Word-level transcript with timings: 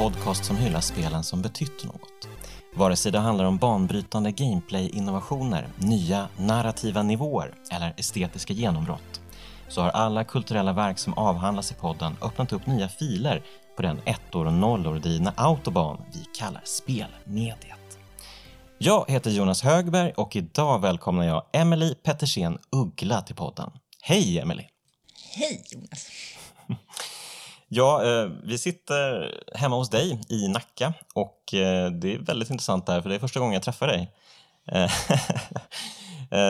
Podcast 0.00 0.44
som 0.44 0.56
hyllar 0.56 0.80
spelen 0.80 1.24
som 1.24 1.42
betytt 1.42 1.84
något. 1.84 2.28
Vare 2.74 2.96
sig 2.96 3.12
det 3.12 3.18
handlar 3.18 3.44
om 3.44 3.56
banbrytande 3.56 4.32
gameplay-innovationer, 4.32 5.68
nya 5.76 6.28
narrativa 6.36 7.02
nivåer 7.02 7.54
eller 7.72 7.94
estetiska 7.96 8.52
genombrott 8.52 9.20
så 9.68 9.80
har 9.80 9.88
alla 9.88 10.24
kulturella 10.24 10.72
verk 10.72 10.98
som 10.98 11.14
avhandlas 11.14 11.70
i 11.70 11.74
podden 11.74 12.16
öppnat 12.22 12.52
upp 12.52 12.66
nya 12.66 12.88
filer 12.88 13.42
på 13.76 13.82
den 13.82 14.00
ettor 14.04 14.46
och 14.46 14.52
nollor 14.52 14.98
drivna 14.98 15.32
autobahn 15.36 16.02
vi 16.12 16.24
kallar 16.38 16.62
spelmediet. 16.64 17.98
Jag 18.78 19.04
heter 19.08 19.30
Jonas 19.30 19.62
Högberg 19.62 20.12
och 20.12 20.36
idag 20.36 20.78
välkomnar 20.78 21.24
jag 21.24 21.42
Emily 21.52 21.94
Pettersen 21.94 22.58
Uggla 22.72 23.22
till 23.22 23.36
podden. 23.36 23.70
Hej 24.02 24.38
Emily! 24.38 24.64
Hej 25.34 25.64
Jonas! 25.70 26.08
Ja, 27.72 28.04
eh, 28.04 28.30
vi 28.44 28.58
sitter 28.58 29.34
hemma 29.54 29.76
hos 29.76 29.90
dig 29.90 30.20
i 30.28 30.48
Nacka 30.48 30.94
och 31.14 31.54
eh, 31.54 31.90
det 31.90 32.14
är 32.14 32.18
väldigt 32.18 32.50
intressant 32.50 32.86
där 32.86 33.02
för 33.02 33.08
det 33.08 33.14
är 33.14 33.18
första 33.18 33.40
gången 33.40 33.54
jag 33.54 33.62
träffar 33.62 33.86
dig. 33.86 34.12
Eh, 34.72 34.90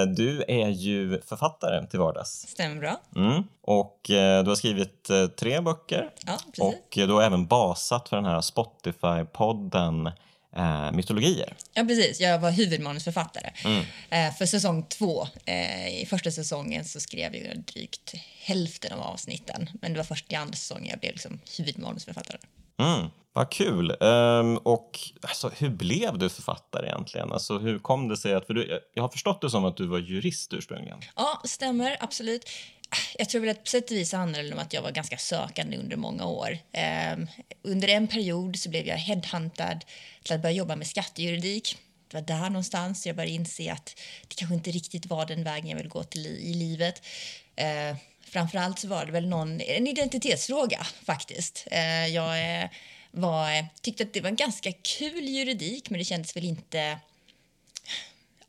du 0.16 0.44
är 0.48 0.68
ju 0.68 1.20
författare 1.20 1.86
till 1.86 1.98
vardags. 1.98 2.30
Stämmer 2.48 2.80
bra. 2.80 3.00
Mm. 3.16 3.42
Och 3.62 4.00
du 4.06 4.46
har 4.46 4.54
skrivit 4.54 5.10
tre 5.38 5.60
böcker 5.60 6.10
Ja, 6.26 6.38
och 6.60 6.88
du 6.92 7.12
har 7.12 7.22
även 7.22 7.46
basat 7.46 8.08
för 8.08 8.16
den 8.16 8.24
här 8.24 8.40
Spotify-podden 8.40 10.12
eh, 10.56 10.92
Mytologier. 10.92 11.56
Ja, 11.74 11.84
precis. 11.84 12.20
Jag 12.20 12.38
var 12.38 12.50
huvudmanusförfattare. 12.50 13.52
Mm. 13.64 13.84
Eh, 14.10 14.34
för 14.34 14.46
säsong 14.46 14.86
två, 14.88 15.28
eh, 15.44 16.02
i 16.02 16.06
första 16.06 16.30
säsongen 16.30 16.84
så 16.84 17.00
skrev 17.00 17.36
jag 17.36 17.58
drygt 17.58 18.14
hälften 18.38 18.92
av 18.92 19.00
avsnitten. 19.00 19.70
Men 19.82 19.92
det 19.92 19.96
var 19.96 20.04
först 20.04 20.32
i 20.32 20.34
andra 20.34 20.56
säsongen 20.56 20.86
jag 20.86 21.00
blev 21.00 21.12
liksom 21.12 21.40
huvudmanusförfattare. 21.58 22.38
Mm, 22.80 23.10
vad 23.32 23.50
kul! 23.50 23.96
Ehm, 24.00 24.56
och 24.56 24.98
alltså, 25.22 25.50
hur 25.58 25.70
blev 25.70 26.18
du 26.18 26.28
författare 26.28 26.86
egentligen? 26.86 27.32
Alltså, 27.32 27.58
hur 27.58 27.78
kom 27.78 28.08
det 28.08 28.16
sig 28.16 28.34
att... 28.34 28.46
För 28.46 28.54
du, 28.54 28.80
jag 28.94 29.02
har 29.02 29.08
förstått 29.08 29.40
det 29.40 29.50
som 29.50 29.64
att 29.64 29.76
du 29.76 29.86
var 29.86 29.98
jurist 29.98 30.52
ursprungligen. 30.52 31.00
Ja, 31.16 31.42
stämmer. 31.44 31.96
Absolut. 32.00 32.50
Jag 33.18 33.28
tror 33.28 33.40
väl 33.40 33.50
att 33.50 33.64
på 33.64 33.70
sätt 33.70 33.90
och 33.90 33.96
vis 33.96 34.12
handlar 34.12 34.42
det 34.42 34.52
om 34.52 34.58
att 34.58 34.72
jag 34.72 34.82
var 34.82 34.90
ganska 34.90 35.18
sökande 35.18 35.76
under 35.76 35.96
många 35.96 36.26
år. 36.26 36.58
Um, 37.14 37.26
under 37.62 37.88
en 37.88 38.08
period 38.08 38.56
så 38.56 38.70
blev 38.70 38.86
jag 38.86 38.96
headhuntad 38.96 39.84
till 40.22 40.34
att 40.34 40.42
börja 40.42 40.54
jobba 40.54 40.76
med 40.76 40.86
skattejuridik. 40.86 41.78
Det 42.08 42.16
var 42.16 42.22
där 42.22 42.50
någonstans 42.50 43.06
jag 43.06 43.16
började 43.16 43.32
inse 43.32 43.72
att 43.72 43.94
det 44.28 44.34
kanske 44.34 44.54
inte 44.54 44.70
riktigt 44.70 45.06
var 45.06 45.26
den 45.26 45.44
vägen 45.44 45.70
jag 45.70 45.76
ville 45.76 45.88
gå 45.88 46.02
till 46.02 46.26
i, 46.26 46.50
i 46.50 46.54
livet. 46.54 47.02
Uh, 47.60 47.96
framförallt 48.30 48.78
så 48.78 48.88
var 48.88 49.06
det 49.06 49.12
väl 49.12 49.28
någon, 49.28 49.60
en 49.60 49.86
identitetsfråga 49.86 50.86
faktiskt. 51.04 51.66
Eh, 51.70 52.06
jag 52.06 52.62
eh, 52.62 52.68
var, 53.10 53.66
tyckte 53.82 54.02
att 54.02 54.12
det 54.12 54.20
var 54.20 54.28
en 54.28 54.36
ganska 54.36 54.72
kul 54.72 55.28
juridik 55.28 55.90
men 55.90 55.98
det 55.98 56.04
kändes 56.04 56.36
väl 56.36 56.44
inte 56.44 56.98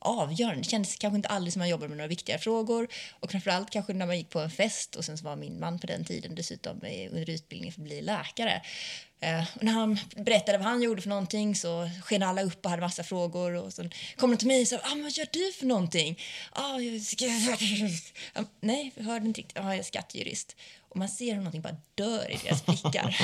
avgörande. 0.01 0.61
Det 0.61 0.69
kändes 0.69 0.95
kanske 0.95 1.15
inte 1.15 1.29
aldrig 1.29 1.53
som 1.53 1.59
man 1.59 1.69
jobbade 1.69 1.89
med 1.89 1.97
några 1.97 2.07
viktiga 2.07 2.37
frågor. 2.37 2.87
Och 3.19 3.31
framförallt 3.31 3.69
kanske 3.69 3.93
när 3.93 4.05
man 4.05 4.17
gick 4.17 4.29
på 4.29 4.39
en 4.39 4.51
fest 4.51 4.95
och 4.95 5.05
sen 5.05 5.17
så 5.17 5.25
var 5.25 5.35
min 5.35 5.59
man 5.59 5.79
på 5.79 5.87
den 5.87 6.05
tiden 6.05 6.35
dessutom 6.35 6.81
under 7.11 7.29
utbildning 7.29 7.71
för 7.71 7.81
att 7.81 7.87
bli 7.87 8.01
läkare. 8.01 8.61
Eh, 9.23 9.43
och 9.55 9.63
när 9.63 9.71
han 9.71 9.99
berättade 10.15 10.57
vad 10.57 10.67
han 10.67 10.81
gjorde 10.81 11.01
för 11.01 11.09
någonting 11.09 11.55
så 11.55 11.89
sken 12.03 12.23
alla 12.23 12.41
upp 12.43 12.65
och 12.65 12.69
hade 12.69 12.81
massa 12.81 13.03
frågor 13.03 13.55
och 13.55 13.73
sen 13.73 13.91
kom 14.15 14.31
de 14.31 14.37
till 14.37 14.47
mig 14.47 14.61
och 14.61 14.67
sa 14.67 14.75
ah, 14.75 14.95
vad 15.03 15.11
gör 15.11 15.27
du 15.31 15.51
för 15.51 15.65
någonting? 15.65 16.19
Ah, 16.51 16.79
jag 16.79 18.45
nej, 18.59 18.91
jag 18.95 19.03
hörde 19.03 19.25
inte 19.25 19.39
riktigt. 19.39 19.57
Ah, 19.57 19.69
jag 19.69 19.77
är 19.77 19.83
skattejurist. 19.83 20.55
Och 20.91 20.97
man 20.97 21.09
ser 21.09 21.31
hur 21.31 21.35
någonting 21.35 21.61
bara 21.61 21.75
dör 21.95 22.31
i 22.31 22.37
deras 22.43 22.65
blickar. 22.65 23.17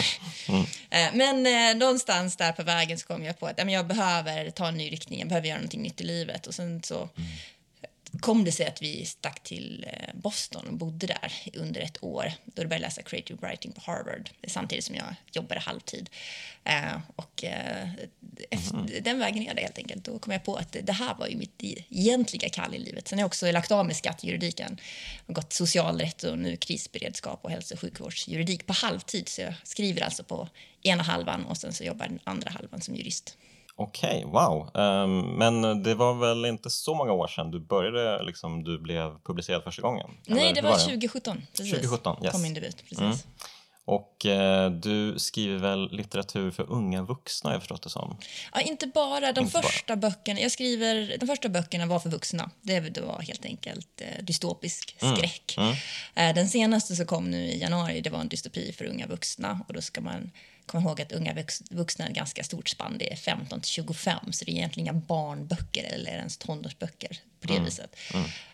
mm. 0.47 0.65
men 1.17 1.45
eh, 1.45 1.79
någonstans 1.79 2.35
där 2.35 2.51
på 2.51 2.63
vägen 2.63 2.99
så 2.99 3.07
kom 3.07 3.23
jag 3.23 3.39
på 3.39 3.47
att 3.47 3.57
ja, 3.57 3.65
men 3.65 3.73
jag 3.73 3.87
behöver 3.87 4.49
ta 4.49 4.67
en 4.67 4.77
ny 4.77 4.91
riktning, 4.91 5.19
jag 5.19 5.29
behöver 5.29 5.47
göra 5.47 5.57
någonting 5.57 5.81
nytt 5.81 6.01
i 6.01 6.03
livet. 6.03 6.47
Och 6.47 6.55
sen 6.55 6.83
så 6.83 6.95
mm 6.95 7.29
kom 8.19 8.43
det 8.43 8.51
sig 8.51 8.67
att 8.67 8.81
vi 8.81 9.05
stack 9.05 9.43
till 9.43 9.85
eh, 9.87 10.15
Boston 10.15 10.67
och 10.67 10.73
bodde 10.73 11.07
där 11.07 11.33
under 11.53 11.81
ett 11.81 12.03
år. 12.03 12.31
Då 12.45 12.53
började 12.55 12.75
jag 12.75 12.81
läsa 12.81 13.01
creative 13.01 13.39
writing 13.41 13.71
på 13.71 13.81
Harvard 13.81 14.29
samtidigt 14.47 14.85
som 14.85 14.95
jag 14.95 15.15
jobbade 15.31 15.59
halvtid. 15.59 16.09
Eh, 16.63 16.99
och 17.15 17.43
eh, 17.43 17.89
efter, 18.49 19.01
den 19.01 19.19
vägen 19.19 19.47
är 19.47 19.53
det 19.53 19.61
helt 19.61 19.77
enkelt. 19.77 20.03
Då 20.03 20.19
kom 20.19 20.33
jag 20.33 20.43
på 20.43 20.55
att 20.55 20.75
det 20.83 20.93
här 20.93 21.15
var 21.15 21.27
ju 21.27 21.37
mitt 21.37 21.63
egentliga 21.89 22.49
kall 22.49 22.75
i 22.75 22.79
livet. 22.79 23.07
Sen 23.07 23.19
har 23.19 23.21
jag 23.21 23.27
också 23.27 23.51
lagt 23.51 23.71
av 23.71 23.85
med 23.85 23.95
skattejuridiken 23.95 24.77
och 25.25 25.35
gått 25.35 25.53
socialrätt 25.53 26.23
och 26.23 26.39
nu 26.39 26.57
krisberedskap 26.57 27.39
och 27.43 27.51
hälso 27.51 27.73
och 27.73 27.79
sjukvårdsjuridik 27.79 28.65
på 28.65 28.73
halvtid. 28.73 29.29
Så 29.29 29.41
jag 29.41 29.53
skriver 29.63 30.01
alltså 30.01 30.23
på 30.23 30.49
ena 30.81 31.03
halvan 31.03 31.45
och 31.45 31.57
sen 31.57 31.73
så 31.73 31.83
jobbar 31.83 32.07
den 32.07 32.19
andra 32.23 32.49
halvan 32.49 32.81
som 32.81 32.95
jurist. 32.95 33.37
Okej, 33.79 34.23
wow. 34.25 34.69
Ehm, 34.75 35.19
men 35.19 35.83
det 35.83 35.95
var 35.95 36.13
väl 36.13 36.45
inte 36.45 36.69
så 36.69 36.95
många 36.95 37.11
år 37.11 37.27
sedan 37.27 37.51
du 37.51 37.59
började, 37.59 38.23
liksom, 38.23 38.63
du 38.63 38.79
blev 38.79 39.19
publicerad 39.23 39.63
första 39.63 39.81
gången? 39.81 40.09
Nej, 40.25 40.53
det 40.53 40.61
var 40.61 40.71
det? 40.71 40.77
2017. 40.77 41.41
Precis. 41.57 41.71
2017, 41.71 42.17
yes. 42.23 42.31
kom 42.31 42.41
min 42.41 42.53
debut. 42.53 42.77
Precis. 42.77 42.99
Mm. 42.99 43.17
Och 43.87 44.25
eh, 44.25 44.71
du 44.71 45.19
skriver 45.19 45.57
väl 45.57 45.91
litteratur 45.91 46.51
för 46.51 46.71
unga 46.71 47.01
vuxna, 47.01 47.51
jag 47.51 47.61
förstått 47.61 47.83
det 47.83 47.89
som? 47.89 48.17
Ja, 48.53 48.61
inte 48.61 48.87
bara. 48.87 49.31
De 49.31 49.41
Inte 49.41 49.53
bara. 49.53 49.63
första 49.63 49.95
böckerna 49.95 50.39
jag 50.39 50.51
skriver, 50.51 51.17
de 51.19 51.25
första 51.27 51.49
böckerna 51.49 51.85
var 51.85 51.99
för 51.99 52.09
vuxna. 52.09 52.49
Det, 52.61 52.79
det 52.79 53.01
var 53.01 53.21
helt 53.21 53.45
enkelt 53.45 54.01
eh, 54.01 54.23
dystopisk 54.23 54.95
skräck. 54.97 55.55
mm. 55.57 55.75
Eh, 56.15 56.35
den 56.35 56.47
senaste 56.49 56.95
som 56.95 57.05
kom 57.05 57.31
nu 57.31 57.45
i 57.45 57.59
januari 57.59 58.01
det 58.01 58.09
var 58.09 58.19
en 58.19 58.27
dystopi 58.27 58.73
för 58.73 58.85
unga 58.85 59.07
vuxna. 59.07 59.61
Och 59.67 59.73
då 59.73 59.81
ska 59.81 60.01
man 60.01 60.31
komma 60.67 60.83
ihåg 60.89 61.01
att 61.01 61.11
unga 61.11 61.33
vux- 61.33 61.63
vuxna 61.69 62.05
är 62.05 62.09
ett 62.09 62.15
ganska 62.15 62.43
stort 62.43 62.69
spann. 62.69 62.97
Det 62.97 63.11
är 63.11 63.15
15 63.15 63.61
till 63.61 63.69
25, 63.71 64.33
så 64.33 64.45
det 64.45 64.51
är 64.51 64.55
egentligen 64.55 64.87
inga 64.87 64.93
barnböcker 65.01 65.83
eller 65.83 66.11
ens 66.11 66.37
tonårsböcker 66.37 67.19
på 67.41 67.47
det 67.47 67.53
Mm. 67.53 67.65
viset. 67.65 67.95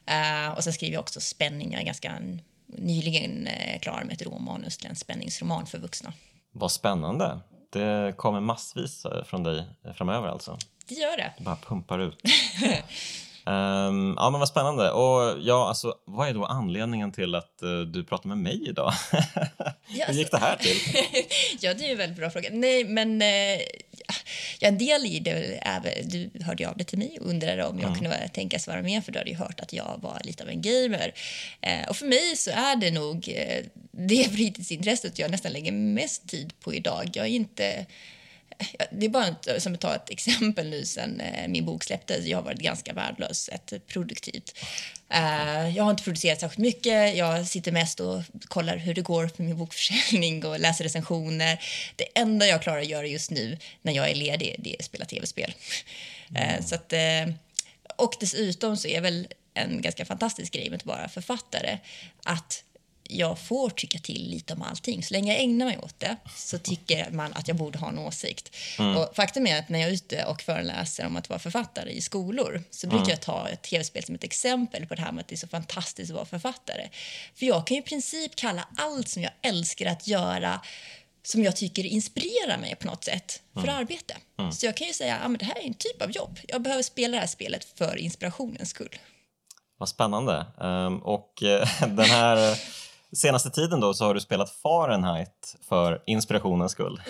Eh, 0.06 0.50
och 0.56 0.63
sen 0.63 0.74
skriver 0.74 0.94
jag 0.94 1.01
också 1.01 1.22
spänning. 1.22 1.72
Jag 1.72 1.81
är 1.81 1.85
ganska 1.85 2.19
nyligen 2.68 3.47
eh, 3.47 3.79
klar 3.79 4.03
med 4.03 4.13
ett 4.13 4.22
råmanus 4.22 4.78
till 4.78 4.90
en 4.90 4.96
spänningsroman 4.96 5.66
för 5.66 5.78
vuxna. 5.78 6.13
Vad 6.51 6.72
spännande. 6.72 7.40
Det 7.72 8.13
kommer 8.18 8.40
massvis 8.40 9.06
eh, 9.06 9.24
från 9.24 9.44
dig 9.44 9.63
framöver 9.95 10.28
alltså. 10.28 10.57
Det 10.88 10.95
gör 10.95 11.18
det. 11.18 11.34
Det 11.38 11.44
bara 11.44 11.56
pumpar 11.56 12.00
ut. 12.00 12.18
Ehm, 13.46 14.14
ja, 14.18 14.30
men 14.30 14.40
vad 14.40 14.48
spännande. 14.50 14.92
Och 14.92 15.38
ja, 15.42 15.68
alltså, 15.68 15.94
vad 16.06 16.30
är 16.30 16.34
då 16.34 16.46
anledningen 16.46 17.12
till 17.12 17.36
att 17.36 17.62
eh, 17.62 17.80
du 17.80 18.04
pratar 18.04 18.28
med 18.30 18.38
mig 18.38 18.70
idag? 18.70 18.94
Ja, 19.96 20.06
Hur 20.08 20.14
gick 20.14 20.31
det 20.31 20.38
alltså- 20.38 20.50
här 20.50 20.58
till? 20.58 20.78
ja, 21.62 21.74
det 21.74 21.84
är 21.84 21.86
ju 21.86 21.92
en 21.92 21.98
väldigt 21.98 22.18
bra 22.18 22.30
fråga. 22.30 22.50
Nej, 22.52 22.84
men 22.84 23.22
eh, 23.22 23.28
ja, 24.59 24.68
en 24.68 24.78
del 24.78 25.06
i 25.06 25.20
det 25.20 25.59
är 25.62 26.04
du 26.04 26.30
hörde 26.44 26.64
ju 26.64 26.70
av 26.70 26.78
dig 26.78 26.86
till 26.86 26.98
mig 26.98 27.18
och 27.22 27.28
undrade 27.30 27.66
om 27.66 27.80
jag 27.80 27.94
kunde 27.94 28.09
vara- 28.09 28.28
tänkas 28.28 28.68
vara 28.68 28.81
med 28.81 29.06
för 29.06 29.12
du 29.12 29.20
hade 29.20 29.30
ju 29.31 29.36
hört 29.36 29.60
att 29.60 29.74
jag 29.74 30.00
var 30.02 30.22
lite 30.24 30.44
av 30.44 30.50
en 30.50 30.62
gamer. 30.62 31.14
Eh, 31.62 31.90
och 31.90 31.96
för 31.98 32.06
mig 32.06 32.36
så 32.38 32.52
är 32.52 32.75
det 32.75 32.92
nog 32.92 33.30
eh, 33.36 33.66
det 33.92 34.24
fritidsintresset 34.36 35.20
jag 35.20 35.31
nästan 35.31 35.52
lägger 35.52 35.72
mest 35.72 36.30
tid 36.30 36.54
på 36.60 36.74
idag. 36.74 37.10
Jag 37.14 37.25
är 37.25 37.30
inte 37.30 37.86
Det 38.91 39.06
är 39.06 39.09
bara 39.09 39.28
ett, 39.28 39.63
som 39.63 39.74
att 39.74 39.81
ta 39.81 39.96
ett 39.96 40.09
exempel 40.09 40.69
nu 40.69 40.86
sen 40.86 41.21
eh, 41.21 41.48
min 41.48 41.65
bok 41.65 41.83
släpptes. 41.83 42.25
Jag 42.25 42.38
har 42.38 42.44
varit 42.44 42.60
ganska 42.60 42.94
värdelös, 42.94 43.50
ett 43.50 43.88
produktivt. 43.88 44.57
Eh, 45.10 45.77
jag 45.77 45.83
har 45.83 45.92
inte 45.92 46.04
producerat 46.04 46.39
särskilt 46.39 46.57
mycket. 46.60 47.18
Jag 47.18 47.48
sitter 47.48 47.71
mest 47.71 48.00
och 48.00 48.21
kollar 48.48 48.77
hur 48.77 48.94
det 48.94 49.01
går 49.01 49.27
för 49.27 49.44
min 49.44 49.57
bokförsäljning 49.57 50.45
och 50.45 50.60
läser 50.60 50.83
recensioner. 50.83 51.60
Det 51.95 52.19
enda 52.19 52.48
jag 52.48 52.62
klarar 52.62 52.80
att 52.80 52.88
göra 52.88 53.07
just 53.07 53.31
nu 53.31 53.57
när 53.81 53.94
jag 53.94 54.10
är 54.10 54.15
ledig 54.15 54.56
det 54.60 54.75
är 54.75 54.80
att 54.80 54.86
spela 54.86 55.06
tv-spel. 55.06 55.54
Eh, 56.36 56.65
så 56.65 56.75
att, 56.75 56.94
eh, 56.94 57.33
och 57.95 58.13
dessutom 58.19 58.77
så 58.77 58.88
är 58.88 59.01
väl 59.01 59.27
en 59.54 59.81
ganska 59.81 60.06
fantastisk 60.06 60.54
grej 60.54 60.69
med 60.69 60.77
att 60.77 60.86
vara 60.86 61.10
författare 61.10 61.77
att 62.24 62.63
jag 63.18 63.39
får 63.39 63.69
tycka 63.69 64.00
till 64.00 64.30
lite 64.30 64.54
om 64.54 64.62
allting. 64.62 65.04
Så 65.04 65.13
länge 65.13 65.33
jag 65.33 65.44
ägnar 65.44 65.65
mig 65.65 65.77
åt 65.77 66.00
det 66.00 66.18
så 66.36 66.57
tycker 66.57 67.10
man 67.12 67.33
att 67.33 67.48
jag 67.48 67.57
borde 67.57 67.80
ha 67.80 67.89
en 67.89 68.00
åsikt. 68.00 68.56
Och 68.98 69.15
faktum 69.15 69.48
är 69.48 69.60
att 69.60 69.69
när 69.69 69.80
jag 69.80 69.89
är 69.89 69.94
ute 69.94 70.25
och 70.25 70.42
föreläser 70.42 71.06
om 71.06 71.15
att 71.15 71.30
vara 71.30 71.39
författare 71.39 71.92
i 71.92 72.01
skolor 72.01 72.63
så 72.69 72.88
brukar 72.88 73.10
jag 73.10 73.21
ta 73.21 73.50
ett 73.50 73.62
tv-spel 73.62 74.04
som 74.04 74.15
ett 74.15 74.24
exempel 74.24 74.86
på 74.86 74.95
det 74.95 75.01
här 75.01 75.12
med 75.12 75.21
att 75.21 75.27
det 75.27 75.36
är 75.36 75.38
så 75.38 75.48
fantastiskt 75.48 76.12
att 76.12 76.15
vara 76.15 76.25
författare. 76.25 76.89
För 77.36 77.45
jag 77.45 77.68
kan 77.68 77.75
ju 77.75 77.81
i 77.81 77.86
princip 77.86 78.36
kalla 78.36 78.68
allt 78.77 79.10
som 79.10 79.24
jag 79.24 79.31
älskar 79.42 79.86
att 79.86 80.07
göra 80.07 80.62
som 81.24 81.44
jag 81.44 81.56
tycker 81.56 81.86
inspirerar 81.86 82.57
mig 82.57 82.75
på 82.75 82.88
något 82.88 83.04
sätt 83.04 83.42
för 83.54 83.68
arbete. 83.68 84.15
Så 84.51 84.65
jag 84.65 84.77
kan 84.77 84.88
ju 84.88 84.94
säga 84.94 85.15
att 85.15 85.31
ah, 85.31 85.38
det 85.39 85.45
här 85.45 85.57
är 85.57 85.68
en 85.68 85.74
typ 85.74 86.01
av 86.01 86.12
jobb. 86.12 86.39
Jag 86.48 86.62
behöver 86.62 86.83
spela 86.83 87.12
det 87.12 87.19
här 87.19 87.27
spelet 87.27 87.65
för 87.77 87.98
inspirationens 87.98 88.69
skull. 88.69 89.00
Vad 89.77 89.89
spännande. 89.89 90.45
Ehm, 90.62 90.98
och 90.98 91.44
eh, 91.44 91.68
den 91.88 92.06
här, 92.06 92.60
senaste 93.15 93.50
tiden 93.50 93.80
då 93.80 93.94
så 93.94 94.06
har 94.06 94.13
du 94.13 94.21
spelat 94.21 94.50
Fahrenheit 94.50 95.56
för 95.69 96.01
inspirationens 96.06 96.71
skull. 96.71 97.01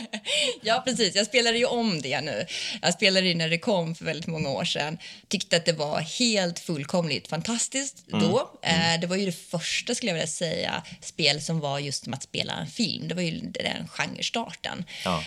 ja, 0.62 0.82
precis. 0.84 1.14
Jag 1.14 1.26
spelade 1.26 1.58
ju 1.58 1.64
om 1.64 2.00
det 2.00 2.20
nu. 2.20 2.46
Jag 2.82 2.94
spelade 2.94 3.28
det 3.28 3.34
när 3.34 3.48
det 3.48 3.58
kom 3.58 3.94
för 3.94 4.04
väldigt 4.04 4.26
många 4.26 4.48
år 4.48 4.64
sedan. 4.64 4.98
Tyckte 5.28 5.56
att 5.56 5.64
det 5.64 5.72
var 5.72 6.00
helt 6.00 6.58
fullkomligt 6.58 7.28
fantastiskt 7.28 8.12
mm. 8.12 8.28
då. 8.28 8.50
Mm. 8.62 9.00
det 9.00 9.06
var 9.06 9.16
ju 9.16 9.26
det 9.26 9.32
första, 9.32 9.94
skulle 9.94 10.10
jag 10.10 10.14
vilja 10.14 10.26
säga, 10.26 10.82
spel 11.00 11.40
som 11.40 11.60
var 11.60 11.78
just 11.78 12.04
som 12.04 12.14
att 12.14 12.22
spela 12.22 12.52
en 12.52 12.66
film. 12.66 13.08
Det 13.08 13.14
var 13.14 13.22
ju 13.22 13.40
den 13.40 13.88
genrestarten. 13.88 14.84
Ja. 15.04 15.22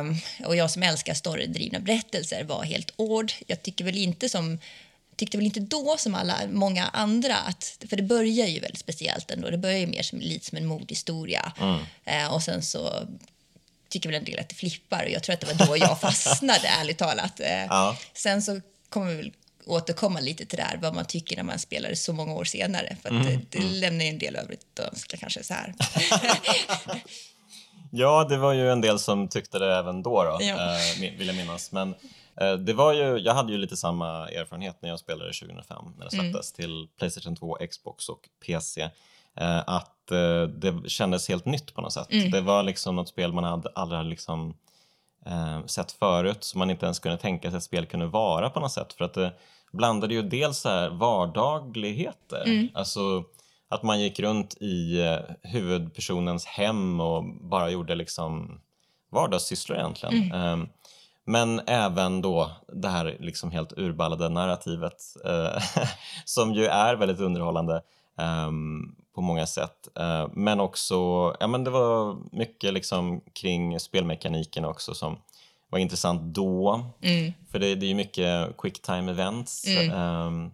Um, 0.00 0.16
och 0.46 0.56
jag 0.56 0.70
som 0.70 0.82
älskar 0.82 1.14
storydrivna 1.14 1.80
berättelser 1.80 2.44
var 2.44 2.64
helt 2.64 2.92
ord. 2.96 3.32
Jag 3.46 3.62
tycker 3.62 3.84
väl 3.84 3.96
inte 3.96 4.28
som 4.28 4.58
tyckte 5.18 5.36
väl 5.36 5.46
inte 5.46 5.60
då 5.60 5.96
som 5.98 6.14
alla 6.14 6.38
många 6.50 6.86
andra 6.86 7.36
att, 7.36 7.76
för 7.88 7.96
det 7.96 8.02
börjar 8.02 8.46
ju 8.46 8.60
väldigt 8.60 8.80
speciellt 8.80 9.30
ändå. 9.30 9.50
Det 9.50 9.58
börjar 9.58 9.78
ju 9.78 9.86
mer 9.86 10.02
som, 10.02 10.18
lite 10.18 10.46
som 10.46 10.58
en 10.58 10.66
mordhistoria. 10.66 11.52
Mm. 11.60 11.80
Eh, 12.04 12.34
och 12.34 12.42
sen 12.42 12.62
så 12.62 13.08
tycker 13.88 14.08
väl 14.08 14.18
en 14.18 14.24
del 14.24 14.38
att 14.38 14.48
det 14.48 14.54
flippar 14.54 15.04
och 15.04 15.10
jag 15.10 15.22
tror 15.22 15.34
att 15.34 15.40
det 15.40 15.46
var 15.46 15.66
då 15.66 15.76
jag 15.76 16.00
fastnade 16.00 16.68
ärligt 16.80 16.98
talat. 16.98 17.40
Eh, 17.40 17.64
ja. 17.68 17.96
Sen 18.14 18.42
så 18.42 18.60
kommer 18.88 19.10
vi 19.10 19.16
väl 19.16 19.32
återkomma 19.66 20.20
lite 20.20 20.46
till 20.46 20.56
det 20.56 20.62
här, 20.62 20.76
vad 20.76 20.94
man 20.94 21.04
tycker 21.04 21.36
när 21.36 21.42
man 21.42 21.58
spelar 21.58 21.88
det 21.88 21.96
så 21.96 22.12
många 22.12 22.32
år 22.32 22.44
senare. 22.44 22.96
För 23.02 23.08
mm. 23.08 23.26
det, 23.26 23.40
det 23.50 23.58
mm. 23.58 23.72
lämnar 23.72 24.04
ju 24.04 24.10
en 24.10 24.18
del 24.18 24.36
övrigt 24.36 24.80
att 24.80 24.92
önska 24.92 25.16
kanske 25.16 25.44
så 25.44 25.54
här. 25.54 25.74
ja, 27.90 28.26
det 28.28 28.36
var 28.36 28.52
ju 28.52 28.70
en 28.70 28.80
del 28.80 28.98
som 28.98 29.28
tyckte 29.28 29.58
det 29.58 29.76
även 29.76 30.02
då, 30.02 30.24
då 30.24 30.38
ja. 30.40 30.76
eh, 30.76 31.00
vill 31.18 31.26
jag 31.26 31.36
minnas. 31.36 31.72
Men 31.72 31.94
det 32.58 32.72
var 32.72 32.92
ju, 32.92 33.18
jag 33.18 33.34
hade 33.34 33.52
ju 33.52 33.58
lite 33.58 33.76
samma 33.76 34.28
erfarenhet 34.28 34.82
när 34.82 34.88
jag 34.88 34.98
spelade 34.98 35.32
2005 35.32 35.84
när 35.98 36.04
det 36.10 36.16
mm. 36.16 36.32
släpptes 36.32 36.58
mm. 36.58 36.66
till 36.66 36.88
Playstation 36.98 37.36
2, 37.36 37.56
Xbox 37.70 38.08
och 38.08 38.28
PC. 38.46 38.90
Eh, 39.40 39.62
att 39.66 40.10
eh, 40.10 40.42
det 40.42 40.88
kändes 40.90 41.28
helt 41.28 41.44
nytt 41.44 41.74
på 41.74 41.80
något 41.80 41.92
sätt. 41.92 42.12
Mm. 42.12 42.30
Det 42.30 42.40
var 42.40 42.62
liksom 42.62 42.96
något 42.96 43.08
spel 43.08 43.32
man 43.32 43.44
hade, 43.44 43.68
aldrig 43.74 44.04
liksom, 44.04 44.54
eh, 45.26 45.66
sett 45.66 45.92
förut 45.92 46.44
som 46.44 46.58
man 46.58 46.70
inte 46.70 46.86
ens 46.86 46.98
kunde 46.98 47.18
tänka 47.18 47.50
sig 47.50 47.56
att 47.56 47.62
spel 47.62 47.86
kunde 47.86 48.06
vara 48.06 48.50
på 48.50 48.60
något 48.60 48.72
sätt. 48.72 48.92
För 48.92 49.04
att 49.04 49.14
det 49.14 49.32
blandade 49.72 50.14
ju 50.14 50.22
dels 50.22 50.58
så 50.58 50.68
här 50.68 50.90
vardagligheter, 50.90 52.42
mm. 52.46 52.68
alltså 52.74 53.24
att 53.68 53.82
man 53.82 54.00
gick 54.00 54.20
runt 54.20 54.56
i 54.60 55.00
huvudpersonens 55.42 56.46
hem 56.46 57.00
och 57.00 57.24
bara 57.24 57.70
gjorde 57.70 57.94
liksom 57.94 58.60
vardagssysslor 59.10 59.78
egentligen. 59.78 60.32
Mm. 60.32 60.60
Um, 60.60 60.68
men 61.28 61.60
även 61.66 62.22
då 62.22 62.50
det 62.72 62.88
här 62.88 63.16
liksom 63.20 63.50
helt 63.50 63.72
urballade 63.78 64.28
narrativet 64.28 65.02
eh, 65.24 65.62
som 66.24 66.54
ju 66.54 66.64
är 66.64 66.96
väldigt 66.96 67.20
underhållande 67.20 67.82
eh, 68.18 68.50
på 69.14 69.20
många 69.20 69.46
sätt. 69.46 69.88
Eh, 69.98 70.28
men 70.32 70.60
också, 70.60 70.94
ja 71.40 71.46
men 71.46 71.64
det 71.64 71.70
var 71.70 72.16
mycket 72.36 72.74
liksom 72.74 73.20
kring 73.32 73.80
spelmekaniken 73.80 74.64
också 74.64 74.94
som 74.94 75.18
var 75.68 75.78
intressant 75.78 76.34
då. 76.34 76.84
Mm. 77.02 77.32
För 77.50 77.58
det, 77.58 77.74
det 77.74 77.86
är 77.86 77.88
ju 77.88 77.94
mycket 77.94 78.56
quick 78.58 78.82
time 78.82 79.10
events. 79.10 79.66
Mm. 79.66 79.90
Ehm, 79.90 80.50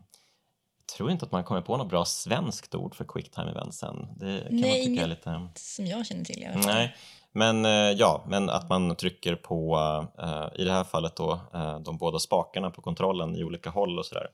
jag 0.78 0.96
tror 0.96 1.10
inte 1.10 1.24
att 1.24 1.32
man 1.32 1.44
kommer 1.44 1.60
på 1.60 1.76
något 1.76 1.90
bra 1.90 2.04
svenskt 2.04 2.74
ord 2.74 2.94
för 2.94 3.04
quick 3.04 3.30
time 3.30 3.50
events 3.50 3.82
än. 3.82 4.08
Det 4.16 4.40
kan 4.40 4.56
Nej, 4.56 4.70
man 4.70 4.86
tycka 4.86 5.04
är 5.04 5.08
lite... 5.08 5.48
som 5.54 5.86
jag 5.86 6.06
känner 6.06 6.24
till. 6.24 6.42
Jag 6.42 6.66
Nej. 6.66 6.94
Men 7.36 7.64
eh, 7.64 7.70
ja, 7.70 8.24
men 8.26 8.50
att 8.50 8.68
man 8.68 8.96
trycker 8.96 9.34
på, 9.34 9.78
eh, 10.18 10.60
i 10.60 10.64
det 10.64 10.72
här 10.72 10.84
fallet 10.84 11.16
då, 11.16 11.40
eh, 11.54 11.78
de 11.78 11.98
båda 11.98 12.18
spakarna 12.18 12.70
på 12.70 12.82
kontrollen 12.82 13.36
i 13.36 13.44
olika 13.44 13.70
håll 13.70 13.98
och 13.98 14.06
sådär. 14.06 14.26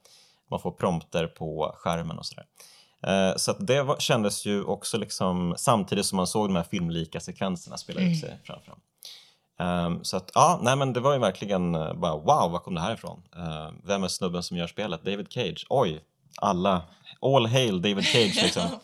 Man 0.50 0.60
får 0.60 0.70
prompter 0.70 1.26
på 1.26 1.74
skärmen 1.76 2.18
och 2.18 2.26
sådär. 2.26 2.44
Så 3.36 3.52
det 3.52 3.82
var, 3.82 3.96
kändes 3.96 4.46
ju 4.46 4.64
också 4.64 4.98
liksom 4.98 5.54
samtidigt 5.56 6.06
som 6.06 6.16
man 6.16 6.26
såg 6.26 6.48
de 6.48 6.56
här 6.56 6.62
filmlika 6.62 7.20
sekvenserna 7.20 7.76
spela 7.76 8.00
mm. 8.00 8.12
ut 8.12 8.20
sig 8.20 8.40
framför 8.44 8.72
um, 9.58 10.04
Så 10.04 10.16
att 10.16 10.30
ja, 10.34 10.60
nej 10.62 10.76
men 10.76 10.92
det 10.92 11.00
var 11.00 11.12
ju 11.12 11.18
verkligen 11.18 11.72
bara 11.72 12.16
wow, 12.16 12.50
var 12.50 12.58
kom 12.58 12.74
det 12.74 12.80
här 12.80 12.94
ifrån? 12.94 13.22
Uh, 13.36 13.70
vem 13.84 14.04
är 14.04 14.08
snubben 14.08 14.42
som 14.42 14.56
gör 14.56 14.66
spelet? 14.66 15.04
David 15.04 15.32
Cage? 15.32 15.66
Oj, 15.68 16.00
alla 16.36 16.82
all 17.22 17.46
hail 17.46 17.82
David 17.82 18.04
Cage 18.04 18.42
liksom. 18.42 18.62
ja, 18.62 18.80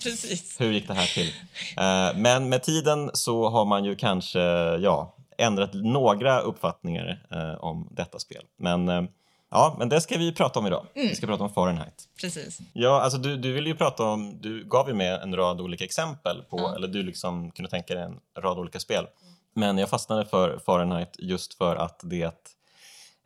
Hur 0.59 0.73
gick 0.73 0.89
det 0.89 0.95
här 0.95 1.07
till? 1.07 1.27
Uh, 1.29 2.23
men 2.23 2.49
med 2.49 2.63
tiden 2.63 3.11
så 3.15 3.49
har 3.49 3.65
man 3.65 3.85
ju 3.85 3.97
kanske 3.97 4.41
ja, 4.77 5.17
ändrat 5.39 5.71
några 5.75 6.41
uppfattningar 6.41 7.27
uh, 7.35 7.65
om 7.65 7.89
detta 7.91 8.19
spel. 8.19 8.43
Men 8.59 8.89
uh, 8.89 9.05
Ja, 9.51 9.77
men 9.79 9.89
det 9.89 10.01
ska 10.01 10.19
vi 10.19 10.33
prata 10.33 10.59
om 10.59 10.67
idag. 10.67 10.87
Mm. 10.95 11.09
Vi 11.09 11.15
ska 11.15 11.27
prata 11.27 11.45
om 11.45 11.51
Fahrenheit. 11.51 12.09
Precis. 12.21 12.59
Ja, 12.73 13.01
alltså 13.01 13.19
du, 13.19 13.37
du 13.37 13.53
vill 13.53 13.67
ju 13.67 13.75
prata 13.75 14.05
om, 14.05 14.41
du 14.41 14.65
gav 14.65 14.89
ju 14.89 14.95
med 14.95 15.23
en 15.23 15.37
rad 15.37 15.61
olika 15.61 15.85
exempel 15.85 16.43
på, 16.43 16.59
ja. 16.59 16.75
eller 16.77 16.89
du 16.89 17.03
liksom 17.03 17.51
kunde 17.51 17.71
tänka 17.71 17.95
dig 17.95 18.03
en 18.03 18.21
rad 18.43 18.59
olika 18.59 18.81
spel. 18.81 19.07
Men 19.55 19.79
jag 19.79 19.89
fastnade 19.89 20.25
för 20.25 20.59
Fahrenheit 20.59 21.17
just 21.19 21.55
för 21.55 21.77
att 21.77 22.01
det 22.03 22.56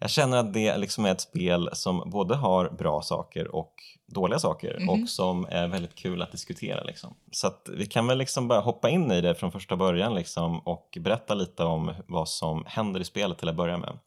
jag 0.01 0.11
känner 0.11 0.37
att 0.37 0.53
det 0.53 0.77
liksom 0.77 1.05
är 1.05 1.13
ett 1.13 1.21
spel 1.21 1.69
som 1.73 2.11
både 2.11 2.35
har 2.35 2.71
bra 2.71 3.03
saker 3.03 3.55
och 3.55 3.75
dåliga 4.07 4.39
saker 4.39 4.75
mm 4.75 4.89
-hmm. 4.89 5.03
och 5.03 5.09
som 5.09 5.47
är 5.51 5.69
väldigt 5.69 5.95
kul 5.95 6.23
att 6.23 6.33
diskutera. 6.33 6.83
Liksom. 6.83 7.15
Så 7.33 7.53
vi 7.69 7.87
kan 7.87 8.07
väl 8.07 8.19
liksom 8.19 8.49
bara 8.49 8.61
hoppa 8.61 8.91
in 8.91 9.11
i 9.11 9.21
det 9.21 9.35
från 9.35 9.53
första 9.53 9.77
början 9.77 10.15
liksom, 10.15 10.59
och 10.59 10.99
berätta 11.01 11.35
lite 11.35 11.65
om 11.65 11.95
vad 12.09 12.29
som 12.29 12.65
händer 12.67 13.01
i 13.01 13.05
spelet 13.05 13.39
till 13.39 13.49
att 13.49 13.57
börja 13.57 13.79
med. 13.79 13.99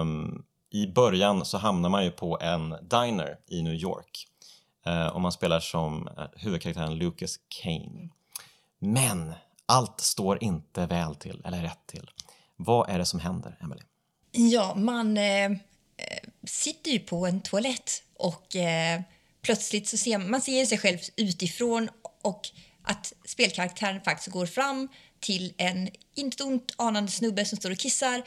Um, 0.00 0.44
I 0.70 0.86
början 0.86 1.44
så 1.44 1.58
hamnar 1.58 1.88
man 1.88 2.04
ju 2.04 2.10
på 2.10 2.38
en 2.40 2.74
diner 2.82 3.38
i 3.46 3.62
New 3.62 3.74
York 3.74 4.26
uh, 4.86 5.06
och 5.06 5.20
man 5.20 5.32
spelar 5.32 5.60
som 5.60 6.08
uh, 6.08 6.24
huvudkaraktären 6.36 6.98
Lucas 6.98 7.36
Kane. 7.62 8.08
Men 8.78 9.32
allt 9.66 10.00
står 10.00 10.44
inte 10.44 10.86
väl 10.86 11.14
till, 11.14 11.42
eller 11.44 11.62
rätt 11.62 11.86
till. 11.86 12.10
Vad 12.56 12.88
är 12.88 12.98
det 12.98 13.04
som 13.04 13.20
händer, 13.20 13.58
Emily? 13.60 13.82
Ja, 14.32 14.74
man 14.74 15.16
eh, 15.16 15.50
sitter 16.46 16.90
ju 16.90 16.98
på 16.98 17.26
en 17.26 17.40
toalett 17.40 18.02
och 18.16 18.56
eh, 18.56 19.00
plötsligt 19.42 19.88
så 19.88 19.96
ser 19.96 20.18
man 20.18 20.40
ser 20.40 20.66
sig 20.66 20.78
själv 20.78 20.98
utifrån 21.16 21.88
och 22.22 22.48
att 22.82 23.12
spelkaraktären 23.24 24.00
faktiskt 24.00 24.28
går 24.28 24.46
fram 24.46 24.88
till 25.20 25.54
en 25.56 25.88
inte 26.14 26.42
ont 26.42 26.74
anande 26.76 27.12
snubbe 27.12 27.44
som 27.44 27.58
står 27.58 27.70
och 27.70 27.78
kissar 27.78 28.22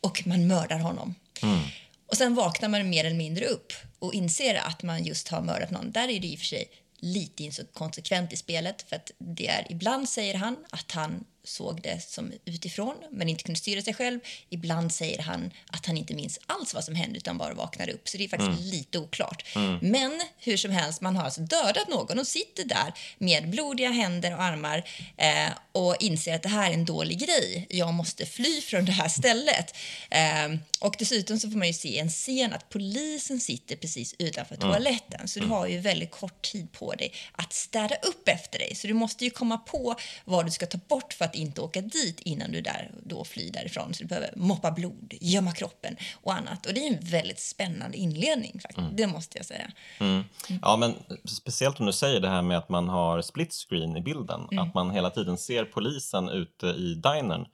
och 0.00 0.26
man 0.26 0.46
mördar 0.46 0.78
honom. 0.78 1.14
Mm. 1.42 1.60
Och 2.06 2.16
sen 2.16 2.34
vaknar 2.34 2.68
man 2.68 2.90
mer 2.90 3.04
eller 3.04 3.16
mindre 3.16 3.46
upp 3.46 3.72
och 3.98 4.14
inser 4.14 4.54
att 4.54 4.82
man 4.82 5.04
just 5.04 5.28
har 5.28 5.42
mördat 5.42 5.70
någon. 5.70 5.92
Där 5.92 6.08
är 6.08 6.20
det 6.20 6.26
i 6.26 6.34
och 6.34 6.38
för 6.38 6.46
sig 6.46 6.70
lite 6.96 7.42
inkonsekvent 7.42 8.32
i 8.32 8.36
spelet 8.36 8.82
för 8.88 8.96
att 8.96 9.10
det 9.18 9.48
är 9.48 9.66
ibland 9.70 10.08
säger 10.08 10.34
han 10.34 10.56
att 10.70 10.92
han 10.92 11.24
såg 11.44 11.82
det 11.82 12.02
som 12.02 12.32
utifrån 12.44 12.94
men 13.10 13.28
inte 13.28 13.44
kunde 13.44 13.60
styra 13.60 13.82
sig 13.82 13.94
själv. 13.94 14.20
Ibland 14.48 14.92
säger 14.92 15.22
han 15.22 15.50
att 15.66 15.86
han 15.86 15.96
inte 15.96 16.14
minns 16.14 16.38
alls 16.46 16.74
vad 16.74 16.84
som 16.84 16.94
hände 16.94 17.16
utan 17.16 17.38
bara 17.38 17.54
vaknade 17.54 17.92
upp. 17.92 18.08
Så 18.08 18.18
det 18.18 18.24
är 18.24 18.28
faktiskt 18.28 18.60
mm. 18.60 18.70
lite 18.70 18.98
oklart. 18.98 19.46
Mm. 19.56 19.78
Men 19.82 20.20
hur 20.38 20.56
som 20.56 20.70
helst, 20.70 21.00
man 21.00 21.16
har 21.16 21.24
alltså 21.24 21.40
dödat 21.40 21.88
någon 21.88 22.18
och 22.18 22.26
sitter 22.26 22.64
där 22.64 22.94
med 23.18 23.50
blodiga 23.50 23.90
händer 23.90 24.34
och 24.34 24.42
armar 24.42 24.88
eh, 25.16 25.50
och 25.72 25.96
inser 26.00 26.34
att 26.34 26.42
det 26.42 26.48
här 26.48 26.70
är 26.70 26.74
en 26.74 26.84
dålig 26.84 27.18
grej. 27.18 27.66
Jag 27.70 27.94
måste 27.94 28.26
fly 28.26 28.60
från 28.60 28.84
det 28.84 28.92
här 28.92 29.08
stället. 29.08 29.76
Eh, 30.10 30.58
och 30.80 30.94
dessutom 30.98 31.38
så 31.38 31.50
får 31.50 31.58
man 31.58 31.66
ju 31.66 31.74
se 31.74 31.98
en 31.98 32.08
scen 32.08 32.52
att 32.52 32.68
polisen 32.68 33.40
sitter 33.40 33.76
precis 33.76 34.14
utanför 34.18 34.54
mm. 34.54 34.68
toaletten. 34.68 35.28
Så 35.28 35.40
du 35.40 35.46
har 35.46 35.66
ju 35.66 35.78
väldigt 35.78 36.10
kort 36.10 36.42
tid 36.42 36.72
på 36.72 36.94
dig 36.94 37.12
att 37.32 37.52
städa 37.52 37.94
upp 37.94 38.28
efter 38.28 38.58
dig. 38.58 38.74
Så 38.74 38.86
du 38.86 38.94
måste 38.94 39.24
ju 39.24 39.30
komma 39.30 39.58
på 39.58 39.96
vad 40.24 40.46
du 40.46 40.50
ska 40.50 40.66
ta 40.66 40.78
bort 40.78 41.12
för 41.12 41.24
att 41.24 41.31
inte 41.34 41.60
åka 41.60 41.80
dit 41.80 42.20
innan 42.20 42.52
du 42.52 42.60
där, 42.60 42.90
då 43.02 43.24
flyr 43.24 43.52
därifrån. 43.52 43.94
Så 43.94 44.02
du 44.02 44.08
behöver 44.08 44.30
moppa 44.36 44.70
blod, 44.70 45.14
gömma 45.20 45.52
kroppen 45.52 45.96
och 46.22 46.34
annat. 46.34 46.66
Och 46.66 46.74
det 46.74 46.86
är 46.86 46.92
en 46.92 47.00
väldigt 47.00 47.40
spännande 47.40 47.96
inledning, 47.96 48.52
faktiskt. 48.52 48.78
Mm. 48.78 48.96
det 48.96 49.06
måste 49.06 49.38
jag 49.38 49.46
säga. 49.46 49.70
Mm. 49.98 50.24
Ja, 50.62 50.76
men 50.76 50.94
speciellt 51.24 51.80
om 51.80 51.86
du 51.86 51.92
säger 51.92 52.20
det 52.20 52.28
här 52.28 52.42
med 52.42 52.58
att 52.58 52.68
man 52.68 52.88
har 52.88 53.22
split 53.22 53.52
screen 53.52 53.96
i 53.96 54.00
bilden. 54.00 54.40
Mm. 54.52 54.64
Att 54.64 54.74
man 54.74 54.90
hela 54.90 55.10
tiden 55.10 55.38
ser 55.38 55.64
polisen 55.64 56.28
ute 56.28 56.66
i 56.66 56.94
dinern 56.94 57.46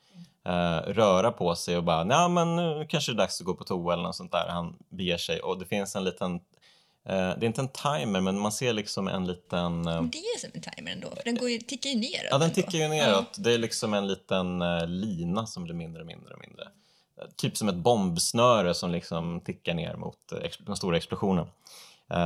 Uh, 0.48 0.92
röra 0.92 1.30
på 1.30 1.54
sig 1.54 1.76
och 1.76 1.84
bara, 1.84 2.04
nej 2.04 2.28
men 2.28 2.56
nu 2.56 2.86
kanske 2.88 3.12
det 3.12 3.16
är 3.16 3.18
dags 3.18 3.40
att 3.40 3.46
gå 3.46 3.54
på 3.54 3.64
toa 3.64 3.92
eller 3.92 4.02
något 4.02 4.16
sånt 4.16 4.32
där. 4.32 4.48
Han 4.48 4.76
beger 4.90 5.16
sig 5.16 5.40
och 5.40 5.58
det 5.58 5.64
finns 5.64 5.96
en 5.96 6.04
liten 6.04 6.34
Eh, 6.34 6.57
det 7.08 7.14
är 7.14 7.44
inte 7.44 7.60
en 7.60 7.68
timer, 7.68 8.20
men 8.20 8.38
man 8.38 8.52
ser 8.52 8.72
liksom 8.72 9.08
en 9.08 9.26
liten... 9.26 9.86
Eh, 9.86 10.02
det 10.02 10.18
är 10.18 10.38
som 10.38 10.50
en 10.54 10.60
timer 10.60 10.92
ändå, 10.92 11.08
för 11.16 11.24
den 11.24 11.34
går 11.34 11.50
ju, 11.50 11.58
tickar 11.58 11.90
ju 11.90 11.96
neråt. 11.96 12.28
Ja, 12.30 12.38
den 12.38 12.52
tickar 12.52 12.78
ju 12.78 12.88
neråt. 12.88 13.28
Ja. 13.36 13.42
Det 13.42 13.54
är 13.54 13.58
liksom 13.58 13.94
en 13.94 14.06
liten 14.06 14.62
uh, 14.62 14.86
lina 14.86 15.46
som 15.46 15.64
blir 15.64 15.74
mindre 15.74 16.00
och 16.00 16.06
mindre 16.06 16.34
och 16.34 16.40
mindre. 16.40 16.68
Typ 17.36 17.56
som 17.56 17.68
ett 17.68 17.74
bombsnöre 17.74 18.74
som 18.74 18.90
liksom 18.90 19.40
tickar 19.40 19.74
ner 19.74 19.96
mot 19.96 20.18
den 20.66 20.76
stora 20.76 20.96
explosionen. 20.96 21.46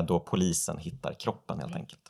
Då 0.07 0.21
polisen 0.21 0.79
hittar 0.79 1.15
kroppen 1.15 1.59
helt 1.59 1.71
mm. 1.71 1.81
enkelt. 1.81 2.01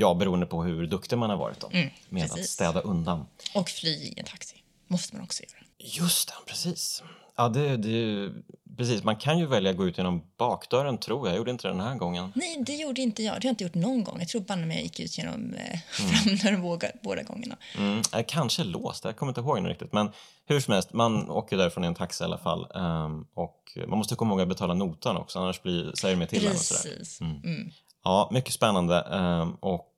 Ja, 0.00 0.14
beroende 0.14 0.46
på 0.46 0.62
hur 0.62 0.86
duktig 0.86 1.18
man 1.18 1.30
har 1.30 1.36
varit 1.36 1.60
då, 1.60 1.70
mm, 1.72 1.88
med 2.08 2.22
precis. 2.22 2.44
att 2.44 2.48
städa 2.48 2.80
undan. 2.80 3.26
Och 3.54 3.68
fly 3.68 3.90
i 3.90 4.14
en 4.16 4.24
taxi, 4.24 4.56
måste 4.86 5.16
man 5.16 5.24
också 5.24 5.42
göra. 5.42 5.64
Just 5.78 6.28
det, 6.28 6.34
precis. 6.46 7.02
Ja, 7.36 7.48
det, 7.48 7.76
det 7.76 8.30
precis, 8.76 9.04
man 9.04 9.16
kan 9.16 9.38
ju 9.38 9.46
välja 9.46 9.70
att 9.70 9.76
gå 9.76 9.86
ut 9.86 9.98
genom 9.98 10.22
bakdörren 10.38 10.98
tror 10.98 11.26
jag. 11.26 11.32
Jag 11.34 11.38
gjorde 11.38 11.50
inte 11.50 11.68
det 11.68 11.72
den 11.72 11.80
här 11.80 11.94
gången. 11.94 12.32
Nej, 12.34 12.62
det 12.66 12.74
gjorde 12.74 13.00
inte 13.00 13.22
jag. 13.22 13.34
Det 13.34 13.36
har 13.36 13.44
jag 13.44 13.52
inte 13.52 13.64
gjort 13.64 13.74
någon 13.74 14.04
gång. 14.04 14.16
Jag 14.18 14.28
tror 14.28 14.40
bara 14.40 14.56
när 14.56 14.74
jag 14.74 14.82
gick 14.82 15.00
ut 15.00 15.18
genom 15.18 15.54
eh, 15.54 15.78
framdörren 15.90 16.62
båda, 16.62 16.86
båda 17.02 17.22
gångerna. 17.22 17.56
Mm, 17.78 18.02
kanske 18.26 18.64
låst, 18.64 19.04
jag 19.04 19.16
kommer 19.16 19.30
inte 19.30 19.40
ihåg 19.40 19.68
riktigt. 19.68 19.92
Men 19.92 20.10
hur 20.46 20.60
som 20.60 20.74
helst, 20.74 20.92
man 20.92 21.30
åker 21.30 21.56
därifrån 21.56 21.84
i 21.84 21.86
en 21.86 21.94
taxi 21.94 22.24
i 22.24 22.26
alla 22.26 22.38
fall. 22.38 22.66
Um, 22.74 23.26
och 23.34 23.78
man 23.88 23.98
måste 23.98 24.14
komma 24.14 24.30
ihåg 24.30 24.40
att 24.40 24.48
betala 24.48 24.74
notan 24.74 25.16
också, 25.16 25.38
annars 25.38 25.62
blir, 25.62 25.92
säger 25.94 26.16
de 26.16 26.26
till 26.26 26.46
en 26.46 26.52
och 26.52 26.58
sådär. 26.58 26.96
Precis. 26.96 27.20
Mm. 27.20 27.70
Ja, 28.04 28.28
mycket 28.32 28.52
spännande. 28.54 29.00
Um, 29.00 29.56
och 29.60 29.93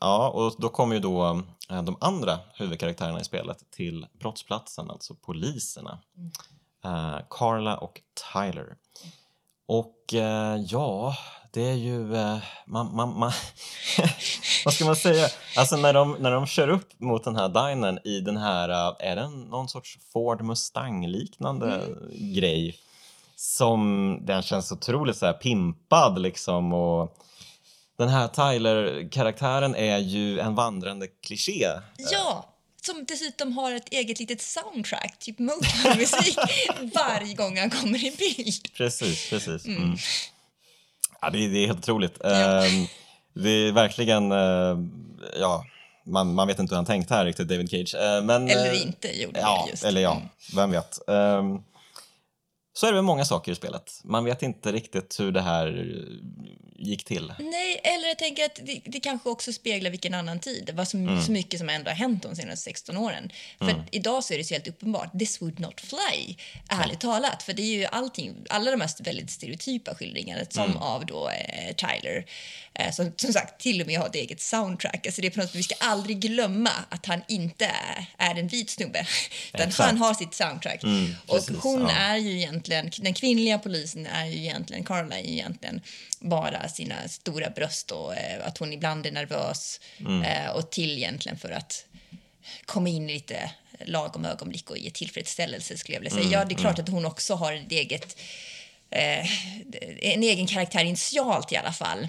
ja, 0.00 0.28
och 0.28 0.54
då 0.58 0.68
kommer 0.68 0.94
ju 0.94 1.00
då 1.00 1.42
uh, 1.70 1.82
de 1.82 1.96
andra 2.00 2.38
huvudkaraktärerna 2.54 3.20
i 3.20 3.24
spelet 3.24 3.70
till 3.70 4.06
brottsplatsen, 4.12 4.90
alltså 4.90 5.14
poliserna. 5.14 5.98
Uh, 6.84 7.18
Carla 7.30 7.76
och 7.76 8.00
Tyler. 8.32 8.76
Och 9.66 9.96
ja, 10.66 11.16
det 11.52 11.62
är 11.62 11.74
ju... 11.74 12.02
man, 12.66 12.94
man, 12.96 13.18
man 13.18 13.32
vad 14.64 14.74
ska 14.74 14.84
man 14.84 14.96
säga? 14.96 15.28
Alltså 15.56 15.76
när 15.76 15.92
de, 15.92 16.16
när 16.20 16.30
de 16.30 16.46
kör 16.46 16.68
upp 16.68 17.00
mot 17.00 17.24
den 17.24 17.36
här 17.36 17.48
dinern 17.48 17.98
i 18.04 18.20
den 18.20 18.36
här, 18.36 18.68
är 19.02 19.16
det 19.16 19.28
någon 19.28 19.68
sorts 19.68 19.98
Ford 20.12 20.42
Mustang-liknande 20.42 21.74
mm. 21.74 22.34
grej? 22.34 22.78
som 23.40 24.18
den 24.22 24.42
känns 24.42 24.72
otroligt 24.72 25.16
så 25.16 25.26
här 25.26 25.32
pimpad 25.32 26.18
liksom 26.18 26.72
och 26.72 27.16
den 28.00 28.08
här 28.08 28.28
Tyler-karaktären 28.28 29.74
är 29.74 29.98
ju 29.98 30.40
en 30.40 30.54
vandrande 30.54 31.06
kliché. 31.06 31.66
Ja, 32.12 32.54
som 32.82 33.04
dessutom 33.04 33.52
har 33.52 33.72
ett 33.72 33.88
eget 33.92 34.20
litet 34.20 34.42
soundtrack, 34.42 35.18
typ 35.18 35.38
Motown-musik, 35.38 36.38
varje 36.94 37.34
gång 37.34 37.58
han 37.58 37.70
kommer 37.70 38.04
i 38.04 38.12
bild. 38.18 38.72
Precis, 38.74 39.30
precis. 39.30 39.66
Mm. 39.66 39.82
Mm. 39.82 39.96
Ja, 41.20 41.30
det, 41.30 41.48
det, 41.48 41.58
är 41.62 41.66
helt 41.66 41.78
otroligt. 41.78 42.18
Ja. 42.20 42.66
Uh, 42.66 42.86
det 43.34 43.50
är 43.50 43.72
verkligen, 43.72 44.32
uh, 44.32 44.78
ja, 45.40 45.64
man, 46.06 46.34
man 46.34 46.48
vet 46.48 46.58
inte 46.58 46.74
hur 46.74 46.76
han 46.76 46.86
tänkt 46.86 47.10
här 47.10 47.24
riktigt, 47.24 47.48
David 47.48 47.70
Cage. 47.70 47.94
Uh, 47.94 48.24
men, 48.24 48.48
eller 48.48 48.82
inte 48.82 49.22
gjorde 49.22 49.40
ja, 49.40 49.66
just. 49.70 49.84
Eller 49.84 50.00
ja, 50.00 50.12
mm. 50.12 50.28
vem 50.56 50.70
vet. 50.70 50.98
Um, 51.06 51.64
så 52.72 52.86
är 52.86 52.90
det 52.90 52.96
med 52.96 53.04
många 53.04 53.24
saker 53.24 53.52
i 53.52 53.54
spelet. 53.54 54.00
Man 54.04 54.24
vet 54.24 54.42
inte 54.42 54.72
riktigt 54.72 55.20
hur 55.20 55.32
det 55.32 55.40
här 55.40 55.66
gick 56.80 57.04
till. 57.04 57.32
Nej, 57.38 57.80
eller 57.84 58.08
jag 58.08 58.18
tänker 58.18 58.44
att 58.44 58.60
det, 58.62 58.80
det 58.84 59.00
kanske 59.00 59.28
också 59.28 59.52
speglar 59.52 59.90
vilken 59.90 60.14
annan 60.14 60.40
tid. 60.40 60.70
Var 60.74 60.84
så, 60.84 60.96
mm. 60.96 61.22
så 61.22 61.32
mycket 61.32 61.60
som 61.60 61.68
ändå 61.68 61.90
har 61.90 61.96
hänt 61.96 62.22
de 62.22 62.36
senaste 62.36 62.64
16 62.64 62.96
åren. 62.96 63.32
För 63.58 63.70
mm. 63.70 63.82
idag 63.90 64.24
så 64.24 64.34
är 64.34 64.38
det 64.38 64.44
så 64.44 64.54
helt 64.54 64.68
uppenbart, 64.68 65.18
this 65.18 65.42
would 65.42 65.60
not 65.60 65.80
fly, 65.80 66.36
ärligt 66.68 67.02
ja. 67.02 67.12
talat. 67.12 67.42
För 67.42 67.52
det 67.52 67.62
är 67.62 67.78
ju 67.78 67.84
allting, 67.84 68.36
alla 68.48 68.70
de 68.70 68.80
här 68.80 69.04
väldigt 69.04 69.30
stereotypa 69.30 69.94
skildringarna 69.94 70.44
som 70.50 70.64
mm. 70.64 70.76
av 70.76 71.06
då 71.06 71.28
eh, 71.28 71.74
Tyler, 71.74 72.26
eh, 72.74 72.92
som 72.92 73.12
som 73.16 73.32
sagt 73.32 73.60
till 73.60 73.80
och 73.80 73.86
med 73.86 73.98
har 73.98 74.06
ett 74.06 74.14
eget 74.14 74.40
soundtrack. 74.40 75.06
Alltså 75.06 75.20
det 75.20 75.26
är 75.26 75.30
på 75.30 75.40
något, 75.40 75.54
vi 75.54 75.62
ska 75.62 75.74
aldrig 75.78 76.20
glömma 76.20 76.70
att 76.88 77.06
han 77.06 77.22
inte 77.28 77.64
är, 77.64 78.06
är 78.18 78.34
en 78.34 78.48
vit 78.48 78.70
snubbe, 78.70 79.06
utan 79.54 79.72
han 79.72 79.98
har 79.98 80.14
sitt 80.14 80.34
soundtrack. 80.34 80.82
Mm, 80.82 81.14
och 81.26 81.42
hon 81.62 81.80
ja. 81.80 81.90
är 81.90 82.16
ju 82.16 82.36
egentligen, 82.36 82.90
den 82.98 83.14
kvinnliga 83.14 83.58
polisen 83.58 84.06
är 84.06 84.26
ju 84.26 84.38
egentligen, 84.38 84.84
Carla 84.84 85.18
är 85.18 85.22
ju 85.22 85.32
egentligen 85.32 85.80
bara 86.20 86.68
sina 86.70 87.08
stora 87.08 87.50
bröst 87.50 87.90
och 87.90 88.16
eh, 88.16 88.46
att 88.46 88.58
hon 88.58 88.72
ibland 88.72 89.06
är 89.06 89.12
nervös 89.12 89.80
mm. 90.00 90.22
eh, 90.22 90.50
och 90.50 90.70
till 90.70 90.98
egentligen 90.98 91.38
för 91.38 91.50
att 91.50 91.86
komma 92.64 92.88
in 92.88 93.10
i 93.10 93.12
lite 93.12 93.50
lagom 93.84 94.24
ögonblick 94.24 94.70
och 94.70 94.78
ge 94.78 94.90
tillfredsställelse 94.90 95.78
skulle 95.78 95.96
jag 95.96 96.00
vilja 96.00 96.10
säga. 96.10 96.24
Mm. 96.24 96.32
Ja, 96.32 96.44
det 96.44 96.54
är 96.54 96.58
klart 96.58 96.78
mm. 96.78 96.84
att 96.84 96.90
hon 96.90 97.04
också 97.04 97.34
har 97.34 97.52
ett 97.52 97.72
eget 97.72 98.16
eh, 98.90 99.26
en 100.02 100.22
egen 100.22 100.46
karaktär 100.46 100.84
initialt 100.84 101.52
i 101.52 101.56
alla 101.56 101.72
fall. 101.72 101.98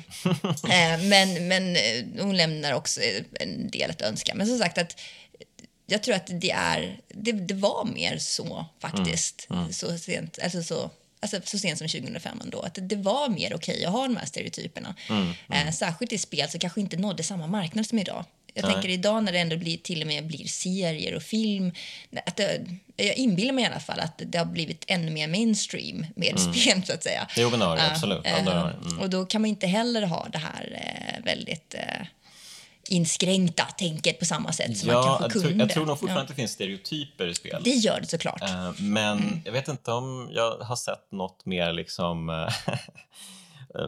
eh, 0.70 1.02
men, 1.04 1.48
men 1.48 1.76
eh, 1.76 2.06
hon 2.20 2.38
lämnar 2.38 2.74
också 2.74 3.02
en 3.40 3.70
del 3.70 3.90
att 3.92 4.02
önska. 4.02 4.36
Men 4.36 4.48
som 4.48 4.58
sagt 4.58 4.78
att 4.78 5.00
jag 5.86 6.04
tror 6.04 6.16
att 6.16 6.30
det 6.42 6.52
är, 6.52 7.00
det, 7.08 7.32
det 7.32 7.54
var 7.54 7.86
mer 7.86 8.18
så 8.18 8.66
faktiskt. 8.80 9.48
Mm. 9.50 9.62
Mm. 9.62 9.74
Så 9.74 9.98
sent, 9.98 10.40
alltså 10.44 10.64
så 10.64 10.92
alltså 11.22 11.42
så 11.44 11.60
sent 11.60 11.78
som 11.78 11.88
2005 11.88 12.42
ändå, 12.44 12.60
att 12.60 12.78
det 12.82 12.96
var 12.96 13.30
mer 13.30 13.54
okej 13.54 13.74
okay 13.74 13.86
att 13.86 13.92
ha 13.92 14.04
de 14.04 14.18
här 14.18 14.26
stereotyperna. 14.26 14.96
Mm, 15.10 15.22
mm. 15.22 15.68
Eh, 15.68 15.74
särskilt 15.74 16.14
i 16.14 16.18
spel 16.18 16.50
som 16.50 16.60
kanske 16.60 16.82
inte 16.82 16.98
nådde 16.98 17.24
samma 17.24 17.48
marknad 17.48 17.86
som 17.86 18.00
idag. 18.00 18.26
Jag 18.54 18.64
Nej. 18.64 18.74
tänker 18.74 18.90
idag 18.90 19.24
när 19.24 19.32
det 19.32 19.40
ändå 19.40 19.58
blir, 19.58 19.78
till 19.78 20.02
och 20.02 20.08
med 20.08 20.28
blir 20.28 20.48
serier 20.48 21.16
och 21.16 21.24
film. 21.24 21.72
Att 22.26 22.36
det, 22.36 22.66
jag 22.96 23.16
inbillar 23.16 23.54
mig 23.54 23.64
i 23.64 23.68
alla 23.68 23.80
fall 23.80 24.00
att 24.00 24.22
det 24.26 24.38
har 24.38 24.46
blivit 24.46 24.84
ännu 24.88 25.12
mer 25.12 25.28
mainstream 25.28 26.06
med 26.16 26.40
mm. 26.40 26.54
spel 26.54 26.84
så 26.86 26.94
att 26.94 27.04
säga. 27.04 27.28
Jo 27.38 27.50
men 27.50 27.60
det 27.60 27.66
har 27.66 27.76
det 27.76 27.92
absolut. 27.92 28.26
Äh, 28.26 28.48
äh, 28.48 28.70
och 29.00 29.10
då 29.10 29.26
kan 29.26 29.42
man 29.42 29.50
inte 29.50 29.68
heller 29.68 30.02
ha 30.02 30.28
det 30.32 30.38
här 30.38 30.94
äh, 31.18 31.26
väldigt 31.26 31.76
inskränkta 32.92 33.64
tänket 33.64 34.20
på 34.20 34.26
samma 34.26 34.52
sätt 34.52 34.78
som 34.78 34.90
ja, 34.90 35.06
man 35.06 35.18
kanske 35.18 35.40
kunde. 35.40 35.64
Jag 35.64 35.70
tror 35.70 35.86
nog 35.86 36.00
fortfarande 36.00 36.20
ja. 36.20 36.22
att 36.22 36.28
det 36.28 36.34
finns 36.34 36.52
stereotyper 36.52 37.28
i 37.28 37.36
spel. 37.36 37.62
Det 37.64 37.70
gör 37.70 38.00
det 38.00 38.08
såklart. 38.08 38.42
Uh, 38.42 38.82
men 38.82 39.18
mm. 39.18 39.42
jag 39.46 39.52
vet 39.52 39.68
inte 39.68 39.92
om 39.92 40.30
jag 40.32 40.58
har 40.58 40.76
sett 40.76 41.12
något 41.12 41.46
mer 41.46 41.74
liksom 41.74 42.30
uh, 42.30 42.50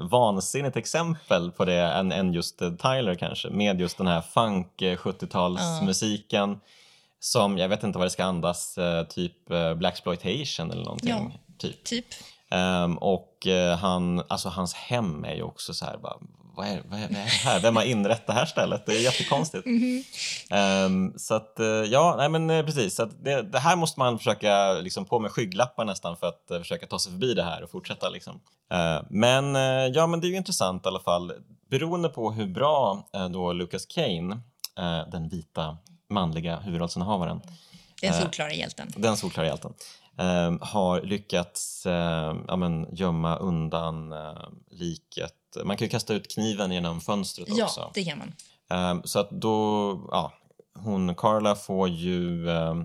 vansinnigt 0.12 0.78
exempel 0.78 1.52
på 1.52 1.66
det 1.66 1.82
än, 1.82 2.12
än 2.12 2.34
just 2.34 2.62
uh, 2.62 2.76
Tyler 2.76 3.16
kanske, 3.16 3.50
med 3.50 3.80
just 3.80 3.98
den 3.98 4.08
här 4.08 4.22
funk 4.22 4.68
70-talsmusiken 4.80 6.52
uh. 6.52 6.58
som, 7.20 7.58
jag 7.58 7.70
vet 7.70 7.84
inte 7.84 7.98
vad 7.98 8.06
det 8.06 8.12
ska 8.12 8.24
andas, 8.24 8.78
typ 9.10 9.36
Blaxploitation 9.76 10.72
eller 10.72 10.84
någonting. 10.84 11.10
Ja, 11.10 11.32
typ. 11.58 11.84
typ. 11.84 12.06
Um, 12.52 12.98
och 12.98 13.48
han, 13.80 14.24
alltså 14.28 14.50
hans 14.50 14.74
hem 14.74 15.26
är 15.26 15.36
ju 15.36 15.44
också 15.44 15.74
så 15.74 15.86
här, 15.86 15.98
bara, 15.98 16.18
vad 16.56 16.68
är, 16.68 16.82
vad, 16.86 17.00
är, 17.00 17.08
vad 17.08 17.18
är 17.18 17.24
det 17.24 17.30
här? 17.30 17.60
Vem 17.60 17.76
har 17.76 17.84
inrett 17.84 18.28
det 18.28 18.34
här 18.34 18.46
stället? 18.46 18.86
Det 18.86 18.92
är 18.92 19.02
jättekonstigt. 19.02 19.66
Mm 19.66 19.80
-hmm. 19.80 20.86
um, 20.86 21.14
så 21.18 21.34
att, 21.34 21.56
uh, 21.60 21.66
ja, 21.66 22.16
nej 22.18 22.30
men 22.30 22.50
uh, 22.50 22.66
precis. 22.66 22.96
Så 22.96 23.06
det, 23.06 23.42
det, 23.42 23.60
här 23.60 23.76
måste 23.76 24.00
man 24.00 24.18
försöka 24.18 24.74
liksom, 24.74 25.06
på 25.06 25.20
med 25.20 25.32
skygglappar 25.32 25.86
nästan 25.86 26.18
för 26.18 26.28
att 26.28 26.48
uh, 26.52 26.60
försöka 26.60 26.88
ta 26.88 27.00
sig 27.00 27.12
förbi 27.12 27.34
det 27.34 27.44
här 27.44 27.64
och 27.64 27.72
fortsätta. 27.72 28.10
Liksom. 28.10 28.40
men 29.10 29.56
ja, 29.94 30.08
men 30.08 30.22
det 30.22 30.28
är 30.28 30.30
ju 30.30 30.38
intressant 30.38 30.86
i 30.86 30.88
alla 30.88 31.00
fall. 31.00 31.32
Beroende 31.70 32.10
på 32.10 32.32
hur 32.32 32.48
bra 32.48 33.08
då 33.32 33.54
Lucas 33.54 33.86
Kane, 33.86 34.40
den 35.12 35.30
vita 35.30 35.78
manliga 36.10 36.60
huvudrollsinnehavaren, 36.60 37.42
den 38.02 38.14
solklara 38.14 38.54
hjälten. 38.54 38.88
Den 38.96 39.18
solklara 39.18 39.48
hjälten. 39.48 39.74
Um, 40.18 40.60
har 40.62 41.02
lyckats 41.02 41.86
uh, 41.86 41.94
ja, 42.48 42.56
men, 42.56 42.96
gömma 42.96 43.38
undan 43.38 44.14
uh, 44.14 44.48
liket 44.72 45.34
man 45.64 45.78
kan 45.78 45.86
ju 45.86 45.90
kasta 45.90 46.14
ut 46.14 46.34
kniven 46.34 46.72
genom 46.72 47.02
fönstret 47.02 47.48
ja, 47.52 47.66
också. 47.66 47.80
Ja, 47.80 47.92
det 47.94 48.04
kan 48.04 48.18
man. 48.18 48.34
Um, 48.92 49.04
så 49.06 49.20
att 49.20 49.32
då, 49.32 50.08
ja, 50.12 50.34
hon, 50.76 51.16
Carla 51.16 51.56
får 51.56 51.90
ju... 51.90 52.48
Um, 52.48 52.80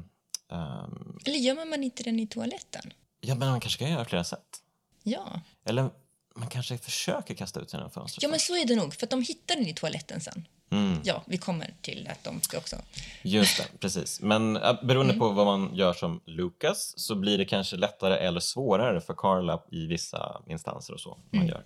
um, 0.49 1.19
Eller 1.25 1.39
gömmer 1.39 1.65
man 1.65 1.83
inte 1.83 2.03
den 2.03 2.21
i 2.21 2.27
toaletten? 2.27 2.93
Ja, 3.21 3.35
men 3.35 3.51
man 3.51 3.61
kanske 3.61 3.79
kan 3.79 3.91
göra 3.91 4.05
flera 4.05 4.25
sätt. 4.25 4.63
Ja. 5.03 5.41
Eller 5.65 5.91
man 6.37 6.49
kanske 6.49 6.79
försöker 6.79 7.35
kasta 7.35 7.61
ut 7.61 7.69
den 7.69 7.79
genom 7.79 7.91
fönstret. 7.91 8.23
Ja, 8.23 8.29
men 8.29 8.41
så 8.41 8.57
är 8.57 8.67
det 8.67 8.77
nog, 8.77 8.95
för 8.95 9.07
att 9.07 9.11
de 9.11 9.23
hittar 9.23 9.57
den 9.57 9.67
i 9.67 9.75
toaletten 9.75 10.21
sen. 10.21 10.49
Mm. 10.71 11.01
Ja, 11.05 11.23
vi 11.27 11.39
kommer 11.39 11.75
till 11.81 12.09
att 12.13 12.25
de 12.25 12.41
ska 12.41 12.59
också... 12.59 12.77
Just 13.23 13.59
det, 13.59 13.65
precis. 13.81 14.21
Men 14.21 14.53
beroende 14.83 15.13
mm. 15.13 15.19
på 15.19 15.29
vad 15.29 15.47
man 15.47 15.75
gör 15.75 15.93
som 15.93 16.21
Lucas 16.27 16.95
så 16.97 17.15
blir 17.15 17.39
det 17.39 17.45
kanske 17.45 17.77
lättare 17.77 18.15
eller 18.15 18.41
svårare 18.41 19.01
för 19.01 19.15
Carla 19.15 19.63
i 19.71 19.87
vissa 19.87 20.43
instanser 20.47 20.95
och 20.95 21.01
så 21.01 21.19
man 21.31 21.41
mm. 21.41 21.49
gör. 21.49 21.65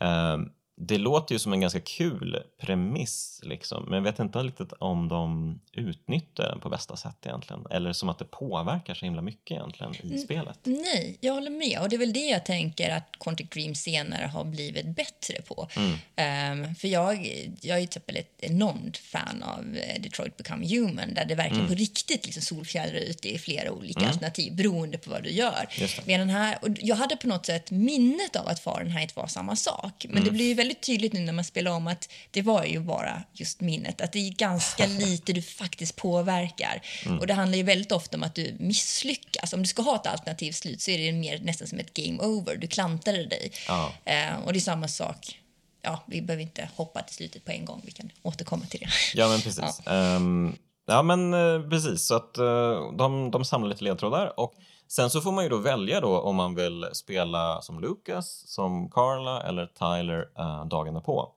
Um, 0.00 0.52
det 0.80 0.98
låter 0.98 1.34
ju 1.34 1.38
som 1.38 1.52
en 1.52 1.60
ganska 1.60 1.80
kul 1.80 2.42
premiss, 2.60 3.40
liksom, 3.42 3.84
men 3.84 3.94
jag 3.94 4.02
vet 4.02 4.18
inte 4.18 4.38
riktigt 4.38 4.72
om 4.72 5.08
de 5.08 5.60
utnyttjar 5.72 6.48
den 6.48 6.60
på 6.60 6.68
bästa 6.68 6.96
sätt 6.96 7.26
egentligen. 7.26 7.66
Eller 7.70 7.92
som 7.92 8.08
att 8.08 8.18
det 8.18 8.24
påverkar 8.24 8.94
så 8.94 9.04
himla 9.04 9.22
mycket 9.22 9.50
egentligen 9.50 9.94
i 9.94 10.12
N 10.12 10.18
spelet. 10.18 10.58
Nej, 10.64 11.18
jag 11.20 11.34
håller 11.34 11.50
med. 11.50 11.78
Och 11.80 11.88
det 11.88 11.96
är 11.96 11.98
väl 11.98 12.12
det 12.12 12.26
jag 12.26 12.46
tänker 12.46 12.90
att 12.90 13.18
Quantic 13.20 13.48
Dream 13.50 13.74
senare 13.74 14.26
har 14.26 14.44
blivit 14.44 14.86
bättre 14.86 15.42
på. 15.42 15.68
Mm. 15.76 16.62
Um, 16.66 16.74
för 16.74 16.88
jag, 16.88 17.16
jag 17.60 17.76
är 17.76 17.80
till 17.80 17.84
exempel 17.84 18.16
ett 18.16 18.34
enormt 18.38 18.96
fan 18.96 19.42
av 19.42 19.76
eh, 19.76 20.02
Detroit 20.02 20.36
Become 20.36 20.68
Human 20.68 21.14
där 21.14 21.24
det 21.24 21.34
verkligen 21.34 21.64
mm. 21.64 21.68
på 21.68 21.78
riktigt 21.78 22.26
liksom 22.26 22.42
solfjädrar 22.42 22.98
ut 22.98 23.26
i 23.26 23.38
flera 23.38 23.72
olika 23.72 24.00
mm. 24.00 24.10
alternativ 24.10 24.56
beroende 24.56 24.98
på 24.98 25.10
vad 25.10 25.22
du 25.22 25.30
gör. 25.30 25.68
Medan 26.04 26.28
här, 26.28 26.58
och 26.62 26.68
jag 26.80 26.96
hade 26.96 27.16
på 27.16 27.28
något 27.28 27.46
sätt 27.46 27.70
minnet 27.70 28.36
av 28.36 28.48
att 28.48 28.60
Fahrenheit 28.60 29.16
var 29.16 29.26
samma 29.26 29.56
sak. 29.56 30.06
Men 30.08 30.14
det 30.14 30.28
mm. 30.28 30.34
blir 30.34 30.46
ju 30.46 30.54
väldigt 30.68 30.86
tydligt 30.86 31.12
nu 31.12 31.20
när 31.20 31.32
man 31.32 31.44
spelar 31.44 31.70
om 31.70 31.86
att 31.86 32.08
det 32.30 32.42
var 32.42 32.64
ju 32.64 32.80
bara 32.80 33.22
just 33.32 33.60
minnet. 33.60 34.00
Att 34.00 34.12
det 34.12 34.18
är 34.18 34.30
ganska 34.30 34.86
lite 34.98 35.32
du 35.32 35.42
faktiskt 35.42 35.96
påverkar. 35.96 36.82
Mm. 37.06 37.18
Och 37.18 37.26
det 37.26 37.34
handlar 37.34 37.56
ju 37.56 37.62
väldigt 37.62 37.92
ofta 37.92 38.16
om 38.16 38.22
att 38.22 38.34
du 38.34 38.56
misslyckas. 38.58 39.52
Om 39.52 39.62
du 39.62 39.68
ska 39.68 39.82
ha 39.82 39.96
ett 39.96 40.06
alternativt 40.06 40.54
slut 40.54 40.80
så 40.80 40.90
är 40.90 40.98
det 40.98 41.12
mer 41.12 41.38
nästan 41.38 41.68
som 41.68 41.78
ett 41.78 41.94
game 41.94 42.18
over. 42.18 42.56
Du 42.56 42.66
klantade 42.66 43.26
dig. 43.26 43.52
Ja. 43.68 43.92
Eh, 44.04 44.38
och 44.44 44.52
det 44.52 44.58
är 44.58 44.60
samma 44.60 44.88
sak 44.88 45.38
ja, 45.82 46.02
vi 46.06 46.22
behöver 46.22 46.42
inte 46.42 46.68
hoppa 46.76 47.02
till 47.02 47.16
slutet 47.16 47.44
på 47.44 47.52
en 47.52 47.64
gång. 47.64 47.82
Vi 47.84 47.92
kan 47.92 48.10
återkomma 48.22 48.66
till 48.66 48.80
det. 48.80 48.88
Ja, 49.14 49.28
men 49.28 49.40
precis. 49.40 49.80
Ja, 49.84 50.16
um, 50.16 50.56
ja 50.86 51.02
men 51.02 51.34
uh, 51.34 51.68
precis. 51.70 52.06
Så 52.06 52.14
att 52.14 52.38
uh, 52.38 52.92
de, 52.96 53.30
de 53.30 53.44
samlar 53.44 53.68
lite 53.68 53.84
ledtrådar 53.84 54.40
och 54.40 54.54
Sen 54.88 55.10
så 55.10 55.20
får 55.20 55.32
man 55.32 55.44
ju 55.44 55.50
då 55.50 55.56
välja 55.56 56.00
då 56.00 56.20
om 56.20 56.36
man 56.36 56.54
vill 56.54 56.86
spela 56.92 57.62
som 57.62 57.80
Lucas, 57.80 58.42
som 58.46 58.90
Carla 58.90 59.42
eller 59.42 59.66
Tyler 59.66 60.28
eh, 60.38 60.44
uh, 60.44 60.66
dagarna 60.66 61.00
på. 61.00 61.32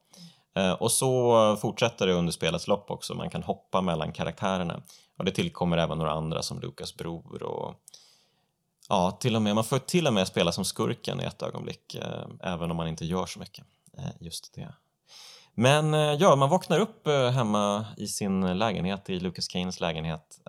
Eh, 0.54 0.72
och 0.72 0.92
så 0.92 1.56
fortsätter 1.56 2.06
det 2.06 2.12
under 2.12 2.32
spelets 2.32 2.68
lopp 2.68 2.90
också, 2.90 3.14
man 3.14 3.30
kan 3.30 3.42
hoppa 3.42 3.80
mellan 3.80 4.12
karaktärerna. 4.12 4.82
Och 5.18 5.24
det 5.24 5.30
tillkommer 5.30 5.78
även 5.78 5.98
några 5.98 6.12
andra 6.12 6.42
som 6.42 6.60
Lucas 6.60 6.96
bror 6.96 7.42
och 7.42 7.74
ja, 8.88 9.10
till 9.10 9.36
och 9.36 9.42
med, 9.42 9.54
man 9.54 9.64
får 9.64 9.78
till 9.78 10.06
och 10.06 10.14
med 10.14 10.26
spela 10.26 10.52
som 10.52 10.64
skurken 10.64 11.20
i 11.20 11.24
ett 11.24 11.42
ögonblick, 11.42 11.94
eh, 11.94 12.52
även 12.52 12.70
om 12.70 12.76
man 12.76 12.88
inte 12.88 13.04
gör 13.04 13.26
så 13.26 13.38
mycket. 13.38 13.64
just 14.18 14.54
det. 14.54 14.74
Men 15.54 15.92
ja, 16.18 16.36
man 16.36 16.48
vaknar 16.48 16.78
upp 16.78 17.08
hemma 17.34 17.86
i 17.96 18.06
sin 18.06 18.58
lägenhet, 18.58 19.10
i 19.10 19.20
Lucas 19.20 19.50
Keynes 19.50 19.80
lägenhet 19.80 20.40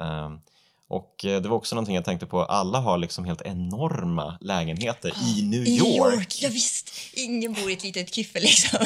och 0.93 1.25
eh, 1.25 1.41
det 1.41 1.49
var 1.49 1.57
också 1.57 1.75
någonting 1.75 1.95
jag 1.95 2.05
tänkte 2.05 2.25
på, 2.25 2.43
alla 2.43 2.79
har 2.79 2.97
liksom 2.97 3.25
helt 3.25 3.41
enorma 3.41 4.37
lägenheter 4.41 5.11
oh, 5.11 5.39
i 5.39 5.41
New 5.41 5.67
York. 5.67 5.83
New 5.83 5.95
York. 5.95 6.41
Ja, 6.41 6.49
visst, 6.49 6.91
ingen 7.13 7.53
bor 7.53 7.69
i 7.69 7.73
ett 7.73 7.83
litet 7.83 8.15
kyffel 8.15 8.41
liksom. 8.41 8.79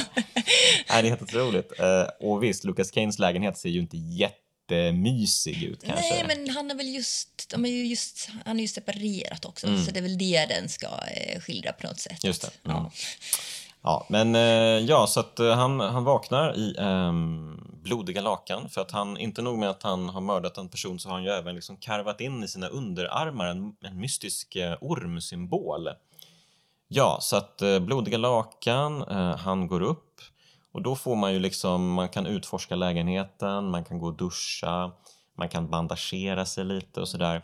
Nej, 0.90 1.02
det 1.02 1.08
är 1.08 1.10
helt 1.10 1.22
otroligt. 1.22 1.80
Eh, 1.80 2.28
och 2.28 2.44
visst, 2.44 2.64
Lucas 2.64 2.94
Keynes 2.94 3.20
lägenhet 3.20 3.58
ser 3.58 3.70
ju 3.70 3.80
inte 3.80 3.98
jättemysig 3.98 5.64
ut 5.64 5.84
kanske. 5.84 6.10
Nej, 6.10 6.24
men 6.28 6.50
han 6.50 6.72
är 6.72 6.76
väl 6.76 6.90
just, 6.90 7.50
de 7.50 7.66
är 7.66 7.70
ju 7.70 7.86
just, 7.86 8.30
han 8.46 8.58
är 8.58 8.62
ju 8.62 8.68
separerat 8.68 9.46
också, 9.46 9.68
mm. 9.68 9.86
så 9.86 9.92
det 9.92 10.00
är 10.00 10.04
väl 10.04 10.18
det 10.18 10.46
den 10.46 10.70
ska 10.70 10.88
eh, 10.88 11.40
skildra 11.40 11.74
på 11.74 11.88
något 11.88 12.00
sätt. 12.00 12.24
Just 12.24 12.42
det. 12.42 12.70
Mm. 12.70 12.78
Ja. 12.78 12.92
Ja, 13.88 14.06
men 14.10 14.36
eh, 14.36 14.86
ja, 14.86 15.08
så 15.08 15.20
att 15.20 15.40
eh, 15.40 15.56
han, 15.56 15.80
han 15.80 16.04
vaknar 16.04 16.58
i 16.58 16.76
um, 16.78 17.80
blodiga 17.84 18.22
lakan 18.22 18.70
för 18.70 18.82
att 18.82 18.92
han, 18.92 19.18
inte 19.18 19.42
nog 19.42 19.58
med 19.58 19.70
att 19.70 19.84
han 19.84 20.10
har 20.10 20.22
mördat 20.22 20.58
en 20.58 20.70
person 20.70 21.00
så 21.00 21.10
har 21.10 21.16
han 21.16 21.24
ju 21.24 21.30
även 21.30 21.56
liksom 21.56 21.78
karvat 21.78 22.22
in 22.22 22.44
i 22.44 22.48
sina 22.48 22.68
underarmar 22.68 23.46
en, 23.46 23.76
en 23.82 24.00
mystisk 24.00 24.56
uh, 24.56 24.76
ormsymbol. 24.82 25.90
Ja, 26.88 27.18
så 27.22 27.38
att 27.38 27.62
uh, 27.64 27.80
blodiga 27.80 28.18
lakan, 28.18 29.04
uh, 29.04 29.36
han 29.36 29.68
går 29.68 29.82
upp 29.82 30.22
och 30.72 30.82
då 30.82 30.96
får 30.96 31.16
man 31.16 31.34
ju 31.34 31.40
liksom, 31.40 31.94
man 31.94 32.10
kan 32.10 32.26
utforska 32.26 32.76
lägenheten, 32.76 33.70
man 33.70 33.86
kan 33.86 34.00
gå 34.00 34.08
och 34.08 34.18
duscha, 34.18 34.92
man 35.38 35.50
kan 35.50 35.70
bandagera 35.70 36.46
sig 36.46 36.66
lite 36.66 37.02
och 37.02 37.08
sådär. 37.08 37.42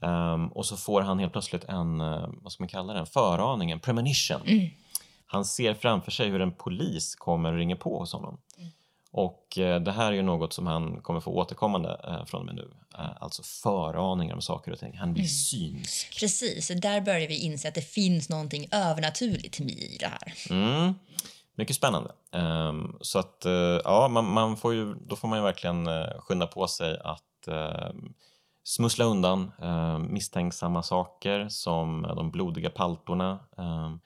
Um, 0.00 0.48
och 0.48 0.66
så 0.66 0.76
får 0.76 1.00
han 1.00 1.18
helt 1.18 1.32
plötsligt 1.32 1.64
en, 1.64 1.98
vad 2.42 2.52
ska 2.52 2.62
man 2.62 2.68
kalla 2.68 2.92
det, 2.92 2.98
en 3.00 3.06
föraning, 3.06 3.70
en 3.70 3.80
premonition. 3.80 4.42
Mm 4.46 4.70
han 5.30 5.44
ser 5.44 5.74
framför 5.74 6.10
sig 6.10 6.28
hur 6.28 6.40
en 6.40 6.52
polis 6.52 7.14
kommer 7.14 7.52
och 7.52 7.58
ringer 7.58 7.76
på 7.76 7.98
hos 7.98 8.12
honom. 8.12 8.40
Mm. 8.58 8.70
Och 9.12 9.58
eh, 9.58 9.80
det 9.80 9.92
här 9.92 10.06
är 10.06 10.16
ju 10.16 10.22
något 10.22 10.52
som 10.52 10.66
han 10.66 11.00
kommer 11.00 11.20
få 11.20 11.30
återkommande 11.30 12.00
eh, 12.04 12.24
från 12.24 12.40
och 12.40 12.46
med 12.46 12.54
nu. 12.54 12.70
Eh, 12.98 13.10
alltså 13.20 13.42
föraningar 13.42 14.34
om 14.34 14.42
saker 14.42 14.72
och 14.72 14.78
ting. 14.78 14.98
Han 14.98 15.12
blir 15.12 15.22
mm. 15.22 15.28
synsk. 15.28 16.20
Precis, 16.20 16.68
där 16.68 17.00
börjar 17.00 17.28
vi 17.28 17.36
inse 17.36 17.68
att 17.68 17.74
det 17.74 17.88
finns 17.88 18.28
någonting 18.28 18.68
övernaturligt 18.72 19.60
i 19.60 19.96
det 20.00 20.06
här. 20.06 20.34
Mm. 20.50 20.94
Mycket 21.54 21.76
spännande. 21.76 22.10
Um, 22.32 22.96
så 23.00 23.18
att 23.18 23.46
ja, 23.84 24.08
man, 24.10 24.24
man, 24.32 24.56
får 24.56 24.74
ju, 24.74 24.94
då 24.94 25.16
får 25.16 25.28
man 25.28 25.38
ju 25.38 25.44
verkligen 25.44 25.88
skynda 26.18 26.46
på 26.46 26.66
sig 26.66 26.98
att 27.04 27.48
smussla 28.64 29.04
undan 29.04 29.52
misstänksamma 30.08 30.82
saker 30.82 31.48
som 31.48 32.02
de 32.02 32.30
blodiga 32.30 32.70
paltorna 32.70 33.38
um, 33.56 34.00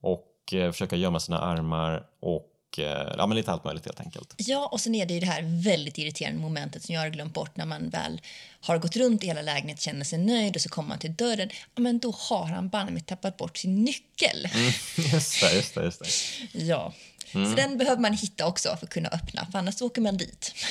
och 0.00 0.29
försöka 0.50 0.96
gömma 0.96 1.20
sina 1.20 1.38
armar 1.38 2.02
och 2.20 2.78
eh, 2.78 3.14
ja, 3.18 3.26
men 3.26 3.36
lite 3.36 3.52
allt 3.52 3.64
möjligt 3.64 3.84
helt 3.84 4.00
enkelt. 4.00 4.34
Ja, 4.36 4.68
och 4.72 4.80
sen 4.80 4.94
är 4.94 5.06
det 5.06 5.14
ju 5.14 5.20
det 5.20 5.26
här 5.26 5.62
väldigt 5.64 5.98
irriterande 5.98 6.40
momentet 6.40 6.82
som 6.82 6.94
jag 6.94 7.02
har 7.02 7.08
glömt 7.08 7.34
bort 7.34 7.56
när 7.56 7.66
man 7.66 7.88
väl 7.88 8.20
har 8.60 8.78
gått 8.78 8.96
runt 8.96 9.24
i 9.24 9.26
hela 9.26 9.42
lägenheten, 9.42 9.80
känner 9.80 10.04
sig 10.04 10.18
nöjd 10.18 10.56
och 10.56 10.62
så 10.62 10.68
kommer 10.68 10.88
man 10.88 10.98
till 10.98 11.14
dörren. 11.14 11.50
Ja, 11.74 11.82
men 11.82 11.98
då 11.98 12.14
har 12.18 12.46
han 12.46 12.68
banne 12.68 12.90
mig 12.90 13.02
tappat 13.02 13.36
bort 13.36 13.56
sin 13.56 13.84
nyckel. 13.84 14.48
Mm, 14.54 14.72
just 15.12 15.40
det, 15.40 15.54
just 15.54 15.74
det, 15.74 15.84
just 15.84 16.00
det. 16.00 16.58
Ja, 16.58 16.92
mm. 17.32 17.50
så 17.50 17.56
den 17.56 17.78
behöver 17.78 18.02
man 18.02 18.12
hitta 18.12 18.46
också 18.46 18.76
för 18.76 18.86
att 18.86 18.92
kunna 18.92 19.08
öppna, 19.08 19.46
för 19.52 19.58
annars 19.58 19.82
åker 19.82 20.00
man 20.00 20.16
dit. 20.16 20.54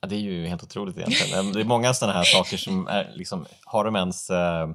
Ja, 0.00 0.08
det 0.08 0.16
är 0.16 0.20
ju 0.20 0.46
helt 0.46 0.62
otroligt 0.62 0.98
egentligen. 0.98 1.52
Det 1.52 1.60
är 1.60 1.64
många 1.64 1.94
sådana 1.94 2.18
här 2.18 2.24
saker 2.24 2.56
som 2.56 2.86
är 2.86 3.12
liksom, 3.14 3.46
har 3.64 3.84
de 3.84 3.96
ens 3.96 4.30
eh, 4.30 4.68
Eh, 4.68 4.70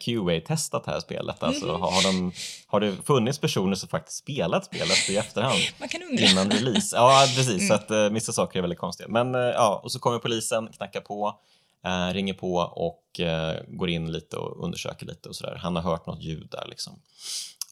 QA-testat 0.00 0.84
det 0.84 0.90
här 0.90 1.00
spelet. 1.00 1.42
Alltså, 1.42 1.68
mm. 1.68 1.80
har, 1.80 2.02
de, 2.02 2.32
har 2.66 2.80
det 2.80 2.96
funnits 3.04 3.38
personer 3.38 3.74
som 3.74 3.88
faktiskt 3.88 4.18
spelat 4.18 4.64
spelet 4.64 5.10
i 5.10 5.16
efterhand 5.16 5.58
Man 5.78 5.88
kan 5.88 6.02
undra. 6.02 6.24
innan 6.24 6.50
release? 6.50 6.96
Ja, 6.96 7.26
precis. 7.36 7.48
Mm. 7.48 7.68
Så 7.68 7.74
att 7.74 7.90
uh, 7.90 8.08
vissa 8.08 8.32
saker 8.32 8.58
är 8.58 8.60
väldigt 8.60 8.78
konstiga. 8.78 9.08
Men 9.08 9.34
uh, 9.34 9.40
ja, 9.40 9.80
och 9.84 9.92
så 9.92 9.98
kommer 9.98 10.18
polisen, 10.18 10.68
knackar 10.68 11.00
på, 11.00 11.40
uh, 11.86 12.14
ringer 12.14 12.34
på 12.34 12.54
och 12.56 13.20
går 13.68 13.90
in 13.90 14.12
lite 14.12 14.36
och 14.36 14.64
undersöker 14.64 15.06
lite 15.06 15.28
och 15.28 15.36
sådär. 15.36 15.58
Han 15.62 15.76
har 15.76 15.82
hört 15.82 16.06
något 16.06 16.22
ljud 16.22 16.48
där 16.50 16.66
liksom. 16.68 17.00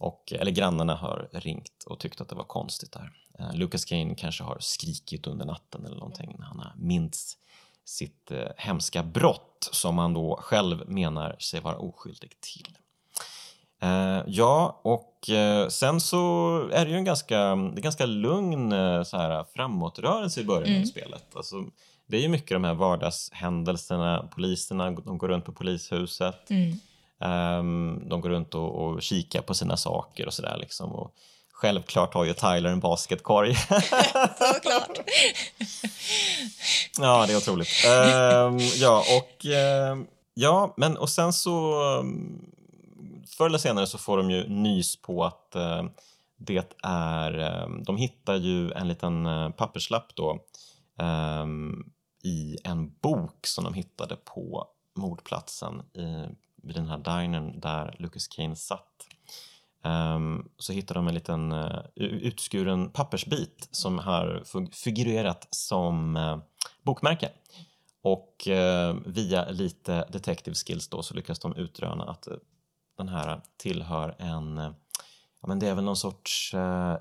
Och, 0.01 0.33
eller 0.33 0.51
grannarna 0.51 0.95
har 0.95 1.29
ringt 1.33 1.85
och 1.87 2.01
tyckt 2.01 2.21
att 2.21 2.29
det 2.29 2.35
var 2.35 2.45
konstigt 2.45 2.93
där. 2.93 3.13
Lucas 3.55 3.85
Kane 3.85 4.15
kanske 4.15 4.45
har 4.45 4.57
skrikit 4.61 5.27
under 5.27 5.45
natten 5.47 5.87
eller 5.87 5.97
någonting. 5.97 6.37
Han 6.41 6.59
har 6.59 6.73
minst 6.77 7.39
sitt 7.91 8.31
eh, 8.31 8.49
hemska 8.57 9.03
brott 9.03 9.69
som 9.73 9.99
han 9.99 10.15
då 10.15 10.39
själv 10.43 10.91
menar 10.91 11.37
sig 11.39 11.61
vara 11.61 11.77
oskyldig 11.77 12.41
till. 12.41 12.79
Eh, 13.83 14.23
ja, 14.27 14.81
och 14.83 15.31
eh, 15.31 15.69
sen 15.69 16.01
så 16.01 16.57
är 16.73 16.85
det 16.85 16.91
ju 16.91 16.97
en 16.97 17.05
ganska, 17.05 17.57
det 17.57 17.81
ganska 17.81 18.07
lugn 18.07 18.73
eh, 18.73 19.03
så 19.03 19.17
här, 19.17 19.45
framåtrörelse 19.55 20.41
i 20.41 20.45
början 20.45 20.69
mm. 20.69 20.83
av 20.83 20.87
spelet. 20.87 21.37
Alltså, 21.37 21.65
det 22.07 22.17
är 22.17 22.21
ju 22.21 22.29
mycket 22.29 22.51
de 22.51 22.65
här 22.65 22.75
vardagshändelserna, 22.75 24.29
poliserna 24.35 24.91
de 24.91 25.19
går 25.19 25.29
runt 25.29 25.45
på 25.45 25.53
polishuset. 25.53 26.51
Mm. 26.51 26.79
Um, 27.59 28.09
de 28.09 28.21
går 28.21 28.29
runt 28.29 28.55
och, 28.55 28.85
och 28.85 29.03
kikar 29.03 29.43
på 29.43 29.55
sina 29.55 29.77
saker 29.77 30.27
och 30.27 30.35
sådär 30.35 30.57
liksom. 30.61 30.93
Och 30.93 31.15
självklart 31.61 32.15
har 32.15 32.25
ju 32.25 32.35
Tyler 32.35 32.71
en 32.71 32.81
basketkorg. 32.81 33.55
Såklart! 34.39 34.99
Ja, 36.99 37.27
det 37.27 37.33
är 37.33 37.37
otroligt. 37.37 37.69
Uh, 37.87 38.67
ja, 38.81 39.05
och 39.19 39.45
uh, 39.45 40.05
ja, 40.35 40.75
men 40.77 40.97
och 40.97 41.09
sen 41.09 41.33
så 41.33 41.83
um, 41.99 42.51
förr 43.37 43.47
eller 43.47 43.59
senare 43.59 43.87
så 43.87 43.99
får 43.99 44.17
de 44.17 44.31
ju 44.31 44.49
nys 44.49 44.97
på 44.97 45.25
att 45.25 45.53
uh, 45.57 45.85
det 46.37 46.75
är, 46.83 47.39
ehm, 47.39 47.85
de 47.85 47.97
hittar 47.97 48.35
ju 48.35 48.73
en 48.73 48.89
liten 48.89 49.27
uh, 49.27 49.51
papperslapp 49.51 50.15
då 50.15 50.39
i 52.23 52.57
en 52.65 52.95
bok 53.01 53.47
som 53.47 53.65
de 53.65 53.75
hittade 53.75 54.17
på 54.17 54.67
mordplatsen 54.97 55.81
i, 55.81 56.29
vid 56.63 56.75
den 56.75 56.89
här 56.89 56.99
dinern 56.99 57.61
där 57.61 57.97
Lucas 57.99 58.29
Kane 58.29 58.57
satt. 58.57 59.07
Um, 59.83 60.49
så 60.59 60.73
hittar 60.73 60.95
de 60.95 61.09
en 61.09 61.15
liten 61.15 61.53
uh, 61.53 61.81
utskuren 61.95 62.91
pappersbit 62.91 63.69
som 63.71 63.99
har 63.99 64.43
figurerat 64.73 65.49
som 65.51 66.17
uh, 66.17 66.39
bokmärke. 66.83 67.31
Och 68.03 68.49
uh, 68.49 68.97
via 69.07 69.51
lite 69.51 70.05
detective 70.09 70.55
skills 70.55 70.89
då 70.89 71.03
så 71.03 71.15
lyckas 71.15 71.39
de 71.39 71.57
utröna 71.57 72.05
att 72.05 72.29
den 72.99 73.09
här 73.09 73.41
tillhör 73.57 74.15
en 74.19 74.75
Ja, 75.43 75.49
men 75.49 75.59
det 75.59 75.69
är 75.69 75.75
väl 75.75 75.85
någon 75.85 75.97
sorts 75.97 76.55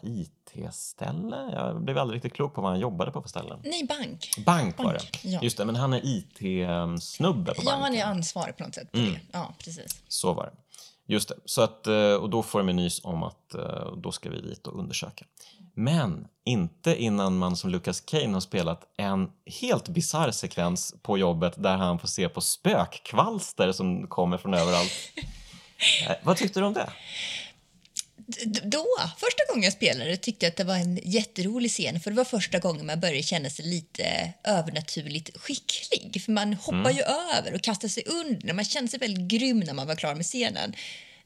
IT-ställe? 0.03 1.51
Jag 1.53 1.83
blev 1.83 1.97
aldrig 1.97 2.15
riktigt 2.15 2.33
klok 2.33 2.53
på 2.53 2.61
vad 2.61 2.71
han 2.71 2.79
jobbade 2.79 3.11
på 3.11 3.21
för 3.21 3.29
ställe. 3.29 3.59
Nej, 3.63 3.83
bank. 3.83 4.31
Bank 4.45 4.77
var 4.77 4.85
bank. 4.85 5.19
det. 5.23 5.29
Ja. 5.29 5.39
Just 5.41 5.57
det, 5.57 5.65
men 5.65 5.75
han 5.75 5.93
är 5.93 6.01
IT-snubbe 6.03 7.53
på 7.53 7.61
ja, 7.61 7.65
banken. 7.65 7.65
Ja, 7.65 7.75
han 7.75 7.95
är 7.95 8.03
ansvarig 8.03 8.57
på 8.57 8.63
något 8.63 8.75
sätt. 8.75 8.95
Mm. 8.95 9.15
Ja, 9.31 9.53
precis. 9.59 10.01
Så 10.07 10.33
var 10.33 10.45
det. 10.45 10.51
Just 11.11 11.29
det, 11.29 11.35
så 11.45 11.61
att, 11.61 11.87
eh, 11.87 12.13
och 12.13 12.29
då 12.29 12.43
får 12.43 12.63
de 12.63 12.73
nys 12.73 13.01
om 13.03 13.23
att 13.23 13.53
eh, 13.55 13.93
då 13.97 14.11
ska 14.11 14.29
vi 14.29 14.41
dit 14.41 14.67
och 14.67 14.79
undersöka. 14.79 15.25
Men 15.73 16.27
inte 16.45 16.95
innan 16.95 17.37
man 17.37 17.55
som 17.55 17.69
Lucas 17.69 18.01
Kane 18.01 18.33
har 18.33 18.39
spelat 18.39 18.81
en 18.97 19.29
helt 19.61 19.89
bizarr 19.89 20.31
sekvens 20.31 20.95
på 21.01 21.17
jobbet 21.17 21.53
där 21.57 21.77
han 21.77 21.99
får 21.99 22.07
se 22.07 22.29
på 22.29 22.41
spökkvalster 22.41 23.71
som 23.71 24.07
kommer 24.07 24.37
från 24.37 24.53
överallt. 24.53 24.91
Eh, 26.07 26.15
vad 26.23 26.37
tyckte 26.37 26.59
du 26.59 26.65
om 26.65 26.73
det? 26.73 26.89
Då, 28.63 28.85
första 29.17 29.43
gången 29.49 29.63
jag 29.63 29.73
spelade, 29.73 30.17
tyckte 30.17 30.45
jag 30.45 30.51
att 30.51 30.57
det 30.57 30.63
var 30.63 30.75
en 30.75 30.99
jätterolig 31.03 31.71
scen. 31.71 31.99
För 31.99 32.11
det 32.11 32.17
var 32.17 32.25
första 32.25 32.59
gången 32.59 32.85
man 32.85 32.99
började 32.99 33.23
känna 33.23 33.49
sig 33.49 33.65
lite 33.65 34.33
övernaturligt 34.43 35.37
skicklig. 35.37 36.21
För 36.25 36.31
man 36.31 36.53
hoppar 36.53 36.79
mm. 36.79 36.95
ju 36.95 37.01
över 37.01 37.53
och 37.53 37.61
kastar 37.61 37.87
sig 37.87 38.03
under. 38.05 38.53
Man 38.53 38.65
kände 38.65 38.91
sig 38.91 38.99
väldigt 38.99 39.27
grym 39.27 39.59
när 39.59 39.73
man 39.73 39.87
var 39.87 39.95
klar 39.95 40.15
med 40.15 40.25
scenen. 40.25 40.75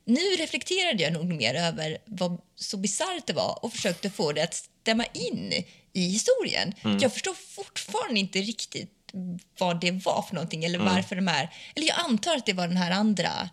Nu 0.06 0.22
reflekterade 0.22 1.04
jag 1.04 1.14
nog 1.14 1.26
mer 1.26 1.56
över 1.56 1.98
vad 2.06 2.42
så 2.56 2.78
bisarrt 2.78 3.28
det 3.28 3.34
var 3.34 3.66
och 3.66 3.74
försökte 3.74 4.10
få 4.10 4.32
det 4.32 4.44
att 4.44 4.54
stämma 4.82 5.06
in 5.14 5.54
i 5.94 6.08
historien. 6.10 6.74
Mm. 6.84 6.98
Jag 7.02 7.14
förstår 7.14 7.34
fortfarande 7.34 8.20
inte 8.20 8.40
riktigt 8.40 8.90
vad 9.58 9.82
det 9.82 9.92
var 9.92 10.22
för 10.22 10.36
någonting 10.36 10.64
eller 10.64 10.80
mm. 10.80 10.96
varför 10.96 11.16
de 11.16 11.28
här... 11.28 11.50
Eller 11.76 11.88
jag 11.88 12.00
antar 12.00 12.36
att 12.36 12.46
det 12.46 12.54
var 12.54 12.68
den 12.68 12.78
här 12.78 12.92
andra 12.92 13.50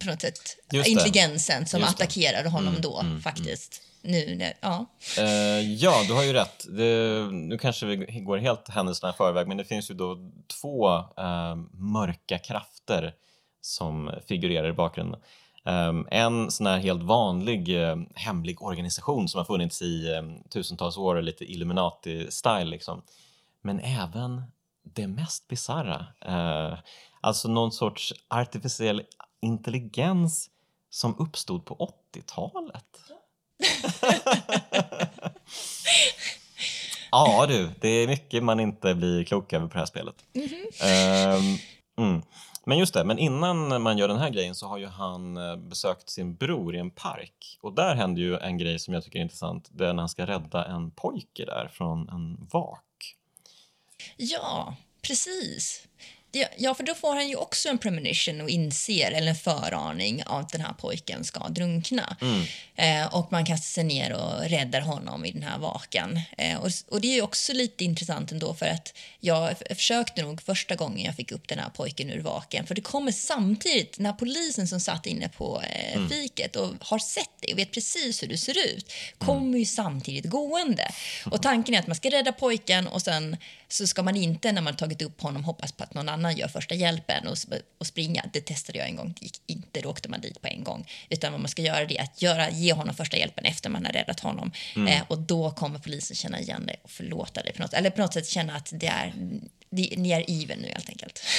på 0.00 0.10
något 0.10 0.20
sätt 0.20 0.56
intelligensen 0.72 1.66
som 1.66 1.84
attackerade 1.84 2.48
honom 2.48 2.68
mm, 2.68 2.80
då 2.80 2.98
mm, 2.98 3.10
mm. 3.10 3.22
faktiskt. 3.22 3.82
Nu 4.02 4.36
när, 4.36 4.54
ja. 4.60 4.86
Uh, 5.18 5.72
ja, 5.72 6.04
du 6.06 6.12
har 6.12 6.22
ju 6.22 6.32
rätt. 6.32 6.66
Det, 6.68 7.28
nu 7.32 7.58
kanske 7.58 7.86
vi 7.86 7.96
går 7.96 8.38
helt 8.38 8.68
händelserna 8.68 9.12
i 9.12 9.16
förväg 9.16 9.48
men 9.48 9.56
det 9.56 9.64
finns 9.64 9.90
ju 9.90 9.94
då 9.94 10.18
två 10.60 10.98
uh, 10.98 11.56
mörka 11.72 12.38
krafter 12.38 13.14
som 13.60 14.10
figurerar 14.28 14.68
i 14.68 14.72
bakgrunden. 14.72 15.20
Um, 15.64 16.08
en 16.10 16.50
sån 16.50 16.66
här 16.66 16.78
helt 16.78 17.02
vanlig 17.02 17.68
uh, 17.76 17.96
hemlig 18.14 18.62
organisation 18.62 19.28
som 19.28 19.38
har 19.38 19.44
funnits 19.44 19.82
i 19.82 20.08
um, 20.18 20.42
tusentals 20.50 20.96
år, 20.96 21.22
lite 21.22 21.44
Illuminati-style 21.44 22.64
liksom. 22.64 23.02
Men 23.62 23.80
även 23.80 24.42
det 24.94 25.06
mest 25.06 25.48
bisarra, 25.48 26.06
alltså 27.20 27.48
någon 27.48 27.72
sorts 27.72 28.14
artificiell 28.28 29.02
intelligens 29.42 30.50
som 30.90 31.18
uppstod 31.18 31.64
på 31.64 31.92
80-talet. 32.14 33.00
ja 37.10 37.46
du, 37.48 37.70
det 37.80 37.88
är 37.88 38.08
mycket 38.08 38.42
man 38.42 38.60
inte 38.60 38.94
blir 38.94 39.24
klok 39.24 39.52
över 39.52 39.66
på 39.66 39.72
det 39.72 39.78
här 39.78 39.86
spelet. 39.86 40.24
Mm 40.34 40.48
-hmm. 40.48 41.36
um, 41.36 41.58
mm. 42.06 42.22
Men 42.68 42.78
just 42.78 42.94
det, 42.94 43.04
men 43.04 43.18
innan 43.18 43.82
man 43.82 43.98
gör 43.98 44.08
den 44.08 44.18
här 44.18 44.30
grejen 44.30 44.54
så 44.54 44.66
har 44.66 44.78
ju 44.78 44.86
han 44.86 45.36
eh, 45.36 45.56
besökt 45.56 46.10
sin 46.10 46.34
bror 46.34 46.76
i 46.76 46.78
en 46.78 46.90
park 46.90 47.58
och 47.60 47.72
där 47.72 47.94
händer 47.94 48.22
ju 48.22 48.36
en 48.36 48.58
grej 48.58 48.78
som 48.78 48.94
jag 48.94 49.04
tycker 49.04 49.18
är 49.18 49.22
intressant. 49.22 49.68
Det 49.72 49.86
är 49.86 49.92
när 49.92 50.02
han 50.02 50.08
ska 50.08 50.26
rädda 50.26 50.64
en 50.64 50.90
pojke 50.90 51.44
där 51.44 51.68
från 51.72 52.08
en 52.08 52.48
vak. 52.52 53.16
Ja, 54.16 54.76
precis. 55.02 55.88
Ja, 56.56 56.74
för 56.74 56.84
då 56.84 56.94
får 56.94 57.14
han 57.14 57.28
ju 57.28 57.36
också 57.36 57.68
en 57.68 57.78
premonition 57.78 58.40
och 58.40 58.50
inser, 58.50 59.12
eller 59.12 59.28
en 59.28 59.36
föraning 59.36 60.22
av 60.26 60.40
att 60.40 60.48
den 60.48 60.60
här 60.60 60.72
pojken 60.72 61.24
ska 61.24 61.48
drunkna. 61.48 62.16
Mm. 62.20 62.42
Eh, 62.76 63.14
och 63.14 63.32
man 63.32 63.46
kastar 63.46 63.66
sig 63.66 63.84
ner 63.84 64.12
och 64.12 64.40
räddar 64.50 64.80
honom 64.80 65.24
i 65.24 65.32
den 65.32 65.42
här 65.42 65.58
vakan. 65.58 66.20
Eh, 66.38 66.56
och, 66.58 66.70
och, 66.88 67.00
det 67.00 67.18
är 67.18 67.22
också 67.22 67.52
lite 67.52 67.84
intressant 67.84 68.32
ändå 68.32 68.54
för 68.54 68.66
att 68.66 68.94
jag 69.20 69.54
försökte 69.58 70.22
nog 70.22 70.42
första 70.42 70.74
gången 70.74 71.04
jag 71.04 71.16
fick 71.16 71.32
upp 71.32 71.48
den 71.48 71.58
här 71.58 71.68
pojken 71.68 72.10
ur 72.10 72.20
vaken. 72.20 72.66
För 72.66 72.74
det 72.74 72.80
kommer 72.80 73.12
samtidigt, 73.12 73.96
den 73.96 74.06
här 74.06 74.12
polisen 74.12 74.68
som 74.68 74.80
satt 74.80 75.06
inne 75.06 75.28
på 75.28 75.62
eh, 75.62 75.96
mm. 75.96 76.08
fiket 76.08 76.56
och 76.56 76.72
har 76.80 76.98
sett 76.98 77.40
dig 77.40 77.52
och 77.52 77.58
vet 77.58 77.72
precis 77.72 78.22
hur 78.22 78.28
du 78.28 78.36
ser 78.36 78.58
ut, 78.74 78.92
kommer 79.18 79.40
mm. 79.40 79.58
ju 79.58 79.66
samtidigt 79.66 80.30
gående. 80.30 80.88
Och 81.24 81.42
tanken 81.42 81.74
är 81.74 81.78
att 81.78 81.86
man 81.86 81.96
ska 81.96 82.10
rädda 82.10 82.32
pojken 82.32 82.86
och 82.86 83.02
sen 83.02 83.36
så 83.68 83.86
ska 83.86 84.02
man 84.02 84.16
inte 84.16 84.52
när 84.52 84.62
man 84.62 84.76
tagit 84.76 85.02
upp 85.02 85.20
honom 85.20 85.44
hoppas 85.44 85.72
på 85.72 85.84
att 85.84 85.94
någon 85.94 86.08
annan 86.08 86.36
gör 86.36 86.48
första 86.48 86.74
hjälpen 86.74 87.28
och, 87.28 87.36
och 87.78 87.86
springa. 87.86 88.24
Det 88.32 88.40
testade 88.40 88.78
jag 88.78 88.88
en 88.88 88.96
gång, 88.96 89.14
det 89.20 89.22
gick 89.26 89.40
inte, 89.46 89.80
då 89.80 89.88
åkte 89.88 90.08
man 90.08 90.20
dit 90.20 90.42
på 90.42 90.48
en 90.48 90.64
gång. 90.64 90.88
Utan 91.08 91.32
vad 91.32 91.40
man 91.40 91.48
ska 91.48 91.62
göra 91.62 91.80
är 91.80 92.02
att 92.02 92.22
göra, 92.22 92.50
ge 92.50 92.72
honom 92.72 92.94
första 92.94 93.16
hjälpen 93.16 93.44
efter 93.44 93.70
man 93.70 93.84
har 93.84 93.92
räddat 93.92 94.20
honom. 94.20 94.52
Mm. 94.76 94.88
Eh, 94.88 95.02
och 95.08 95.18
då 95.18 95.50
kommer 95.50 95.78
polisen 95.78 96.16
känna 96.16 96.40
igen 96.40 96.66
dig 96.66 96.76
och 96.82 96.90
förlåta 96.90 97.42
dig 97.42 97.52
på 97.52 97.62
något, 97.62 97.72
eller 97.72 97.90
på 97.90 98.00
något 98.00 98.14
sätt 98.14 98.28
känna 98.28 98.56
att 98.56 98.72
det 98.72 98.86
är, 98.86 99.12
ni 99.70 100.10
är 100.10 100.42
even 100.42 100.58
nu 100.58 100.68
helt 100.68 100.88
enkelt. 100.88 101.22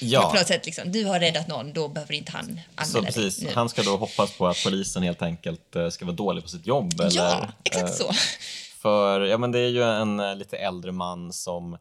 Ja. 0.00 0.30
på 0.30 0.36
något 0.36 0.46
sätt 0.46 0.66
liksom, 0.66 0.92
du 0.92 1.04
har 1.04 1.20
räddat 1.20 1.48
någon, 1.48 1.72
då 1.72 1.88
behöver 1.88 2.14
inte 2.14 2.32
han 2.32 2.60
anmäla 2.74 2.84
så 2.84 3.02
precis, 3.02 3.36
dig 3.36 3.46
nu. 3.46 3.54
Han 3.54 3.68
ska 3.68 3.82
då 3.82 3.96
hoppas 3.96 4.32
på 4.32 4.46
att 4.46 4.64
polisen 4.64 5.02
helt 5.02 5.22
enkelt 5.22 5.76
eh, 5.76 5.88
ska 5.88 6.04
vara 6.04 6.16
dålig 6.16 6.42
på 6.42 6.48
sitt 6.48 6.66
jobb. 6.66 7.00
Eller, 7.00 7.16
ja, 7.16 7.52
exakt 7.64 7.94
så. 7.94 8.12
För 8.88 9.20
ja, 9.20 9.38
men 9.38 9.52
det 9.52 9.58
är 9.58 9.68
ju 9.68 9.82
en 9.82 10.20
eh, 10.20 10.36
lite 10.36 10.56
äldre 10.56 10.92
man 10.92 11.32
som 11.32 11.78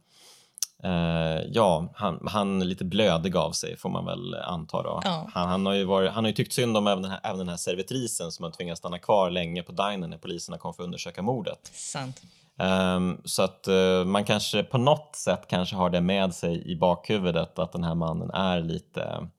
Uh, 0.85 1.41
ja, 1.51 1.91
han, 1.95 2.27
han 2.27 2.59
lite 2.59 2.85
blödig 2.85 3.35
av 3.35 3.51
sig 3.51 3.77
får 3.77 3.89
man 3.89 4.05
väl 4.05 4.35
anta. 4.35 4.83
Då. 4.83 5.01
Ja. 5.03 5.29
Han, 5.33 5.49
han, 5.49 5.65
har 5.65 5.73
ju 5.73 5.83
varit, 5.83 6.11
han 6.11 6.23
har 6.23 6.29
ju 6.29 6.35
tyckt 6.35 6.53
synd 6.53 6.77
om 6.77 6.87
även 6.87 7.01
den, 7.01 7.11
här, 7.11 7.19
även 7.23 7.37
den 7.37 7.49
här 7.49 7.57
servitrisen 7.57 8.31
som 8.31 8.43
har 8.43 8.51
tvingats 8.51 8.79
stanna 8.79 8.99
kvar 8.99 9.29
länge 9.29 9.63
på 9.63 9.71
dinern 9.71 10.09
när 10.09 10.17
poliserna 10.17 10.57
kom 10.57 10.73
för 10.73 10.83
att 10.83 10.85
undersöka 10.85 11.21
mordet. 11.21 11.71
Sant. 11.73 12.21
Um, 12.59 13.21
så 13.25 13.43
att 13.43 13.67
uh, 13.67 14.05
man 14.05 14.25
kanske 14.25 14.63
på 14.63 14.77
något 14.77 15.15
sätt 15.15 15.41
kanske 15.47 15.75
har 15.75 15.89
det 15.89 16.01
med 16.01 16.35
sig 16.35 16.71
i 16.71 16.75
bakhuvudet 16.75 17.59
att 17.59 17.71
den 17.71 17.83
här 17.83 17.95
mannen 17.95 18.31
är 18.31 18.61
lite, 18.61 19.29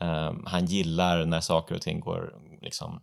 um, 0.00 0.44
han 0.46 0.66
gillar 0.66 1.24
när 1.24 1.40
saker 1.40 1.74
och 1.74 1.82
ting 1.82 2.00
går 2.00 2.34
liksom 2.62 3.00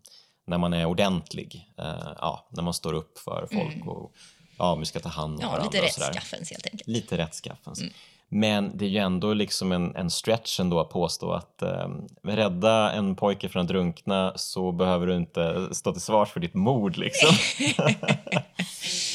när 0.47 0.57
man 0.57 0.73
är 0.73 0.85
ordentlig, 0.85 1.73
uh, 1.79 2.13
ja, 2.17 2.47
när 2.51 2.63
man 2.63 2.73
står 2.73 2.93
upp 2.93 3.19
för 3.19 3.47
folk 3.51 3.75
mm. 3.75 3.89
och 3.89 4.13
ja, 4.57 4.75
vi 4.75 4.85
ska 4.85 4.99
ta 4.99 5.09
hand 5.09 5.35
om 5.35 5.41
ja, 5.41 5.47
varandra. 5.47 5.69
Lite 5.71 5.85
rättskaffens 5.85 6.51
helt 6.51 6.65
enkelt. 6.65 6.87
Lite 6.87 7.17
rättskaffens. 7.17 7.81
Mm. 7.81 7.93
Men 8.33 8.77
det 8.77 8.85
är 8.85 8.89
ju 8.89 8.97
ändå 8.97 9.33
liksom 9.33 9.71
en, 9.71 9.95
en 9.95 10.09
stretch 10.09 10.59
ändå 10.59 10.79
att 10.79 10.89
påstå 10.89 11.31
att 11.31 11.61
eh, 11.61 11.89
rädda 12.23 12.91
en 12.91 13.15
pojke 13.15 13.49
från 13.49 13.61
att 13.61 13.67
drunkna 13.67 14.33
så 14.35 14.71
behöver 14.71 15.07
du 15.07 15.15
inte 15.15 15.75
stå 15.75 15.91
till 15.91 16.01
svars 16.01 16.29
för 16.29 16.39
ditt 16.39 16.53
mord 16.53 16.97
liksom. 16.97 17.29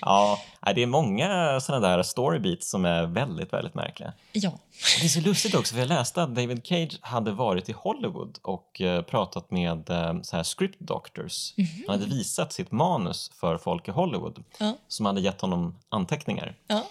ja, 0.00 0.38
det 0.74 0.82
är 0.82 0.86
många 0.86 1.60
sådana 1.60 1.88
där 1.88 2.02
storybeats 2.02 2.70
som 2.70 2.84
är 2.84 3.06
väldigt, 3.06 3.52
väldigt 3.52 3.74
märkliga. 3.74 4.12
Ja. 4.32 4.52
Det 5.00 5.04
är 5.04 5.08
så 5.08 5.20
lustigt 5.20 5.54
också, 5.54 5.74
för 5.74 5.80
jag 5.80 5.88
läste 5.88 6.22
att 6.22 6.34
David 6.34 6.60
Cage 6.64 6.98
hade 7.00 7.30
varit 7.30 7.68
i 7.68 7.72
Hollywood 7.72 8.38
och 8.42 8.80
eh, 8.80 9.02
pratat 9.02 9.50
med 9.50 9.90
eh, 9.90 10.20
så 10.22 10.36
här 10.36 10.42
script 10.42 10.80
doctors. 10.80 11.54
Mm 11.56 11.70
-hmm. 11.70 11.84
Han 11.86 12.00
hade 12.00 12.14
visat 12.14 12.52
sitt 12.52 12.72
manus 12.72 13.30
för 13.40 13.58
folk 13.58 13.88
i 13.88 13.90
Hollywood 13.90 14.44
ja. 14.58 14.76
som 14.88 15.06
hade 15.06 15.20
gett 15.20 15.40
honom 15.40 15.78
anteckningar. 15.88 16.56
Ja. 16.66 16.86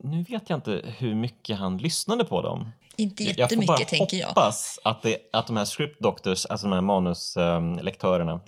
Nu 0.00 0.22
vet 0.22 0.50
jag 0.50 0.56
inte 0.56 0.82
hur 0.98 1.14
mycket 1.14 1.58
han 1.58 1.78
lyssnade 1.78 2.24
på 2.24 2.42
dem. 2.42 2.72
Inte 2.96 3.24
jättemycket, 3.24 3.88
tänker 3.88 4.16
jag. 4.16 4.22
Jag 4.22 4.28
hoppas 4.28 4.78
att, 4.84 5.02
det, 5.02 5.18
att 5.32 5.46
de 5.46 5.56
här 5.56 5.64
script 5.64 6.00
doctors, 6.00 6.46
alltså 6.46 6.66
de 6.66 6.74
här 6.74 6.80
manuslektörerna, 6.80 8.40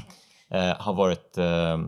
eh, 0.50 0.76
har 0.78 0.92
varit 0.92 1.38
eh, 1.38 1.78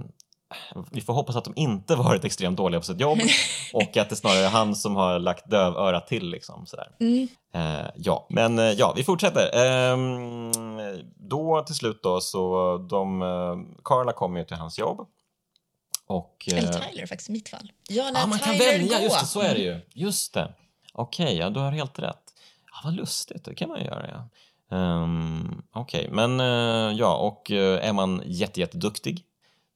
vi 0.91 1.01
får 1.01 1.12
hoppas 1.12 1.37
att 1.37 1.45
de 1.45 1.53
inte 1.57 1.97
varit 1.97 2.25
extremt 2.25 2.57
dåliga 2.57 2.81
på 2.81 2.87
sitt 2.87 3.01
jobb 3.01 3.19
och 3.73 3.97
att 3.97 4.11
det 4.11 4.17
snarare 4.17 4.45
är 4.45 4.51
han 4.51 4.77
som 4.77 4.97
har 4.97 5.19
lagt 5.19 5.51
dövörat 5.51 6.07
till. 6.07 6.31
Liksom, 6.31 6.67
sådär. 6.67 6.88
Mm. 7.01 7.29
Eh, 7.55 7.87
ja, 7.97 8.27
men 8.31 8.59
eh, 8.59 8.65
ja, 8.65 8.93
vi 8.97 9.05
fortsätter. 9.05 9.51
Eh, 9.55 9.97
då 11.17 11.62
till 11.62 11.75
slut 11.75 12.03
då 12.03 12.21
så 12.21 12.79
de, 12.91 13.23
eh, 13.23 13.83
Carla 13.85 14.12
kommer 14.12 14.41
ju 14.41 14.47
till 14.47 14.57
hans 14.57 14.79
jobb. 14.79 15.09
Och, 16.07 16.49
eh, 16.53 16.59
Eller 16.59 16.73
Tyler 16.73 17.07
faktiskt 17.07 17.31
i 17.31 17.33
mitt 17.33 17.49
fall. 17.49 17.73
Lät 17.91 18.17
ah, 18.17 18.27
man 18.27 18.38
Tyler 18.38 18.59
kan 18.59 18.59
välja, 18.59 18.99
gå. 18.99 19.05
just 19.05 19.21
det, 19.21 19.27
så 19.27 19.41
är 19.41 19.55
det 19.55 19.61
ju. 19.61 19.81
Just 19.95 20.35
det. 20.35 20.55
Okej, 20.93 21.25
okay, 21.25 21.37
ja, 21.37 21.51
du 21.51 21.61
har 21.61 21.73
helt 21.73 21.99
rätt. 21.99 22.23
Ja, 22.73 22.81
vad 22.85 22.95
lustigt, 22.95 23.45
det 23.45 23.55
kan 23.55 23.69
man 23.69 23.79
ju 23.81 23.85
göra 23.85 24.09
ja. 24.11 24.29
Um, 24.77 25.62
Okej, 25.73 26.01
okay. 26.01 26.15
men 26.15 26.41
uh, 26.41 26.99
ja, 26.99 27.17
och 27.17 27.51
är 27.51 27.93
man 27.93 28.23
jätteduktig 28.27 29.12
jätte 29.12 29.32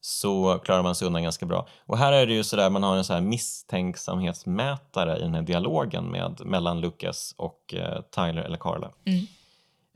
så 0.07 0.59
klarar 0.65 0.83
man 0.83 0.95
sig 0.95 1.07
undan 1.07 1.23
ganska 1.23 1.47
bra. 1.47 1.69
Och 1.87 1.99
här 1.99 2.13
är 2.13 2.27
det 2.27 2.33
ju 2.33 2.45
sådär, 2.45 2.71
man 2.71 2.83
har 2.83 2.97
en 2.97 3.05
så 3.05 3.13
här 3.13 3.21
misstänksamhetsmätare 3.21 5.19
i 5.19 5.21
den 5.21 5.35
här 5.35 5.43
dialogen 5.43 6.11
med, 6.11 6.41
mellan 6.45 6.81
Lucas 6.81 7.35
och 7.37 7.75
eh, 7.75 8.03
Tyler 8.03 8.43
eller 8.43 8.57
Carla. 8.57 8.93
Mm. 9.07 9.27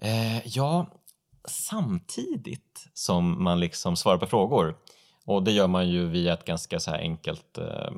Eh, 0.03 0.47
ja, 0.47 0.87
samtidigt 1.45 2.87
som 2.95 3.45
man 3.45 3.61
liksom 3.61 3.97
svarar 3.97 4.19
på 4.19 4.27
frågor. 4.27 4.77
Och 5.25 5.43
det 5.43 5.53
gör 5.53 5.67
man 5.67 5.89
ju 5.89 6.07
via 6.07 6.33
ett 6.33 6.45
ganska 6.45 6.81
så 6.81 6.91
här 6.91 6.99
enkelt... 6.99 7.59
Eh, 7.59 7.91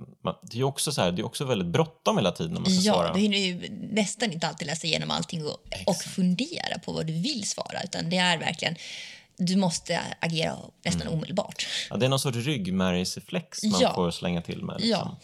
det 0.42 0.58
är 0.58 0.64
också 0.64 0.92
så 0.92 1.02
här, 1.02 1.12
det 1.12 1.22
är 1.22 1.26
också 1.26 1.44
väldigt 1.44 1.68
bråttom 1.68 2.16
hela 2.16 2.32
tiden 2.32 2.52
när 2.52 2.60
man 2.60 2.70
ska 2.70 2.86
ja, 2.86 2.94
svara. 2.94 3.06
Ja, 3.06 3.14
du 3.14 3.20
hinner 3.20 3.38
ju 3.38 3.68
nästan 3.92 4.32
inte 4.32 4.48
alltid 4.48 4.66
läsa 4.66 4.86
igenom 4.86 5.10
allting 5.10 5.46
och, 5.46 5.56
och 5.86 5.96
fundera 5.96 6.78
på 6.84 6.92
vad 6.92 7.06
du 7.06 7.12
vill 7.12 7.48
svara, 7.48 7.82
utan 7.84 8.10
det 8.10 8.16
är 8.16 8.38
verkligen 8.38 8.76
du 9.46 9.56
måste 9.56 10.00
agera 10.20 10.56
nästan 10.84 11.02
mm. 11.02 11.14
omedelbart. 11.14 11.66
Ja, 11.90 11.96
det 11.96 12.06
är 12.06 12.10
någon 12.10 12.18
sorts 12.18 12.38
ryggmärgsreflex 12.38 13.62
man 13.62 13.80
ja. 13.80 13.94
får 13.94 14.10
slänga 14.10 14.42
till 14.42 14.64
med. 14.64 14.80
Liksom. 14.80 15.16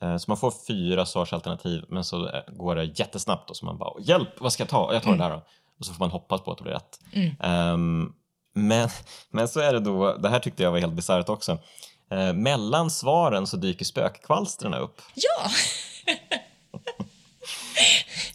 Ja. 0.00 0.08
Eh, 0.08 0.16
så 0.16 0.30
man 0.30 0.36
får 0.36 0.52
fyra 0.66 1.06
svarsalternativ 1.06 1.84
men 1.88 2.04
så 2.04 2.28
eh, 2.28 2.42
går 2.46 2.76
det 2.76 2.84
jättesnabbt 2.84 3.50
och 3.50 3.56
så 3.56 3.64
man 3.64 3.78
bara 3.78 4.00
“hjälp, 4.00 4.40
vad 4.40 4.52
ska 4.52 4.62
jag 4.62 4.68
ta? 4.68 4.92
Jag 4.92 5.02
tar 5.02 5.10
mm. 5.10 5.18
det 5.18 5.24
där 5.24 5.30
då” 5.30 5.42
och 5.78 5.86
så 5.86 5.92
får 5.92 6.00
man 6.00 6.10
hoppas 6.10 6.40
på 6.40 6.52
att 6.52 6.58
det 6.58 6.64
blir 6.64 6.72
rätt. 6.72 7.00
Mm. 7.12 7.72
Um, 7.74 8.14
men, 8.54 8.88
men 9.30 9.48
så 9.48 9.60
är 9.60 9.72
det 9.72 9.80
då, 9.80 10.16
det 10.16 10.28
här 10.28 10.38
tyckte 10.38 10.62
jag 10.62 10.70
var 10.72 10.78
helt 10.78 10.92
bisarrt 10.92 11.28
också, 11.28 11.58
uh, 12.12 12.32
mellan 12.32 12.90
svaren 12.90 13.46
så 13.46 13.56
dyker 13.56 13.84
spökkvalstren 13.84 14.74
upp. 14.74 15.02
Ja! 15.14 15.50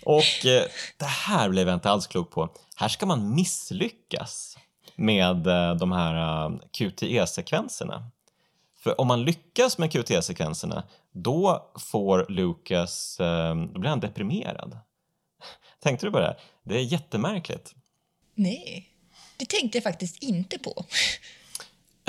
och 0.03 0.45
uh, 0.45 0.61
det 0.97 1.05
här 1.05 1.49
blev 1.49 1.67
jag 1.67 1.75
inte 1.75 1.89
alls 1.89 2.07
klok 2.07 2.31
på. 2.31 2.49
Här 2.75 2.87
ska 2.87 3.05
man 3.05 3.35
misslyckas 3.35 4.56
med 4.97 5.47
eh, 5.47 5.75
de 5.75 5.91
här 5.91 6.45
eh, 6.45 6.57
QTE-sekvenserna. 6.71 8.12
För 8.77 9.01
om 9.01 9.07
man 9.07 9.23
lyckas 9.23 9.77
med 9.77 9.91
QTE-sekvenserna 9.91 10.83
då 11.12 11.71
får 11.79 12.25
Lucas, 12.29 13.19
eh, 13.19 13.55
då 13.55 13.79
blir 13.79 13.89
han 13.89 13.99
deprimerad. 13.99 14.77
Tänkte 15.79 16.05
du 16.05 16.12
på 16.12 16.19
det? 16.19 16.38
Det 16.63 16.75
är 16.75 16.83
jättemärkligt. 16.83 17.75
Nej, 18.36 18.89
det 19.38 19.45
tänkte 19.45 19.77
jag 19.77 19.83
faktiskt 19.83 20.23
inte 20.23 20.60
på. 20.60 20.86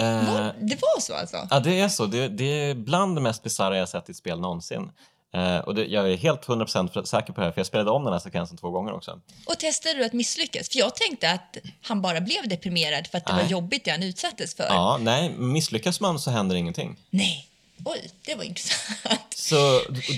Uh, 0.01 0.51
det 0.61 0.79
var 0.81 1.01
så 1.01 1.15
alltså? 1.15 1.49
Ja, 1.51 1.61
det 1.61 1.81
är 1.81 1.89
så. 1.89 2.07
Det, 2.07 2.29
det 2.29 2.45
är 2.45 2.75
bland 2.75 3.17
det 3.17 3.21
mest 3.21 3.43
bisarra 3.43 3.77
jag 3.77 3.89
sett 3.89 4.09
i 4.09 4.13
ett 4.13 4.17
spel 4.17 4.41
någonsin. 4.41 4.91
Uh, 5.37 5.59
och 5.59 5.75
det, 5.75 5.85
jag 5.87 6.13
är 6.13 6.17
helt 6.17 6.47
100% 6.47 7.05
säker 7.05 7.33
på 7.33 7.41
det 7.41 7.47
här, 7.47 7.53
för 7.53 7.61
jag 7.61 7.67
spelade 7.67 7.91
om 7.91 8.05
den 8.05 8.13
här 8.13 8.21
sekvensen 8.21 8.57
två 8.57 8.71
gånger 8.71 8.93
också. 8.93 9.21
Och 9.47 9.59
testade 9.59 9.95
du 9.95 10.05
att 10.05 10.13
misslyckas? 10.13 10.69
För 10.69 10.79
jag 10.79 10.95
tänkte 10.95 11.31
att 11.31 11.57
han 11.83 12.03
bara 12.03 12.21
blev 12.21 12.49
deprimerad 12.49 13.07
för 13.07 13.19
att 13.19 13.27
det 13.27 13.33
nej. 13.33 13.43
var 13.45 13.51
jobbigt 13.51 13.85
det 13.85 13.91
han 13.91 14.03
utsattes 14.03 14.55
för. 14.55 14.65
Ja, 14.65 14.99
nej, 15.01 15.35
misslyckas 15.39 16.01
man 16.01 16.19
så 16.19 16.31
händer 16.31 16.57
ingenting. 16.57 16.97
Nej. 17.11 17.45
Oj, 17.85 18.11
det 18.27 18.35
var 18.35 18.45
intressant. 18.45 19.21
Så 19.35 19.57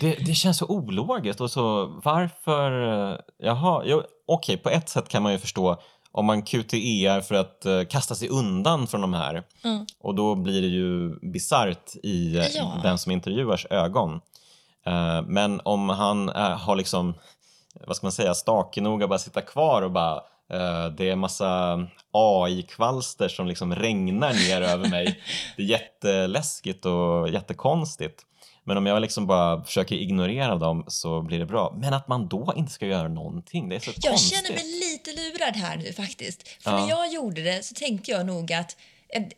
det, 0.00 0.14
det 0.26 0.34
känns 0.34 0.58
så 0.58 0.66
ologiskt 0.66 1.40
och 1.40 1.50
så 1.50 1.86
varför... 2.04 2.70
Jaha, 3.38 3.82
jo, 3.86 4.02
okej, 4.26 4.56
på 4.56 4.70
ett 4.70 4.88
sätt 4.88 5.08
kan 5.08 5.22
man 5.22 5.32
ju 5.32 5.38
förstå 5.38 5.80
om 6.12 6.26
man 6.26 6.42
QTEar 6.42 7.20
för 7.20 7.34
att 7.34 7.62
uh, 7.66 7.84
kasta 7.84 8.14
sig 8.14 8.28
undan 8.28 8.86
från 8.86 9.00
de 9.00 9.14
här 9.14 9.42
Mm. 9.64 9.86
och 10.00 10.14
då 10.14 10.34
blir 10.34 10.62
det 10.62 10.68
ju 10.68 11.18
bisarrt 11.32 11.94
i 12.02 12.36
eh, 12.36 12.46
Ja. 12.54 12.80
den 12.82 12.98
som 12.98 13.12
intervjuars 13.12 13.66
ögon. 13.70 14.20
Eh, 14.86 15.22
men 15.26 15.60
om 15.64 15.88
han 15.88 16.28
eh, 16.28 16.58
har 16.58 16.76
liksom, 16.76 17.14
vad 17.86 17.96
ska 17.96 18.04
man 18.06 18.12
säga, 18.12 18.34
stake 18.34 18.80
nog 18.80 19.02
att 19.02 19.08
bara 19.08 19.18
sitta 19.18 19.40
kvar 19.40 19.82
och 19.82 19.90
bara 19.90 20.16
eh, 20.52 20.86
det 20.96 21.10
är 21.10 21.16
massa 21.16 21.78
AI-kvalster 22.12 23.28
som 23.28 23.46
liksom 23.46 23.74
regnar 23.74 24.32
ner 24.32 24.62
över 24.62 24.88
mig. 24.88 25.20
Det 25.56 25.62
är 25.62 25.66
jätteläskigt 25.66 26.86
och 26.86 27.28
jättekonstigt. 27.28 28.22
Men 28.64 28.76
om 28.76 28.86
jag 28.86 29.00
liksom 29.02 29.26
bara 29.26 29.64
försöker 29.64 29.96
ignorera 29.96 30.56
dem 30.56 30.84
så 30.88 31.22
blir 31.22 31.38
det 31.38 31.46
bra. 31.46 31.74
Men 31.80 31.94
att 31.94 32.08
man 32.08 32.28
då 32.28 32.52
inte 32.56 32.72
ska 32.72 32.86
göra 32.86 33.08
någonting, 33.08 33.68
det 33.68 33.76
är 33.76 33.80
så 33.80 33.90
Jag 33.96 34.10
konstigt. 34.10 34.36
känner 34.38 34.50
mig 34.54 34.64
lite 34.80 35.10
lurad 35.12 35.56
här 35.56 35.76
nu 35.76 35.92
faktiskt. 35.92 36.48
För 36.62 36.70
Ja. 36.70 36.76
när 36.80 36.88
jag 36.88 37.12
gjorde 37.12 37.42
det 37.42 37.64
så 37.64 37.74
tänkte 37.74 38.10
jag 38.10 38.26
nog 38.26 38.52
att 38.52 38.76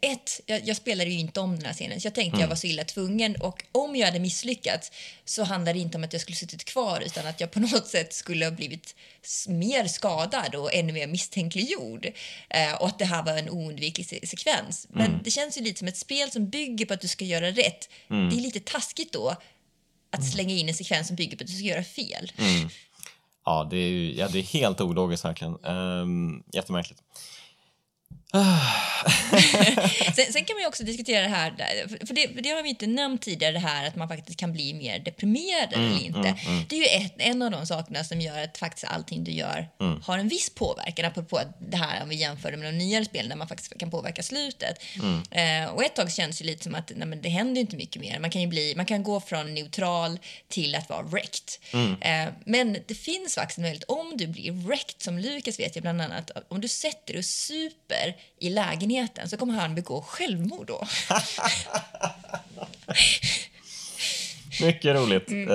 ett, 0.00 0.40
jag, 0.46 0.66
jag 0.68 0.76
spelade 0.76 1.10
ju 1.10 1.18
inte 1.18 1.40
om 1.40 1.56
den 1.56 1.66
här 1.66 1.72
scenen 1.72 2.00
så 2.00 2.06
jag 2.06 2.14
tänkte 2.14 2.40
jag 2.40 2.48
var 2.48 2.56
så 2.56 2.66
illa 2.66 2.84
tvungen 2.84 3.36
och 3.36 3.64
om 3.72 3.96
jag 3.96 4.06
hade 4.06 4.18
misslyckats 4.18 4.92
så 5.24 5.44
handlade 5.44 5.78
det 5.78 5.82
inte 5.82 5.98
om 5.98 6.04
att 6.04 6.12
jag 6.12 6.22
skulle 6.22 6.36
suttit 6.36 6.64
kvar 6.64 7.00
utan 7.06 7.26
att 7.26 7.40
jag 7.40 7.50
på 7.50 7.60
något 7.72 7.86
sätt 7.86 8.12
skulle 8.14 8.44
ha 8.46 8.50
blivit 8.52 8.94
mer 9.48 9.86
skadad 9.86 10.54
och 10.54 10.74
ännu 10.74 10.92
mer 10.92 11.06
misstänkliggjord 11.06 12.06
eh, 12.50 12.74
och 12.80 12.86
att 12.86 12.98
det 12.98 13.04
här 13.04 13.22
var 13.22 13.38
en 13.38 13.50
oundviklig 13.50 14.06
se- 14.06 14.26
sekvens. 14.26 14.86
Men 14.90 15.20
det 15.24 15.30
känns 15.30 15.58
ju 15.58 15.62
lite 15.62 15.78
som 15.78 15.88
ett 15.88 15.96
spel 15.96 16.30
som 16.30 16.48
bygger 16.48 16.86
på 16.86 16.94
att 16.94 17.00
du 17.00 17.08
ska 17.08 17.24
göra 17.24 17.50
rätt. 17.50 17.88
Det 18.30 18.36
är 18.36 18.40
lite 18.40 18.60
taskigt 18.60 19.12
då 19.12 19.36
att 20.10 20.30
slänga 20.32 20.54
in 20.54 20.68
en 20.68 20.74
sekvens 20.74 21.06
som 21.06 21.16
bygger 21.16 21.36
på 21.36 21.42
att 21.44 21.48
du 21.48 21.54
ska 21.56 21.64
göra 21.64 21.84
fel. 21.84 22.32
Ja, 23.44 23.68
det 23.70 23.76
är, 23.76 24.18
ja, 24.18 24.28
det 24.28 24.38
är 24.38 24.42
helt 24.42 24.80
ologiskt 24.80 25.24
verkligen. 25.24 25.64
Um, 25.64 26.42
jättemärkligt. 26.52 27.02
Sen, 30.16 30.32
sen 30.32 30.44
kan 30.44 30.56
man 30.56 30.66
också 30.66 30.84
diskutera 30.84 31.22
det 31.22 31.28
här, 31.28 31.50
för 32.06 32.14
det, 32.14 32.28
för 32.34 32.42
det 32.42 32.50
har 32.50 32.62
vi 32.62 32.68
inte 32.68 32.86
nämnt 32.86 33.22
tidigare, 33.22 33.52
det 33.52 33.58
här 33.58 33.88
att 33.88 33.96
man 33.96 34.08
faktiskt 34.08 34.38
kan 34.38 34.52
bli 34.52 34.74
mer 34.74 34.98
deprimerad 34.98 35.72
Mm, 35.74 35.86
eller 35.90 36.04
inte. 36.04 36.34
Det 36.68 36.76
är 36.76 36.80
ju 36.80 37.04
ett, 37.06 37.14
en 37.18 37.42
av 37.42 37.50
de 37.50 37.66
sakerna 37.66 38.04
som 38.04 38.20
gör 38.20 38.42
att 38.44 38.58
faktiskt 38.58 38.84
allting 38.92 39.24
du 39.24 39.32
gör 39.32 39.68
Mm. 39.80 40.02
har 40.02 40.18
en 40.18 40.28
viss 40.28 40.50
påverkan, 40.50 41.04
apropå 41.04 41.40
det 41.58 41.76
här 41.76 42.02
om 42.02 42.08
vi 42.08 42.16
jämför 42.16 42.50
det 42.50 42.56
med 42.56 42.74
de 42.74 42.78
nyare 42.78 43.04
spelen 43.04 43.28
där 43.28 43.36
man 43.36 43.48
faktiskt 43.48 43.78
kan 43.78 43.90
påverka 43.90 44.22
slutet. 44.22 44.82
Mm. 45.02 45.22
Eh, 45.64 45.70
och 45.70 45.84
ett 45.84 45.96
tag 45.96 46.12
känns 46.12 46.38
det 46.38 46.44
lite 46.44 46.64
som 46.64 46.74
att 46.74 46.92
nej, 46.96 47.08
men 47.08 47.22
det 47.22 47.28
händer 47.28 47.60
inte 47.60 47.76
mycket 47.76 48.02
mer. 48.02 48.18
Man 48.18 48.30
kan 48.30 48.48
bli, 48.48 48.74
man 48.76 48.86
kan 48.86 49.02
gå 49.02 49.20
från 49.20 49.54
neutral 49.54 50.18
till 50.48 50.74
att 50.74 50.88
vara 50.88 51.02
wrecked. 51.02 51.48
Mm. 51.72 51.96
Eh, 52.00 52.32
men 52.44 52.76
det 52.86 52.94
finns 52.94 53.34
faktiskt 53.34 53.58
möjlighet, 53.58 53.84
om 53.84 54.12
du 54.16 54.26
blir 54.26 54.52
wrecked, 54.52 55.02
som 55.02 55.18
Lukas 55.18 55.58
vet 55.58 55.76
jag 55.76 55.82
bland 55.82 56.00
annat, 56.00 56.30
om 56.48 56.60
du 56.60 56.68
sätter 56.68 57.12
dig 57.12 57.18
och 57.18 57.24
super 57.24 58.16
i 58.38 58.50
lägenheten 58.50 59.28
så 59.28 59.36
kommer 59.36 59.54
han 59.54 59.74
begå 59.74 60.02
självmord 60.02 60.66
då. 60.66 60.84
Mycket 64.62 64.96
roligt. 64.96 65.30
Mm. 65.30 65.48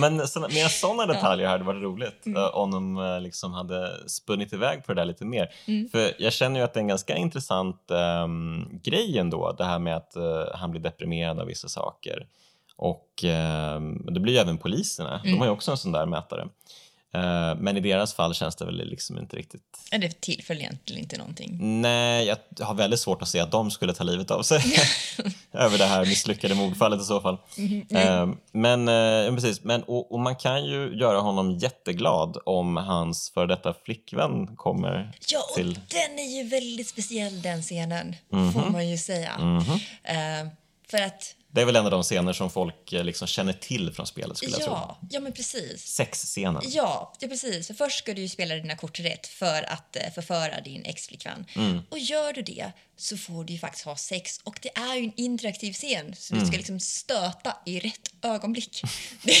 Men 0.00 0.28
såna, 0.28 0.48
mer 0.48 0.68
sådana 0.68 1.06
detaljer 1.06 1.48
hade 1.48 1.64
varit 1.64 1.82
roligt 1.82 2.26
Mm. 2.26 2.42
eh, 2.42 2.48
om 2.48 2.70
de 2.70 2.96
eh, 2.98 3.20
liksom 3.20 3.52
hade 3.52 4.08
spunnit 4.08 4.52
iväg 4.52 4.84
på 4.84 4.94
det 4.94 5.00
där 5.00 5.06
lite 5.06 5.24
mer. 5.24 5.50
Mm. 5.66 5.88
För 5.88 6.12
jag 6.18 6.32
känner 6.32 6.60
ju 6.60 6.64
att 6.64 6.74
det 6.74 6.78
är 6.78 6.82
en 6.82 6.88
ganska 6.88 7.16
intressant 7.16 7.82
um, 8.24 8.80
grej 8.82 9.18
ändå, 9.18 9.52
det 9.52 9.64
här 9.64 9.78
med 9.78 9.96
att 9.96 10.16
eh, 10.16 10.44
han 10.54 10.70
blir 10.70 10.80
deprimerad 10.80 11.40
av 11.40 11.46
vissa 11.46 11.68
saker. 11.68 12.26
Och 12.76 13.24
ehm, 13.24 14.06
det 14.14 14.20
blir 14.20 14.32
ju 14.32 14.38
även 14.38 14.58
poliserna, 14.58 15.20
Mm. 15.20 15.32
de 15.32 15.38
har 15.38 15.46
ju 15.46 15.52
också 15.52 15.70
en 15.70 15.76
sån 15.76 15.92
där 15.92 16.06
mätare. 16.06 16.48
Eh, 17.14 17.54
men 17.58 17.76
i 17.76 17.80
deras 17.80 18.14
fall 18.14 18.34
känns 18.34 18.56
det 18.56 18.64
väl 18.64 18.76
liksom 18.88 19.18
inte 19.18 19.36
riktigt 19.36 19.62
Det 19.90 20.20
tillför 20.20 20.54
egentligen 20.54 21.02
inte 21.02 21.18
någonting. 21.18 21.80
Nej, 21.80 22.26
jag 22.58 22.66
har 22.66 22.74
väldigt 22.74 23.00
svårt 23.00 23.22
att 23.22 23.28
se 23.28 23.40
att 23.40 23.50
de 23.50 23.70
skulle 23.70 23.94
ta 23.94 24.04
livet 24.04 24.30
av 24.30 24.42
sig 24.42 24.62
över 25.52 25.78
det 25.78 25.84
här 25.86 26.06
misslyckade 26.06 26.54
mordfallet 26.54 27.00
i 27.00 27.04
så 27.04 27.20
fall. 27.20 27.36
Eh, 27.90 28.28
men 28.52 28.86
precis, 29.36 29.64
men, 29.64 29.82
och, 29.82 30.12
och 30.12 30.20
man 30.20 30.36
kan 30.36 30.64
ju 30.64 30.96
göra 30.96 31.20
honom 31.20 31.58
jätteglad 31.58 32.36
om 32.46 32.76
hans 32.76 33.30
före 33.34 33.46
detta 33.46 33.74
flickvän 33.84 34.56
kommer 34.56 35.12
Ja, 35.28 35.38
och 35.50 35.54
till... 35.56 35.74
den 35.74 36.18
är 36.18 36.42
ju 36.42 36.48
väldigt 36.48 36.88
speciell 36.88 37.42
den 37.42 37.62
scenen, 37.62 38.16
Mhm. 38.30 38.52
får 38.52 38.70
man 38.70 38.88
ju 38.88 38.98
säga. 38.98 39.30
Eh, 40.04 40.48
för 40.90 41.02
att, 41.02 41.34
Det 41.54 41.60
är 41.60 41.64
väl 41.64 41.76
en 41.76 41.84
av 41.84 41.90
de 41.90 42.02
scener 42.02 42.32
som 42.32 42.50
folk 42.50 42.92
eh, 42.92 43.04
liksom 43.04 43.26
känner 43.28 43.52
till 43.52 43.92
från 43.92 44.06
spelet 44.06 44.36
skulle 44.36 44.52
jag 44.52 44.60
tro. 44.60 44.72
ja, 44.72 44.98
ja 45.10 45.20
men 45.20 45.32
precis. 45.32 45.86
Sexscenen. 45.86 46.62
Ja, 46.66 47.12
ja, 47.20 47.28
precis. 47.28 47.66
För 47.66 47.74
först 47.74 47.98
ska 47.98 48.14
du 48.14 48.22
ju 48.22 48.28
spela 48.28 48.54
dina 48.54 48.76
kort 48.76 49.00
rätt 49.00 49.26
för 49.26 49.62
att 49.72 49.96
eh, 49.96 50.02
förföra 50.14 50.60
din 50.60 50.84
exflickvän. 50.84 51.46
Och 51.90 51.98
gör 51.98 52.32
du 52.32 52.42
det 52.42 52.72
så 52.96 53.16
får 53.16 53.44
du 53.44 53.52
ju 53.52 53.58
faktiskt 53.58 53.84
ha 53.84 53.96
sex. 53.96 54.40
Och 54.44 54.58
det 54.62 54.68
är 54.78 54.94
ju 54.94 55.04
en 55.04 55.12
interaktiv 55.16 55.72
scen, 55.72 56.14
så 56.18 56.34
du 56.34 56.46
ska 56.46 56.56
liksom 56.56 56.80
stöta 56.80 57.56
i 57.66 57.80
rätt 57.80 58.10
ögonblick. 58.22 58.82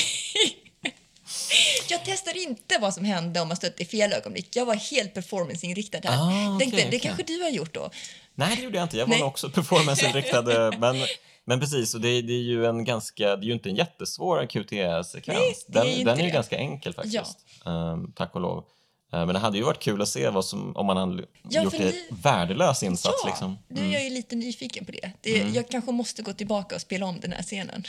Jag 1.88 2.00
testar 2.04 2.36
inte 2.36 2.78
vad 2.78 2.94
som 2.94 3.04
hände 3.04 3.40
om 3.40 3.48
man 3.48 3.56
stötte 3.56 3.82
i 3.82 3.86
fel 3.86 4.12
ögonblick. 4.12 4.56
Jag 4.56 4.66
var 4.66 4.74
helt 4.74 5.14
performanceinriktad 5.14 5.98
här. 6.04 6.18
Ah, 6.18 6.58
Tänkte, 6.58 6.76
okej, 6.76 6.88
det 6.90 6.98
kanske 6.98 7.22
du 7.22 7.42
har 7.42 7.50
gjort 7.50 7.74
då? 7.74 7.90
Nej, 8.34 8.56
det 8.56 8.62
gjorde 8.62 8.78
jag 8.78 8.84
inte. 8.84 8.96
Jag 8.98 9.06
var 9.06 9.14
Nej. 9.14 9.22
också 9.22 9.50
performanceinriktad. 9.50 10.66
eh, 10.66 10.78
men, 10.78 10.96
men 11.46 11.60
precis, 11.60 11.94
och 11.94 12.00
det, 12.00 12.22
det 12.22 12.32
är 12.32 12.42
ju 12.42 12.66
en 12.66 12.84
ganska, 12.84 13.36
det 13.36 13.44
är 13.44 13.46
ju 13.46 13.52
inte 13.52 13.68
en 13.68 13.74
jättesvår 13.76 14.46
QT-sekvens. 14.46 15.26
Nej, 15.26 15.54
det 15.68 15.78
är 15.78 15.96
Den, 15.96 16.04
den 16.04 16.18
är 16.20 16.24
ju 16.24 16.30
ganska 16.30 16.56
enkel 16.58 16.94
faktiskt. 16.94 17.38
Ehm, 17.66 18.12
tack 18.12 18.34
och 18.34 18.40
lov. 18.40 18.64
Ehm, 19.12 19.26
men 19.26 19.28
det 19.34 19.38
hade 19.38 19.58
ju 19.58 19.64
varit 19.64 19.78
kul 19.82 20.02
att 20.02 20.08
se 20.08 20.28
vad 20.30 20.44
som, 20.44 20.76
om 20.76 20.86
man 20.86 20.96
hade 20.96 21.24
Ja, 21.50 21.62
gjort 21.62 21.74
en 21.74 21.80
ni- 21.80 22.08
värdelös 22.10 22.82
insats. 22.82 23.14
ja, 23.24 23.28
Liksom. 23.28 23.58
är 23.86 23.92
jag 23.92 24.04
ju 24.04 24.10
lite 24.10 24.36
nyfiken 24.36 24.84
på 24.84 24.92
det. 24.92 25.10
det 25.20 25.30
Jag 25.38 25.68
kanske 25.68 25.92
måste 25.92 26.22
gå 26.22 26.32
tillbaka 26.32 26.74
och 26.74 26.80
spela 26.80 27.06
om 27.06 27.20
den 27.20 27.32
här 27.32 27.42
scenen. 27.42 27.84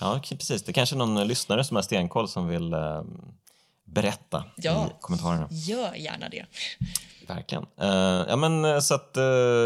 Ja, 0.00 0.20
k- 0.28 0.36
precis. 0.36 0.62
Det 0.62 0.70
är 0.70 0.74
kanske 0.74 0.96
någon 0.96 1.26
lyssnare 1.28 1.64
som 1.64 1.74
har 1.76 1.82
stenkoll 1.82 2.28
som 2.28 2.48
vill 2.48 2.72
ehm, 2.74 3.06
berätta 3.84 4.44
Ja. 4.56 4.86
i 4.86 4.92
kommentarerna. 5.00 5.48
Gör 5.50 5.94
gärna 5.94 6.28
det. 6.28 6.44
Verkligen. 7.28 7.66
Eh, 7.76 8.24
ja, 8.28 8.36
men, 8.36 8.64
eh, 8.64 8.78
så 8.78 8.94
att, 8.94 9.16
eh, 9.16 9.24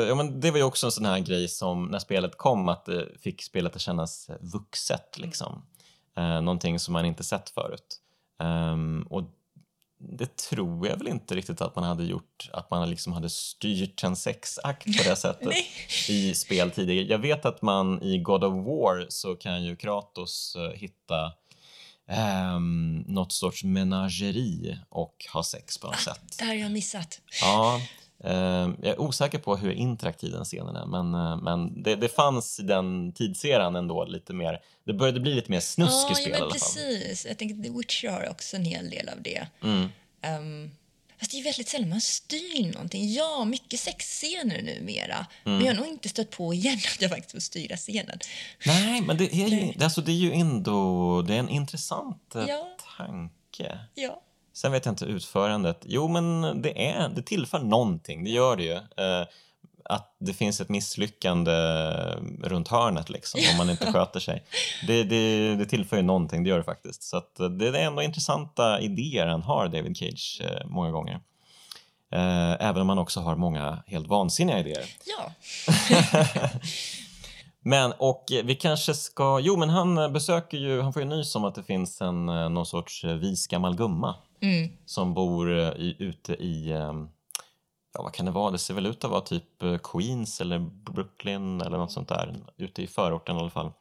ja, 0.09 0.15
men 0.15 0.41
det 0.41 0.51
var 0.51 0.59
ju 0.59 0.65
också 0.65 0.87
en 0.87 0.93
sån 0.93 1.05
här 1.05 1.19
grej 1.19 1.49
som 1.49 1.85
när 1.85 1.99
spelet 1.99 2.37
kom 2.37 2.69
att 2.69 2.85
det 2.85 3.09
fick 3.21 3.43
spelet 3.43 3.75
att 3.75 3.81
kännas 3.81 4.31
vuxet. 4.41 5.19
Liksom. 5.19 5.63
Eh, 6.17 6.41
någonting 6.41 6.79
som 6.79 6.93
man 6.93 7.05
inte 7.05 7.25
sett 7.25 7.51
förut. 7.51 8.01
Ehm, 8.43 9.07
och 9.11 9.23
det 9.99 10.37
tror 10.37 10.89
jag 10.89 10.97
väl 10.97 11.09
inte 11.09 11.35
riktigt 11.35 11.61
att 11.61 11.77
man 11.77 11.85
hade 11.85 12.05
gjort, 12.05 12.51
att 12.53 12.71
man 12.71 12.91
liksom 12.91 13.13
hade 13.13 13.31
styrt 13.31 14.05
en 14.05 14.17
sexakt 14.17 14.85
på 14.85 15.09
det 15.09 15.17
sättet 15.17 15.55
i 16.09 16.35
spel 16.35 16.71
tidigare. 16.71 17.07
Jag 17.07 17.19
vet 17.19 17.45
att 17.47 17.63
man 17.63 18.03
i 18.03 18.19
God 18.19 18.45
of 18.45 18.67
War 18.67 19.07
så 19.09 19.37
kan 19.37 19.65
ju 19.65 19.77
Kratos 19.77 20.57
hitta 20.75 21.33
um, 22.09 22.99
något 23.09 23.33
sorts 23.33 23.65
menageri 23.65 24.79
och 24.89 25.15
ha 25.33 25.43
sex 25.45 25.79
på 25.79 25.87
något 25.87 26.01
sätt. 26.01 26.21
Det 26.39 26.45
här 26.45 26.55
har 26.55 26.61
jag 26.63 26.71
missat. 26.73 27.21
Ja, 27.43 27.81
eh, 28.25 28.33
jag 28.33 28.87
är 28.87 29.01
osäker 29.01 29.39
på 29.39 29.57
hur 29.57 29.71
interaktiv 29.73 30.33
den 30.33 30.45
scenen 30.45 30.77
är, 30.77 30.87
men, 30.87 31.15
eh, 31.15 31.37
men 31.37 31.83
det, 31.83 31.97
det 31.97 32.09
fanns 32.09 32.61
i 32.61 32.63
den 32.63 33.13
tidseran 33.13 33.77
ändå 33.77 34.05
lite 34.05 34.33
mer, 34.33 34.61
det 34.87 34.93
började 34.93 35.21
bli 35.21 35.35
lite 35.35 35.51
mer 35.51 35.61
snusk 35.61 35.93
i 35.93 36.09
Ja, 36.09 36.15
spel 36.15 36.25
ja, 36.25 36.29
i 36.29 36.33
men 36.33 36.43
alla 36.43 36.51
fall. 36.51 36.59
precis. 36.59 37.27
Jag 37.27 37.39
tänker 37.39 37.63
The 37.63 37.71
Witcher 37.79 38.09
har 38.09 38.29
också 38.31 38.57
en 38.57 38.65
hel 38.65 38.91
del 38.91 39.09
av 39.09 39.23
det. 39.23 39.47
Mm. 39.63 39.89
Um, 40.41 40.71
fast 41.19 41.31
det 41.31 41.39
är 41.39 41.45
väldigt 41.45 41.69
sällan 41.69 41.89
man 41.89 42.01
styr 42.01 42.73
någonting. 42.73 43.13
Ja, 43.13 43.45
mycket 43.45 43.81
sexscener 43.81 44.63
numera. 44.63 45.27
Men 45.45 45.55
Mm. 45.55 45.67
jag 45.67 45.75
har 45.75 45.81
nog 45.81 45.93
inte 45.93 46.09
stött 46.09 46.31
på 46.31 46.55
igen 46.55 46.79
att 46.95 47.03
jag 47.03 47.11
faktiskt 47.11 47.33
får 47.33 47.41
styra 47.41 47.77
scenen. 47.77 48.19
Nej, 48.67 49.01
men 49.01 49.17
det 49.17 49.35
är 49.35 49.49
ju, 49.49 49.85
alltså, 49.85 50.01
det 50.01 50.13
är 50.13 50.17
ju 50.17 50.33
ändå, 50.33 51.23
det 51.23 51.35
är 51.35 51.39
en 51.39 51.49
intressant 51.49 52.35
eh, 52.35 52.45
Ja. 52.49 52.77
tanke. 52.99 53.79
Ja. 53.95 54.23
Sen 54.53 54.73
vet 54.73 54.85
jag 54.85 54.93
inte 54.93 55.05
utförandet. 55.05 55.81
Jo, 55.87 56.09
men 56.09 56.43
det, 56.63 56.87
är, 56.89 57.09
det 57.09 57.23
tillför 57.23 57.59
någonting, 57.59 58.25
det 58.25 58.31
gör 58.31 58.57
det 58.57 58.65
ju. 58.65 58.79
Att 59.89 60.17
det 60.21 60.33
finns 60.33 60.61
ett 60.61 60.69
misslyckande 60.69 61.53
runt 62.43 62.69
hörnet 62.69 63.11
liksom, 63.11 63.41
om 63.53 63.57
man 63.57 63.71
inte 63.71 63.87
sköter 63.93 64.21
sig. 64.21 64.45
Det, 64.87 65.05
det, 65.05 65.55
det 65.57 65.67
tillför 65.67 65.97
ju 65.97 66.03
någonting, 66.03 66.45
det 66.45 66.51
gör 66.51 66.59
det 66.59 66.65
faktiskt. 66.65 67.03
Så 67.03 67.23
det 67.49 67.69
är 67.69 67.75
ändå 67.75 68.03
intressanta 68.03 68.81
idéer 68.81 69.27
han 69.27 69.43
har, 69.43 69.69
David 69.69 69.97
Cage, 69.97 70.41
eh, 70.45 70.67
många 70.67 70.91
gånger. 70.91 71.21
Eh, 72.13 72.53
även 72.69 72.83
om 72.83 72.89
han 72.89 72.99
också 72.99 73.21
har 73.21 73.37
många 73.37 73.83
helt 73.87 74.07
vansinniga 74.07 74.59
idéer. 74.59 74.85
Ja. 75.19 75.33
Men 77.61 77.93
och 77.93 78.25
vi 78.45 78.55
kanske 78.55 78.95
ska, 78.95 79.41
jo 79.41 79.57
men 79.57 79.71
han 79.71 80.13
besöker 80.13 80.59
ju, 80.59 80.83
han 80.83 80.93
får 80.93 81.03
ju 81.03 81.09
nys 81.09 81.35
om 81.37 81.45
att 81.45 81.55
det 81.55 81.63
finns 81.63 82.01
en 82.01 82.29
eh, 82.29 82.49
någon 82.49 82.67
sorts 82.67 83.05
vis 83.05 83.47
gammal 83.47 83.77
gumma 83.77 84.15
Mm. 84.41 84.69
som 84.87 85.15
bor 85.15 85.59
i, 85.59 85.97
ute 85.99 86.33
i, 86.33 86.71
eh, 86.71 86.93
ja 87.97 88.03
vad 88.03 88.13
kan 88.13 88.27
det 88.27 88.33
vara, 88.33 88.51
det 88.51 88.59
ser 88.59 88.75
väl 88.75 88.87
ut 88.87 89.05
att 89.05 89.11
vara 89.11 89.21
typ 89.21 89.63
eh, 89.63 89.79
Queens 89.79 90.41
eller 90.41 90.59
Brooklyn 90.59 91.61
eller 91.61 91.79
något 91.79 91.93
sånt 91.93 92.09
där, 92.09 92.37
ute 92.57 92.83
i 92.83 92.87
förorten 92.87 93.37
i 93.37 93.39
alla 93.39 93.51
fall. 93.51 93.73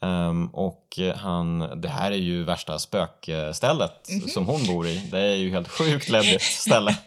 Um, 0.00 0.46
och 0.46 0.98
han, 1.16 1.80
det 1.80 1.88
här 1.88 2.12
är 2.12 2.16
ju 2.16 2.44
värsta 2.44 2.78
spökstället 2.78 4.08
mm 4.08 4.20
-hmm. 4.20 4.28
som 4.28 4.46
hon 4.46 4.66
bor 4.66 4.86
i. 4.86 5.08
Det 5.10 5.18
är 5.18 5.34
ju 5.34 5.50
helt 5.50 5.68
sjukt 5.68 6.08
läbbigt 6.08 6.42
ställe. 6.42 6.98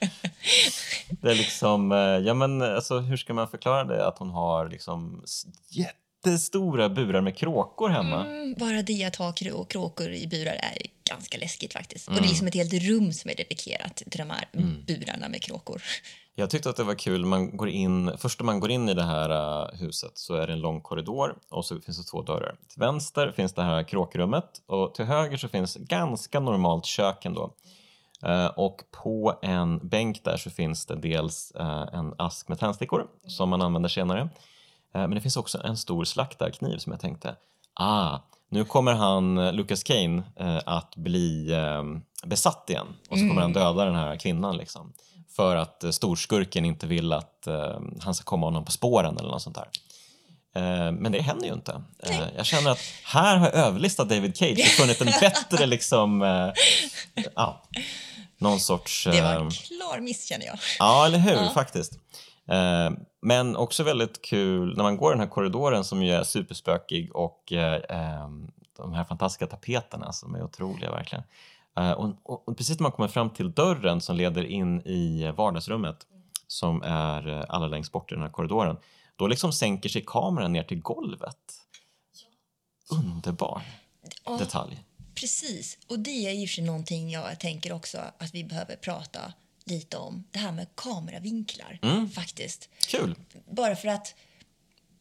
det 1.09 1.31
är 1.31 1.35
liksom, 1.35 1.91
eh, 1.91 1.97
ja 1.97 2.33
men 2.33 2.61
alltså 2.61 2.99
hur 2.99 3.17
ska 3.17 3.33
man 3.33 3.47
förklara 3.47 3.83
det? 3.83 4.07
Att 4.07 4.17
hon 4.17 4.29
har 4.29 4.69
liksom 4.69 5.23
jättestora 5.69 6.89
burar 6.89 7.21
med 7.21 7.37
kråkor 7.37 7.89
hemma. 7.89 8.25
Mm, 8.25 8.55
bara 8.57 8.81
det 8.81 9.03
att 9.03 9.15
ha 9.15 9.31
krå 9.31 9.63
kråkor 9.63 10.09
i 10.09 10.27
burar 10.27 10.53
är 10.53 10.77
ganska 11.09 11.37
läskigt 11.37 11.73
faktiskt. 11.73 12.07
Mm. 12.07 12.15
Och 12.15 12.21
det 12.21 12.27
är 12.27 12.29
liksom 12.29 12.47
ett 12.47 12.53
helt 12.53 12.73
rum 12.73 13.13
som 13.13 13.29
är 13.29 13.35
dedikerat 13.35 13.95
till 13.95 14.19
de 14.19 14.29
här 14.29 14.47
mm. 14.53 14.83
burarna 14.87 15.29
med 15.29 15.41
kråkor. 15.41 15.81
Jag 16.37 16.49
tyckte 16.49 16.69
att 16.69 16.75
det 16.75 16.83
var 16.83 16.95
kul, 16.95 17.25
man 17.25 17.57
går 17.57 17.69
in, 17.69 18.11
först 18.17 18.39
när 18.39 18.45
man 18.45 18.59
går 18.59 18.71
in 18.71 18.89
i 18.89 18.93
det 18.93 19.03
här 19.03 19.29
uh, 19.29 19.79
huset 19.79 20.11
så 20.17 20.35
är 20.35 20.47
det 20.47 20.53
en 20.53 20.59
lång 20.59 20.81
korridor 20.81 21.35
och 21.49 21.65
så 21.65 21.79
finns 21.79 21.97
det 21.97 22.11
två 22.11 22.21
dörrar. 22.21 22.55
Till 22.69 22.79
vänster 22.79 23.31
finns 23.31 23.53
det 23.53 23.63
här 23.63 23.83
kråkrummet 23.83 24.61
och 24.65 24.95
till 24.95 25.05
höger 25.05 25.37
så 25.37 25.47
finns 25.47 25.75
ganska 25.75 26.39
normalt 26.39 26.85
kök 26.85 27.25
ändå. 27.25 27.53
Uh, 28.25 28.45
och 28.45 28.81
på 29.03 29.39
en 29.41 29.87
bänk 29.87 30.23
där 30.23 30.37
så 30.37 30.49
finns 30.49 30.85
det 30.85 30.95
dels 30.95 31.53
uh, 31.59 31.87
en 31.93 32.13
ask 32.17 32.47
med 32.47 32.59
tändstickor 32.59 33.07
som 33.27 33.49
man 33.49 33.61
använder 33.61 33.89
senare. 33.89 34.29
men 34.91 35.11
det 35.11 35.21
finns 35.21 35.37
också 35.37 35.61
en 35.63 35.77
stor 35.77 36.03
slaktarkniv 36.03 36.77
som 36.77 36.91
jag 36.91 37.01
tänkte, 37.01 37.35
ah, 37.73 38.19
nu 38.49 38.65
kommer 38.65 38.93
han, 38.93 39.49
Lucas 39.55 39.83
Kane, 39.83 40.23
att 40.65 40.95
bli 40.95 41.51
besatt 42.25 42.69
igen 42.69 42.87
och 43.09 43.17
så 43.17 43.21
kommer 43.21 43.31
mm. 43.31 43.41
han 43.41 43.53
döda 43.53 43.85
den 43.85 43.95
här 43.95 44.15
kvinnan 44.15 44.57
liksom 44.57 44.93
för 45.31 45.55
att 45.55 45.83
eh, 45.83 45.91
storskurken 45.91 46.65
inte 46.65 46.87
vill 46.87 47.13
att 47.13 47.47
uh, 47.47 47.79
han 48.01 48.15
ska 48.15 48.23
komma 48.23 48.47
honom 48.47 48.65
på 48.65 48.71
spåren 48.71 49.17
eller 49.17 49.29
något 49.29 49.41
sånt 49.41 49.55
där. 49.55 49.69
Uh, 50.57 50.91
men 50.91 51.11
det 51.11 51.21
händer 51.21 51.47
ju 51.47 51.53
inte. 51.53 51.71
Uh, 52.09 52.27
jag 52.35 52.45
känner 52.45 52.71
att 52.71 52.79
här 53.03 53.37
har 53.37 53.45
jag 53.45 53.55
överlistat 53.55 54.09
David 54.09 54.37
Cage 54.37 54.59
och 54.59 54.65
funnit 54.65 55.01
en 55.01 55.07
bättre 55.19 55.65
liksom, 55.65 56.21
ja, 57.35 57.63
någon 58.37 58.59
sorts... 58.59 59.07
Det 59.11 59.21
var 59.21 59.33
en 59.33 59.51
klar 59.51 59.99
miss 59.99 60.25
känner 60.29 60.45
jag. 60.45 60.59
Ja, 60.79 61.05
eller 61.05 61.17
hur, 61.17 61.35
ja. 61.35 61.51
faktiskt. 61.53 61.93
Men 63.21 63.55
också 63.55 63.83
väldigt 63.83 64.21
kul 64.21 64.77
när 64.77 64.83
man 64.83 64.97
går 64.97 65.11
den 65.11 65.19
här 65.19 65.27
korridoren 65.27 65.83
som 65.83 66.03
ju 66.03 66.11
är 66.11 66.23
superspökig 66.23 67.15
och 67.15 67.53
de 68.77 68.93
här 68.93 69.03
fantastiska 69.03 69.47
tapeterna 69.47 70.13
som 70.13 70.35
är 70.35 70.43
otroliga 70.43 70.91
verkligen. 70.91 71.23
Eh, 71.75 71.91
och, 71.91 72.47
och, 72.47 72.57
precis 72.57 72.79
när 72.79 72.83
man 72.83 72.91
kommer 72.91 73.09
fram 73.09 73.29
till 73.29 73.51
dörren 73.51 74.01
som 74.01 74.15
leder 74.15 74.43
in 74.43 74.81
i 74.81 75.31
vardagsrummet 75.37 76.05
som 76.47 76.81
är 76.81 77.27
eh, 77.27 77.45
allra 77.49 77.67
längst 77.67 77.91
bort 77.91 78.11
i 78.11 78.15
den 78.15 78.21
här 78.21 78.29
korridoren, 78.29 78.77
då 79.15 79.27
liksom 79.27 79.53
sänker 79.53 79.89
sig 79.89 80.03
kameran 80.07 80.53
ner 80.53 80.63
till 80.63 80.81
golvet. 80.81 81.37
Underbar 82.91 83.61
ja, 84.25 84.37
detalj. 84.37 84.83
Precis, 85.15 85.77
och 85.87 85.99
det 85.99 86.27
är 86.27 86.33
ju 86.33 86.47
för 86.47 86.61
någonting 86.61 87.09
jag 87.09 87.39
tänker 87.39 87.73
också 87.73 87.97
att 88.17 88.33
vi 88.33 88.43
behöver 88.43 88.75
prata 88.75 89.33
lite 89.65 89.97
om. 89.97 90.23
Det 90.31 90.39
här 90.39 90.51
med 90.51 90.67
kameravinklar, 90.75 91.79
mm. 91.81 92.09
faktiskt. 92.09 92.69
Kul! 92.87 93.15
Bara 93.51 93.75
för 93.75 93.87
att 93.87 94.15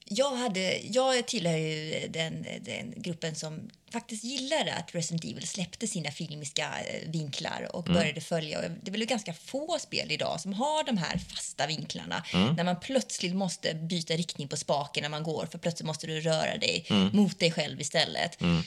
jag, 0.04 0.36
hade, 0.36 0.78
jag 0.78 1.26
tillhör 1.26 1.56
ju 1.56 2.08
den, 2.08 2.46
den 2.60 2.94
gruppen 2.96 3.34
som 3.34 3.70
faktiskt 3.92 4.24
gillade 4.24 4.74
att 4.74 4.94
Resident 4.94 5.24
Evil 5.24 5.46
släppte 5.46 5.86
sina 5.86 6.10
filmiska 6.10 6.62
eh, 6.62 7.10
vinklar 7.10 7.68
och 7.72 7.88
mm. 7.88 8.00
började 8.00 8.20
följa. 8.20 8.60
Det 8.82 8.90
är 8.90 8.92
väl 8.92 9.04
ganska 9.04 9.32
få 9.32 9.78
spel 9.80 10.10
idag 10.10 10.40
som 10.40 10.52
har 10.52 10.84
de 10.84 10.96
här 10.96 11.18
fasta 11.18 11.66
vinklarna 11.66 12.24
mm. 12.34 12.54
när 12.54 12.64
man 12.64 12.80
plötsligt 12.80 13.34
måste 13.34 13.74
byta 13.74 14.14
riktning 14.14 14.48
på 14.48 14.56
spaken 14.56 15.02
när 15.02 15.10
man 15.10 15.22
går 15.22 15.46
för 15.50 15.58
plötsligt 15.58 15.86
måste 15.86 16.06
du 16.06 16.20
röra 16.20 16.56
dig 16.56 16.86
mm. 16.90 17.10
mot 17.12 17.38
dig 17.38 17.52
själv 17.52 17.80
istället. 17.80 18.42
Um, 18.42 18.64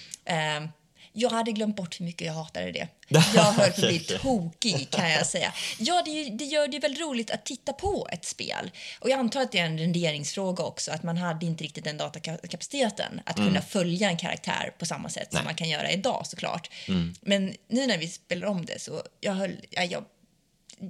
jag 1.20 1.30
hade 1.30 1.52
glömt 1.52 1.76
bort 1.76 2.00
hur 2.00 2.06
mycket 2.06 2.28
jag 2.28 2.34
hatade 2.34 2.72
det. 2.72 2.88
Jag 3.10 3.22
höll 3.22 3.56
på 3.56 3.62
att 3.62 3.78
bli 3.78 4.00
tokig 4.00 4.90
kan 4.90 5.12
jag 5.12 5.26
säga. 5.26 5.54
Ja, 5.80 6.02
det, 6.06 6.30
det 6.30 6.44
gör 6.44 6.68
det 6.68 6.80
väldigt 6.80 7.02
roligt 7.02 7.32
att 7.32 7.46
titta 7.46 7.74
på 7.74 8.08
ett 8.12 8.26
spel. 8.26 8.72
Och 9.00 9.10
jag 9.10 9.20
antar 9.20 9.42
att 9.42 9.52
det 9.52 9.60
är 9.60 9.66
en 9.66 9.78
renderingsfråga 9.78 10.64
också, 10.64 10.92
att 10.92 11.04
man 11.04 11.18
hade 11.18 11.46
inte 11.46 11.64
riktigt 11.64 11.84
den 11.84 11.98
datakapaciteten 11.98 13.22
att 13.26 13.38
mm. 13.38 13.50
kunna 13.50 13.62
följa 13.62 14.10
en 14.10 14.18
karaktär 14.18 14.74
på 14.78 14.86
samma 14.86 15.10
sätt 15.10 15.28
Nej. 15.32 15.40
som 15.40 15.46
man 15.46 15.56
kan 15.56 15.70
göra 15.70 15.92
idag 15.92 16.28
såklart. 16.28 16.70
Mm. 16.88 17.14
Men 17.22 17.54
nu 17.70 17.88
när 17.88 17.98
vi 17.98 18.08
spelar 18.08 18.48
om 18.48 18.66
det 18.66 18.82
så 18.82 19.02
jag 19.20 19.34
höll, 19.34 19.56
jag 19.70 20.06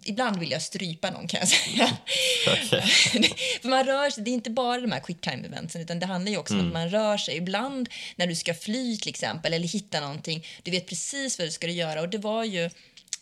ibland 0.03 0.39
vill 0.39 0.51
jag 0.51 0.61
strypa 0.61 1.11
någon 1.11 1.27
kan 1.27 1.39
jag 1.39 1.49
säga. 1.49 1.97
Okay. 2.45 2.81
För 3.61 3.69
man 3.69 3.83
rör 3.83 4.09
sig, 4.09 4.23
det 4.23 4.31
är 4.31 4.33
inte 4.33 4.49
bara 4.49 4.81
de 4.81 4.91
här 4.91 4.99
quick 4.99 5.21
time 5.21 5.47
eventsen 5.47 5.81
utan 5.81 5.99
det 5.99 6.05
handlar 6.05 6.31
ju 6.31 6.37
också 6.37 6.53
mm. 6.53 6.65
om 6.65 6.71
att 6.71 6.75
mm. 6.75 6.91
man 6.91 7.01
rör 7.01 7.17
sig. 7.17 7.37
Ibland 7.37 7.89
när 8.15 8.27
du 8.27 8.35
ska 8.35 8.53
fly 8.53 8.97
till 8.97 9.09
exempel 9.09 9.53
eller 9.53 9.67
hitta 9.67 9.99
någonting, 9.99 10.45
du 10.63 10.71
vet 10.71 10.87
precis 10.87 11.39
vad 11.39 11.47
du 11.47 11.51
ska 11.51 11.67
göra 11.67 12.01
och 12.01 12.09
det 12.09 12.17
var 12.17 12.43
ju, 12.43 12.69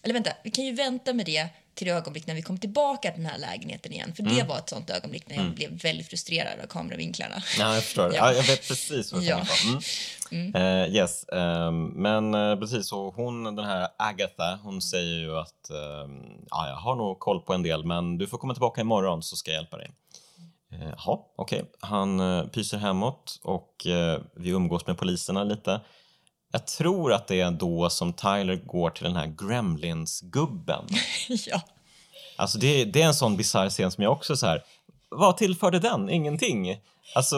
eller 0.03 0.13
vänta, 0.13 0.31
vi 0.43 0.51
kan 0.51 0.65
ju 0.65 0.73
vänta 0.73 1.13
med 1.13 1.25
det 1.25 1.47
till 1.75 1.87
det 1.87 1.93
ögonblick 1.93 2.27
när 2.27 2.35
vi 2.35 2.41
kom 2.41 2.57
tillbaka 2.57 3.11
till 3.11 3.21
den 3.21 3.31
här 3.31 3.39
lägenheten 3.39 3.93
igen. 3.93 4.13
För 4.15 4.23
mm. 4.23 4.35
det 4.35 4.43
var 4.43 4.57
ett 4.57 4.69
sånt 4.69 4.89
ögonblick 4.89 5.27
när 5.27 5.35
jag 5.35 5.43
mm. 5.43 5.55
blev 5.55 5.81
väldigt 5.81 6.07
frustrerad 6.07 6.59
av 6.63 6.67
kameravinklarna. 6.67 7.43
Ja, 7.59 7.73
jag 7.73 7.83
förstår. 7.83 8.05
Ja. 8.13 8.15
ja 8.15 8.33
jag 8.33 8.43
vet 8.43 8.67
precis 8.67 9.13
vad 9.13 9.21
du 9.21 9.27
ja. 9.27 9.45
mm. 10.31 10.55
Uh, 10.55 10.95
yes, 10.95 11.25
um, 11.27 11.87
men 11.87 12.35
uh, 12.35 12.59
precis 12.59 12.87
så 12.87 13.09
hon, 13.09 13.43
den 13.43 13.65
här 13.65 13.87
Agatha, 13.97 14.59
hon 14.63 14.81
säger 14.81 15.19
ju 15.19 15.37
att 15.37 15.69
um, 15.69 16.45
ja, 16.49 16.67
jag 16.67 16.75
har 16.75 16.95
nog 16.95 17.19
koll 17.19 17.41
på 17.41 17.53
en 17.53 17.63
del, 17.63 17.85
men 17.85 18.17
du 18.17 18.27
får 18.27 18.37
komma 18.37 18.53
tillbaka 18.53 18.81
imorgon 18.81 19.23
så 19.23 19.35
ska 19.35 19.51
jag 19.51 19.57
hjälpa 19.57 19.77
dig. 19.77 19.91
Eh, 20.71 20.79
jaha, 20.79 21.15
uh, 21.15 21.23
okej. 21.35 21.61
Okay. 21.61 21.71
Han 21.79 22.19
uh, 22.19 22.47
pyser 22.47 22.77
hemåt 22.77 23.39
och 23.43 23.85
uh, 23.87 24.21
vi 24.35 24.49
umgås 24.49 24.87
med 24.87 24.97
poliserna 24.97 25.43
lite. 25.43 25.81
Jag 26.55 26.67
tror 26.67 27.13
att 27.13 27.27
det 27.27 27.41
är 27.41 27.51
då 27.51 27.89
som 27.89 28.13
Tyler 28.13 28.55
går 28.55 28.89
till 28.89 29.03
den 29.03 29.15
här 29.15 29.27
Gremlins-gubben. 29.27 30.85
ja. 31.47 31.61
Alltså 32.35 32.57
det, 32.57 32.85
det 32.85 33.01
är 33.01 33.05
en 33.05 33.13
sån 33.13 33.37
bisarr 33.37 33.69
scen 33.69 33.91
som 33.91 34.03
jag 34.03 34.13
också 34.13 34.37
så 34.37 34.45
här, 34.45 34.63
vad 35.09 35.37
tillförde 35.37 35.79
den? 35.79 36.09
Ingenting. 36.09 36.81
Alltså, 37.15 37.35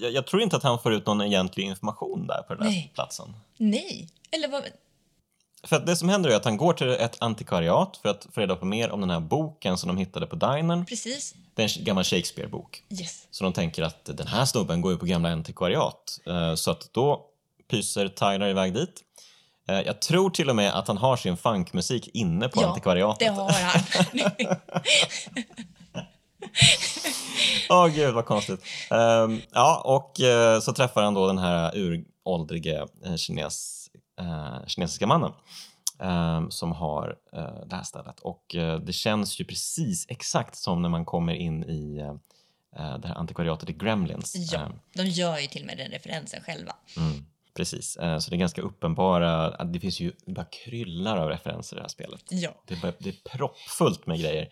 jag, 0.00 0.12
jag, 0.12 0.26
tror 0.26 0.42
inte 0.42 0.56
att 0.56 0.62
han 0.62 0.78
får 0.78 0.92
ut 0.92 1.06
någon 1.06 1.20
egentlig 1.20 1.64
information 1.64 2.26
där 2.26 2.42
på 2.42 2.54
den 2.54 2.64
där 2.66 2.90
platsen. 2.94 3.36
Nej, 3.56 4.08
eller 4.30 4.48
vad... 4.48 4.62
För 5.64 5.80
det 5.80 5.96
som 5.96 6.08
händer 6.08 6.30
är 6.30 6.36
att 6.36 6.44
han 6.44 6.56
går 6.56 6.72
till 6.72 6.88
ett 6.88 7.16
antikvariat 7.20 7.98
för 8.02 8.08
att 8.08 8.26
få 8.32 8.40
reda 8.40 8.56
på 8.56 8.66
mer 8.66 8.90
om 8.90 9.00
den 9.00 9.10
här 9.10 9.20
boken 9.20 9.78
som 9.78 9.88
de 9.88 9.96
hittade 9.96 10.26
på 10.26 10.36
dinern. 10.36 10.86
Precis. 10.86 11.34
Det 11.54 11.62
är 11.62 11.78
en 11.78 11.84
gammal 11.84 12.04
Shakespeare-bok. 12.04 12.82
Yes. 12.90 13.26
Så 13.30 13.44
de 13.44 13.52
tänker 13.52 13.82
att 13.82 14.04
den 14.04 14.26
här 14.26 14.44
snubben 14.44 14.80
går 14.80 14.92
ju 14.92 14.98
på 14.98 15.06
gamla 15.06 15.32
antikvariat. 15.32 16.20
Eh, 16.26 16.54
så 16.54 16.70
att 16.70 16.88
då 16.92 17.32
pyser 17.68 18.08
Tyler 18.08 18.48
iväg 18.48 18.74
dit. 18.74 19.02
Eh, 19.68 19.80
jag 19.80 20.00
tror 20.00 20.30
till 20.30 20.50
och 20.50 20.56
med 20.56 20.78
att 20.78 20.88
han 20.88 20.96
har 20.96 21.16
sin 21.16 21.36
funkmusik 21.36 22.08
inne 22.14 22.48
på 22.48 22.62
ja, 22.62 22.68
antikvariatet. 22.68 23.28
det 23.28 23.34
har 23.34 23.52
han. 23.52 23.80
Åh 27.70 27.84
oh, 27.84 27.88
gud 27.88 28.14
vad 28.14 28.24
konstigt. 28.26 28.60
Um, 28.90 29.42
ja, 29.52 29.82
och 29.84 30.20
uh, 30.20 30.60
så 30.60 30.72
träffar 30.72 31.02
han 31.02 31.14
då 31.14 31.26
den 31.26 31.38
här 31.38 31.76
uråldrige 31.76 32.86
uh, 33.06 33.16
kines, 33.16 33.88
uh, 34.20 34.66
kinesiska 34.66 35.06
mannen 35.06 35.32
um, 35.98 36.50
som 36.50 36.72
har 36.72 37.16
det 37.66 37.76
här 37.76 37.82
stället. 37.82 38.20
Och 38.20 38.44
det 38.82 38.92
känns 38.92 39.40
ju 39.40 39.44
precis 39.44 40.06
exakt 40.08 40.56
som 40.56 40.82
när 40.82 40.88
man 40.88 41.04
kommer 41.04 41.34
in 41.34 41.64
i 41.64 42.12
det 42.72 43.08
här 43.08 43.14
antikvariatet 43.14 43.70
i 43.70 43.72
Gremlins. 43.72 44.52
Ja, 44.52 44.60
um, 44.60 44.80
de 44.94 45.06
gör 45.06 45.38
ju 45.38 45.46
till 45.46 45.60
och 45.62 45.66
med 45.66 45.78
den 45.78 45.90
referensen 45.90 46.40
själva. 46.42 46.76
Mm. 46.96 47.26
Precis, 47.56 47.96
eh, 47.96 48.18
så 48.18 48.30
det 48.30 48.36
är 48.36 48.38
ganska 48.38 48.62
uppenbara, 48.62 49.64
det 49.64 49.80
finns 49.80 50.00
ju 50.00 50.12
bara 50.26 50.46
kryllar 50.64 51.16
av 51.16 51.28
referenser 51.28 51.76
i 51.76 51.78
det 51.78 51.82
här 51.82 51.88
spelet. 51.88 52.24
Ja. 52.30 52.50
Det, 52.66 52.74
är 52.74 52.78
bara, 52.78 52.92
det 52.98 53.08
är 53.08 53.36
proppfullt 53.36 54.06
med 54.06 54.20
grejer. 54.20 54.48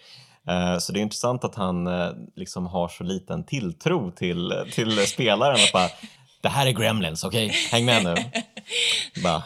Eh, 0.49 0.79
så 0.79 0.93
det 0.93 1.01
är 1.01 1.03
intressant 1.03 1.45
att 1.45 1.55
han 1.55 1.87
eh, 1.87 2.11
liksom 2.37 2.67
har 2.67 2.89
så 2.89 3.05
liten 3.05 3.47
tilltro 3.47 4.11
till, 4.11 4.53
till 4.73 5.07
spelaren. 5.07 5.55
Att 5.55 5.73
bara, 5.73 5.89
det 6.41 6.49
här 6.49 6.67
är 6.67 6.71
Gremlins, 6.71 7.25
okej? 7.25 7.47
Okay? 7.47 7.59
Häng 7.71 7.85
med 7.85 8.05
nu. 8.05 8.15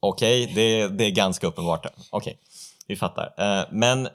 Okej, 0.00 0.44
okay, 0.44 0.54
det, 0.54 0.88
det 0.88 1.04
är 1.04 1.10
ganska 1.10 1.46
uppenbart. 1.46 1.86
Okej, 1.86 2.00
okay, 2.10 2.34
vi 2.86 2.96
fattar. 2.96 3.34
Men 3.70 4.08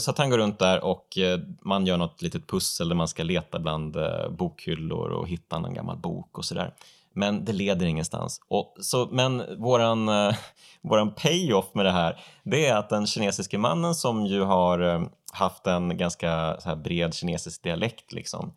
så 0.00 0.10
att 0.10 0.18
han 0.18 0.30
går 0.30 0.38
runt 0.38 0.58
där 0.58 0.84
och 0.84 1.18
man 1.64 1.86
gör 1.86 1.96
något 1.96 2.22
litet 2.22 2.46
pussel 2.46 2.88
där 2.88 2.96
man 2.96 3.08
ska 3.08 3.22
leta 3.22 3.58
bland 3.58 3.96
bokhyllor 4.30 5.10
och 5.10 5.28
hitta 5.28 5.58
någon 5.58 5.74
gammal 5.74 5.96
bok 5.96 6.38
och 6.38 6.44
sådär 6.44 6.74
men 7.14 7.44
det 7.44 7.52
leder 7.52 7.86
ingenstans. 7.86 8.40
Och 8.48 8.76
så, 8.80 9.08
men 9.12 9.60
våran, 9.62 10.08
eh, 10.08 10.36
våran 10.82 11.14
payoff 11.14 11.74
med 11.74 11.84
det 11.84 11.92
här, 11.92 12.20
det 12.42 12.66
är 12.66 12.76
att 12.76 12.88
den 12.88 13.06
kinesiske 13.06 13.58
mannen 13.58 13.94
som 13.94 14.26
ju 14.26 14.42
har 14.42 14.94
eh, 14.94 15.02
haft 15.32 15.66
en 15.66 15.96
ganska 15.96 16.60
så 16.60 16.68
här 16.68 16.76
bred 16.76 17.14
kinesisk 17.14 17.62
dialekt 17.62 18.12
liksom, 18.12 18.54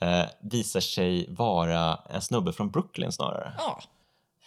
eh, 0.00 0.24
visar 0.40 0.80
sig 0.80 1.26
vara 1.30 1.98
en 2.10 2.22
snubbe 2.22 2.52
från 2.52 2.70
Brooklyn 2.70 3.12
snarare. 3.12 3.52
Ja. 3.58 3.80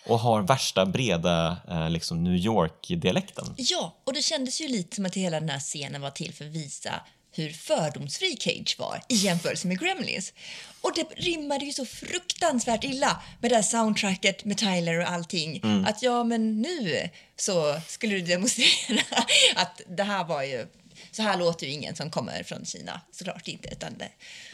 Och 0.08 0.20
har 0.20 0.42
värsta 0.42 0.86
breda 0.86 1.58
eh, 1.70 1.90
liksom 1.90 2.24
New 2.24 2.36
York-dialekten. 2.36 3.46
Ja, 3.58 3.94
och 4.04 4.14
det 4.14 4.22
kändes 4.22 4.62
ju 4.62 4.68
lite 4.68 4.96
som 4.96 5.06
att 5.06 5.16
hela 5.16 5.40
den 5.40 5.50
här 5.50 5.60
scenen 5.60 6.02
var 6.02 6.10
till 6.10 6.34
för 6.34 6.46
att 6.46 6.52
visa 6.52 6.94
hur 7.34 7.50
fördomsfri 7.50 8.38
Cage 8.40 8.76
var 8.80 9.02
i 9.10 9.16
jämförelse 9.16 9.68
med 9.68 9.80
Gremlins. 9.80 10.34
Och 10.82 10.92
det 10.96 11.04
rimmade 11.16 11.66
ju 11.66 11.72
så 11.74 11.86
fruktansvärt 11.86 12.84
illa 12.84 13.22
med 13.40 13.52
det 13.52 13.56
här 13.56 13.64
soundtracket 13.64 14.46
med 14.46 14.58
Tyler 14.58 15.00
och 15.00 15.10
allting. 15.12 15.58
Mm. 15.64 15.86
Att 15.86 16.04
ja, 16.04 16.24
men 16.24 16.62
nu 16.62 17.10
så 17.36 17.80
skulle 17.88 18.16
du 18.16 18.22
demonstrera 18.22 19.02
att 19.56 19.82
det 19.88 20.04
här 20.04 20.24
var 20.24 20.44
ju 20.44 20.68
så 21.12 21.22
här 21.22 21.38
låter 21.38 21.66
ju 21.68 21.72
ingen 21.74 21.96
som 21.96 22.10
kommer 22.12 22.44
från 22.44 22.66
Kina, 22.66 23.02
såklart 23.12 23.48
inte. 23.48 23.70
Utan 23.72 23.98
det, 23.98 24.10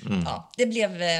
Mm. 0.05 0.23
ja, 0.25 0.49
det 0.57 0.65
blev 0.65 1.01
eh, 1.01 1.19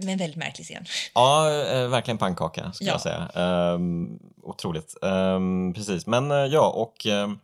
en 0.00 0.18
väldigt 0.18 0.36
märklig 0.36 0.66
scen. 0.66 0.84
Ja, 1.14 1.50
eh, 1.64 1.88
verkligen 1.88 2.18
pannkaka 2.18 2.72
skulle 2.72 2.90
Ja. 2.90 2.94
jag 2.94 3.00
säga. 3.02 3.28
Um, 3.74 4.18
otroligt. 4.42 4.94
Ehm, 5.02 5.72
precis, 5.74 6.06
men 6.06 6.30
eh, 6.30 6.36
ja, 6.36 6.68
och 6.68 7.06
ehm, 7.06 7.38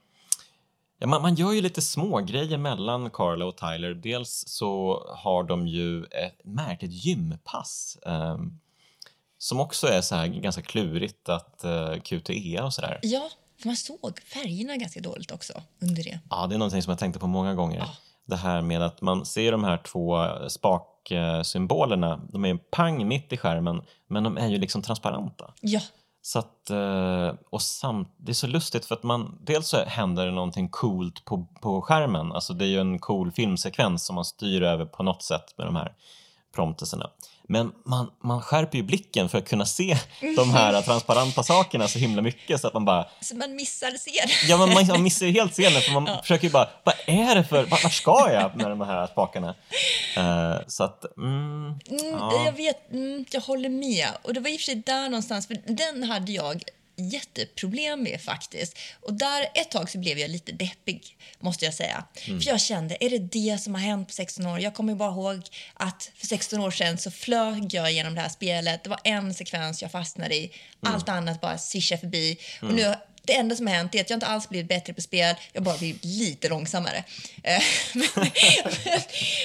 ja, 0.98 1.06
man, 1.06 1.22
man 1.22 1.34
gör 1.34 1.52
ju 1.52 1.60
lite 1.60 1.82
små 1.82 2.20
grejer 2.20 2.58
mellan 2.58 3.10
Carla 3.10 3.46
och 3.46 3.56
Tyler. 3.56 3.94
Dels 3.94 4.44
så 4.46 5.02
har 5.16 5.44
de 5.44 5.66
ju 5.66 6.04
ett 6.04 6.44
märkligt 6.44 6.92
gympass 6.92 7.98
ehm, 8.06 8.58
som 9.38 9.60
också 9.60 9.86
är 9.86 10.00
så 10.00 10.14
här 10.14 10.26
ganska 10.26 10.62
klurigt 10.62 11.28
att 11.28 11.64
uh, 11.64 12.00
QTE 12.00 12.60
och 12.62 12.74
sådär. 12.74 12.98
Ja, 13.02 13.30
för 13.60 13.66
man 13.66 13.76
såg 13.76 14.20
färgerna 14.20 14.76
ganska 14.76 15.00
dåligt 15.00 15.32
också 15.32 15.52
under 15.80 16.04
det. 16.04 16.18
Ja, 16.30 16.46
det 16.46 16.54
är 16.54 16.58
någonting 16.58 16.82
som 16.82 16.90
jag 16.90 16.98
tänkte 16.98 17.20
på 17.20 17.26
många 17.26 17.54
gånger. 17.54 17.78
Ja. 17.78 17.88
Det 18.26 18.36
här 18.36 18.62
med 18.62 18.82
att 18.82 19.00
man 19.00 19.26
ser 19.26 19.52
de 19.52 19.64
här 19.64 19.76
två 19.76 20.26
spaksymbolerna, 20.48 22.20
de 22.32 22.44
är 22.44 22.56
pang 22.56 23.08
mitt 23.08 23.32
i 23.32 23.36
skärmen, 23.36 23.82
men 24.06 24.22
de 24.22 24.36
är 24.36 24.48
ju 24.48 24.58
liksom 24.58 24.82
transparenta. 24.82 25.54
Ja, 25.60 25.80
så 26.26 26.38
att, 26.38 26.70
eh, 26.70 27.32
och 27.50 27.62
samt, 27.62 28.14
det 28.16 28.32
är 28.32 28.34
så 28.34 28.46
lustigt 28.46 28.84
för 28.84 28.94
att 28.94 29.02
man, 29.02 29.38
dels 29.42 29.68
så 29.68 29.84
händer 29.84 30.26
det 30.26 30.32
någonting 30.32 30.68
coolt 30.68 31.24
på, 31.24 31.46
på 31.60 31.82
skärmen, 31.82 32.32
alltså 32.32 32.52
det 32.54 32.64
är 32.64 32.68
ju 32.68 32.80
en 32.80 32.98
cool 32.98 33.32
filmsekvens 33.32 34.06
som 34.06 34.14
man 34.14 34.24
styr 34.24 34.62
över 34.62 34.84
på 34.84 35.02
något 35.02 35.22
sätt 35.22 35.58
med 35.58 35.66
de 35.66 35.76
här 35.76 35.94
prompteserna. 36.54 37.10
Men 37.48 37.72
man, 37.86 38.10
man 38.24 38.42
skärper 38.42 38.78
ju 38.78 38.84
blicken 38.84 39.28
för 39.28 39.38
att 39.38 39.48
kunna 39.48 39.66
se 39.66 39.96
de 40.36 40.50
här 40.50 40.82
transparenta 40.82 41.42
sakerna 41.42 41.88
så 41.88 41.98
himla 41.98 42.22
mycket 42.22 42.60
så 42.60 42.66
att 42.66 42.74
man 42.74 42.84
bara, 42.84 43.06
så 43.20 43.36
man 43.36 43.56
missar 43.56 43.90
scenen. 43.90 44.28
ja 44.48 44.56
man, 44.56 44.86
man 44.88 45.02
missar 45.08 45.26
ju 45.26 45.32
helt 45.32 45.52
scenen 45.52 45.80
för 45.82 45.92
man 45.92 46.08
försöker 46.22 46.44
ju 46.44 46.50
bara, 46.52 46.68
vad 46.84 46.94
är 47.06 47.34
det 47.34 47.44
för, 47.44 47.64
vart 47.64 47.92
ska 47.92 48.30
jag 48.32 48.56
med 48.56 48.70
de 48.70 48.80
här 48.80 49.06
spakarna? 49.06 49.54
Eh, 50.16 50.56
så 50.66 50.84
att, 50.84 51.16
mm, 51.16 51.64
Mm, 51.90 52.12
Ja. 52.18 52.44
Jag 52.44 52.52
vet, 52.52 52.92
mm, 52.92 53.24
jag 53.30 53.40
håller 53.40 53.68
med. 53.68 54.08
Och 54.22 54.34
det 54.34 54.40
var 54.40 54.50
i 54.50 54.56
och 54.56 54.60
för 54.60 54.64
sig 54.64 54.74
där 54.74 55.02
någonstans, 55.08 55.46
för 55.46 55.56
den 55.66 56.02
hade 56.04 56.32
jag 56.32 56.62
jätteproblem 56.96 58.02
med 58.02 58.20
faktiskt. 58.20 58.78
Och 59.00 59.14
där 59.14 59.46
ett 59.54 59.70
tag 59.70 59.90
så 59.90 59.98
blev 59.98 60.18
jag 60.18 60.30
lite 60.30 60.52
deppig, 60.52 61.16
måste 61.38 61.64
jag 61.64 61.74
säga. 61.74 62.04
Mm. 62.26 62.40
För 62.40 62.50
jag 62.50 62.60
kände, 62.60 63.04
är 63.04 63.10
det 63.10 63.18
det 63.18 63.58
som 63.60 63.74
har 63.74 63.82
hänt 63.82 64.08
på 64.08 64.14
16 64.14 64.46
år? 64.46 64.60
Jag 64.60 64.74
kommer 64.74 64.94
bara 64.94 65.10
ihåg 65.10 65.42
att 65.74 66.10
för 66.16 66.26
16 66.26 66.60
år 66.60 66.70
sedan 66.70 66.98
så 66.98 67.10
flög 67.10 67.74
jag 67.74 67.92
genom 67.92 68.14
det 68.14 68.20
här 68.20 68.28
spelet. 68.28 68.84
Det 68.84 68.90
var 68.90 69.00
en 69.04 69.34
sekvens 69.34 69.82
jag 69.82 69.90
fastnade 69.90 70.34
i. 70.34 70.44
Mm. 70.82 70.94
Allt 70.94 71.08
annat 71.08 71.40
bara 71.40 71.58
svischade 71.58 72.00
förbi. 72.00 72.38
Och 72.62 72.74
nu 72.74 72.94
det 73.26 73.36
enda 73.36 73.56
som 73.56 73.66
har 73.66 73.74
hänt 73.74 73.94
är 73.94 74.00
att 74.00 74.10
jag 74.10 74.16
inte 74.16 74.26
alls 74.26 74.48
blivit 74.48 74.68
bättre 74.68 74.92
på 74.92 75.00
spel, 75.00 75.36
jag 75.52 75.62
bara 75.62 75.78
blivit 75.78 76.04
lite 76.04 76.48
långsammare. 76.48 77.04
Eh, 77.42 77.62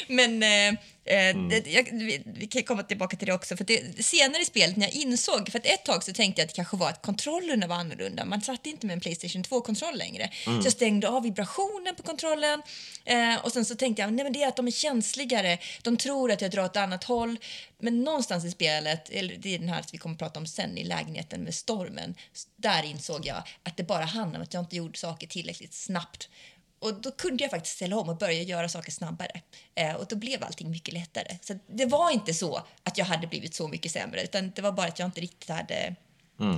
men 0.08 0.40
men 0.40 0.78
eh, 1.10 1.30
eh, 1.30 1.38
det, 1.50 1.68
jag, 1.68 1.84
vi, 1.92 2.22
vi 2.26 2.48
kan 2.48 2.64
komma 2.64 2.84
tillbaka 2.84 3.18
till 3.18 3.28
det 3.28 3.34
också. 3.34 3.58
För 3.58 3.64
det, 3.64 4.06
senare 4.06 4.42
i 4.42 4.46
spelet 4.46 4.78
när 4.78 4.86
jag 4.86 4.96
insåg, 4.96 5.52
för 5.52 5.60
att 5.60 5.66
ett 5.66 5.86
tag 5.86 6.04
så 6.04 6.14
tänkte 6.14 6.42
jag 6.42 6.46
att 6.46 6.50
det 6.50 6.56
kanske 6.56 6.78
var 6.78 6.90
att 6.90 7.02
kontrollerna 7.02 7.68
var 7.68 7.76
annorlunda. 7.76 8.26
Man 8.26 8.42
satt 8.42 8.66
inte 8.66 8.86
med 8.86 8.94
en 8.94 9.00
Playstation 9.00 9.44
2-kontroll 9.44 9.98
längre. 9.98 10.30
Så 10.44 10.62
jag 10.64 10.72
stängde 10.72 11.10
av 11.10 11.24
vibrationen 11.24 11.96
på 11.96 12.04
kontrollen 12.04 12.62
eh, 13.06 13.36
och 13.44 13.52
sen 13.52 13.66
så 13.66 13.76
tänkte 13.76 14.02
jag 14.02 14.14
nej 14.14 14.24
men 14.24 14.34
det 14.34 14.44
är 14.44 14.48
att 14.48 14.56
de 14.56 14.68
är 14.68 14.72
känsligare. 14.72 15.58
De 15.82 15.98
tror 15.98 16.32
att 16.32 16.42
jag 16.42 16.52
drar 16.52 16.64
åt 16.64 16.72
ett 16.72 16.78
annat 16.78 17.04
håll. 17.04 17.38
Men 17.80 18.04
någonstans 18.04 18.46
i 18.46 18.52
spelet, 18.52 19.10
eller 19.10 19.36
det 19.36 19.56
är 19.56 19.60
den 19.60 19.70
här 19.70 19.86
vi 19.92 19.98
kommer 19.98 20.16
att 20.16 20.20
prata 20.20 20.40
om 20.40 20.46
sen 20.46 20.78
i 20.78 20.84
lägenheten 20.84 21.42
med 21.42 21.56
stormen, 21.56 22.16
där 22.56 22.84
insåg 22.84 23.26
jag 23.26 23.44
att 23.64 23.78
det 23.78 23.84
bara 23.84 24.06
handlar 24.06 24.40
om 24.40 24.44
att 24.44 24.54
jag 24.54 24.64
inte 24.64 24.76
gjorde 24.76 24.98
saker 24.98 25.28
tillräckligt 25.28 25.74
snabbt. 25.74 26.30
Och 26.80 27.02
då 27.02 27.12
kunde 27.12 27.44
jag 27.44 27.52
faktiskt 27.52 27.76
ställa 27.76 27.98
om 27.98 28.10
och 28.10 28.18
börja 28.18 28.42
göra 28.42 28.70
saker 28.70 28.92
snabbare. 28.92 29.42
Eh, 29.76 29.94
och 29.96 30.06
då 30.10 30.16
blev 30.16 30.44
allting 30.44 30.72
mycket 30.72 30.94
lättare. 30.94 31.38
Så 31.42 31.60
det 31.68 31.86
var 31.86 32.12
inte 32.12 32.34
så 32.34 32.62
att 32.84 32.98
jag 32.98 33.06
hade 33.06 33.28
blivit 33.28 33.56
så 33.56 33.68
mycket 33.68 33.92
sämre, 33.92 34.24
utan 34.24 34.52
det 34.56 34.62
var 34.62 34.72
bara 34.72 34.88
att 34.88 35.00
jag 35.00 35.08
inte 35.08 35.22
riktigt 35.22 35.50
hade... 35.50 35.96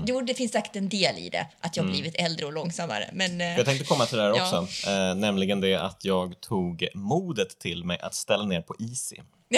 Jo, 0.08 0.22
det 0.22 0.34
finns 0.34 0.52
säkert 0.52 0.76
en 0.76 0.90
del 0.90 1.18
i 1.18 1.30
det, 1.30 1.48
att 1.60 1.78
jag 1.78 1.86
blivit 1.86 2.16
äldre 2.16 2.46
och 2.46 2.54
långsammare. 2.54 3.10
Men, 3.14 3.42
eh, 3.42 3.58
Jag 3.58 3.66
tänkte 3.66 3.86
komma 3.86 4.06
till 4.06 4.18
det 4.18 4.24
här 4.24 4.34
Ja. 4.36 4.44
också, 4.62 4.90
eh, 4.90 5.16
nämligen 5.16 5.62
det 5.62 5.76
att 5.76 6.06
jag 6.06 6.42
tog 6.42 6.88
modet 6.94 7.60
till 7.60 7.84
mig 7.84 8.00
att 8.00 8.16
ställa 8.16 8.46
ner 8.46 8.62
på 8.62 8.76
easy. 8.80 9.16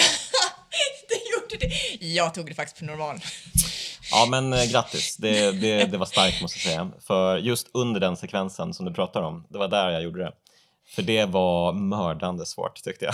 det 1.10 1.20
gjorde 1.32 1.66
det. 1.68 2.06
Jag 2.06 2.34
tog 2.34 2.46
det 2.46 2.54
faktiskt 2.54 2.80
på 2.80 2.86
normal. 2.86 3.20
Ja, 4.12 4.26
men 4.30 4.54
eh, 4.54 4.66
grattis. 4.66 5.18
Det, 5.18 5.52
det, 5.52 5.86
det 5.86 5.98
var 5.98 6.06
starkt 6.06 6.42
måste 6.42 6.60
jag 6.60 6.64
säga. 6.64 6.92
För 7.00 7.38
just 7.38 7.68
under 7.74 8.00
den 8.00 8.18
sekvensen 8.18 8.74
som 8.74 8.86
du 8.86 8.94
pratar 8.94 9.22
om, 9.22 9.48
det 9.50 9.58
var 9.58 9.68
där 9.68 9.90
jag 9.90 10.04
gjorde 10.04 10.24
det. 10.24 10.32
För 10.88 11.02
det 11.02 11.26
var 11.26 11.74
mördande 11.74 12.46
svårt 12.46 12.84
tyckte 12.84 13.06
jag. 13.06 13.14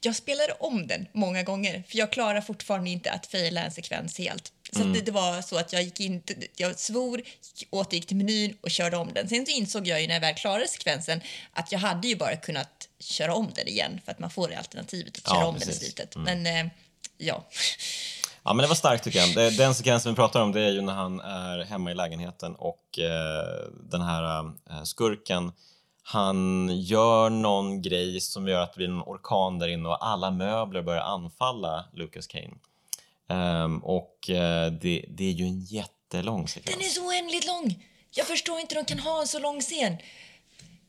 Jag 0.00 0.16
spelade 0.16 0.52
om 0.60 0.86
den 0.86 1.06
många 1.12 1.42
gånger, 1.42 1.84
för 1.88 1.98
jag 1.98 2.12
klarar 2.12 2.40
fortfarande 2.40 2.90
inte 2.90 3.10
att 3.12 3.26
faila 3.26 3.60
en 3.60 3.70
sekvens 3.70 4.18
helt. 4.18 4.52
Så 4.72 4.82
att 4.82 4.94
det, 4.94 5.00
det 5.00 5.10
var 5.12 5.42
så 5.42 5.56
att 5.58 5.72
jag 5.72 5.82
gick 5.82 6.00
in, 6.00 6.22
jag 6.56 6.78
svor, 6.78 7.22
återgick 7.70 8.06
till 8.06 8.16
menyn 8.16 8.56
och 8.60 8.70
körde 8.70 8.96
om 8.96 9.12
den. 9.14 9.28
Sen 9.28 9.46
så 9.46 9.52
insåg 9.52 9.86
jag 9.86 10.00
ju 10.00 10.06
när 10.06 10.14
jag 10.14 10.20
väl 10.20 10.34
klarade 10.34 10.68
sekvensen 10.68 11.20
att 11.52 11.72
jag 11.72 11.78
hade 11.78 12.08
ju 12.08 12.16
bara 12.16 12.36
kunnat 12.36 12.88
köra 12.98 13.34
om 13.34 13.50
den 13.54 13.68
igen 13.68 14.00
för 14.04 14.12
att 14.12 14.18
man 14.18 14.30
får 14.30 14.48
det 14.48 14.58
alternativet 14.58 15.16
att 15.16 15.22
Ja, 15.26 15.34
köra 15.34 15.46
om 15.46 15.54
den 15.54 15.62
i 15.62 15.66
precis. 15.66 15.82
slutet. 15.84 16.16
Men 16.16 16.46
eh, 16.46 16.66
ja, 17.18 17.44
Ja, 18.44 18.52
men 18.52 18.62
det 18.62 18.66
var 18.68 18.74
starkt 18.74 19.04
tycker 19.04 19.18
jag. 19.18 19.54
Den 19.56 19.74
sekvensen 19.74 20.12
vi 20.12 20.16
pratar 20.16 20.40
om 20.40 20.52
det 20.52 20.60
är 20.60 20.70
ju 20.70 20.80
när 20.80 20.92
han 20.94 21.20
är 21.20 21.64
hemma 21.64 21.90
i 21.90 21.94
lägenheten 21.94 22.54
och 22.54 22.98
eh, 22.98 23.70
den 23.90 24.00
här 24.02 24.40
eh, 24.70 24.82
skurken 24.84 25.52
han 26.08 26.68
gör 26.80 27.30
någon 27.30 27.82
grej 27.82 28.20
som 28.20 28.48
gör 28.48 28.60
att 28.60 28.72
det 28.72 28.76
blir 28.76 28.88
en 28.88 29.02
orkan 29.02 29.58
där 29.58 29.68
inne 29.68 29.88
och 29.88 30.06
alla 30.06 30.30
möbler 30.30 30.82
börjar 30.82 31.02
anfalla 31.02 31.84
Lucas 31.92 32.26
Kane. 32.26 32.54
Um, 33.64 33.84
och 33.84 34.28
uh, 34.30 34.36
det, 34.80 35.04
det 35.08 35.24
är 35.24 35.32
ju 35.32 35.44
en 35.44 35.60
jättelång 35.60 36.48
sekvens. 36.48 36.76
den 36.76 36.86
är 36.86 36.90
så 36.90 37.08
oändligt 37.08 37.46
lång. 37.46 37.84
Jag 38.10 38.26
förstår 38.26 38.60
inte 38.60 38.74
hur 38.74 38.82
de 38.82 38.88
kan 38.88 38.98
ha 38.98 39.20
en 39.20 39.26
så 39.26 39.38
lång 39.38 39.60
scen. 39.60 39.96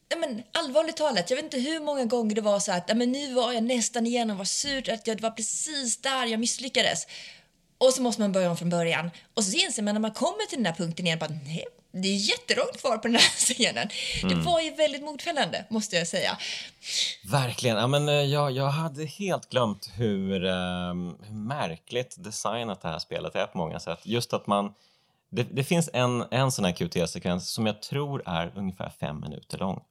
Nej, 0.09 0.19
men 0.19 0.43
allvarligt 0.53 0.97
talat, 0.97 1.29
jag 1.29 1.37
vet 1.37 1.45
inte 1.45 1.59
hur 1.59 1.79
många 1.79 2.05
gånger 2.05 2.35
det 2.35 2.41
var 2.41 2.59
så 2.59 2.71
att 2.71 2.97
men 2.97 3.11
nu 3.11 3.33
var 3.33 3.53
jag 3.53 3.63
nästan 3.63 4.07
igenom, 4.07 4.37
vad 4.37 4.47
surt 4.47 4.89
att 4.89 5.07
jag, 5.07 5.17
det 5.17 5.23
var 5.23 5.31
precis 5.31 6.01
där 6.01 6.25
jag 6.25 6.39
misslyckades. 6.39 7.07
Och 7.77 7.93
så 7.93 8.01
måste 8.01 8.21
man 8.21 8.31
börja 8.31 8.49
om 8.49 8.57
från 8.57 8.69
början. 8.69 9.11
Och 9.33 9.43
så 9.43 9.57
inser 9.57 9.83
man 9.83 9.93
när 9.95 10.01
man 10.01 10.11
kommer 10.11 10.49
till 10.49 10.57
den 10.57 10.65
här 10.65 10.73
punkten 10.73 11.05
igen, 11.05 11.19
bara, 11.19 11.29
nej, 11.29 11.65
det 12.01 12.07
är 12.07 12.15
jättelångt 12.15 12.81
kvar 12.81 12.97
på 12.97 13.07
den 13.07 13.15
här 13.15 13.21
scenen. 13.55 13.87
Det 14.29 14.35
var 14.35 14.61
ju 14.61 14.71
väldigt 14.71 15.03
motfällande, 15.03 15.65
måste 15.69 15.95
jag 15.95 16.07
säga. 16.07 16.37
Verkligen. 17.31 17.77
Ja, 17.77 17.87
men, 17.87 18.09
eh, 18.09 18.15
jag, 18.15 18.51
jag 18.51 18.67
hade 18.67 19.05
helt 19.05 19.49
glömt 19.49 19.89
hur, 19.95 20.45
ehm, 20.45 21.15
hur 21.23 21.35
märkligt 21.35 22.15
designat 22.17 22.81
det 22.81 22.87
här 22.87 22.99
spelet 22.99 23.35
är 23.35 23.45
på 23.45 23.57
många 23.57 23.79
sätt. 23.79 23.99
Just 24.03 24.33
att 24.33 24.47
man... 24.47 24.73
Det, 25.29 25.43
det 25.43 25.63
finns 25.63 25.89
en, 25.93 26.25
en 26.31 26.51
sån 26.51 26.65
här 26.65 26.71
QT-sekvens 26.71 27.39
som 27.51 27.65
jag 27.65 27.81
tror 27.81 28.23
är 28.25 28.51
ungefär 28.55 28.91
fem 28.99 29.19
minuter 29.19 29.57
lång. 29.57 29.81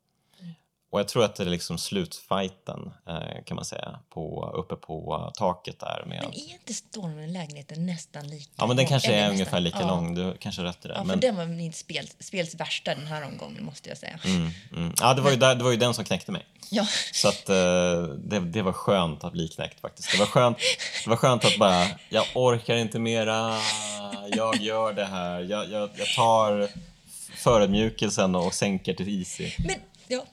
Och 0.96 1.00
jag 1.00 1.08
tror 1.08 1.24
att 1.24 1.34
det 1.34 1.42
är 1.42 1.48
liksom 1.48 1.78
slutfighten 1.78 2.92
eh, 3.08 3.44
kan 3.44 3.54
man 3.54 3.64
säga, 3.64 3.98
på, 4.10 4.52
uppe 4.54 4.76
på 4.76 5.30
taket 5.34 5.80
där 5.80 6.04
med... 6.06 6.20
Men 6.22 6.34
är 6.34 6.52
inte 6.52 6.74
stormen 6.74 7.24
i 7.24 7.32
lägenheten 7.32 7.86
nästan 7.86 8.28
lika 8.28 8.50
Ja, 8.56 8.66
men 8.66 8.76
den 8.76 8.84
lång? 8.84 8.88
kanske 8.88 9.12
är 9.12 9.16
nästan- 9.16 9.30
ungefär 9.32 9.60
lika 9.60 9.80
ja. 9.80 9.86
lång. 9.86 10.14
Du 10.14 10.36
kanske 10.40 10.62
rätt 10.62 10.84
i 10.84 10.88
det. 10.88 10.94
Ja, 10.94 11.00
för 11.00 11.06
men, 11.06 11.20
den 11.20 11.36
var 11.36 11.46
min 11.46 11.72
spel, 11.72 12.08
spels 12.20 12.54
värsta 12.54 12.94
den 12.94 13.06
här 13.06 13.24
omgången, 13.24 13.64
måste 13.64 13.88
jag 13.88 13.98
säga. 13.98 14.18
mm, 14.24 14.50
mm. 14.76 14.94
Ja, 15.00 15.14
det 15.14 15.22
var, 15.22 15.30
ju 15.30 15.36
det 15.36 15.54
var 15.54 15.70
ju 15.70 15.76
den 15.76 15.94
som 15.94 16.04
knäckte 16.04 16.32
mig. 16.32 16.46
Ja. 16.70 16.86
Så 17.12 17.28
att 17.28 17.48
eh, 17.48 18.02
det, 18.18 18.40
det 18.40 18.62
var 18.62 18.72
skönt 18.72 19.24
att 19.24 19.32
bli 19.32 19.48
knäckt 19.48 19.80
faktiskt. 19.80 20.12
Det 20.12 20.18
var 20.18 20.26
skönt, 20.26 20.58
det 21.04 21.10
var 21.10 21.16
skönt 21.16 21.44
att 21.44 21.58
bara, 21.58 21.86
jag 22.08 22.24
orkar 22.34 22.74
inte 22.76 22.98
mera, 22.98 23.58
jag 24.28 24.56
gör 24.56 24.92
det 24.92 25.04
här, 25.04 25.40
jag, 25.40 25.70
jag, 25.70 25.90
jag 25.96 26.08
tar 26.16 26.68
förödmjukelsen 27.36 28.34
och 28.34 28.54
sänker 28.54 28.94
till 28.94 29.18
easy. 29.18 29.50
Men, 29.58 29.76
ja. 30.08 30.24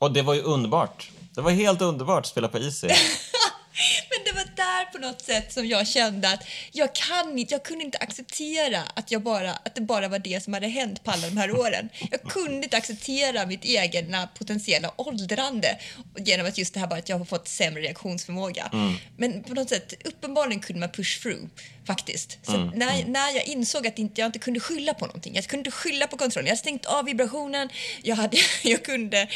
Och 0.00 0.12
det 0.12 0.22
var 0.22 0.34
ju 0.34 0.40
underbart. 0.40 1.10
Det 1.34 1.40
var 1.40 1.50
helt 1.50 1.82
underbart 1.82 2.20
att 2.20 2.26
spela 2.26 2.48
på 2.48 2.58
easy. 2.58 2.88
Men 4.10 4.24
det 4.24 4.32
var 4.32 4.56
där 4.56 4.84
på 4.92 4.98
något 4.98 5.20
sätt 5.20 5.52
som 5.52 5.66
jag 5.66 5.86
kände 5.86 6.30
att 6.30 6.44
jag 6.72 6.94
kan 6.94 7.38
inte, 7.38 7.54
jag 7.54 7.62
kunde 7.62 7.84
inte 7.84 7.98
acceptera 7.98 8.82
att, 8.94 9.10
jag 9.10 9.22
bara, 9.22 9.52
att 9.52 9.74
det 9.74 9.80
bara 9.80 10.08
var 10.08 10.18
det 10.18 10.44
som 10.44 10.54
hade 10.54 10.66
hänt 10.66 11.04
på 11.04 11.10
alla 11.10 11.28
de 11.28 11.36
här 11.36 11.50
åren. 11.50 11.88
Jag 12.10 12.22
kunde 12.22 12.64
inte 12.64 12.76
acceptera 12.76 13.46
mitt 13.46 13.64
egna 13.64 14.26
potentiella 14.26 14.92
åldrande 14.96 15.78
genom 16.16 16.46
att 16.46 16.58
just 16.58 16.74
det 16.74 16.80
här 16.80 16.86
bara 16.86 16.98
att 16.98 17.08
jag 17.08 17.18
har 17.18 17.24
fått 17.24 17.48
sämre 17.48 17.82
reaktionsförmåga. 17.82 18.70
Men 19.16 19.42
på 19.42 19.54
något 19.54 19.68
sätt, 19.68 19.94
uppenbarligen 20.04 20.60
kunde 20.60 20.80
man 20.80 20.90
push 20.90 21.22
through 21.22 21.42
faktiskt. 21.86 22.38
Så 22.42 22.52
att 22.52 22.76
när, 22.76 23.04
när 23.04 23.34
jag 23.34 23.44
insåg 23.44 23.86
att 23.86 23.98
inte, 23.98 24.20
jag 24.20 24.28
inte 24.28 24.38
kunde 24.38 24.60
skylla 24.60 24.94
på 24.94 25.06
någonting, 25.06 25.34
jag 25.34 25.44
kunde 25.44 25.60
inte 25.60 25.70
skylla 25.70 26.06
på 26.06 26.16
kontrollen, 26.16 26.46
jag 26.46 26.52
hade 26.52 26.60
stängt 26.60 26.86
av 26.86 27.04
vibrationen, 27.04 27.68
jag, 28.02 28.16
hade, 28.16 28.36
jag 28.62 28.84
kunde 28.84 29.28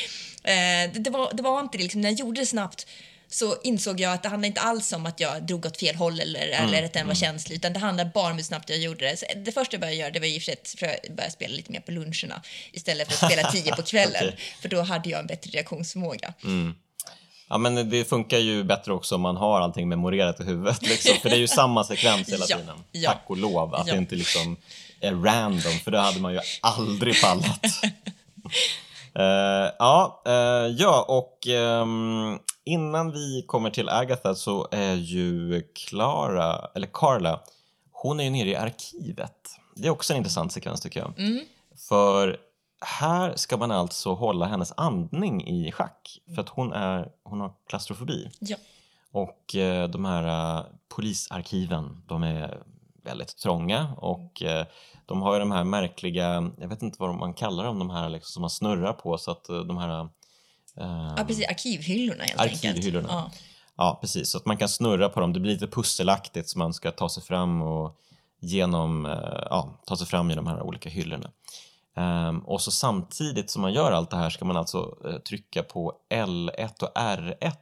Eh, 0.45 0.93
det, 0.93 0.99
det, 1.01 1.11
var, 1.11 1.31
det 1.33 1.43
var 1.43 1.61
inte 1.61 1.79
det. 1.79 1.83
Liksom, 1.83 2.01
när 2.01 2.11
jag 2.11 2.19
gjorde 2.19 2.41
det 2.41 2.47
snabbt 2.47 2.87
så 3.29 3.57
insåg 3.63 4.01
jag 4.01 4.13
att 4.13 4.23
det 4.23 4.29
handlade 4.29 4.47
inte 4.49 4.61
alls 4.61 4.93
om 4.93 5.07
att 5.07 5.21
jag 5.21 5.43
drog 5.47 5.67
åt 5.67 5.77
fel 5.81 5.95
håll 5.97 6.21
eller, 6.21 6.49
Mm, 6.49 6.69
eller 6.69 6.83
att 6.85 6.93
den 6.93 7.07
var 7.07 7.15
känslig, 7.15 7.57
utan 7.57 7.73
det 7.73 7.79
handlade 7.79 8.11
bara 8.15 8.31
om 8.31 8.37
hur 8.37 8.43
snabbt 8.45 8.71
jag 8.71 8.79
gjorde 8.79 9.05
det. 9.11 9.17
Så 9.17 9.27
det 9.37 9.53
första 9.53 9.75
jag 9.75 9.81
började 9.81 9.97
göra 9.97 10.11
det 10.11 10.21
var 10.21 10.27
i 10.27 10.39
och 10.39 10.43
för 10.43 10.53
sig 10.77 11.01
att 11.09 11.17
börja 11.17 11.31
spela 11.31 11.55
lite 11.55 11.73
mer 11.73 11.81
på 11.81 11.91
luncherna 11.93 12.43
istället 12.73 13.13
för 13.13 13.27
att 13.27 13.33
spela 13.33 13.51
tio 13.51 13.77
på 13.77 13.83
kvällen, 13.93 14.23
Okej. 14.25 14.39
för 14.63 14.69
då 14.69 14.83
hade 14.83 15.11
jag 15.11 15.21
en 15.21 15.27
bättre 15.27 15.51
reaktionsförmåga. 15.51 16.35
Ja, 17.49 17.59
men 17.59 17.91
det 17.91 18.05
funkar 18.05 18.39
ju 18.39 18.65
bättre 18.65 18.93
också 18.93 19.15
om 19.15 19.21
man 19.21 19.37
har 19.37 19.61
allting 19.61 19.89
memorerat 19.89 20.41
i 20.41 20.45
huvudet. 20.45 20.83
Liksom. 20.83 21.17
För 21.23 21.29
det 21.29 21.37
är 21.37 21.41
ju 21.41 21.49
samma 21.49 21.85
sekvens 21.85 22.29
hela 22.29 22.45
Ja, 22.49 22.57
tiden. 22.59 22.77
ja. 22.93 23.11
Tack 23.11 23.23
och 23.27 23.37
lov 23.37 23.75
att 23.75 23.87
Ja. 23.87 23.93
det 23.93 23.99
inte 23.99 24.15
liksom 24.15 24.57
är 25.01 25.13
random, 25.13 25.73
för 25.85 25.91
det 25.91 25.99
hade 26.01 26.21
man 26.21 26.33
ju 26.33 26.41
aldrig 26.61 27.23
pallat. 27.23 27.61
Eh, 29.19 29.71
ja, 29.79 30.23
eh, 30.27 30.67
ja, 30.77 31.05
och 31.09 31.47
ehm, 31.47 32.39
innan 32.65 33.13
vi 33.13 33.45
kommer 33.47 33.71
till 33.71 33.89
Agatha 33.89 34.35
så 34.35 34.69
är 34.71 34.95
ju 34.95 35.63
Clara, 35.75 36.69
eller 36.75 36.89
Carla, 36.93 37.41
hon 37.93 38.21
är 38.21 38.25
ju 38.25 38.31
nere 38.31 38.49
i 38.49 38.57
arkivet. 38.57 39.37
Det 39.77 39.87
är 39.87 39.91
också 39.91 40.13
en 40.13 40.17
intressant 40.17 40.53
sekvens 40.53 40.81
tycker 40.81 41.01
jag. 41.01 41.13
För 41.89 42.37
här 42.81 43.37
ska 43.37 43.57
man 43.57 43.71
alltså 43.71 44.15
hålla 44.15 44.47
hennes 44.47 44.73
andning 44.77 45.47
i 45.47 45.73
schack 45.73 46.19
för 46.35 46.43
att 46.43 46.49
hon, 46.49 46.73
är, 46.73 47.09
hon 47.23 47.41
har 47.41 47.53
klaustrofobi. 47.69 48.31
Ja. 48.41 48.57
Och 49.13 49.57
eh, 49.57 49.89
de 49.89 50.05
här 50.05 50.57
eh, 50.59 50.65
polisarkiven, 50.97 52.03
de 52.07 52.23
är 52.23 52.63
väldigt 53.05 53.37
trånga 53.39 53.95
och 53.97 54.43
eh, 54.43 54.67
de 55.07 55.23
har 55.23 55.35
ju 55.35 55.39
de 55.41 55.51
här 55.51 55.65
märkliga, 55.65 56.53
jag 56.59 56.69
vet 56.69 56.83
inte 56.83 56.97
vad 57.01 57.15
man 57.15 57.35
kallar 57.35 57.65
dem, 57.65 57.79
de 57.79 57.91
här 57.91 58.09
liksom, 58.09 58.33
som 58.33 58.41
man 58.41 58.51
snurrar 58.51 58.93
på 58.93 59.19
så 59.19 59.31
att 59.31 59.49
eh, 59.49 59.61
de 59.61 59.77
här 59.77 60.01
eh, 60.77 61.15
Ja, 61.17 61.25
precis. 61.27 61.49
Arkivhyllorna 61.49 62.25
helt 62.25 62.41
enkelt. 62.41 62.65
Arkivhyllorna. 62.65 63.09
Ja. 63.11 63.31
Ja, 63.77 63.99
precis. 64.01 64.31
Så 64.31 64.39
att 64.39 64.47
man 64.47 64.57
kan 64.57 64.69
snurra 64.69 65.09
på 65.09 65.21
dem. 65.21 65.33
Det 65.33 65.41
blir 65.41 65.53
lite 65.53 65.67
pusselaktigt 65.67 66.49
så 66.49 66.59
man 66.59 66.75
ska 66.75 66.91
ta 66.91 67.09
sig 67.09 67.23
fram 67.23 67.63
och 67.63 67.99
genom, 68.41 69.07
eh, 69.07 69.47
ja, 69.51 69.83
ta 69.87 69.97
sig 69.97 70.07
fram 70.07 70.31
i 70.31 70.35
de 70.35 70.47
här 70.47 70.63
olika 70.63 70.89
hyllorna. 70.89 71.31
Ehm, 71.97 72.39
och 72.39 72.61
så 72.61 72.71
samtidigt 72.71 73.51
som 73.51 73.63
man 73.63 73.73
gör 73.73 73.93
allt 73.93 74.11
det 74.11 74.17
här 74.17 74.31
ska 74.31 74.45
man 74.45 74.57
alltså 74.57 74.97
eh, 75.05 75.19
trycka 75.19 75.63
på 75.63 75.93
L1 76.11 76.83
och 76.83 76.97
R1 76.97 77.53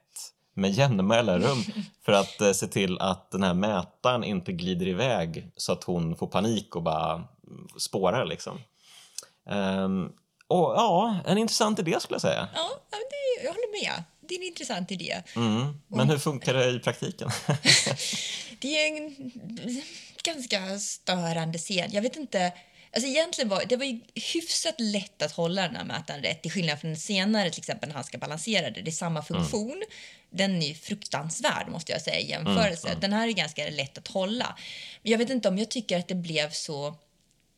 med 0.55 0.71
jämna 0.71 1.03
mellanrum 1.03 1.65
för 2.05 2.13
att 2.13 2.41
eh, 2.41 2.53
se 2.53 2.67
till 2.67 2.99
att 2.99 3.31
den 3.31 3.43
här 3.43 3.55
mätaren 3.55 4.25
inte 4.25 4.53
glider 4.53 4.89
iväg 4.89 5.51
så 5.57 5.73
att 5.73 5.85
hon 5.85 6.17
får 6.17 6.27
panik 6.27 6.77
och 6.77 6.83
bara 6.83 7.25
spårar 7.79 8.27
liksom. 8.27 8.59
Ehm, 9.51 10.09
och 10.49 10.75
ja, 10.77 11.17
en 11.27 11.39
intressant 11.39 11.79
idé 11.79 12.01
skulle 12.01 12.15
jag 12.15 12.23
säga. 12.23 12.49
Ja, 12.55 12.71
det, 12.91 13.45
jag 13.45 13.51
håller 13.51 13.83
med. 13.83 14.05
Det 14.21 14.35
är 14.35 14.39
en 14.39 14.47
intressant 14.47 14.91
idé. 14.91 15.23
Mm. 15.37 15.81
Men 15.89 16.11
hur 16.11 16.19
funkar 16.19 16.55
det 16.55 16.71
i 16.71 16.79
praktiken? 16.79 17.31
Det 18.61 18.69
är 18.69 18.97
en 18.97 19.33
ganska 20.25 20.79
störande 20.79 21.59
scen. 21.59 21.91
Jag 21.93 22.03
vet 22.03 22.17
inte... 22.17 22.53
Alltså 22.95 23.09
egentligen 23.09 23.49
var 23.49 23.65
det 23.69 23.77
var 23.77 23.85
ju 23.85 24.01
hyfsat 24.15 24.75
lätt 24.79 25.23
att 25.23 25.33
hålla 25.33 25.63
den 25.63 25.77
här 25.77 25.85
mätaren 25.85 26.23
rätt 26.23 26.43
till 26.43 26.51
skillnad 26.51 26.81
från 26.81 26.91
den 26.91 27.01
senare 27.01 27.51
till 27.51 27.61
exempel 27.61 27.89
när 27.89 27.95
han 27.97 28.05
ska 28.05 28.19
balansera 28.19 28.71
det. 28.71 28.83
Det 28.83 28.91
är 28.91 28.93
samma 28.93 29.23
funktion. 29.23 29.83
Den 30.31 30.63
är 30.63 30.67
ju 30.67 30.75
fruktansvärd 30.75 31.69
måste 31.69 31.93
jag 31.93 32.03
säga 32.03 32.21
i 32.21 32.31
jämförelse. 32.31 32.97
Den 33.01 33.13
här 33.13 33.29
är 33.29 33.33
ganska 33.33 33.71
lätt 33.71 33.99
att 33.99 34.09
hålla. 34.09 34.57
Men 35.03 35.13
jag 35.13 35.19
vet 35.19 35.31
inte 35.31 35.49
om 35.49 35.59
jag 35.59 35.71
tycker 35.71 35.99
att 35.99 36.09
det 36.09 36.15
blev 36.15 36.51
så 36.51 36.97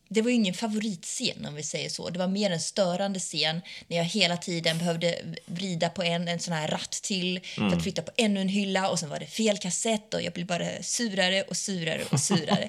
det 0.08 0.22
var 0.22 0.30
ju 0.30 0.36
ingen 0.36 0.54
favoritscen 0.54 1.46
om 1.46 1.54
vi 1.54 1.62
säger 1.62 1.88
så. 1.88 2.10
Det 2.10 2.18
var 2.18 2.26
mer 2.26 2.50
en 2.50 2.60
störande 2.60 3.18
scen 3.18 3.60
när 3.88 3.96
jag 3.96 4.04
hela 4.04 4.36
tiden 4.36 4.78
behövde 4.78 5.18
vrida 5.46 5.88
på 5.88 6.02
en, 6.02 6.28
en 6.28 6.40
sån 6.40 6.54
här 6.54 6.68
ratt 6.68 6.90
till 6.90 7.40
för 7.54 7.76
att 7.76 7.82
flytta 7.82 8.02
på 8.02 8.10
ännu 8.16 8.40
en 8.40 8.48
hylla 8.48 8.90
och 8.90 8.98
sen 8.98 9.08
var 9.08 9.18
det 9.18 9.26
fel 9.26 9.58
kassett 9.58 10.14
och 10.14 10.22
jag 10.22 10.32
blev 10.32 10.46
bara 10.46 10.82
surare 10.82 11.42
och 11.42 11.56
surare 11.56 12.02
och 12.10 12.20
surare. 12.20 12.68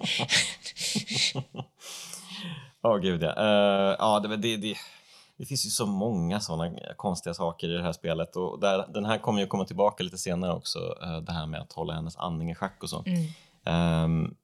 Ja, 2.86 2.98
gud 2.98 3.24
ja. 3.24 3.30
Eh, 3.38 3.96
ja 4.00 4.20
det, 4.20 4.38
det, 4.38 4.58
det, 4.58 4.76
det 5.38 5.46
finns 5.46 5.66
ju 5.66 5.70
så 5.70 5.86
många 5.86 6.40
sådana 6.40 6.72
konstiga 6.98 7.34
saker 7.34 7.70
i 7.70 7.74
det 7.74 7.84
här 7.84 7.94
spelet 7.94 8.36
och 8.36 8.60
där, 8.60 8.86
den 8.94 9.06
här 9.06 9.18
kommer 9.18 9.42
ju 9.42 9.48
komma 9.48 9.66
tillbaka 9.66 10.04
lite 10.04 10.18
senare 10.18 10.54
också, 10.54 10.80
eh, 11.02 11.18
det 11.18 11.32
här 11.32 11.46
med 11.46 11.62
att 11.62 11.74
hålla 11.74 11.94
hennes 11.94 12.18
andning 12.18 12.52
i 12.52 12.56
schack 12.56 12.84
och 12.84 12.90
så. 12.90 13.04
Ehm, 13.66 14.36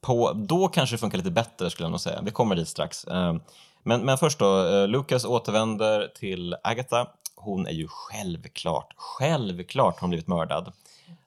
på, 0.00 0.32
då 0.32 0.68
kanske 0.68 0.94
det 0.94 0.98
funkar 0.98 1.18
lite 1.18 1.30
bättre 1.30 1.70
skulle 1.70 1.84
jag 1.84 1.90
nog 1.90 2.00
säga. 2.00 2.20
Vi 2.22 2.30
kommer 2.30 2.56
dit 2.56 2.68
strax. 2.68 3.06
Ehm, 3.06 3.40
men, 3.82 4.00
men 4.00 4.18
först 4.18 4.38
då, 4.38 4.66
eh, 4.66 4.88
Lucas 4.88 5.24
återvänder 5.24 6.12
till 6.14 6.56
Agatha. 6.62 7.06
Hon 7.34 7.66
är 7.66 7.72
ju 7.72 7.86
självklart, 7.88 8.94
självklart 8.96 10.00
hon 10.00 10.10
blivit 10.10 10.28
mördad. 10.28 10.72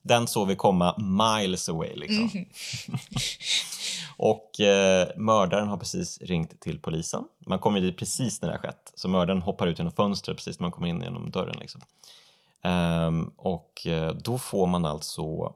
Den 0.04 0.28
såg 0.28 0.48
vi 0.48 0.56
komma 0.56 0.96
miles 0.98 1.70
away 1.70 1.96
liksom. 1.96 2.30
Och 4.18 4.60
eh, 4.60 5.08
mördaren 5.16 5.68
har 5.68 5.78
precis 5.78 6.22
ringt 6.22 6.60
till 6.60 6.80
polisen. 6.80 7.24
Man 7.46 7.60
kommer 7.60 7.82
dit 7.82 7.98
precis 7.98 8.42
när 8.42 8.50
det 8.50 8.56
har 8.56 8.62
skett. 8.62 8.92
Så 8.96 9.08
mördaren 9.08 9.42
hoppar 9.42 9.68
ut 9.68 9.78
genom 9.78 9.94
fönstret 9.94 10.38
precis 10.38 10.60
när 10.60 10.64
man 10.64 10.72
kommer 10.72 10.88
in 10.88 11.02
genom 11.02 11.32
dörren. 11.32 11.56
Liksom. 11.60 11.82
Ehm, 12.64 13.32
och 13.38 13.88
eh, 13.88 14.14
då 14.14 14.38
får 14.38 14.68
man 14.68 14.86
alltså... 14.86 15.54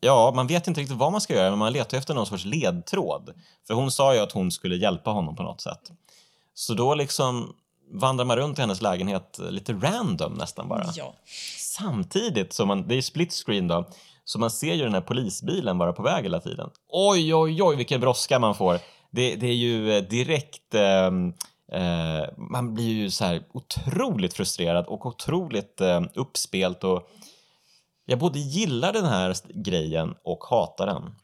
Ja, 0.00 0.32
man 0.34 0.46
vet 0.46 0.66
inte 0.66 0.80
riktigt 0.80 0.96
vad 0.96 1.12
man 1.12 1.20
ska 1.20 1.34
göra, 1.34 1.50
men 1.50 1.58
man 1.58 1.72
letar 1.72 1.98
efter 1.98 2.14
någon 2.14 2.26
sorts 2.26 2.44
ledtråd. 2.44 3.34
För 3.66 3.74
hon 3.74 3.90
sa 3.90 4.14
ju 4.14 4.20
att 4.20 4.32
hon 4.32 4.50
skulle 4.50 4.76
hjälpa 4.76 5.10
honom 5.10 5.36
på 5.36 5.42
något 5.42 5.60
sätt. 5.60 5.92
Så 6.54 6.74
då 6.74 6.94
liksom 6.94 7.54
vandrar 7.90 8.24
man 8.24 8.36
runt 8.36 8.58
i 8.58 8.60
hennes 8.60 8.82
lägenhet 8.82 9.40
lite 9.50 9.72
random 9.72 10.34
nästan 10.34 10.68
bara. 10.68 10.92
ja. 10.96 11.14
Samtidigt 11.78 12.52
som 12.52 12.68
man, 12.68 12.88
det 12.88 12.94
är 12.94 13.02
split 13.02 13.32
screen 13.32 13.68
då, 13.68 13.90
så 14.24 14.38
man 14.38 14.50
ser 14.50 14.74
ju 14.74 14.82
den 14.82 14.94
här 14.94 15.00
polisbilen 15.00 15.78
vara 15.78 15.92
på 15.92 16.02
väg 16.02 16.22
hela 16.22 16.40
tiden. 16.40 16.70
Oj, 16.88 17.34
oj, 17.34 17.62
oj, 17.62 17.76
vilken 17.76 18.00
brådska 18.00 18.38
man 18.38 18.54
får. 18.54 18.78
Det, 19.10 19.36
det 19.36 19.46
är 19.46 19.54
ju 19.54 19.96
eh, 19.96 20.02
direkt... 20.02 20.74
ehm, 20.74 21.32
eh, 21.72 22.38
man 22.50 22.74
blir 22.74 22.92
ju 22.92 23.10
så 23.10 23.24
här 23.24 23.42
otroligt 23.52 24.34
frustrerad 24.34 24.86
och 24.86 25.06
otroligt 25.06 25.80
eh, 25.80 26.02
uppspelt 26.14 26.84
och 26.84 27.10
jag 28.06 28.18
både 28.18 28.38
gillar 28.38 28.92
den 28.92 29.04
här 29.04 29.36
grejen 29.54 30.14
och 30.24 30.44
hatar 30.44 30.86
den. 30.86 31.14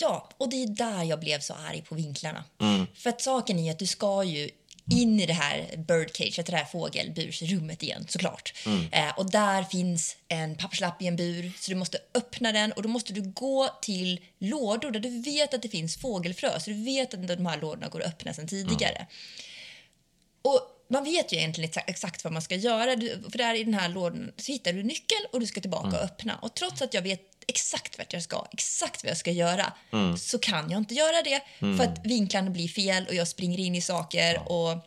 ja, 0.00 0.28
och 0.38 0.50
det 0.50 0.62
är 0.62 0.66
där 0.66 1.02
jag 1.02 1.20
blev 1.20 1.38
så 1.38 1.54
arg 1.68 1.84
på 1.88 1.94
vinklarna. 1.94 2.44
Mm. 2.60 2.86
För 2.94 3.10
att 3.10 3.20
saken 3.20 3.58
är 3.58 3.70
att 3.70 3.78
du 3.78 3.86
ska 3.86 4.24
ju 4.24 4.50
in 4.90 5.20
i 5.20 5.26
det 5.26 5.32
här 5.32 5.76
birdcage, 5.76 6.40
det 6.46 6.56
här 6.56 6.64
fågelbursrummet 6.64 7.82
igen 7.82 8.06
såklart. 8.08 8.54
Mm. 8.66 8.86
Eh, 8.92 9.18
och 9.18 9.30
där 9.30 9.64
finns 9.64 10.16
en 10.28 10.56
papperslapp 10.56 11.02
i 11.02 11.06
en 11.06 11.16
bur 11.16 11.52
så 11.58 11.70
du 11.70 11.76
måste 11.76 11.98
öppna 12.14 12.52
den 12.52 12.72
och 12.72 12.82
då 12.82 12.88
måste 12.88 13.12
du 13.12 13.22
gå 13.22 13.68
till 13.82 14.20
lådor 14.38 14.90
där 14.90 15.00
du 15.00 15.22
vet 15.22 15.54
att 15.54 15.62
det 15.62 15.68
finns 15.68 15.96
fågelfrö 15.96 16.60
så 16.60 16.70
du 16.70 16.84
vet 16.84 17.14
att 17.14 17.28
de 17.28 17.46
här 17.46 17.60
lådorna 17.60 17.88
går 17.88 18.00
att 18.00 18.06
öppna 18.06 18.34
sedan 18.34 18.46
tidigare. 18.48 19.06
Och 20.42 20.60
man 20.88 21.04
vet 21.04 21.32
ju 21.32 21.36
egentligen 21.36 21.70
exa- 21.70 21.84
exakt 21.86 22.24
vad 22.24 22.32
man 22.32 22.42
ska 22.42 22.54
göra. 22.54 22.96
Du, 22.96 23.22
för 23.30 23.38
där 23.38 23.54
i 23.54 23.64
den 23.64 23.74
här 23.74 23.88
lådan 23.88 24.32
så 24.36 24.52
hittar 24.52 24.72
du 24.72 24.82
nyckel 24.82 25.18
och 25.32 25.40
du 25.40 25.46
ska 25.46 25.60
tillbaka 25.60 25.88
och 25.88 26.04
öppna. 26.04 26.38
Och 26.42 26.54
trots 26.54 26.82
att 26.82 26.94
jag 26.94 27.02
vet 27.02 27.29
exakt 27.50 27.98
vart 27.98 28.12
jag 28.12 28.22
ska, 28.22 28.46
exakt 28.52 29.04
vad 29.04 29.10
jag 29.10 29.16
ska 29.16 29.30
göra, 29.30 29.72
så 30.18 30.38
kan 30.38 30.70
jag 30.70 30.78
inte 30.78 30.94
göra 30.94 31.22
det 31.24 31.42
för 31.76 31.84
att 31.84 32.06
vinklarna 32.06 32.50
blir 32.50 32.68
fel 32.68 33.06
och 33.08 33.14
jag 33.14 33.28
springer 33.28 33.58
in 33.58 33.74
i 33.74 33.80
saker 33.80 34.42
och 34.52 34.86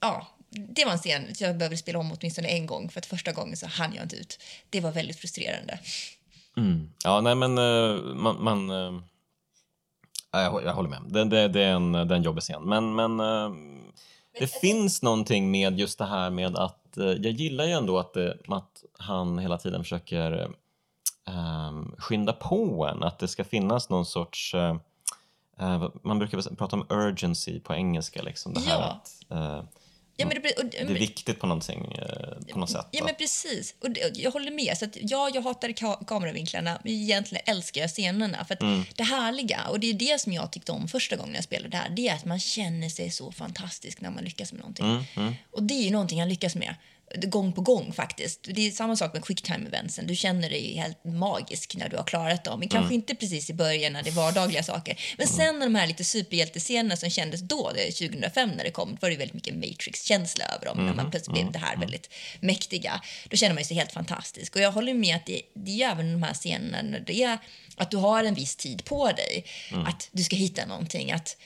ja, 0.00 0.26
det 0.50 0.84
var 0.84 0.92
en 0.92 0.98
scen 0.98 1.22
jag 1.38 1.56
behövde 1.56 1.76
spela 1.76 1.98
om 1.98 2.12
åtminstone 2.12 2.48
en 2.48 2.66
gång 2.66 2.88
för 2.90 2.98
att 2.98 3.06
första 3.06 3.32
gången 3.32 3.56
så 3.56 3.66
hann 3.66 3.94
jag 3.94 4.04
inte 4.04 4.16
ut. 4.16 4.42
Det 4.70 4.80
var 4.80 4.92
väldigt 4.92 5.16
frustrerande. 5.16 5.78
Ja, 7.04 7.20
nej 7.20 7.34
men 7.34 7.58
eh, 7.58 7.94
man... 8.14 8.44
man 8.44 8.70
eh, 8.70 9.02
ja, 10.32 10.42
jag, 10.42 10.64
jag 10.64 10.74
håller 10.74 10.88
med. 10.88 11.02
Det, 11.08 11.24
det, 11.24 11.48
det, 11.48 11.62
är 11.62 11.72
en, 11.72 11.92
det 11.92 11.98
är 11.98 12.12
en 12.12 12.22
jobbig 12.22 12.42
scen. 12.42 12.62
Men, 12.62 12.94
men 12.94 13.20
eh, 13.20 13.50
det 14.40 14.46
finns 14.60 15.02
någonting 15.02 15.50
med 15.50 15.78
just 15.78 15.98
det 15.98 16.06
här 16.06 16.30
med 16.30 16.56
att... 16.56 16.88
jag 16.94 17.26
gillar 17.26 17.64
ju 17.64 17.72
ändå 17.72 17.98
att, 17.98 18.14
det, 18.14 18.38
att 18.48 18.84
han 18.98 19.38
hela 19.38 19.58
tiden 19.58 19.82
försöker 19.82 20.50
eh, 21.28 21.72
skynda 21.98 22.32
på 22.32 22.86
en. 22.86 23.02
Att 23.02 23.18
det 23.18 23.28
ska 23.28 23.44
finnas 23.44 23.88
någon 23.88 24.06
sorts... 24.06 24.54
eh, 24.54 24.76
man 26.04 26.18
brukar 26.18 26.54
prata 26.56 26.76
om 26.76 26.86
urgency 26.90 27.60
på 27.60 27.74
engelska. 27.74 28.22
Liksom. 28.22 28.54
Det 28.54 28.60
här 28.60 28.78
Ja. 28.78 28.84
att 28.84 29.30
eh, 29.30 29.64
Ja, 30.16 30.26
men 30.26 30.42
det, 30.42 30.52
och, 30.58 30.64
det 30.70 30.78
är 30.80 30.86
viktigt 30.86 31.40
på, 31.40 31.46
någonting, 31.46 31.96
på 32.52 32.58
något 32.58 32.70
sätt. 32.70 32.86
Ja, 32.90 33.04
men 33.04 33.14
precis. 33.14 33.74
Och 33.82 33.90
det, 33.90 34.10
jag 34.18 34.30
håller 34.30 34.50
med. 34.50 34.78
Så 34.78 34.84
att, 34.84 34.96
ja, 35.00 35.30
jag 35.34 35.42
hatar 35.42 35.68
ka- 35.68 36.04
kameravinklarna, 36.04 36.78
men 36.84 36.92
egentligen 36.92 37.44
älskar 37.46 37.80
jag 37.80 37.90
scenerna. 37.90 38.44
För 38.44 38.54
att 38.54 38.60
Det 38.96 39.02
härliga, 39.02 39.60
och 39.70 39.80
det 39.80 39.86
är 39.90 39.94
det 39.94 40.20
som 40.20 40.32
jag 40.32 40.52
tyckte 40.52 40.72
om 40.72 40.88
första 40.88 41.16
gången 41.16 41.34
jag 41.34 41.44
spelade 41.44 41.68
det 41.68 41.76
här, 41.76 41.88
det 41.90 42.08
är 42.08 42.14
att 42.14 42.24
man 42.24 42.40
känner 42.40 42.88
sig 42.88 43.10
så 43.10 43.32
fantastisk 43.32 44.00
när 44.00 44.10
man 44.10 44.24
lyckas 44.24 44.52
med 44.52 44.60
någonting. 44.60 45.08
Och 45.50 45.62
det 45.62 45.74
är 45.74 45.82
ju 45.84 45.90
någonting 45.90 46.20
han 46.20 46.28
lyckas 46.28 46.54
med. 46.54 46.74
Gång 47.16 47.52
på 47.52 47.60
gång 47.60 47.92
faktiskt. 47.92 48.40
Det 48.54 48.66
är 48.66 48.70
samma 48.70 48.96
sak 48.96 49.12
med 49.12 49.24
quicktime 49.24 49.66
eventsen. 49.66 50.06
Du 50.06 50.16
känner 50.16 50.50
dig 50.50 50.74
helt 50.76 51.04
magisk 51.04 51.76
när 51.76 51.88
du 51.88 51.96
har 51.96 52.04
klarat 52.04 52.44
dem. 52.44 52.58
Men 52.58 52.68
kanske 52.68 52.84
Mm. 52.86 52.94
inte 52.94 53.14
precis 53.14 53.50
i 53.50 53.54
början 53.54 53.92
när 53.92 54.02
det 54.02 54.10
är 54.10 54.14
vardagliga 54.14 54.62
saker. 54.62 55.00
Men 55.18 55.26
sen 55.26 55.58
när 55.58 55.66
de 55.66 55.74
här 55.74 55.86
lite 55.86 56.04
superhjältescenerna 56.04 56.96
som 56.96 57.10
kändes 57.10 57.40
då, 57.40 57.70
det 57.74 57.88
är 57.88 57.92
2005 57.92 58.50
när 58.50 58.64
det 58.64 58.70
kom, 58.70 58.96
var 59.00 59.10
det 59.10 59.16
väldigt 59.16 59.34
mycket 59.34 59.54
Matrix-känsla 59.54 60.44
över 60.44 60.66
dem. 60.66 60.76
När 60.76 60.84
Mm. 60.84 60.96
man 60.96 61.10
plötsligt 61.10 61.34
blev 61.34 61.52
det 61.52 61.58
här 61.58 61.76
väldigt 61.76 62.10
mäktiga. 62.40 63.00
Då 63.28 63.36
känner 63.36 63.54
man 63.54 63.64
sig 63.64 63.76
helt 63.76 63.92
fantastisk. 63.92 64.56
Och 64.56 64.62
jag 64.62 64.72
håller 64.72 64.94
med 64.94 65.16
att 65.16 65.26
det, 65.26 65.42
det 65.54 65.82
är 65.82 65.90
även 65.90 66.12
de 66.12 66.22
här 66.22 66.34
scenerna 66.34 66.82
när 66.82 67.00
det 67.00 67.22
är 67.22 67.38
att 67.76 67.90
du 67.90 67.96
har 67.96 68.24
en 68.24 68.34
viss 68.34 68.56
tid 68.56 68.84
på 68.84 69.06
dig. 69.12 69.44
Mm. 69.72 69.86
Att 69.86 70.08
du 70.12 70.22
ska 70.24 70.36
hitta 70.36 70.66
någonting. 70.66 71.12
Att 71.12 71.36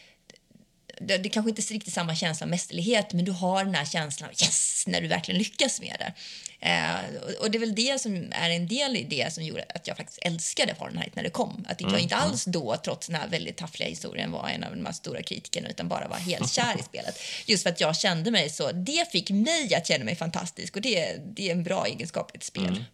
det, 1.01 1.19
det 1.19 1.29
kanske 1.29 1.51
inte 1.51 1.63
är 1.63 1.75
riktigt 1.75 1.95
samma 1.95 2.15
känsla 2.15 2.45
av 2.45 2.51
mästerlighet, 2.51 3.13
men 3.13 3.25
du 3.25 3.33
har 3.33 3.65
den 3.65 3.75
här 3.75 3.85
känslan 3.85 4.31
av 4.31 4.35
yes, 4.43 4.85
när 4.87 5.01
du 5.01 5.09
verkligen 5.09 5.39
lyckas 5.39 5.81
med 5.81 5.97
det. 5.99 6.13
Eh, 6.61 7.23
och, 7.23 7.43
och 7.43 7.51
det 7.51 7.59
är 7.59 7.61
väl 7.61 7.75
det 7.75 8.01
som 8.01 8.33
är 8.33 8.51
en 8.51 8.69
del 8.69 8.97
i 8.97 9.03
det 9.03 9.33
som 9.33 9.45
gjorde 9.45 9.65
att 9.75 9.87
jag 9.87 9.97
faktiskt 9.97 10.19
älskade 10.23 10.75
Fahrenheit 10.75 11.17
när 11.17 11.23
det 11.23 11.31
kom. 11.31 11.67
Att 11.69 11.81
jag 11.81 12.01
inte 12.01 12.17
alls 12.17 12.45
då, 12.45 12.77
trots 12.85 13.07
den 13.07 13.17
här 13.17 13.29
väldigt 13.29 13.57
taffliga 13.57 13.89
historien, 13.89 14.33
var 14.33 14.49
en 14.49 14.65
av 14.65 14.77
de 14.77 14.87
här 14.87 14.93
stora 14.93 15.23
kritikerna, 15.23 15.69
utan 15.69 15.89
bara 15.89 16.09
var 16.09 16.17
helt 16.17 16.53
kär 16.53 16.81
i 16.81 16.83
spelet. 16.89 17.19
Just 17.47 17.63
för 17.63 17.71
att 17.71 17.81
jag 17.81 17.97
kände 17.97 18.31
mig 18.31 18.51
så. 18.51 18.73
Det 18.73 19.13
fick 19.13 19.31
mig 19.31 19.75
att 19.75 19.87
känna 19.87 20.05
mig 20.05 20.17
fantastisk 20.17 20.77
och 20.77 20.83
det, 20.83 21.17
det 21.37 21.49
är 21.49 21.53
en 21.53 21.63
bra 21.63 21.87
egenskap 21.87 22.31
i 22.35 22.37
ett 22.37 22.45
spel. 22.45 22.85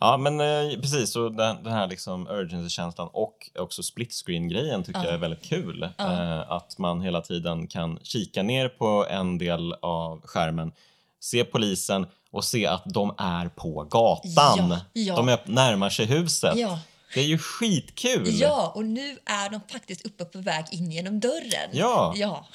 Ja, 0.00 0.16
men 0.16 0.40
eh, 0.40 0.80
precis. 0.80 1.16
Och 1.16 1.32
den, 1.34 1.62
den 1.62 1.72
här 1.72 1.86
liksom 1.86 2.26
urgency-känslan 2.28 3.08
och 3.12 3.50
också 3.58 3.82
split 3.82 4.12
screen-grejen 4.12 4.84
tycker 4.84 5.04
jag 5.04 5.14
är 5.14 5.18
väldigt 5.18 5.42
kul. 5.44 5.82
Eh, 5.98 6.50
att 6.52 6.78
man 6.78 7.00
hela 7.00 7.20
tiden 7.20 7.66
kan 7.66 7.98
kika 8.02 8.42
ner 8.42 8.68
på 8.68 9.06
en 9.10 9.38
del 9.38 9.72
av 9.82 10.20
skärmen, 10.26 10.72
se 11.20 11.44
polisen 11.44 12.06
och 12.30 12.44
se 12.44 12.66
att 12.66 12.82
de 12.84 13.14
är 13.18 13.48
på 13.48 13.82
gatan. 13.84 14.70
Ja, 14.70 14.80
ja. 14.92 15.16
De 15.16 15.28
är, 15.28 15.38
närmar 15.44 15.90
sig 15.90 16.06
huset. 16.06 16.56
Ja. 16.56 16.78
Det 17.14 17.20
är 17.20 17.24
ju 17.24 17.38
skitkul! 17.38 18.40
Ja, 18.40 18.72
och 18.74 18.84
nu 18.84 19.18
är 19.24 19.50
de 19.50 19.60
faktiskt 19.72 20.06
uppe 20.06 20.24
på 20.24 20.38
väg 20.38 20.64
in 20.70 20.92
genom 20.92 21.20
dörren. 21.20 21.70
Ja. 21.72 22.12
ja. 22.16 22.46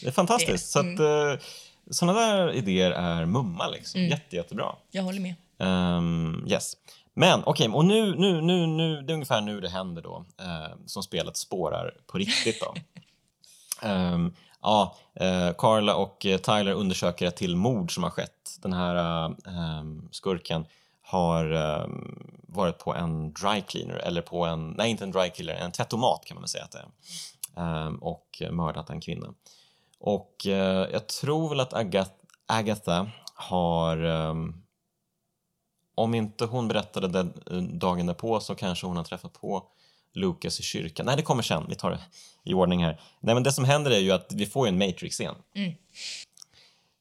Det 0.00 0.06
är 0.06 0.10
fantastiskt. 0.12 0.74
Det- 0.74 0.80
mm. 0.80 0.96
Så 0.96 1.02
att, 1.04 1.38
eh, 1.40 1.44
sådana 1.90 2.20
där 2.20 2.52
idéer 2.52 2.90
är 2.90 3.24
mumma 3.26 3.68
liksom. 3.68 4.00
Mm. 4.00 4.10
Jätte, 4.10 4.36
jättebra. 4.36 4.66
Jag 4.90 5.02
håller 5.02 5.20
med. 5.20 5.34
Ehm, 5.60 6.44
yes. 6.48 6.72
Men 7.14 7.42
okej, 7.44 7.68
och 7.68 7.84
nu, 7.84 8.14
nu, 8.14 8.40
nu, 8.40 8.66
nu, 8.66 9.02
det 9.02 9.12
är 9.12 9.14
ungefär 9.14 9.40
nu 9.40 9.60
det 9.60 9.68
händer 9.68 10.02
då 10.02 10.24
eh, 10.40 10.76
som 10.86 11.02
spelet 11.02 11.36
spårar 11.36 11.94
på 12.06 12.18
riktigt 12.18 12.60
då. 12.60 12.74
Ehm, 13.82 14.34
ja, 14.62 14.96
eh, 15.14 15.52
Carla 15.58 15.94
och 15.94 16.26
eh, 16.26 16.38
Tyler 16.38 16.72
undersöker 16.72 17.26
ett 17.26 17.36
till 17.36 17.56
mord 17.56 17.94
som 17.94 18.02
har 18.02 18.10
skett. 18.10 18.58
Den 18.62 18.72
här 18.72 19.24
eh, 19.26 19.84
skurken 20.10 20.64
har 21.02 21.44
varit 22.42 22.78
på 22.78 22.94
en 22.94 23.32
dry 23.32 23.60
cleaner, 23.60 23.94
eller 23.94 24.22
på 24.22 24.44
en, 24.44 24.70
nej 24.70 24.90
inte 24.90 25.04
en 25.04 25.10
dry 25.10 25.30
cleaner, 25.30 25.60
en 25.60 25.72
tvättomat 25.72 26.24
kan 26.24 26.34
man 26.34 26.42
väl 26.42 26.48
säga 26.48 26.64
att 26.64 26.72
det 26.72 26.78
är. 26.78 27.86
Ehm, 27.86 27.96
och 27.96 28.42
mördat 28.50 28.90
en 28.90 29.00
kvinna. 29.00 29.34
Och 30.00 30.46
eh, 30.46 30.88
jag 30.92 31.06
tror 31.06 31.48
väl 31.48 31.60
att 31.60 31.74
Agatha, 31.74 32.14
Agatha 32.46 33.10
har 33.34 33.96
ehm, 33.96 34.62
om 36.00 36.14
inte 36.14 36.44
hon 36.44 36.68
berättade 36.68 37.08
det 37.08 37.28
eh, 37.50 37.62
dagen 37.62 38.06
därpå 38.06 38.40
så 38.40 38.54
kanske 38.54 38.86
hon 38.86 38.96
har 38.96 39.04
träffat 39.04 39.32
på 39.32 39.66
Lucas 40.14 40.60
i 40.60 40.62
kyrkan. 40.62 41.06
Nej, 41.06 41.16
det 41.16 41.22
kommer 41.22 41.42
sen. 41.42 41.66
Vi 41.68 41.74
tar 41.74 41.90
det 41.90 42.00
i 42.44 42.54
ordning 42.54 42.84
här. 42.84 43.00
Nej, 43.20 43.34
men 43.34 43.42
det 43.42 43.52
som 43.52 43.64
händer 43.64 43.90
är 43.90 43.98
ju 43.98 44.12
att 44.12 44.32
vi 44.32 44.46
får 44.46 44.68
en 44.68 44.78
Matrix-scen. 44.78 45.34
Mm. 45.54 45.74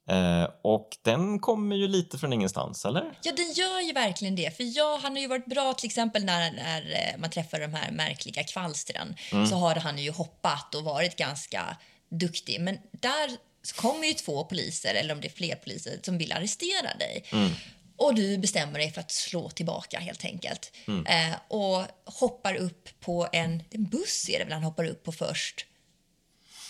Eh, 0.09 0.49
och 0.61 0.97
den 1.01 1.39
kommer 1.39 1.75
ju 1.75 1.87
lite 1.87 2.17
från 2.17 2.33
ingenstans, 2.33 2.85
eller? 2.85 3.03
Ja, 3.23 3.31
den 3.31 3.51
gör 3.53 3.79
ju 3.79 3.93
verkligen 3.93 4.35
det. 4.35 4.57
För 4.57 4.77
jag, 4.77 4.97
han 4.97 5.11
har 5.11 5.19
ju 5.19 5.27
varit 5.27 5.45
bra 5.45 5.73
till 5.73 5.85
exempel 5.85 6.25
när, 6.25 6.51
när 6.51 6.81
eh, 6.81 7.19
man 7.19 7.29
träffar 7.29 7.59
de 7.59 7.73
här 7.73 7.91
märkliga 7.91 8.43
kvalstren. 8.43 9.15
Så 9.49 9.55
har 9.55 9.75
han 9.75 9.97
ju 9.97 10.11
hoppat 10.11 10.75
och 10.75 10.83
varit 10.83 11.15
ganska 11.15 11.77
duktig. 12.09 12.61
Men 12.61 12.77
där 12.91 13.37
kommer 13.75 14.07
ju 14.07 14.13
två 14.13 14.43
poliser, 14.43 14.93
eller 14.93 15.13
om 15.13 15.21
det 15.21 15.27
är 15.27 15.31
fler 15.31 15.55
poliser, 15.55 15.99
som 16.03 16.17
vill 16.17 16.31
arrestera 16.31 16.97
dig. 16.99 17.23
Och 17.99 18.15
du 18.15 18.37
bestämmer 18.37 18.79
dig 18.79 18.91
för 18.91 19.01
att 19.01 19.11
slå 19.11 19.49
tillbaka 19.49 19.99
helt 19.99 20.25
enkelt. 20.25 20.71
Eh, 20.87 21.35
och 21.47 21.83
hoppar 22.05 22.55
upp 22.55 22.89
på 22.99 23.27
en, 23.31 23.63
en 23.71 23.83
buss 23.89 24.29
är 24.29 24.39
det 24.39 24.45
väl 24.45 24.53
han 24.53 24.63
hoppar 24.63 24.85
upp 24.85 25.03
på 25.03 25.11
först. 25.11 25.65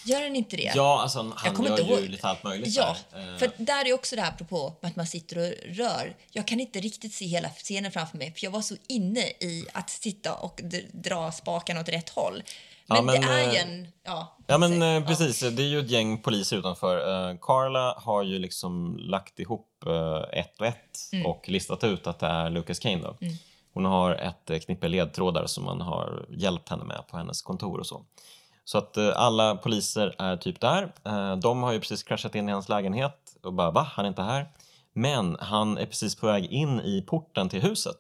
Gör 0.06 0.22
han 0.22 0.36
inte 0.36 0.58
det? 0.58 0.72
Ja, 0.76 1.02
alltså 1.02 1.18
han, 1.18 1.34
han 1.36 1.56
kommer 1.56 1.70
gör 1.70 1.80
inte 1.80 1.94
ju 1.94 2.00
ihåg. 2.00 2.10
lite 2.10 2.28
allt 2.28 2.44
möjligt 2.44 2.76
Ja, 2.76 2.98
där. 3.12 3.34
Eh, 3.34 3.38
för 3.38 3.52
där 3.58 3.88
är 3.88 3.94
också 3.94 4.16
det 4.16 4.22
här 4.22 4.30
apropå 4.30 4.76
att 4.82 4.96
man 4.96 5.08
sitter 5.08 5.38
och 5.38 5.76
rör. 5.76 6.16
Jag 6.32 6.48
kan 6.48 6.60
inte 6.60 6.80
riktigt 6.80 7.14
se 7.14 7.26
hela 7.26 7.50
scenen 7.50 7.92
framför 7.92 8.18
mig 8.18 8.34
för 8.34 8.44
jag 8.46 8.52
var 8.52 8.62
så 8.62 8.76
inne 8.88 9.22
i 9.22 9.66
att 9.74 9.90
sitta 9.90 10.34
och 10.34 10.62
dra 10.94 11.32
spakarna 11.32 11.80
åt 11.80 11.90
rätt 11.90 12.10
håll. 12.10 12.44
Men, 12.90 13.06
men, 13.06 13.22
det 13.22 13.28
är 13.28 13.52
ju 13.52 13.58
eh, 13.58 13.64
en... 13.64 13.88
Ja, 14.04 14.40
Ja 14.52 14.58
men 14.58 14.82
eh, 14.82 15.08
precis, 15.08 15.40
det 15.40 15.64
är 15.64 15.68
ju 15.68 15.80
ett 15.80 15.90
gäng 15.90 16.18
poliser 16.18 16.58
utanför. 16.58 17.30
Eh, 17.30 17.38
Carla 17.42 17.96
har 17.98 18.24
ju 18.24 18.40
liksom 18.40 18.98
lagt 18.98 19.40
ihop 19.40 19.84
eh, 19.86 20.40
ett 20.40 20.60
och 20.60 20.66
ett 20.66 20.76
Mm. 21.14 21.26
och 21.26 21.50
listat 21.50 21.84
ut 21.84 22.08
att 22.08 22.20
det 22.20 22.28
är 22.28 22.50
Lucas 22.50 22.80
Kane 22.80 23.02
då. 23.02 23.16
Hon 23.74 23.86
har 23.86 24.16
ett 24.16 24.50
eh, 24.50 24.60
knippe 24.60 24.88
ledtrådar 24.88 25.46
som 25.46 25.64
man 25.64 25.82
har 25.82 26.26
hjälpt 26.30 26.70
henne 26.70 26.84
med 26.84 27.08
på 27.12 27.18
hennes 27.18 27.42
kontor 27.42 27.80
och 27.80 27.88
så. 27.88 28.06
Så 28.64 28.78
att 28.78 28.98
alla 28.98 29.56
poliser 29.56 30.16
är 30.18 30.38
typ 30.38 30.60
där. 30.60 30.92
De 31.36 31.64
har 31.64 31.74
ju 31.74 31.80
precis 31.80 32.04
kraschat 32.04 32.36
in 32.36 32.50
i 32.50 32.52
hans 32.52 32.70
lägenhet 32.70 33.36
och 33.44 33.54
bara 33.54 33.72
va, 33.72 33.88
han 33.92 34.06
är 34.06 34.10
inte 34.10 34.22
här. 34.22 34.48
Men 34.94 35.38
han 35.40 35.78
är 35.78 35.86
precis 35.86 36.16
på 36.16 36.28
väg 36.28 36.46
in 36.46 36.80
i 36.80 37.02
porten 37.02 37.50
till 37.50 37.62
huset. 37.62 38.00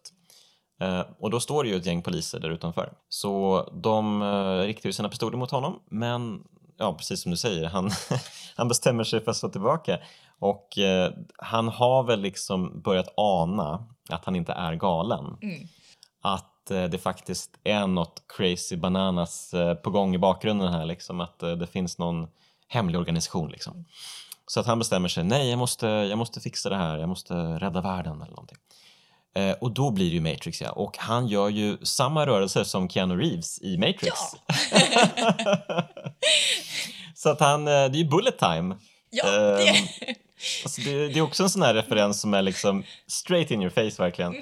Eh, 0.80 1.02
och 1.20 1.30
då 1.30 1.40
står 1.40 1.64
det 1.64 1.70
ju 1.70 1.76
ett 1.76 1.86
gäng 1.86 2.02
poliser 2.02 2.40
där 2.40 2.50
utanför. 2.50 2.94
Så 3.10 3.64
de 3.74 4.22
eh, 4.22 4.66
riktar 4.66 4.90
ju 4.90 4.94
sina 4.94 5.10
pistoler 5.10 5.38
mot 5.38 5.52
honom, 5.52 5.80
men 5.90 6.44
ja, 6.78 6.94
precis 6.94 7.22
som 7.22 7.32
du 7.32 7.38
säger, 7.38 7.66
han, 7.66 7.92
han 8.56 8.68
bestämmer 8.68 9.04
sig 9.04 9.22
för 9.22 9.32
att 9.32 9.38
slå 9.38 9.50
tillbaka. 9.50 10.00
Och 10.40 10.78
eh, 10.78 11.12
han 11.38 11.68
har 11.68 12.04
väl 12.04 12.22
liksom 12.22 12.82
börjat 12.82 13.14
ana 13.18 13.88
att 14.10 14.26
han 14.26 14.36
inte 14.36 14.52
är 14.52 14.76
galen. 14.76 15.38
Att 16.22 16.72
eh, 16.72 16.84
det 16.84 16.98
faktiskt 16.98 17.60
är 17.64 17.88
något 17.88 18.24
crazy 18.38 18.78
bananas 18.78 19.54
eh, 19.54 19.74
på 19.74 19.90
gång 19.90 20.16
i 20.16 20.18
bakgrunden 20.18 20.74
här, 20.74 20.86
liksom 20.86 21.20
att 21.20 21.40
det 21.40 21.68
finns 21.68 21.98
någon 21.98 22.28
hemlig 22.68 23.00
organisation 23.00 23.50
liksom. 23.50 23.86
Så 24.48 24.60
att 24.60 24.66
han 24.66 24.80
bestämmer 24.80 25.08
sig, 25.08 25.24
nej 25.24 25.50
jag 25.50 25.60
måste, 25.60 25.88
jag 25.88 26.18
måste 26.18 26.40
fixa 26.40 26.70
det 26.70 26.76
här, 26.76 26.98
jag 26.98 27.10
måste 27.10 27.34
rädda 27.34 27.82
världen 27.82 28.22
eller 28.22 28.32
någonting. 28.32 28.58
Eh, 29.40 29.56
och 29.62 29.72
då 29.72 29.92
blir 29.92 30.10
det 30.10 30.16
ju 30.16 30.22
Matrix 30.22 30.62
ja. 30.62 30.72
Och 30.72 30.98
han 30.98 31.28
gör 31.28 31.50
ju 31.50 31.78
samma 31.84 32.26
rörelser 32.26 32.64
som 32.64 32.90
Keanu 32.90 33.16
Reeves 33.16 33.62
i 33.62 33.78
Matrix. 33.78 34.16
Så 37.16 37.30
att 37.30 37.40
han, 37.40 37.68
eh, 37.68 37.72
det 37.72 37.98
är 37.98 38.04
ju 38.04 38.10
bullet 38.10 38.40
time. 38.40 38.76
Ja, 39.10 39.32
det... 39.32 39.68
Ehm, 39.68 39.76
Alltså 40.64 40.82
det, 40.82 41.08
det 41.08 41.20
är 41.20 41.22
också 41.22 41.44
en 41.44 41.50
sån 41.50 41.62
här 41.62 41.74
referens 41.74 42.22
som 42.22 42.34
är 42.34 42.42
liksom 42.42 42.84
straight 43.08 43.52
in 43.52 43.62
your 43.62 43.70
face 43.70 44.04
verkligen. 44.04 44.36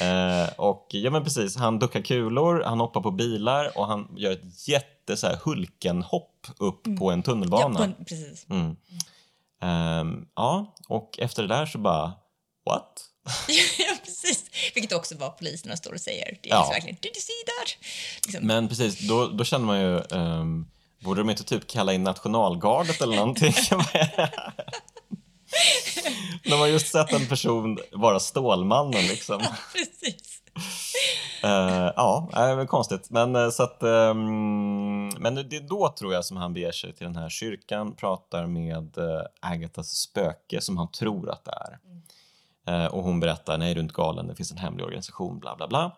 Eh, 0.00 0.48
och 0.56 0.86
ja 0.90 1.10
men 1.10 1.24
precis, 1.24 1.56
han 1.56 1.78
duckar 1.78 2.00
kulor, 2.00 2.62
han 2.64 2.80
hoppar 2.80 3.00
på 3.00 3.10
bilar 3.10 3.78
och 3.78 3.86
han 3.86 4.08
gör 4.16 4.32
ett 4.32 4.68
jätte 4.68 5.16
så 5.16 5.26
här 5.26 5.36
Hulken-hopp 5.36 6.46
upp 6.58 6.98
på 6.98 7.10
en 7.10 7.18
ja, 7.18 7.22
tunnelbana. 7.22 7.78
på 7.78 7.82
en, 7.84 7.94
precis. 7.94 8.46
Mm. 8.50 8.76
Ehm, 9.62 10.26
ja, 10.36 10.74
och 10.88 11.18
efter 11.18 11.42
det 11.42 11.48
där 11.48 11.66
så 11.66 11.78
bara, 11.78 12.12
what? 12.66 13.04
ja, 14.22 14.28
precis. 14.28 14.44
Vilket 14.74 14.92
också 14.92 15.16
var 15.16 15.30
poliserna 15.30 15.76
står 15.76 15.92
och 15.92 16.00
säger. 16.00 16.38
Det 16.42 16.50
är 16.50 16.54
Ja. 16.54 16.68
verkligen, 16.72 16.96
did 17.00 17.12
you 17.16 17.20
see 17.20 17.44
that? 17.46 17.76
Liksom, 18.26 18.46
Men 18.46 18.68
precis, 18.68 19.08
då, 19.08 19.26
då 19.26 19.44
känner 19.44 19.66
man 19.66 19.80
ju, 19.80 19.98
um, 20.18 20.66
borde 21.00 21.20
de 21.20 21.30
inte 21.30 21.44
typ 21.44 21.66
kalla 21.66 21.92
in 21.92 22.02
nationalgardet 22.04 23.00
eller 23.00 23.16
någonting? 23.16 23.54
De 26.44 26.50
har 26.60 26.66
just 26.66 26.86
sett 26.92 27.12
en 27.12 27.26
person 27.26 27.78
vara 27.92 28.20
Stålmannen 28.20 29.02
liksom. 29.06 29.42
precis. 29.72 30.40
Eh, 31.42 31.92
ja, 31.96 32.28
det 32.32 32.38
är 32.38 32.56
väl 32.56 32.66
konstigt. 32.66 33.10
Men, 33.10 33.36
eh, 33.36 33.50
så 33.50 33.62
att, 33.62 33.82
ehm, 33.82 35.08
men 35.08 35.34
det 35.34 35.56
är 35.56 35.68
då 35.68 35.94
tror 35.98 36.14
jag 36.14 36.24
som 36.24 36.36
han 36.36 36.52
beger 36.54 36.72
sig 36.72 36.94
till 36.94 37.06
den 37.06 37.16
här 37.16 37.28
kyrkan, 37.28 37.94
pratar 37.96 38.46
med 38.46 38.98
uh, 38.98 39.20
Agathas 39.40 39.88
spöke 39.96 40.60
som 40.60 40.78
han 40.78 40.90
tror 40.90 41.30
att 41.30 41.44
det 41.44 41.50
är. 41.50 41.78
Eh, 42.66 42.86
och 42.86 43.02
hon 43.02 43.20
berättar, 43.20 43.58
nej 43.58 43.74
du 43.74 43.80
är 43.80 43.82
inte 43.82 43.94
galen, 43.94 44.26
det 44.28 44.34
finns 44.34 44.50
en 44.52 44.58
hemlig 44.58 44.84
organisation, 44.86 45.38
bla 45.38 45.56
bla 45.56 45.68
bla. 45.68 45.96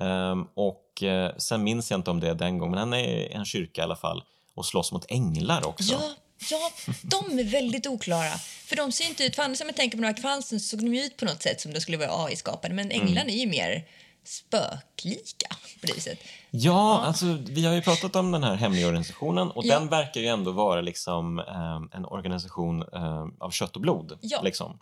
Ehm, 0.00 0.46
och 0.54 1.02
eh, 1.02 1.36
sen 1.36 1.64
minns 1.64 1.90
jag 1.90 1.98
inte 1.98 2.10
om 2.10 2.20
det 2.20 2.28
är 2.28 2.34
den 2.34 2.58
gången, 2.58 2.70
men 2.70 2.78
han 2.80 2.92
är 2.92 3.08
i 3.08 3.32
en 3.32 3.44
kyrka 3.44 3.80
i 3.80 3.84
alla 3.84 3.96
fall 3.96 4.24
och 4.54 4.66
slåss 4.66 4.92
mot 4.92 5.04
änglar 5.08 5.66
också. 5.66 5.92
Ja, 5.92 6.14
ja, 6.50 6.70
de 7.02 7.38
är 7.38 7.44
väldigt 7.44 7.86
oklara. 7.86 8.30
För 8.66 8.76
de 8.76 8.92
ser 8.92 9.04
inte 9.08 9.24
ut, 9.24 9.36
för 9.36 9.42
annars 9.42 9.60
om 9.60 9.66
jag 9.66 9.76
tänker 9.76 9.96
på 9.98 10.02
några 10.02 10.14
kvalsen 10.14 10.60
så 10.60 10.76
såg 10.76 10.80
de 10.90 10.98
ut 10.98 11.16
på 11.16 11.24
något 11.24 11.42
sätt 11.42 11.60
som 11.60 11.72
de 11.72 11.80
skulle 11.80 11.96
vara 11.96 12.24
AI-skapade. 12.24 12.74
Men 12.74 12.90
änglarna 12.90 13.30
är 13.30 13.36
ju 13.38 13.46
mer 13.46 13.84
spöklika 14.24 15.48
på 15.80 15.86
det 15.86 15.92
viset. 15.92 16.18
Ja, 16.50 17.00
alltså 17.00 17.38
vi 17.48 17.66
har 17.66 17.74
ju 17.74 17.82
pratat 17.82 18.16
om 18.16 18.32
den 18.32 18.42
här 18.44 18.54
hemliga 18.54 18.86
organisationen 18.86 19.50
och 19.50 19.64
Ja. 19.66 19.78
den 19.78 19.88
verkar 19.88 20.20
ju 20.20 20.26
ändå 20.26 20.52
vara 20.52 20.80
liksom 20.80 21.38
eh, 21.38 21.96
en 21.96 22.04
organisation 22.04 22.82
eh, 22.92 23.26
av 23.40 23.50
kött 23.50 23.76
och 23.76 23.82
blod. 23.82 24.18
Ja. 24.20 24.40
Liksom. 24.42 24.78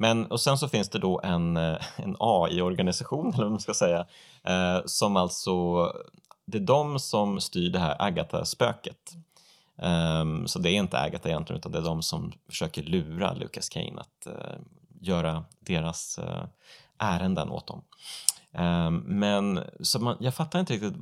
Men, 0.00 0.26
och 0.26 0.40
sen 0.40 0.58
så 0.58 0.68
finns 0.68 0.88
det 0.88 0.98
då 0.98 1.20
en, 1.24 1.56
eh, 1.56 1.76
en 1.96 2.16
AI-organisation, 2.18 3.34
eller 3.34 3.44
vad 3.44 3.50
man 3.50 3.60
ska 3.60 3.74
säga, 3.74 4.06
eh, 4.44 4.80
som 4.86 5.16
alltså, 5.16 5.86
det 6.46 6.58
är 6.58 6.62
de 6.62 6.98
som 6.98 7.40
styr 7.40 7.70
det 7.70 7.78
här 7.78 7.96
Agatha-spöket. 7.98 9.12
Um, 9.76 10.48
så 10.48 10.58
det 10.58 10.70
är 10.70 10.74
inte 10.74 11.00
Agatha 11.00 11.28
egentligen, 11.28 11.58
utan 11.58 11.72
det 11.72 11.78
är 11.78 11.82
de 11.82 12.02
som 12.02 12.32
försöker 12.48 12.82
lura 12.82 13.32
Lucas 13.32 13.68
Kane 13.68 14.00
att 14.00 14.26
uh, 14.26 14.60
göra 15.00 15.44
deras 15.60 16.18
uh, 16.18 16.44
ärenden 16.98 17.50
åt 17.50 17.66
dem. 17.66 17.82
Um, 18.52 18.96
men 19.06 19.60
så 19.80 19.98
man, 19.98 20.16
jag 20.20 20.34
fattar 20.34 20.60
inte 20.60 20.72
riktigt 20.72 20.96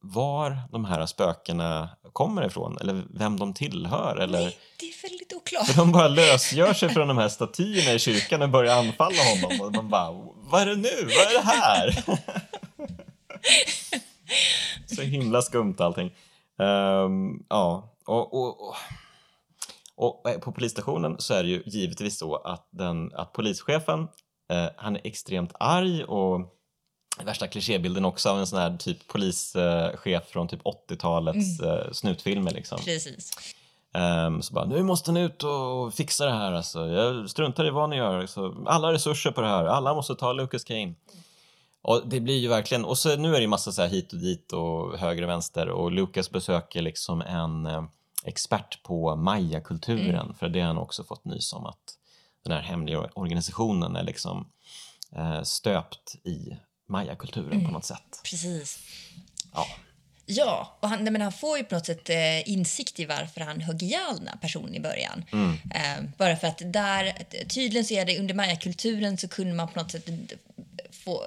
var 0.00 0.58
de 0.72 0.84
här 0.84 1.06
spökena 1.06 1.88
kommer 2.12 2.46
ifrån 2.46 2.78
eller 2.80 3.04
vem 3.10 3.38
de 3.38 3.54
tillhör. 3.54 4.16
Eller... 4.16 4.40
Nej, 4.40 4.58
det 4.80 4.86
är 4.86 5.10
väldigt 5.10 5.32
oklart. 5.56 5.66
För 5.66 5.76
de 5.76 5.92
bara 5.92 6.08
lösgör 6.08 6.72
sig 6.72 6.88
från 6.88 7.08
de 7.08 7.18
här 7.18 7.28
statyerna 7.28 7.92
i 7.92 7.98
kyrkan 7.98 8.42
och 8.42 8.50
börjar 8.50 8.78
anfalla 8.78 9.22
honom 9.22 9.60
och 9.60 9.74
man 9.74 9.88
bara, 9.88 10.12
vad 10.36 10.62
är 10.62 10.66
det 10.66 10.76
nu? 10.76 11.02
Vad 11.02 11.26
är 11.26 11.32
det 11.32 11.46
här? 11.46 12.04
så 14.86 15.02
himla 15.02 15.42
skumt 15.42 15.76
allting. 15.78 16.10
Um, 16.58 17.46
ja, 17.48 17.96
och, 18.06 18.34
och, 18.34 18.68
och, 18.68 18.76
och, 19.96 20.42
på 20.42 20.52
polisstationen 20.52 21.16
så 21.18 21.34
är 21.34 21.42
det 21.42 21.48
ju 21.48 21.62
givetvis 21.66 22.18
så 22.18 22.36
att, 22.36 22.68
den, 22.70 23.14
att 23.14 23.32
polischefen 23.32 24.08
eh, 24.52 24.66
han 24.76 24.96
är 24.96 25.00
extremt 25.04 25.52
arg 25.60 26.04
och 26.04 26.54
värsta 27.24 27.46
klichébilden 27.46 28.04
också 28.04 28.30
av 28.30 28.38
en 28.38 28.46
sån 28.46 28.58
här 28.58 28.76
typ 28.76 29.06
polischef 29.06 30.28
från 30.28 30.48
typ 30.48 30.62
80-talets 30.62 31.60
mm. 31.60 31.70
uh, 31.70 31.92
snutfilmer 31.92 32.50
liksom. 32.50 32.78
Precis. 32.78 33.30
Um, 33.94 34.42
så 34.42 34.54
bara, 34.54 34.64
nu 34.64 34.82
måste 34.82 35.12
ni 35.12 35.20
ut 35.20 35.42
och 35.42 35.94
fixa 35.94 36.26
det 36.26 36.32
här 36.32 36.52
alltså. 36.52 36.86
Jag 36.86 37.30
struntar 37.30 37.66
i 37.66 37.70
vad 37.70 37.90
ni 37.90 37.96
gör. 37.96 38.26
Så 38.26 38.64
alla 38.66 38.92
resurser 38.92 39.30
på 39.30 39.40
det 39.40 39.48
här. 39.48 39.64
Alla 39.64 39.94
måste 39.94 40.14
ta 40.14 40.32
Lucas 40.32 40.64
Kane. 40.64 40.94
Och 41.82 42.02
det 42.06 42.20
blir 42.20 42.38
ju 42.38 42.48
verkligen, 42.48 42.84
och 42.84 42.98
så 42.98 43.16
nu 43.16 43.28
är 43.28 43.32
det 43.32 43.40
ju 43.40 43.48
massa 43.48 43.72
så 43.72 43.82
här 43.82 43.88
hit 43.88 44.12
och 44.12 44.18
dit 44.18 44.52
och 44.52 44.98
höger 44.98 45.22
och 45.22 45.28
vänster 45.28 45.68
och 45.68 45.92
Lucas 45.92 46.30
besöker 46.30 46.82
liksom 46.82 47.20
en 47.20 47.66
eh, 47.66 47.84
expert 48.24 48.82
på 48.82 49.16
mayakulturen 49.16 50.20
mm. 50.20 50.34
för 50.34 50.48
det 50.48 50.60
har 50.60 50.66
han 50.66 50.78
också 50.78 51.04
fått 51.04 51.24
nys 51.24 51.52
om 51.52 51.66
att 51.66 51.98
den 52.44 52.52
här 52.52 52.60
hemliga 52.60 53.00
organisationen 53.14 53.96
är 53.96 54.02
liksom 54.02 54.50
eh, 55.16 55.42
stöpt 55.42 56.14
i 56.14 56.56
mayakulturen 56.88 57.52
mm. 57.52 57.66
på 57.66 57.72
något 57.72 57.84
sätt. 57.84 58.20
Precis. 58.30 58.78
Ja. 59.54 59.66
Ja, 60.26 60.78
och 60.80 60.88
han, 60.88 61.04
men 61.04 61.20
han 61.20 61.32
får 61.32 61.58
ju 61.58 61.64
på 61.64 61.74
något 61.74 61.86
sätt 61.86 62.10
eh, 62.10 62.48
insikt 62.48 63.00
i 63.00 63.04
varför 63.04 63.40
han 63.40 63.60
högg 63.60 63.82
ihjäl 63.82 64.16
den 64.16 64.28
här 64.28 64.36
personen 64.36 64.74
i 64.74 64.80
början. 64.80 65.24
Mm. 65.32 65.58
Eh, 65.74 66.10
bara 66.16 66.36
för 66.36 66.48
att 66.48 66.62
där, 66.64 67.12
tydligen 67.48 67.84
så 67.84 67.94
är 67.94 68.04
det 68.04 68.18
under 68.18 68.34
mayakulturen 68.34 69.18
så 69.18 69.28
kunde 69.28 69.54
man 69.54 69.68
på 69.68 69.80
något 69.80 69.90
sätt 69.90 70.08
få 70.90 71.24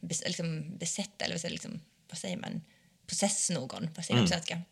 bes, 0.00 0.22
liksom, 0.26 0.78
besätta, 0.78 1.24
eller 1.24 1.50
liksom, 1.50 1.80
vad 2.10 2.18
säger 2.18 2.36
man, 2.36 2.62
possess 3.06 3.50
någon, 3.50 3.88
vad 3.96 4.04
säger 4.04 4.20
man 4.20 4.28
på 4.28 4.32
mm. 4.34 4.42
svenska? 4.42 4.62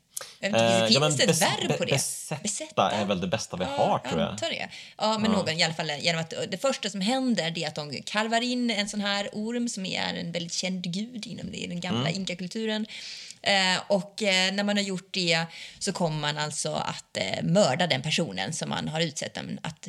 Jag 0.41 0.51
vet 0.51 0.61
inte, 0.61 0.75
uh, 0.75 0.87
finns 0.87 1.21
ja, 1.21 1.27
det 1.27 1.33
ett 1.33 1.43
verb 1.43 1.79
på 1.79 1.85
det? 1.85 1.93
Besätta, 1.93 2.43
besätta 2.43 2.91
är 2.91 3.05
väl 3.05 3.21
det 3.21 3.27
bästa 3.27 3.57
vi 3.57 3.65
ja, 3.65 3.71
har, 3.71 3.99
tror 3.99 4.21
jag. 4.21 4.37
Det. 4.41 4.69
Ja, 4.99 5.19
men 5.19 5.31
ja. 5.31 5.39
någon 5.39 5.49
i 5.49 5.63
alla 5.63 5.75
fall. 5.75 5.91
Genom 6.01 6.21
att, 6.21 6.35
det 6.51 6.59
första 6.59 6.91
som 6.91 7.01
händer 7.01 7.59
är 7.59 7.69
att 7.69 7.75
de 7.75 8.03
kalvar 8.03 8.41
in 8.41 8.71
en 8.71 8.89
sån 8.89 9.01
här 9.01 9.29
orm 9.33 9.69
som 9.69 9.87
är 9.87 10.15
en 10.15 10.33
väldigt 10.33 10.53
känd 10.53 10.83
gud 10.85 11.27
inom 11.27 11.51
det, 11.51 11.57
i 11.57 11.67
den 11.67 11.81
gamla 11.81 12.09
mm. 12.09 12.15
inkakulturen. 12.15 12.87
Eh, 13.43 13.83
och 13.87 14.23
eh, 14.23 14.55
när 14.55 14.65
man 14.65 14.77
har 14.77 14.85
gjort 14.85 15.09
det 15.11 15.47
så 15.79 15.93
kommer 15.93 16.19
man 16.19 16.39
alltså 16.39 16.73
att 16.75 17.17
eh, 17.17 17.43
mörda 17.43 17.87
den 17.87 18.03
personen 18.03 18.53
som 18.53 18.69
man 18.69 18.89
har 18.89 19.01
utsett 19.01 19.35
dem 19.35 19.59
att 19.63 19.89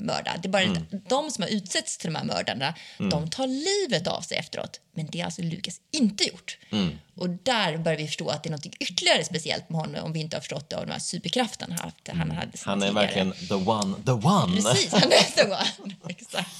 mörda. 0.00 0.34
Det 0.42 0.48
är 0.48 0.50
bara 0.50 0.62
mm. 0.62 0.82
att 0.82 1.08
de 1.08 1.30
som 1.30 1.42
har 1.42 1.48
utsetts 1.48 1.98
till 1.98 2.12
de 2.12 2.18
här 2.18 2.24
mördarna, 2.24 2.74
mm. 2.98 3.10
de 3.10 3.30
tar 3.30 3.46
livet 3.46 4.06
av 4.06 4.20
sig 4.20 4.38
efteråt. 4.38 4.80
Men 4.94 5.06
det 5.06 5.18
har 5.18 5.24
alltså 5.24 5.42
Lukas 5.42 5.80
inte 5.90 6.24
gjort. 6.24 6.58
Mm. 6.70 6.98
Och 7.14 7.28
där 7.28 7.76
börjar 7.76 7.98
vi 7.98 8.06
förstå 8.06 8.28
att 8.28 8.42
det 8.42 8.48
är 8.48 8.50
något 8.50 8.66
ytterligare 8.66 9.24
speciellt 9.24 9.70
med 9.70 9.80
honom 9.80 10.04
om 10.04 10.12
vi 10.12 10.20
inte 10.20 10.36
har 10.36 10.40
förstått 10.40 10.70
det 10.70 10.76
av 10.76 10.86
de 10.86 10.92
här 10.92 10.98
superkrafterna 10.98 11.76
han, 11.80 11.92
han 12.06 12.22
mm. 12.22 12.36
hade 12.36 12.52
Han 12.64 12.82
är 12.82 12.86
tidigare. 12.86 13.06
verkligen 13.06 13.32
the 13.32 13.54
one, 13.54 13.96
the 14.04 14.12
one. 14.12 14.56
Precis, 14.56 14.92
han 14.92 15.12
är 15.12 15.34
the 15.36 15.44
one. 15.44 15.94
Exakt. 16.08 16.50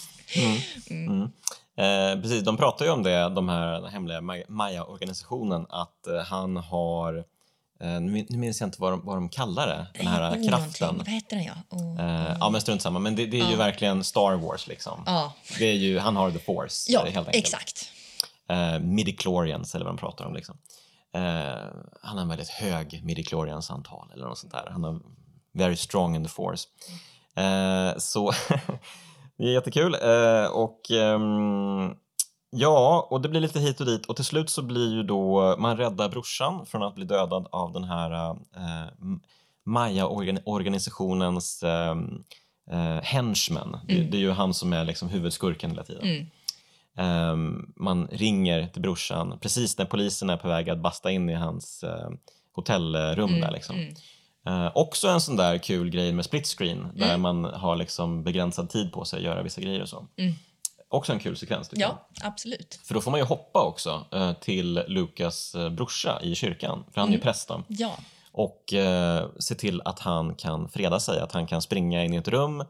Mm. 0.90 1.30
Eh, 1.76 2.20
precis, 2.20 2.42
de 2.44 2.56
pratar 2.56 2.84
ju 2.84 2.90
om 2.90 3.02
det, 3.02 3.28
de 3.28 3.48
här 3.48 3.80
den 3.80 3.90
hemliga 3.90 4.20
Maya-organisationen, 4.48 5.66
att 5.68 6.06
eh, 6.06 6.18
han 6.18 6.56
har 6.56 7.16
eh, 7.80 8.00
nu 8.00 8.26
minns 8.28 8.60
jag 8.60 8.66
inte 8.66 8.80
vad 8.80 8.92
de, 8.92 9.04
vad 9.04 9.16
de 9.16 9.28
kallar 9.28 9.66
det, 9.66 9.86
den 9.98 10.06
här 10.06 10.38
oh, 10.38 10.48
kraften. 10.48 10.98
Vad 10.98 11.08
heter 11.08 11.36
den? 11.36 11.44
Ja, 11.44 11.54
oh, 11.70 12.00
eh, 12.00 12.36
ja 12.40 12.50
men 12.50 12.60
strunt 12.60 12.82
samma. 12.82 12.98
Men 12.98 13.16
det, 13.16 13.26
det 13.26 13.40
är 13.40 13.44
oh. 13.44 13.50
ju 13.50 13.56
verkligen 13.56 14.04
Star 14.04 14.34
Wars 14.34 14.66
liksom. 14.66 15.04
Det 15.58 15.64
är 15.64 15.74
ju, 15.74 15.98
han 15.98 16.16
har 16.16 16.30
the 16.30 16.38
force. 16.38 16.92
Ja, 16.92 17.04
helt 17.04 17.16
enkelt. 17.16 17.36
exakt. 17.36 17.92
Eh, 18.48 18.78
midichlorians 18.78 19.74
eller 19.74 19.84
vad 19.84 19.94
de 19.94 19.98
pratar 19.98 20.24
om 20.24 20.34
liksom. 20.34 20.58
Eh, 21.14 21.22
han 22.02 22.16
har 22.16 22.22
en 22.22 22.28
väldigt 22.28 22.48
hög 22.48 23.04
midichlorians 23.04 23.70
antal 23.70 24.10
eller 24.14 24.24
något 24.24 24.38
sånt 24.38 24.52
där. 24.52 24.68
Han 24.70 24.84
har 24.84 25.00
very 25.52 25.76
strong 25.76 26.16
in 26.16 26.24
the 26.24 26.30
force. 26.30 26.68
Så 27.98 28.32
Det 29.38 29.44
är 29.44 29.52
jättekul. 29.52 29.94
Eh, 29.94 30.46
och 30.46 30.90
ehm, 30.90 31.94
ja, 32.50 33.08
och 33.10 33.20
det 33.20 33.28
blir 33.28 33.40
lite 33.40 33.60
hit 33.60 33.80
och 33.80 33.86
dit 33.86 34.06
och 34.06 34.16
till 34.16 34.24
slut 34.24 34.50
så 34.50 34.62
blir 34.62 34.94
ju 34.94 35.02
då 35.02 35.56
man 35.58 35.76
räddar 35.76 36.08
brorsan 36.08 36.66
från 36.66 36.82
att 36.82 36.94
bli 36.94 37.04
dödad 37.04 37.48
av 37.52 37.72
den 37.72 37.84
här 37.84 38.30
eh, 38.30 38.86
Maya-organisationens 39.64 41.62
eh, 41.62 41.96
eh, 42.70 43.02
henchman. 43.02 43.68
Mm. 43.68 43.84
Det, 43.86 44.10
det, 44.10 44.16
är 44.16 44.20
ju 44.20 44.30
han 44.30 44.54
som 44.54 44.72
är 44.72 44.84
liksom 44.84 45.08
huvudskurken 45.08 45.70
hela 45.70 45.82
tiden. 45.82 46.04
Mm. 46.04 46.26
Um, 46.98 47.72
man 47.76 48.08
ringer 48.10 48.66
till 48.66 48.82
brorsan 48.82 49.38
precis 49.40 49.78
när 49.78 49.84
polisen 49.84 50.30
är 50.30 50.36
på 50.36 50.48
väg 50.48 50.70
att 50.70 50.78
basta 50.78 51.10
in 51.10 51.30
i 51.30 51.34
hans 51.34 51.84
uh, 51.84 52.10
hotellrum 52.52 53.28
mm. 53.28 53.40
där 53.40 53.50
liksom. 53.50 53.76
Mm. 54.46 54.62
Eh, 54.62 54.72
också 54.74 55.08
en 55.08 55.20
sån 55.20 55.36
där 55.36 55.58
kul 55.58 55.90
grej 55.90 56.12
med 56.12 56.24
split 56.24 56.46
screen 56.46 56.78
mm. 56.78 56.96
där 56.96 57.16
man 57.16 57.44
har 57.44 57.76
liksom 57.76 58.22
begränsad 58.22 58.70
tid 58.70 58.92
på 58.92 59.04
sig 59.04 59.16
att 59.16 59.24
göra 59.24 59.42
vissa 59.42 59.60
grejer 59.60 59.82
och 59.82 59.88
så. 59.88 60.06
Mm. 60.16 60.34
Också 60.88 61.12
en 61.12 61.18
kul 61.18 61.36
sekvens 61.36 61.70
ja, 61.72 61.78
jag. 61.80 62.26
absolut. 62.26 62.80
För 62.84 62.94
då 62.94 63.00
får 63.00 63.10
man 63.10 63.20
ju 63.20 63.26
hoppa 63.26 63.62
också 63.62 64.04
eh, 64.12 64.32
till 64.32 64.82
Lukas 64.86 65.54
eh, 65.54 65.70
brorsa 65.70 66.20
i 66.22 66.34
kyrkan, 66.34 66.84
för 66.92 67.00
han 67.00 67.08
är 67.08 67.12
ju 67.12 67.16
mm. 67.16 67.24
präst 67.24 67.48
då. 67.48 67.62
Ja. 67.68 67.98
Och 68.32 68.72
eh, 68.72 69.28
se 69.38 69.54
till 69.54 69.82
att 69.84 69.98
han 69.98 70.34
kan 70.34 70.68
freda 70.68 71.00
sig, 71.00 71.20
att 71.20 71.32
han 71.32 71.46
kan 71.46 71.62
springa 71.62 72.04
in 72.04 72.14
i 72.14 72.16
ett 72.16 72.28
rum 72.28 72.64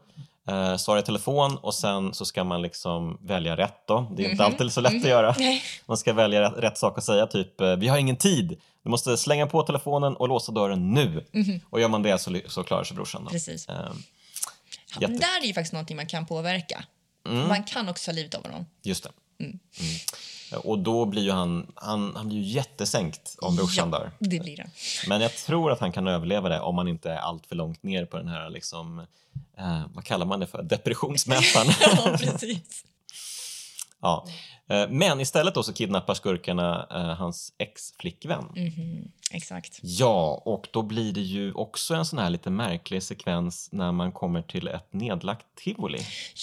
eh, 0.47 0.75
svara 0.75 0.99
i 0.99 1.03
telefon 1.03 1.57
och 1.57 1.73
sen 1.73 2.13
så 2.13 2.25
ska 2.25 2.43
man 2.43 2.61
liksom 2.61 3.17
välja 3.21 3.57
rätt 3.57 3.87
då. 3.87 3.93
Det 3.93 3.99
är 3.99 4.03
mm 4.03 4.15
-hmm. 4.15 4.31
inte 4.31 4.43
mhm. 4.43 4.51
alltid 4.51 4.71
så 4.71 4.81
lätt 4.81 4.91
mm 4.91 5.01
-hmm. 5.01 5.05
att 5.05 5.09
göra. 5.09 5.35
Nej. 5.37 5.61
Man 5.85 5.97
ska 5.97 6.13
välja 6.13 6.41
rätt, 6.41 6.53
rätt, 6.57 6.77
sak 6.77 6.97
att 6.97 7.03
säga, 7.03 7.27
typ 7.27 7.61
eh, 7.61 7.75
vi 7.75 7.87
har 7.87 7.97
ingen 7.97 8.15
tid. 8.15 8.57
Du 8.87 8.91
måste 8.91 9.17
slänga 9.17 9.47
på 9.47 9.63
telefonen 9.63 10.15
och 10.15 10.27
låsa 10.27 10.51
dörren 10.51 10.93
nu. 10.93 11.25
Mm. 11.33 11.59
Och 11.69 11.81
gör 11.81 11.87
man 11.87 12.03
det 12.03 12.17
så, 12.17 12.39
så 12.47 12.63
klarar 12.63 12.83
sig 12.83 12.95
brorsan. 12.95 13.23
Då. 13.23 13.29
Precis. 13.29 13.69
Eh, 13.69 13.91
ja, 14.99 15.07
där 15.07 15.41
är 15.41 15.45
ju 15.45 15.53
faktiskt 15.53 15.73
någonting 15.73 15.95
man 15.95 16.05
kan 16.05 16.25
påverka. 16.25 16.83
Mm. 17.29 17.47
Man 17.47 17.63
kan 17.63 17.89
också 17.89 18.11
ta 18.11 18.15
livet 18.15 18.35
av 18.35 18.43
honom. 18.43 18.65
Just 18.83 19.03
det. 19.03 19.09
Mm. 19.43 19.59
Mm. 19.79 20.61
Och 20.63 20.79
då 20.79 21.05
blir 21.05 21.21
ju 21.21 21.31
han, 21.31 21.71
han, 21.75 22.15
han 22.15 22.27
blir 22.27 22.37
ju 22.37 22.43
jättesänkt 22.43 23.35
om 23.41 23.55
brorsan 23.55 23.89
ja, 23.91 23.99
dör. 23.99 24.11
det 24.19 24.39
blir 24.39 24.57
det. 24.57 24.69
Men 25.07 25.21
jag 25.21 25.35
tror 25.35 25.71
att 25.71 25.79
han 25.79 25.91
kan 25.91 26.07
överleva 26.07 26.49
det 26.49 26.59
om 26.59 26.77
han 26.77 26.87
inte 26.87 27.11
är 27.11 27.17
allt 27.17 27.47
för 27.47 27.55
långt 27.55 27.83
ner 27.83 28.05
på 28.05 28.17
den 28.17 28.27
här 28.27 28.49
liksom, 28.49 28.99
eh, 29.57 29.81
vad 29.93 30.05
kallar 30.05 30.25
man 30.25 30.39
det 30.39 30.47
för, 30.47 30.63
depressionsmätaren. 30.63 31.67
ja, 31.79 32.17
precis. 32.17 32.85
Ja. 34.01 34.27
Eh, 34.69 34.89
men 34.89 35.21
istället 35.21 35.55
då 35.55 35.63
så 35.63 35.73
kidnappar 35.73 36.13
skurkarna 36.13 36.87
eh, 36.91 37.17
hans 37.17 37.53
ex-flickvän. 37.57 38.45
Mm 38.55 38.69
-hmm. 38.69 39.11
Exakt. 39.31 39.79
Ja, 39.81 40.41
och 40.45 40.67
då 40.71 40.83
blir 40.83 41.13
det 41.13 41.21
ju 41.21 41.53
också 41.53 41.93
en 41.93 42.05
sån 42.05 42.19
här 42.19 42.29
lite 42.29 42.49
märklig 42.49 43.03
sekvens 43.03 43.69
när 43.71 43.91
man 43.91 44.11
kommer 44.11 44.41
till 44.41 44.67
ett 44.67 44.93
nedlagt 44.93 45.45
tivoli. 45.55 45.99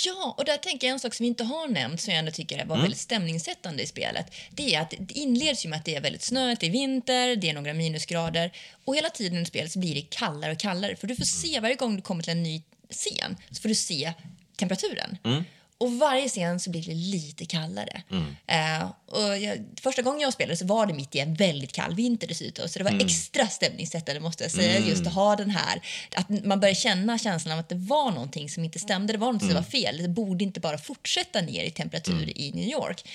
Ja, 0.06 0.34
och 0.38 0.44
där 0.44 0.56
tänker 0.56 0.86
jag 0.86 0.92
en 0.92 1.00
sak 1.00 1.14
som 1.14 1.24
vi 1.24 1.28
inte 1.28 1.44
har 1.44 1.68
nämnt 1.68 2.00
som 2.00 2.12
jag 2.12 2.18
ändå 2.18 2.32
tycker 2.32 2.56
var 2.56 2.74
mm. 2.74 2.80
väldigt 2.80 3.00
stämningssättande 3.00 3.82
i 3.82 3.86
spelet. 3.86 4.34
Det 4.50 4.74
är 4.74 4.80
att 4.80 4.94
det 4.98 5.14
inleds 5.14 5.64
ju 5.64 5.68
med 5.68 5.78
att 5.78 5.84
det 5.84 5.94
är 5.94 6.00
väldigt 6.00 6.22
snöigt, 6.22 6.60
det 6.60 6.66
är 6.66 6.70
vinter, 6.70 7.36
det 7.36 7.50
är 7.50 7.54
några 7.54 7.74
minusgrader 7.74 8.52
och 8.84 8.96
hela 8.96 9.10
tiden 9.10 9.42
i 9.42 9.44
spelet 9.44 9.72
så 9.72 9.78
blir 9.78 9.94
det 9.94 10.02
kallare 10.10 10.52
och 10.52 10.58
kallare 10.58 10.96
för 10.96 11.06
du 11.06 11.16
får 11.16 11.24
se 11.24 11.60
varje 11.60 11.74
gång 11.74 11.96
du 11.96 12.02
kommer 12.02 12.22
till 12.22 12.32
en 12.32 12.42
ny 12.42 12.62
scen 12.90 13.36
så 13.50 13.62
får 13.62 13.68
du 13.68 13.74
se 13.74 14.12
temperaturen. 14.56 15.18
Mm. 15.24 15.44
Och 15.78 15.92
varje 15.92 16.28
scen 16.28 16.60
så 16.60 16.70
blir 16.70 16.82
det 16.82 16.94
lite 16.94 17.44
kallare. 17.44 18.02
Mm. 18.10 18.24
Uh, 18.24 18.90
och 19.06 19.38
jag, 19.38 19.58
första 19.80 20.02
gången 20.02 20.20
jag 20.20 20.32
spelade 20.32 20.56
så 20.56 20.66
var 20.66 20.86
det 20.86 20.94
mitt 20.94 21.14
i 21.14 21.18
en 21.18 21.34
väldigt 21.34 21.72
kall 21.72 21.94
vinter 21.94 22.26
dessutom. 22.26 22.68
Så 22.68 22.78
det 22.78 22.84
var 22.84 22.90
mm. 22.90 23.06
extra 23.06 23.46
stämningssättande 23.46 24.20
måste 24.20 24.44
jag 24.44 24.50
säga. 24.50 24.76
Mm. 24.76 24.88
Just 24.88 25.06
att 25.06 25.12
ha 25.12 25.36
den 25.36 25.50
här, 25.50 25.80
att 26.16 26.28
man 26.44 26.60
börjar 26.60 26.74
känna 26.74 27.18
känslan 27.18 27.52
av 27.52 27.58
att 27.58 27.68
det 27.68 27.74
var 27.74 28.10
någonting 28.10 28.50
som 28.50 28.64
inte 28.64 28.78
stämde. 28.78 29.12
Det 29.12 29.18
var 29.18 29.32
något 29.32 29.42
som 29.42 29.50
mm. 29.50 29.62
var 29.62 29.70
fel. 29.70 29.98
Det 29.98 30.08
borde 30.08 30.44
inte 30.44 30.60
bara 30.60 30.78
fortsätta 30.78 31.40
ner 31.40 31.64
i 31.64 31.70
temperatur 31.70 32.22
mm. 32.22 32.32
i 32.36 32.52
New 32.54 32.68
York. 32.68 33.08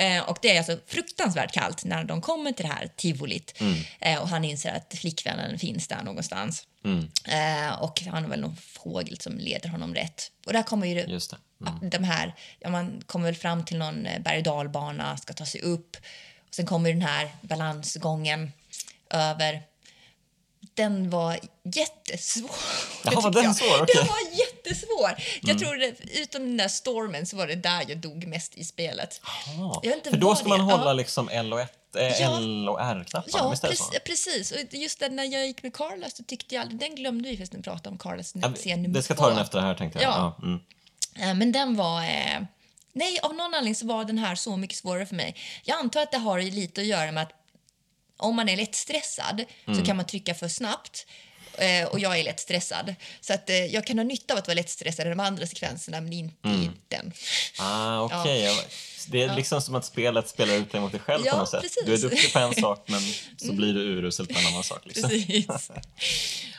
Uh, 0.00 0.28
och 0.28 0.38
det 0.42 0.50
är 0.50 0.58
alltså 0.58 0.78
fruktansvärt 0.86 1.52
kallt 1.52 1.84
när 1.84 2.04
de 2.04 2.20
kommer 2.20 2.52
till 2.52 2.66
det 2.66 2.72
här 2.72 2.88
tivolit. 2.96 3.62
Uh, 4.06 4.18
och 4.18 4.28
han 4.28 4.44
inser 4.44 4.72
att 4.72 4.94
flickvännen 4.98 5.58
finns 5.58 5.88
där 5.88 6.02
någonstans. 6.02 6.66
Mm. 6.88 7.74
och 7.80 8.02
han 8.02 8.22
har 8.22 8.30
väl 8.30 8.40
någon 8.40 8.56
fågel 8.56 9.20
som 9.20 9.38
leder 9.38 9.68
honom 9.68 9.94
rätt. 9.94 10.30
Och 10.46 10.52
där 10.52 10.62
kommer 10.62 10.86
ju 10.86 10.94
det 10.94 11.06
Mm. 11.66 11.90
De 11.90 12.04
här, 12.04 12.34
ja, 12.58 12.68
man 12.68 13.02
kommer 13.06 13.24
väl 13.24 13.34
fram 13.34 13.64
till 13.64 13.78
någon 13.78 14.06
eh, 14.06 14.20
berg 14.22 14.38
och 14.38 14.44
dalbana, 14.44 15.16
ska 15.16 15.32
ta 15.32 15.46
sig 15.46 15.60
upp. 15.60 15.96
Och 16.48 16.54
sen 16.54 16.66
kommer 16.66 16.92
den 16.92 17.02
här 17.02 17.30
balansgången 17.40 18.52
över. 19.10 19.62
Den 20.74 21.10
var 21.10 21.38
jättesvår. 21.62 22.50
Jaha, 23.04 23.20
var 23.20 23.30
den 23.42 23.54
svår? 23.54 23.82
Okay. 23.82 23.94
Den 23.94 24.06
var 24.06 24.38
jättesvår. 24.38 25.24
Jag 25.42 25.50
mm. 25.50 25.58
tror 25.58 25.76
det, 25.76 26.20
utom 26.20 26.42
den 26.42 26.56
där 26.56 26.68
stormen 26.68 27.26
så 27.26 27.36
var 27.36 27.46
det 27.46 27.54
där 27.54 27.84
jag 27.88 27.98
dog 27.98 28.26
mest 28.26 28.54
i 28.54 28.64
spelet. 28.64 29.20
Aha. 29.24 29.82
För 30.04 30.16
då 30.16 30.34
ska 30.34 30.48
man 30.48 30.60
hålla 30.60 30.92
liksom 30.92 31.28
L 31.28 31.52
och 31.52 31.60
1 31.60 31.77
ja. 31.92 32.38
L 32.38 32.68
och 32.68 32.80
R-knappar? 32.80 33.30
Ja, 33.32 33.54
precis, 33.62 33.90
precis. 34.04 34.52
Och 34.52 34.74
just 34.74 35.00
det, 35.00 35.08
när 35.08 35.24
jag 35.24 35.46
gick 35.46 35.62
med 35.62 35.74
Carlos 35.74 36.16
så 36.16 36.22
tyckte 36.24 36.54
jag 36.54 36.78
Den 36.78 36.94
glömde 36.94 37.28
vi 37.28 37.36
förresten 37.36 37.62
prata 37.62 37.90
om, 37.90 37.98
Carlos 37.98 38.32
ja, 38.34 38.76
Det 38.76 39.02
ska 39.02 39.14
ta 39.14 39.28
den 39.28 39.38
efter 39.38 39.58
det 39.58 39.64
här 39.64 39.74
tänkte 39.74 40.02
jag. 40.02 40.12
Ja. 40.12 40.36
ja 40.38 40.46
mm. 40.46 40.60
Eh, 41.18 41.34
men 41.34 41.52
den 41.52 41.76
var... 41.76 42.02
Eh, 42.02 42.40
nej, 42.92 43.18
av 43.22 43.34
någon 43.34 43.40
anledning 43.54 43.74
så 43.74 43.86
var 43.86 44.04
den 44.04 44.18
här 44.18 44.34
så 44.34 44.56
mycket 44.56 44.76
svårare 44.76 45.06
för 45.06 45.14
mig. 45.14 45.36
Jag 45.64 45.78
antar 45.78 46.02
att 46.02 46.10
det 46.10 46.18
har 46.18 46.40
lite 46.40 46.80
att 46.80 46.86
göra 46.86 47.12
med 47.12 47.22
att 47.22 47.32
om 48.16 48.36
man 48.36 48.48
är 48.48 48.56
lätt 48.56 48.74
stressad 48.74 49.44
mm. 49.66 49.78
så 49.78 49.86
kan 49.86 49.96
man 49.96 50.06
trycka 50.06 50.34
för 50.34 50.48
snabbt 50.48 51.06
eh, 51.58 51.88
och 51.88 52.00
jag 52.00 52.18
är 52.18 52.24
lätt 52.24 52.40
stressad. 52.40 52.94
Så 53.20 53.32
att, 53.32 53.50
eh, 53.50 53.56
jag 53.56 53.86
kan 53.86 53.98
ha 53.98 54.04
nytta 54.04 54.34
av 54.34 54.38
att 54.38 54.46
vara 54.46 54.54
lätt 54.54 54.70
stressad 54.70 55.06
i 55.06 55.10
de 55.10 55.20
andra 55.20 55.46
sekvenserna 55.46 56.00
men 56.00 56.12
inte 56.12 56.48
mm. 56.48 56.62
i 56.62 56.70
den. 56.88 57.12
Ah, 57.58 58.02
okay. 58.02 58.42
Ja. 58.42 58.54
Det 59.10 59.22
är 59.22 59.36
liksom 59.36 59.60
som 59.60 59.74
att 59.74 59.84
spelet 59.84 60.28
spelar 60.28 60.54
ut 60.54 60.72
dig 60.72 60.80
mot 60.80 60.92
dig 60.92 61.00
själv 61.00 61.22
ja, 61.26 61.32
på 61.32 61.38
något 61.38 61.48
sätt. 61.48 61.62
Precis. 61.62 61.86
Du 61.86 61.94
är 61.94 61.98
duktig 61.98 62.32
på 62.32 62.38
en 62.38 62.54
sak 62.54 62.84
men 62.86 63.00
så 63.36 63.52
blir 63.52 63.74
du 63.74 63.80
urusel 63.80 64.26
på 64.26 64.38
en 64.38 64.46
annan 64.46 64.64
sak. 64.64 64.80
Liksom. 64.84 65.10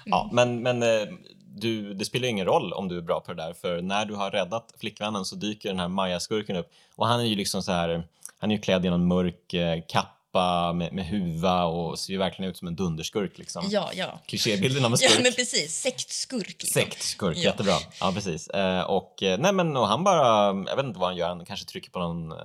Ja, 0.05 0.29
men, 0.33 0.61
men 0.61 0.83
eh, 0.83 1.07
du, 1.55 1.93
det 1.93 2.05
spelar 2.05 2.27
ingen 2.27 2.45
roll 2.45 2.73
om 2.73 2.87
du 2.87 2.97
är 2.97 3.01
bra 3.01 3.19
på 3.19 3.33
det 3.33 3.43
där 3.43 3.53
för 3.53 3.81
när 3.81 4.05
du 4.05 4.15
har 4.15 4.31
räddat 4.31 4.73
flickvännen 4.79 5.25
så 5.25 5.35
dyker 5.35 5.69
den 5.69 5.79
här 5.79 5.87
Maja-skurken 5.87 6.55
upp 6.55 6.71
och 6.95 7.07
han 7.07 7.19
är 7.19 7.23
ju 7.23 7.35
liksom 7.35 7.63
så 7.63 7.71
här, 7.71 8.03
han 8.37 8.51
är 8.51 8.55
ju 8.55 8.61
klädd 8.61 8.85
i 8.85 8.89
någon 8.89 9.07
mörk 9.07 9.53
eh, 9.53 9.81
kappa 9.87 10.18
med, 10.34 10.93
med 10.93 11.05
huva 11.05 11.63
och 11.63 11.99
ser 11.99 12.13
ju 12.13 12.19
verkligen 12.19 12.51
ut 12.51 12.57
som 12.57 12.67
en 12.67 12.75
dunderskurk. 12.75 13.38
Liksom. 13.38 13.65
Ja, 13.69 13.89
ja. 13.93 14.19
Klichébilden 14.25 14.86
av 14.86 14.91
en 14.91 14.97
skurk. 14.97 15.11
Ja, 15.17 15.23
men 15.23 15.34
precis. 15.34 15.82
Sektskurk. 15.82 16.47
Liksom. 16.47 16.82
Sektskurk, 16.82 17.38
ja. 17.38 17.43
jättebra. 17.43 17.73
Ja, 17.99 18.11
precis. 18.13 18.47
Eh, 18.47 18.82
och, 18.82 19.23
eh, 19.23 19.39
nej, 19.39 19.53
men, 19.53 19.77
och 19.77 19.88
han 19.88 20.03
bara, 20.03 20.45
jag 20.45 20.75
vet 20.75 20.86
inte 20.86 20.99
vad 20.99 21.09
han 21.09 21.17
gör, 21.17 21.27
han 21.27 21.45
kanske 21.45 21.65
trycker 21.65 21.91
på 21.91 21.99
någon, 21.99 22.32
eh, 22.32 22.38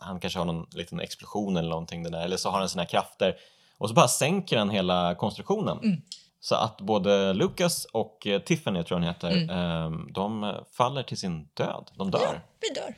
han 0.00 0.20
kanske 0.20 0.38
har 0.38 0.46
någon 0.46 0.66
liten 0.70 1.00
explosion 1.00 1.56
eller 1.56 1.68
någonting 1.68 2.02
där, 2.02 2.24
eller 2.24 2.36
så 2.36 2.50
har 2.50 2.58
han 2.58 2.68
sina 2.68 2.86
krafter 2.86 3.36
och 3.78 3.88
så 3.88 3.94
bara 3.94 4.08
sänker 4.08 4.58
han 4.58 4.70
hela 4.70 5.14
konstruktionen. 5.14 5.78
Mm. 5.78 6.02
Så 6.40 6.54
att 6.54 6.80
både 6.80 7.32
Lucas 7.32 7.84
och 7.84 8.26
eh, 8.26 8.40
Tiffany, 8.40 8.82
tror 8.82 9.00
jag 9.00 9.06
han 9.06 9.14
heter, 9.14 9.30
mm. 9.30 9.50
Ehm, 9.50 10.12
de 10.12 10.54
faller 10.72 11.02
till 11.02 11.16
sin 11.16 11.48
död. 11.54 11.90
De 11.94 12.10
dör. 12.10 12.20
Ja, 12.22 12.40
vi 12.60 12.74
dör. 12.74 12.94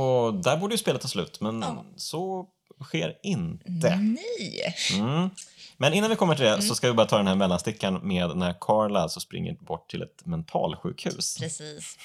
Och 0.00 0.34
där 0.34 0.56
borde 0.56 0.74
ju 0.74 0.78
spelet 0.78 1.02
ta 1.02 1.08
slut, 1.08 1.40
men 1.40 1.62
ja. 1.62 1.84
så 1.96 2.46
sker 2.84 3.14
inte. 3.22 3.96
Nej! 3.96 4.74
Mm. 4.94 5.30
Men 5.76 5.94
innan 5.94 6.10
vi 6.10 6.16
kommer 6.16 6.34
till 6.34 6.44
det 6.44 6.50
mm. 6.50 6.62
så 6.62 6.74
ska 6.74 6.86
vi 6.86 6.92
bara 6.92 7.06
ta 7.06 7.16
den 7.16 7.26
här 7.26 7.34
mellanstickan 7.34 8.00
med 8.02 8.36
när 8.36 8.54
Carla 8.60 9.00
alltså 9.00 9.20
springer 9.20 9.54
bort 9.54 9.90
till 9.90 10.02
ett 10.02 10.26
mentalsjukhus. 10.26 11.38
Precis. 11.38 11.98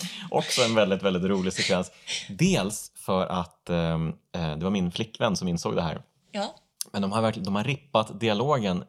Också 0.30 0.62
en 0.62 0.74
väldigt, 0.74 1.02
väldigt 1.02 1.22
rolig 1.22 1.52
sekvens. 1.52 1.90
Dels 2.28 2.92
för 2.94 3.26
att 3.26 3.70
ehm, 3.70 4.08
eh, 4.34 4.56
det 4.56 4.64
var 4.64 4.70
min 4.70 4.92
flickvän 4.92 5.36
som 5.36 5.48
insåg 5.48 5.76
det 5.76 5.82
här. 5.82 6.02
Ja. 6.32 6.54
Men 6.92 7.02
de 7.02 7.12
har, 7.12 7.22
verkligen, 7.22 7.44
de 7.44 7.54
har 7.54 7.64
rippat 7.64 8.20
dialogen 8.20 8.84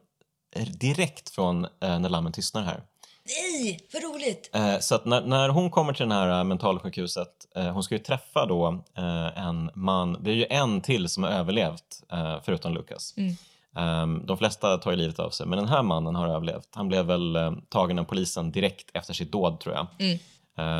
direkt 0.80 1.30
från 1.30 1.64
eh, 1.64 1.98
När 1.98 2.08
lammen 2.08 2.32
tystnar 2.32 2.62
här. 2.62 2.82
Nej, 3.26 3.80
vad 3.92 4.02
roligt! 4.02 4.50
Eh, 4.52 4.78
så 4.78 4.94
att 4.94 5.04
när, 5.04 5.20
när 5.20 5.48
hon 5.48 5.70
kommer 5.70 5.92
till 5.92 6.08
det 6.08 6.14
här 6.14 6.38
eh, 6.38 6.44
mentalsjukhuset, 6.44 7.28
eh, 7.56 7.70
hon 7.70 7.82
ska 7.82 7.94
ju 7.94 7.98
träffa 7.98 8.46
då 8.46 8.84
eh, 8.96 9.46
en 9.46 9.70
man, 9.74 10.18
det 10.20 10.30
är 10.30 10.34
ju 10.34 10.46
en 10.50 10.80
till 10.80 11.08
som 11.08 11.22
har 11.22 11.30
överlevt 11.30 12.02
eh, 12.12 12.36
förutom 12.44 12.74
Lucas. 12.74 13.14
Mm. 13.16 13.36
Um, 13.76 14.26
de 14.26 14.38
flesta 14.38 14.78
tar 14.78 14.90
ju 14.90 14.96
livet 14.96 15.18
av 15.18 15.30
sig, 15.30 15.46
men 15.46 15.58
den 15.58 15.68
här 15.68 15.82
mannen 15.82 16.14
har 16.14 16.28
överlevt. 16.28 16.68
Han 16.74 16.88
blev 16.88 17.06
väl 17.06 17.36
uh, 17.36 17.52
tagen 17.68 17.98
av 17.98 18.04
polisen 18.04 18.52
direkt 18.52 18.90
efter 18.94 19.14
sitt 19.14 19.32
dåd 19.32 19.60
tror 19.60 19.74
jag. 19.74 19.86
Mm. 19.98 20.18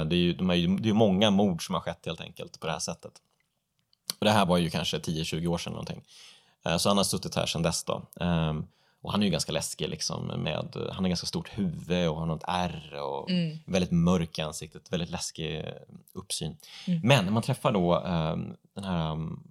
Det 0.08 0.16
är 0.16 0.18
ju 0.18 0.32
de 0.32 0.50
är 0.50 0.54
ju, 0.54 0.76
det 0.76 0.88
är 0.88 0.92
många 0.92 1.30
mord 1.30 1.66
som 1.66 1.74
har 1.74 1.82
skett 1.82 2.06
helt 2.06 2.20
enkelt 2.20 2.60
på 2.60 2.66
det 2.66 2.72
här 2.72 2.78
sättet. 2.78 3.12
Och 4.18 4.24
det 4.24 4.30
här 4.30 4.46
var 4.46 4.58
ju 4.58 4.70
kanske 4.70 4.98
10-20 4.98 5.46
år 5.46 5.58
sedan 5.58 5.72
någonting. 5.72 6.02
Så 6.78 6.88
han 6.88 6.96
har 6.96 7.04
suttit 7.04 7.34
här 7.34 7.46
sedan 7.46 7.62
dess 7.62 7.84
då. 7.84 8.02
Och 9.04 9.12
han 9.12 9.22
är 9.22 9.26
ju 9.26 9.32
ganska 9.32 9.52
läskig 9.52 9.88
liksom 9.88 10.26
med, 10.26 10.76
han 10.92 11.04
har 11.04 11.08
ganska 11.08 11.26
stort 11.26 11.58
huvud 11.58 12.08
och 12.08 12.16
har 12.16 12.26
något 12.26 12.44
ärr 12.46 12.94
och 12.94 13.30
mm. 13.30 13.58
väldigt 13.66 13.90
mörk 13.90 14.38
i 14.38 14.42
ansiktet, 14.42 14.92
väldigt 14.92 15.10
läskig 15.10 15.58
eh, 15.58 15.64
uppsyn. 16.12 16.56
Mm. 16.86 17.00
Men 17.02 17.24
när 17.24 17.32
man 17.32 17.42
träffar 17.42 17.72
då 17.72 17.98
um, 17.98 18.56
den 18.74 18.84
här 18.84 19.12
um, 19.12 19.42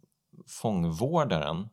fångvårdaren 0.48 1.70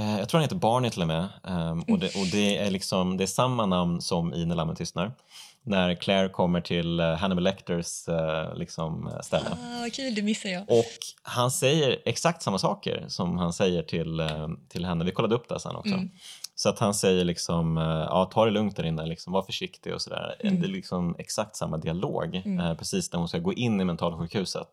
uh, 0.00 0.18
jag 0.18 0.28
tror 0.28 0.38
han 0.38 0.44
heter 0.44 0.56
Barney 0.56 0.90
till 0.90 1.02
och 1.02 1.08
med 1.08 1.28
um, 1.42 1.82
och, 1.82 1.98
det, 1.98 2.06
och 2.06 2.26
det 2.32 2.58
är 2.58 2.70
liksom 2.70 3.16
det 3.16 3.24
är 3.24 3.26
samma 3.26 3.66
namn 3.66 4.00
som 4.00 4.34
i 4.34 4.46
När 4.46 4.54
lammen 4.54 4.76
tystnar 4.76 5.12
när 5.62 5.94
Claire 5.94 6.28
kommer 6.28 6.60
till 6.60 7.00
uh, 7.00 7.14
Hannibal 7.14 7.44
Lecters 7.44 8.08
uh, 8.08 8.58
liksom, 8.58 9.18
ställe. 9.22 9.50
Ah, 9.50 9.90
kul, 9.92 10.14
det 10.14 10.22
missar 10.22 10.48
jag. 10.48 10.62
Och 10.62 10.98
han 11.22 11.50
säger 11.50 12.02
exakt 12.04 12.42
samma 12.42 12.58
saker 12.58 13.04
som 13.08 13.38
han 13.38 13.52
säger 13.52 13.82
till, 13.82 14.28
till 14.68 14.84
henne. 14.84 15.04
Vi 15.04 15.10
kollade 15.10 15.34
upp 15.34 15.48
det 15.48 15.60
sen 15.60 15.76
också. 15.76 15.94
Mm. 15.94 16.10
Så 16.58 16.68
att 16.68 16.78
han 16.78 16.94
säger 16.94 17.24
liksom, 17.24 17.78
eh, 17.78 17.84
ja 17.84 18.30
ta 18.32 18.44
det 18.44 18.50
lugnt 18.50 18.76
där 18.76 18.84
inne, 18.84 19.06
liksom, 19.06 19.32
var 19.32 19.42
försiktig 19.42 19.94
och 19.94 20.02
sådär. 20.02 20.36
Mm. 20.40 20.60
Det 20.60 20.66
är 20.66 20.70
liksom 20.70 21.16
exakt 21.18 21.56
samma 21.56 21.78
dialog, 21.78 22.42
mm. 22.44 22.60
eh, 22.60 22.74
precis 22.74 23.12
när 23.12 23.18
hon 23.18 23.28
ska 23.28 23.38
gå 23.38 23.52
in 23.52 23.80
i 23.80 23.84
mentalsjukhuset. 23.84 24.68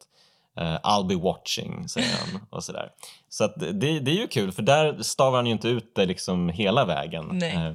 Uh, 0.59 0.65
I'll 0.65 1.07
be 1.07 1.15
watching, 1.15 1.89
säger 1.89 2.17
han. 2.17 2.41
och 2.49 2.63
sådär. 2.63 2.91
Så 3.29 3.43
att 3.43 3.59
det, 3.59 3.99
det 3.99 4.11
är 4.11 4.15
ju 4.15 4.27
kul, 4.27 4.51
för 4.51 4.61
där 4.61 5.01
stavar 5.01 5.37
han 5.37 5.45
ju 5.45 5.51
inte 5.51 5.67
ut 5.67 5.95
det 5.95 6.05
liksom 6.05 6.49
hela 6.49 6.85
vägen. 6.85 7.43
Uh, 7.43 7.73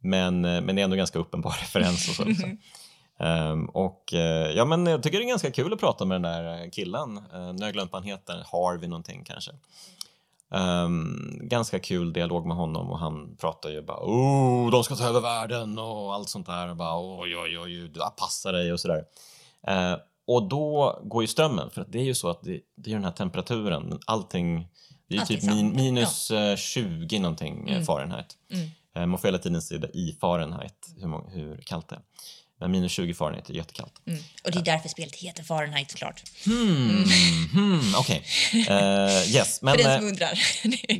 men, 0.00 0.40
men 0.40 0.66
det 0.66 0.82
är 0.82 0.84
ändå 0.84 0.96
ganska 0.96 1.18
uppenbar 1.18 1.50
referens. 1.60 2.08
Och 2.08 2.14
så, 2.14 2.24
liksom. 2.24 2.58
um, 3.18 3.66
och 3.66 4.12
uh, 4.12 4.20
ja, 4.56 4.64
men 4.64 4.86
jag 4.86 5.02
tycker 5.02 5.18
det 5.18 5.24
är 5.24 5.28
ganska 5.28 5.50
kul 5.50 5.72
att 5.72 5.80
prata 5.80 6.04
med 6.04 6.14
den 6.14 6.22
där 6.22 6.70
killen. 6.72 7.18
Uh, 7.18 7.24
nu 7.32 7.38
har 7.38 7.64
jag 7.64 7.72
glömt 7.72 7.92
vad 7.92 8.02
han 8.02 8.10
heter, 8.10 8.44
Harvey 8.52 8.88
någonting 8.88 9.24
kanske. 9.24 9.52
Um, 10.54 11.38
ganska 11.42 11.78
kul 11.78 12.12
dialog 12.12 12.46
med 12.46 12.56
honom 12.56 12.90
och 12.90 12.98
han 12.98 13.36
pratar 13.36 13.70
ju 13.70 13.82
bara 13.82 13.98
oh, 14.00 14.70
de 14.70 14.84
ska 14.84 14.94
ta 14.94 15.08
över 15.08 15.20
världen 15.20 15.78
och 15.78 16.14
allt 16.14 16.28
sånt 16.28 16.46
där. 16.46 16.70
Och 16.70 16.76
bara, 16.76 17.20
oj, 17.20 17.36
oj, 17.36 17.58
oj, 17.58 17.90
passa 18.16 18.52
dig 18.52 18.72
och 18.72 18.80
sådär. 18.80 19.04
Uh, 19.68 19.96
och 20.26 20.48
då 20.48 20.98
går 21.04 21.22
ju 21.22 21.26
strömmen, 21.26 21.70
för 21.70 21.86
det 21.88 21.98
är 21.98 22.04
ju 22.04 22.14
så 22.14 22.28
att 22.28 22.42
det, 22.42 22.60
det 22.76 22.90
är 22.90 22.94
den 22.94 23.04
här 23.04 23.10
temperaturen, 23.10 23.98
allting, 24.06 24.68
det 25.08 25.14
är 25.16 25.20
ju 25.20 25.26
typ 25.26 25.42
min, 25.42 25.76
minus 25.76 26.30
ja. 26.30 26.56
20 26.56 27.18
någonting 27.18 27.68
mm. 27.68 27.84
Fahrenheit. 27.84 28.36
Mm. 28.50 28.68
Uh, 28.98 29.06
man 29.06 29.18
får 29.18 29.28
hela 29.28 29.38
tiden 29.38 29.62
se 29.62 29.78
det 29.78 29.90
i 29.94 30.16
Fahrenheit, 30.20 30.88
hur, 30.96 31.30
hur 31.30 31.56
kallt 31.56 31.88
det 31.88 31.96
är. 31.96 32.02
Men 32.64 32.70
minus 32.70 32.92
20 32.92 33.14
Fahrenheit 33.14 33.50
är 33.50 33.54
jättekallt. 33.54 33.92
Mm. 34.06 34.20
Och 34.44 34.50
det 34.50 34.58
är 34.58 34.62
därför 34.62 34.88
spelet 34.88 35.14
heter 35.14 35.42
Fahrenheit 35.42 35.90
såklart. 35.90 36.22
Hmm, 36.44 36.88
mm. 36.88 37.48
hmm, 37.52 37.94
Okej. 37.96 38.24
Okay. 38.48 38.76
Uh, 38.76 38.82
eh, 38.82 39.34
yes. 39.34 39.58
Men, 39.62 39.76
för 39.76 39.84
den 39.84 39.98
som 39.98 40.06
eh, 40.06 40.08
undrar. 40.08 40.38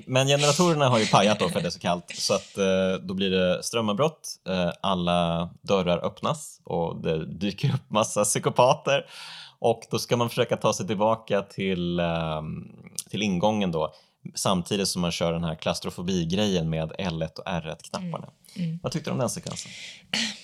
men 0.11 0.27
generatorerna 0.27 0.89
har 0.89 0.99
ju 0.99 1.07
pajat 1.07 1.39
då 1.39 1.49
för 1.49 1.57
att 1.57 1.63
det 1.63 1.69
är 1.69 1.71
så 1.71 1.79
kallt. 1.79 2.13
Så 2.15 2.35
att 2.35 2.59
uh, 2.59 3.07
då 3.07 3.15
blir 3.15 3.31
det 3.31 3.63
strömavbrott, 3.63 4.29
uh, 4.49 4.71
alla 4.81 5.51
dörrar 5.63 6.07
öppnas 6.07 6.61
och 6.65 7.03
det 7.03 7.27
dyker 7.27 7.75
upp 7.75 7.91
massa 7.91 8.25
psykopater. 8.25 9.07
Och 9.59 9.83
då 9.91 9.99
ska 9.99 10.17
man 10.17 10.29
försöka 10.29 10.57
ta 10.57 10.73
sig 10.73 10.87
tillbaka 10.87 11.43
till, 11.43 12.01
um, 12.01 12.73
till 13.11 13.23
ingången 13.23 13.73
då 13.73 13.95
samtidigt 14.35 14.89
som 14.89 15.03
man 15.03 15.13
kör 15.13 15.33
den 15.33 15.45
här 15.45 15.55
klaustrofobi-grejen 15.55 16.71
med 16.71 16.93
L1 16.93 17.39
och 17.39 17.47
R1-knapparna. 17.47 18.29
Mm. 18.57 18.69
Mm. 18.69 18.79
Vad 18.83 18.93
tyckte 18.93 19.11
du 19.11 19.13
om 19.13 19.19
den 19.19 19.31
sekvensen? 19.31 19.73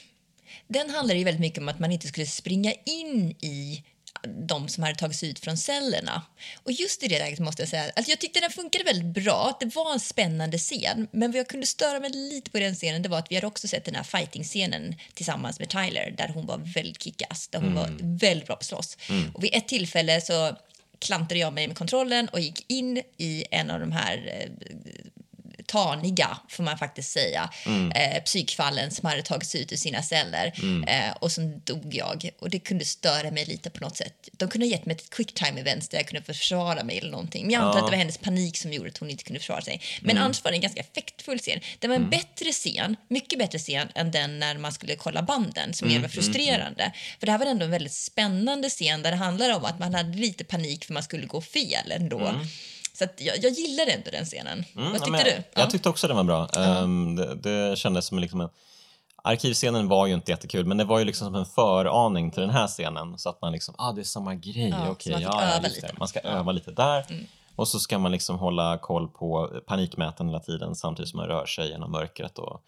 den 0.70 0.90
handlar 0.90 1.14
ju 1.14 1.24
väldigt 1.24 1.40
mycket 1.40 1.58
om 1.58 1.68
att 1.68 1.78
man 1.78 1.92
inte 1.92 2.08
skulle 2.08 2.26
springa 2.26 2.72
in 2.84 3.30
i 3.30 3.84
de 4.22 4.68
som 4.68 4.82
hade 4.82 4.94
tagits 4.94 5.22
ut 5.22 5.38
från 5.38 5.56
cellerna. 5.56 6.22
Och 6.62 6.72
just 6.72 7.02
i 7.02 7.08
det 7.08 7.18
läget 7.18 7.38
måste 7.38 7.62
jag 7.62 7.68
säga 7.68 7.92
att 7.96 8.08
jag 8.08 8.18
tyckte 8.18 8.40
den 8.40 8.50
funkade 8.50 8.84
väldigt 8.84 9.24
bra. 9.24 9.56
Det 9.60 9.74
var 9.74 9.92
en 9.92 10.00
spännande 10.00 10.58
scen, 10.58 11.08
men 11.10 11.30
vad 11.30 11.38
jag 11.38 11.48
kunde 11.48 11.66
störa 11.66 12.00
mig 12.00 12.10
lite 12.10 12.50
på 12.50 12.58
den 12.58 12.74
scenen 12.74 13.02
det 13.02 13.08
var 13.08 13.18
att 13.18 13.30
vi 13.30 13.34
hade 13.34 13.46
också 13.46 13.68
sett 13.68 13.84
den 13.84 13.94
här 13.94 14.02
fighting-scenen 14.02 14.94
tillsammans 15.14 15.58
med 15.58 15.68
Tyler 15.68 16.14
där 16.16 16.28
hon 16.28 16.46
var 16.46 16.58
väldigt 16.58 17.02
kickass, 17.02 17.48
där 17.48 17.58
hon 17.58 17.68
mm. 17.68 17.82
var 17.82 18.18
väldigt 18.18 18.46
bra 18.46 18.56
på 18.56 18.64
slåss. 18.64 18.96
Mm. 19.08 19.34
Och 19.34 19.44
vid 19.44 19.54
ett 19.54 19.68
tillfälle 19.68 20.20
så 20.20 20.56
klantade 20.98 21.40
jag 21.40 21.52
mig 21.52 21.68
med 21.68 21.78
kontrollen 21.78 22.28
och 22.28 22.40
gick 22.40 22.64
in 22.70 23.02
i 23.16 23.44
en 23.50 23.70
av 23.70 23.80
de 23.80 23.92
här 23.92 24.16
eh, 24.26 24.50
taniga, 25.70 26.38
får 26.48 26.62
man 26.62 26.78
faktiskt 26.78 27.12
säga, 27.12 27.50
Mm. 27.66 27.92
eh, 27.92 28.22
psykfallen 28.22 28.90
som 28.90 29.08
hade 29.08 29.22
tagits 29.22 29.54
ut 29.54 29.72
ur 29.72 29.76
sina 29.76 30.02
celler. 30.02 30.52
Mm. 30.62 30.84
Eh, 30.88 31.12
och 31.20 31.32
sen 31.32 31.60
dog 31.64 31.94
jag. 31.94 32.30
Och 32.40 32.50
det 32.50 32.58
kunde 32.58 32.84
störa 32.84 33.30
mig 33.30 33.44
lite 33.44 33.70
på 33.70 33.80
något 33.84 33.96
sätt. 33.96 34.28
De 34.32 34.48
kunde 34.48 34.66
ha 34.66 34.70
gett 34.70 34.86
mig 34.86 34.96
ett 34.96 35.10
quicktime 35.10 35.60
event 35.60 35.90
där 35.90 35.98
jag 35.98 36.06
kunde 36.08 36.24
försvara 36.34 36.84
mig 36.84 36.98
eller 36.98 37.10
någonting. 37.10 37.42
Men 37.46 37.52
jag 37.54 37.62
antar 37.62 37.70
Ja. 37.70 37.74
Mm. 37.78 37.84
att 37.84 37.90
det 37.90 37.96
var 37.96 37.98
hennes 37.98 38.18
panik 38.18 38.56
som 38.56 38.72
gjorde 38.72 38.88
att 38.88 38.98
hon 38.98 39.10
inte 39.10 39.24
kunde 39.24 39.40
försvara 39.40 39.60
sig. 39.62 39.80
Men 40.02 40.18
annars 40.18 40.44
var 40.44 40.50
det 40.50 40.56
en 40.56 40.60
ganska 40.60 40.80
effektfull 40.80 41.38
scen. 41.38 41.60
Det 41.78 41.88
var 41.88 41.94
en 41.94 42.10
bättre 42.10 42.52
scen, 42.52 42.96
mycket 43.08 43.38
bättre 43.38 43.58
scen 43.58 43.88
än 43.94 44.10
den 44.10 44.38
när 44.38 44.58
man 44.58 44.72
skulle 44.72 44.96
kolla 44.96 45.22
banden 45.22 45.74
som 45.74 45.88
Mm, 45.88 46.02
var 46.02 46.08
frustrerande. 46.08 46.92
För 47.18 47.26
det 47.26 47.32
här 47.32 47.38
var 47.38 47.46
ändå 47.46 47.64
en 47.64 47.70
väldigt 47.70 47.92
spännande 47.92 48.68
scen 48.70 49.02
där 49.02 49.10
det 49.10 49.16
handlar 49.16 49.56
om 49.56 49.64
att 49.64 49.78
man 49.78 49.94
hade 49.94 50.18
lite 50.18 50.44
panik 50.44 50.84
för 50.84 50.92
man 50.94 51.02
skulle 51.02 51.26
gå 51.26 51.40
fel 51.40 51.90
ändå. 51.92 52.40
Så 53.01 53.05
att 53.05 53.20
jag, 53.20 53.36
jag 53.44 53.53
gillade 53.53 53.90
ändå 53.92 54.11
den 54.11 54.24
scenen. 54.24 54.64
Vad 54.74 54.84
Mm, 54.84 54.92
Ja, 54.94 54.98
tyckte 54.98 55.11
men 55.11 55.24
du? 55.24 55.30
Jag, 55.30 55.38
Ja. 55.38 55.61
jag 55.61 55.70
tyckte 55.70 55.88
också 55.88 56.09
den 56.09 56.16
var 56.16 56.24
bra. 56.24 56.46
Ehm, 56.46 57.16
det, 57.16 57.34
det 57.34 57.78
kändes 57.78 58.07
som 58.07 58.18
liksom 58.18 58.40
en... 58.40 58.48
Arkivscenen 59.24 59.88
var 59.88 60.07
ju 60.07 60.14
inte 60.14 60.30
jättekul, 60.30 60.66
men 60.66 60.76
det 60.76 60.84
var 60.84 60.98
ju 60.98 61.05
liksom 61.05 61.26
som 61.26 61.34
en 61.34 61.44
föraning 61.46 62.30
till 62.30 62.40
den 62.40 62.51
här 62.51 62.66
scenen. 62.66 63.18
Så 63.18 63.28
att 63.28 63.42
man 63.42 63.53
liksom, 63.53 63.74
ah 63.78 63.92
det 63.92 64.01
är 64.01 64.05
samma 64.05 64.34
grej, 64.34 64.68
Ja, 64.68 64.90
okej, 64.90 65.14
fick 65.14 65.22
ja, 65.24 65.42
ja, 65.42 65.57
öva 65.57 65.68
det. 65.68 65.98
Man 65.98 66.09
ska 66.09 66.20
Ja. 66.22 66.28
Mm. 66.28 66.40
öva 66.40 66.53
lite 66.53 66.70
där. 66.70 67.26
Och 67.57 67.68
så 67.68 67.78
ska 67.80 67.98
man 67.98 68.12
liksom 68.12 68.38
hålla 68.38 68.78
koll 68.78 69.09
på 69.09 69.61
panikmätaren 69.66 70.28
hela 70.28 70.40
tiden 70.40 70.74
samtidigt 70.74 71.09
som 71.09 71.16
man 71.16 71.26
rör 71.28 71.46
sig 71.46 71.68
genom 71.70 71.90
mörkret. 71.92 72.38
Och 72.38 72.62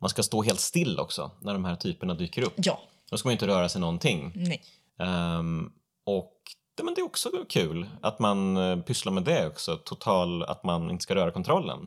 man 0.00 0.10
ska 0.10 0.22
stå 0.22 0.42
helt 0.42 0.60
still 0.60 0.98
också 1.00 1.30
när 1.40 1.52
de 1.52 1.64
här 1.64 1.76
typerna 1.76 2.14
dyker 2.14 2.42
upp. 2.42 2.54
ja, 2.56 2.80
Då 3.10 3.16
ska 3.16 3.26
man 3.28 3.32
ju 3.32 3.34
inte 3.34 3.46
röra 3.46 3.68
sig 3.68 3.80
någonting. 3.80 4.32
nej. 4.34 4.62
Ehm, 5.00 5.72
och 6.06 6.32
det, 6.78 6.84
men 6.84 6.94
det 6.94 7.00
är 7.00 7.04
också 7.04 7.30
kul 7.48 7.88
att 8.02 8.18
man 8.18 8.56
eh, 8.56 8.80
pysslar 8.80 9.12
med 9.12 9.22
det 9.22 9.46
också, 9.46 9.76
total, 9.76 10.42
att 10.42 10.64
man 10.64 10.90
inte 10.90 11.02
ska 11.02 11.14
röra 11.14 11.30
kontrollen. 11.30 11.86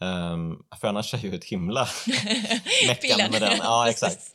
Ehm, 0.00 0.56
för 0.80 0.88
annars 0.88 1.14
är 1.14 1.18
ju 1.18 1.34
ett 1.34 1.44
himla 1.44 1.88
meckande 2.88 3.28
med 3.30 3.40
den. 3.40 3.58
Ja, 3.62 3.88
exakt. 3.88 4.20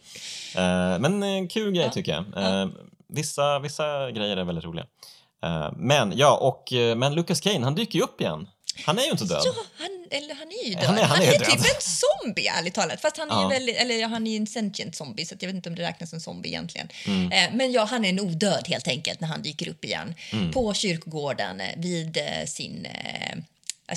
Eh, 0.55 0.99
men 0.99 1.23
eh, 1.23 1.47
kul 1.47 1.71
grej 1.71 1.91
tycker 1.91 2.11
jag. 2.11 2.43
Eh, 2.43 2.67
vissa, 3.07 3.59
vissa 3.59 4.11
grejer 4.11 4.37
är 4.37 4.43
väldigt 4.43 4.65
roliga. 4.65 4.85
Eh, 5.43 5.69
men 5.75 6.13
ja, 6.15 6.37
och, 6.37 6.73
eh, 6.73 6.95
men 6.95 7.15
Lucas 7.15 7.41
Kane, 7.41 7.63
han 7.63 7.75
dyker 7.75 7.99
ju 7.99 8.03
upp 8.03 8.21
igen. 8.21 8.47
Han 8.85 8.99
är 8.99 9.03
ju 9.03 9.11
inte 9.11 9.23
död. 9.25 9.41
Ja, 9.45 9.53
han, 9.77 10.05
eller 10.11 10.33
han 10.35 10.47
är 10.47 10.67
ju 10.67 10.73
död. 10.73 10.83
Han 10.83 10.97
Han 10.97 10.97
är- 10.97 11.03
är, 11.03 11.07
han 11.07 11.21
är 11.21 11.39
typ 11.39 11.49
en 11.75 11.81
zombie, 11.81 12.47
ärligt 12.47 12.73
talat. 12.73 13.01
Fast 13.01 13.17
han 13.17 13.31
är, 13.31 13.41
Ja. 13.41 13.47
väldigt, 13.47 13.75
eller, 13.77 13.95
ja, 13.95 14.07
han 14.07 14.27
är 14.27 14.37
en 14.37 14.47
sentient 14.47 14.95
zombie, 14.95 15.25
så 15.25 15.35
jag 15.39 15.47
vet 15.47 15.55
inte 15.55 15.69
om 15.69 15.75
det 15.75 15.81
räknas 15.81 16.09
som 16.09 16.19
zombie 16.19 16.49
egentligen. 16.49 16.87
Mm. 17.07 17.31
Eh, 17.31 17.49
men 17.57 17.71
ja, 17.71 17.83
han 17.83 18.05
är 18.05 18.09
en 18.09 18.19
odöd 18.19 18.67
helt 18.67 18.87
enkelt 18.87 19.19
när 19.21 19.27
han 19.27 19.41
dyker 19.41 19.69
upp 19.69 19.85
igen 19.85 20.15
Mm. 20.31 20.51
på 20.51 20.73
kyrkogården 20.73 21.61
eh, 21.61 21.67
vid 21.77 22.17
eh, 22.17 22.45
sin 22.47 22.85
eh, 22.85 23.37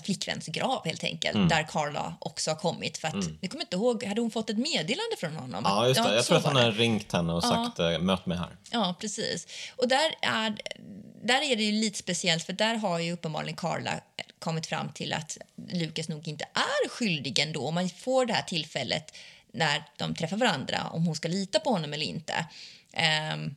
flickväns 0.04 0.46
grav 0.46 0.84
helt 0.86 1.04
enkelt, 1.04 1.34
Mm. 1.34 1.48
där 1.48 1.62
Carla 1.62 2.16
också 2.20 2.50
har 2.50 2.56
kommit. 2.56 2.98
För 2.98 3.08
att, 3.08 3.14
Jag 3.40 3.50
kommer 3.50 3.64
inte 3.64 3.76
ihåg, 3.76 4.04
hade 4.04 4.20
hon 4.20 4.30
fått 4.30 4.50
ett 4.50 4.58
meddelande 4.58 5.16
från 5.20 5.36
honom? 5.36 5.62
Ja, 5.64 5.88
just 5.88 6.02
det. 6.04 6.14
Jag 6.14 6.24
tror 6.24 6.36
att 6.38 6.44
han 6.44 6.56
har 6.56 6.72
ringt 6.72 7.12
henne 7.12 7.32
och 7.32 7.42
sagt 7.42 7.78
eh, 7.78 7.98
möt 7.98 8.26
mig 8.26 8.38
här. 8.38 8.56
Ja, 8.70 8.94
precis. 9.00 9.46
Och 9.76 9.88
där 9.88 10.14
är, 10.22 10.56
där 11.24 11.42
är 11.42 11.56
det 11.56 11.62
ju 11.62 11.72
lite 11.72 11.98
speciellt 11.98 12.44
för 12.44 12.52
där 12.52 12.74
har 12.74 12.98
ju 12.98 13.12
uppenbarligen 13.12 13.56
Carla 13.56 13.92
kommit 14.38 14.66
fram 14.66 14.92
till 14.92 15.12
att 15.12 15.38
Lukas 15.72 16.08
nog 16.08 16.28
inte 16.28 16.44
är 16.54 16.88
skyldig 16.88 17.38
ändå. 17.38 17.70
Man 17.70 17.88
får 17.88 18.26
det 18.26 18.32
här 18.32 18.42
tillfället 18.42 19.14
när 19.52 19.84
de 19.96 20.14
träffar 20.14 20.36
varandra 20.36 20.88
om 20.92 21.06
hon 21.06 21.16
ska 21.16 21.28
lita 21.28 21.60
på 21.60 21.70
honom 21.70 21.92
eller 21.92 22.06
inte. 22.06 22.46
Ehm, 22.92 23.54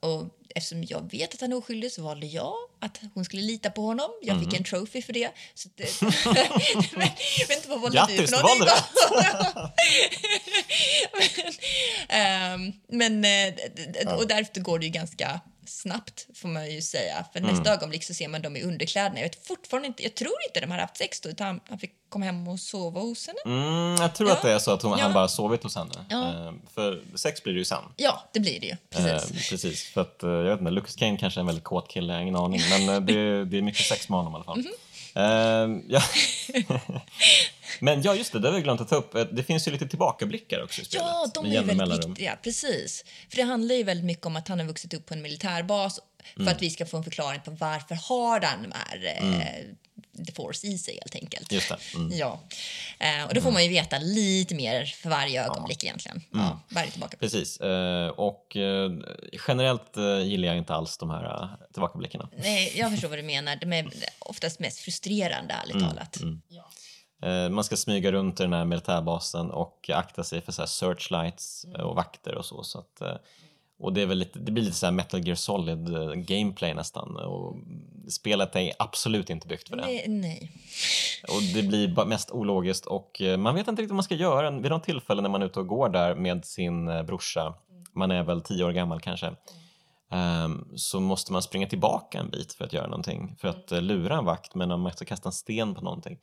och 0.00 0.28
eftersom 0.54 0.84
jag 0.84 1.10
vet 1.10 1.34
att 1.34 1.40
han 1.40 1.52
är 1.52 1.56
oskyldig 1.56 1.92
så 1.92 2.02
valde 2.02 2.26
jag 2.26 2.54
att 2.80 3.00
hon 3.14 3.24
skulle 3.24 3.42
lita 3.42 3.70
på 3.70 3.82
honom. 3.82 4.10
Jag 4.22 4.40
fick 4.40 4.54
en 4.54 4.64
trophy 4.64 5.02
för 5.02 5.12
det. 5.12 5.30
Så 5.54 5.68
det 5.74 6.02
men, 6.96 7.08
inte 7.56 7.68
vad 7.68 7.80
valde 7.80 8.06
du 8.08 8.16
Grattis, 8.16 8.30
för 8.30 8.36
du 8.36 8.42
någonting? 8.42 8.68
valde 9.12 9.72
men, 11.12 11.52
ehm, 12.08 12.72
men 12.88 13.24
eh, 13.24 14.14
och 14.14 14.28
därför 14.28 14.60
går 14.60 14.78
det 14.78 14.86
ju 14.86 14.92
ganska 14.92 15.40
snabbt 15.74 16.26
får 16.34 16.48
man 16.48 16.70
ju 16.70 16.82
säga. 16.82 17.24
För 17.32 17.40
nästa 17.40 17.72
ögonblick 17.74 18.04
så 18.04 18.14
ser 18.14 18.28
man 18.28 18.42
dem 18.42 18.56
i 18.56 18.62
underkläderna. 18.62 19.16
Jag 19.20 19.24
vet 19.28 19.46
fortfarande 19.46 19.88
inte, 19.88 20.02
jag 20.02 20.14
tror 20.14 20.32
inte 20.48 20.60
de 20.60 20.70
har 20.70 20.78
haft 20.78 20.96
sex 20.96 21.20
då 21.20 21.28
utan 21.28 21.60
han 21.68 21.78
fick 21.78 21.92
komma 22.08 22.24
hem 22.24 22.48
och 22.48 22.60
sova 22.60 23.00
hos 23.00 23.26
henne. 23.26 23.38
Mm, 23.58 23.94
jag 24.00 24.14
tror 24.14 24.28
Ja. 24.28 24.34
att 24.36 24.42
det 24.42 24.52
är 24.52 24.58
så 24.58 24.70
att 24.70 24.82
hon, 24.82 24.98
Ja. 24.98 25.04
han 25.04 25.12
bara 25.12 25.28
sovit 25.28 25.62
hos 25.62 25.76
henne. 25.76 25.90
Ja. 26.08 26.28
Eh, 26.28 26.52
för 26.74 27.02
sex 27.14 27.42
blir 27.42 27.52
det 27.52 27.58
ju 27.58 27.64
sen. 27.64 27.82
Ja, 27.96 28.22
det 28.32 28.40
blir 28.40 28.60
det 28.60 28.66
ju. 28.66 28.76
Precis. 28.90 29.30
Eh, 29.30 29.50
precis, 29.50 29.84
för 29.84 30.00
att 30.00 30.22
eh, 30.22 30.30
jag 30.30 30.44
vet 30.50 30.60
inte, 30.60 30.70
Lucas 30.70 30.96
Kane 30.96 31.16
kanske 31.16 31.38
är 31.38 31.42
en 31.42 31.46
väldigt 31.46 31.64
kåt 31.64 31.88
kille, 31.88 32.12
jag 32.12 32.14
har 32.18 32.22
ingen 32.22 32.36
aning. 32.36 32.60
Men 32.70 32.88
eh, 32.88 33.00
det, 33.00 33.44
det 33.44 33.58
är 33.58 33.62
mycket 33.62 33.86
sex 33.86 34.08
med 34.08 34.18
honom 34.18 34.32
i 34.32 34.36
alla 34.36 34.44
fall. 34.44 34.58
Mhm. 34.66 34.72
Eh, 35.16 35.80
ja. 35.88 36.02
men 37.80 38.02
ja, 38.02 38.14
just 38.14 38.32
det, 38.32 38.38
det 38.38 38.48
har 38.48 38.54
vi 38.56 38.62
glömt 38.62 38.80
att 38.80 38.88
ta 38.88 38.96
upp. 38.96 39.14
Eh, 39.14 39.24
Det 39.24 39.42
finns 39.42 39.68
ju 39.68 39.72
lite 39.72 39.86
tillbakablickar 39.88 40.62
också 40.62 40.82
i 40.82 40.84
spelet. 40.84 41.06
Ja, 41.06 41.30
de 41.34 41.46
är 41.46 41.50
väldigt 41.50 41.76
mellanrum. 41.76 42.10
viktiga. 42.10 42.38
Precis. 42.42 43.04
För 43.28 43.36
det 43.36 43.42
handlar 43.42 43.74
ju 43.74 43.82
väldigt 43.82 44.06
mycket 44.06 44.26
om 44.26 44.36
att 44.36 44.48
han 44.48 44.58
har 44.58 44.66
vuxit 44.66 44.94
upp 44.94 45.06
på 45.06 45.14
en 45.14 45.22
militärbas 45.22 46.00
för 46.34 46.40
Mm. 46.40 46.54
att 46.54 46.62
vi 46.62 46.70
ska 46.70 46.86
få 46.86 46.96
en 46.96 47.04
förklaring 47.04 47.40
på 47.44 47.50
varför 47.50 47.94
har 47.94 48.40
han 48.40 48.62
de 48.62 48.72
här 48.72 49.06
eh, 49.16 50.24
The 50.26 50.32
Force 50.32 50.66
i 50.66 50.78
sig 50.78 50.98
helt 51.02 51.14
enkelt. 51.14 51.52
Just 51.52 51.68
det. 51.68 51.78
Mm. 51.94 52.18
Ja. 52.18 52.40
Eh, 52.98 53.24
och 53.28 53.34
då 53.34 53.40
får 53.40 53.50
man 53.50 53.62
ju 53.62 53.68
veta 53.68 53.98
lite 53.98 54.54
mer 54.54 54.84
för 54.84 55.10
varje 55.10 55.44
ögonblick 55.44 55.84
egentligen. 55.84 56.16
Mm. 56.34 56.44
Ja, 56.46 56.60
varje 56.68 56.90
tillbaka. 56.90 57.16
Precis. 57.20 57.60
Eh, 57.60 58.08
och 58.08 58.56
eh, 58.56 58.90
generellt 59.48 59.96
eh, 59.96 60.18
gillar 60.22 60.48
jag 60.48 60.56
inte 60.58 60.74
alls 60.74 60.98
de 60.98 61.10
här 61.10 61.48
tillbakablickarna. 61.72 62.28
Nej, 62.38 62.72
jag 62.76 62.90
förstår 62.90 63.08
vad 63.08 63.18
du 63.18 63.22
menar. 63.22 63.56
De 63.56 63.72
är 63.72 63.90
oftast 64.18 64.60
mest 64.60 64.78
frustrerande, 64.78 65.54
ärligt 65.54 65.74
Mm, 65.76 65.88
talat. 65.88 66.16
Eh, 66.22 66.28
man 67.50 67.64
ska 67.64 67.76
smyga 67.76 68.12
runt 68.12 68.40
i 68.40 68.42
den 68.42 68.52
här 68.52 68.64
militärbasen 68.64 69.50
och 69.50 69.90
akta 69.94 70.24
sig 70.24 70.40
för 70.40 70.52
så 70.52 70.62
här 70.62 70.66
searchlights 70.66 71.64
Mm. 71.64 71.80
eh, 71.80 71.86
och 71.86 71.96
vakter 71.96 72.34
och 72.34 72.44
så. 72.44 72.62
så 72.62 72.78
att, 72.78 73.00
eh, 73.00 73.14
och 73.78 73.92
det, 73.92 74.02
är 74.02 74.06
väl 74.06 74.18
lite, 74.18 74.38
det 74.38 74.52
blir 74.52 74.64
lite 74.64 74.76
så 74.76 74.86
här 74.86 74.92
Metal 74.92 75.26
Gear 75.26 75.34
Solid 75.34 75.94
eh, 75.94 76.12
gameplay 76.12 76.74
nästan. 76.74 77.16
Och 77.16 77.56
spelet 78.08 78.56
är 78.56 78.72
absolut 78.78 79.30
inte 79.30 79.48
byggt 79.48 79.68
för 79.68 79.76
det. 79.76 79.82
Nej, 79.82 80.04
nej. 80.08 80.52
Och 81.28 81.42
det 81.54 81.62
blir 81.62 82.04
mest 82.04 82.30
ologiskt 82.30 82.86
och 82.86 83.22
eh, 83.22 83.36
man 83.36 83.54
vet 83.54 83.68
inte 83.68 83.82
riktigt 83.82 83.90
vad 83.90 83.96
man 83.96 84.04
ska 84.04 84.14
göra. 84.14 84.50
Vid 84.50 84.70
de 84.70 84.80
tillfällen 84.80 85.22
när 85.22 85.30
man 85.30 85.42
är 85.42 85.46
ute 85.46 85.60
och 85.60 85.66
går 85.66 85.88
där 85.88 86.14
med 86.14 86.44
sin 86.44 86.88
eh, 86.88 87.02
brorsa, 87.02 87.54
man 87.92 88.10
är 88.10 88.22
väl 88.22 88.40
tio 88.40 88.64
år 88.64 88.72
gammal 88.72 89.00
kanske, 89.00 89.32
ehm, 90.10 90.64
så 90.76 91.00
måste 91.00 91.32
man 91.32 91.42
springa 91.42 91.66
tillbaka 91.66 92.18
en 92.18 92.30
bit 92.30 92.52
för 92.52 92.64
att 92.64 92.72
göra 92.72 92.86
någonting. 92.86 93.36
För 93.40 93.48
att 93.48 93.72
eh, 93.72 93.80
lura 93.82 94.16
en 94.18 94.24
vakt, 94.24 94.54
men 94.54 94.68
man 94.68 94.80
måste 94.80 95.04
kasta 95.04 95.28
en 95.28 95.32
sten 95.32 95.74
på 95.74 95.80
någonting. 95.80 96.18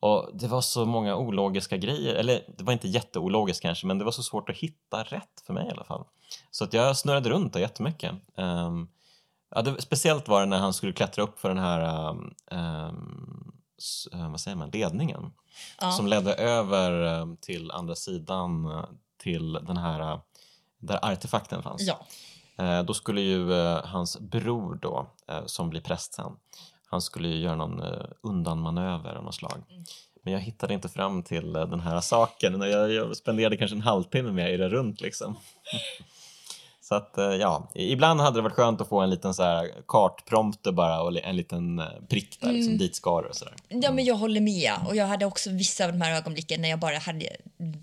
Och 0.00 0.30
det 0.34 0.48
var 0.48 0.60
så 0.60 0.84
många 0.84 1.16
ologiska 1.16 1.76
grejer, 1.76 2.14
eller 2.14 2.44
det 2.58 2.64
var 2.64 2.72
inte 2.72 2.88
jätteologiskt 2.88 3.62
kanske, 3.62 3.86
men 3.86 3.98
det 3.98 4.04
var 4.04 4.12
så 4.12 4.22
svårt 4.22 4.50
att 4.50 4.56
hitta 4.56 5.02
rätt 5.02 5.42
för 5.46 5.52
mig 5.52 5.66
i 5.66 5.70
alla 5.70 5.84
fall. 5.84 6.04
Så 6.50 6.64
att 6.64 6.72
jag 6.72 6.96
snurrade 6.96 7.30
runt 7.30 7.52
där 7.52 7.60
jättemycket. 7.60 8.12
Um, 8.34 8.88
ja, 9.50 9.62
det, 9.62 9.82
speciellt 9.82 10.28
var 10.28 10.40
det 10.40 10.46
när 10.46 10.58
han 10.58 10.72
skulle 10.72 10.92
klättra 10.92 11.24
upp 11.24 11.38
för 11.38 11.48
den 11.48 11.58
här, 11.58 12.08
um, 12.10 12.34
um, 12.50 13.52
eh, 14.12 14.30
vad 14.30 14.40
säger 14.40 14.56
man, 14.56 14.70
ledningen. 14.70 15.32
Ja. 15.80 15.92
Som 15.92 16.06
ledde 16.06 16.34
över 16.34 17.36
till 17.36 17.70
andra 17.70 17.94
sidan, 17.94 18.66
uh, 18.66 18.84
till 19.18 19.52
den 19.52 19.76
här, 19.76 20.12
uh, 20.12 20.20
där 20.78 20.98
artefakten 21.12 21.62
fanns. 21.62 21.82
Ja. 21.82 22.06
Eh, 22.58 22.82
då 22.82 22.94
skulle 22.94 23.20
ju 23.20 23.52
eh, 23.52 23.84
hans 23.84 24.20
bror 24.20 24.78
då, 24.82 25.06
eh, 25.28 25.46
som 25.46 25.70
blir 25.70 25.80
präst 25.80 26.14
sen, 26.14 26.32
han 26.86 27.00
skulle 27.00 27.28
ju 27.28 27.38
göra 27.38 27.56
någon 27.56 27.82
eh, 27.82 28.04
undanmanöver 28.22 29.14
av 29.14 29.24
något 29.24 29.34
slag. 29.34 29.62
Men 30.22 30.32
jag 30.32 30.40
hittade 30.40 30.74
inte 30.74 30.88
fram 30.88 31.22
till 31.22 31.56
eh, 31.56 31.66
den 31.66 31.80
här 31.80 32.00
saken. 32.00 32.60
jag 32.60 33.16
spenderade 33.16 33.56
kanske 33.56 33.76
en 33.76 33.82
halvtimme 33.82 34.32
med 34.32 34.44
att 34.44 34.50
irra 34.50 34.68
runt 34.68 35.00
liksom. 35.00 35.36
Så 36.88 36.94
att 36.94 37.18
eh, 37.18 37.24
ja, 37.24 37.70
ibland 37.74 38.20
hade 38.20 38.38
det 38.38 38.42
varit 38.42 38.54
skönt 38.54 38.80
att 38.80 38.88
få 38.88 39.00
en 39.00 39.10
liten 39.10 39.34
så 39.34 39.42
här 39.42 39.70
kartprompter 39.88 40.72
bara 40.72 41.00
och 41.02 41.16
en 41.24 41.36
liten 41.36 41.78
eh, 41.78 41.86
prick 42.08 42.40
där, 42.40 42.52
liksom, 42.52 42.78
dit 42.78 42.96
ska 42.96 43.10
och 43.10 43.36
sådär. 43.36 43.54
Ja, 43.68 43.92
men 43.92 44.04
jag 44.04 44.14
håller 44.14 44.40
med. 44.40 44.72
Och 44.86 44.96
jag 44.96 45.06
hade 45.06 45.26
också 45.26 45.50
vissa 45.50 45.84
av 45.84 45.92
de 45.92 46.00
här 46.00 46.16
ögonblicken 46.16 46.60
när 46.60 46.68
jag 46.68 46.78
bara 46.78 46.98
hade 46.98 47.28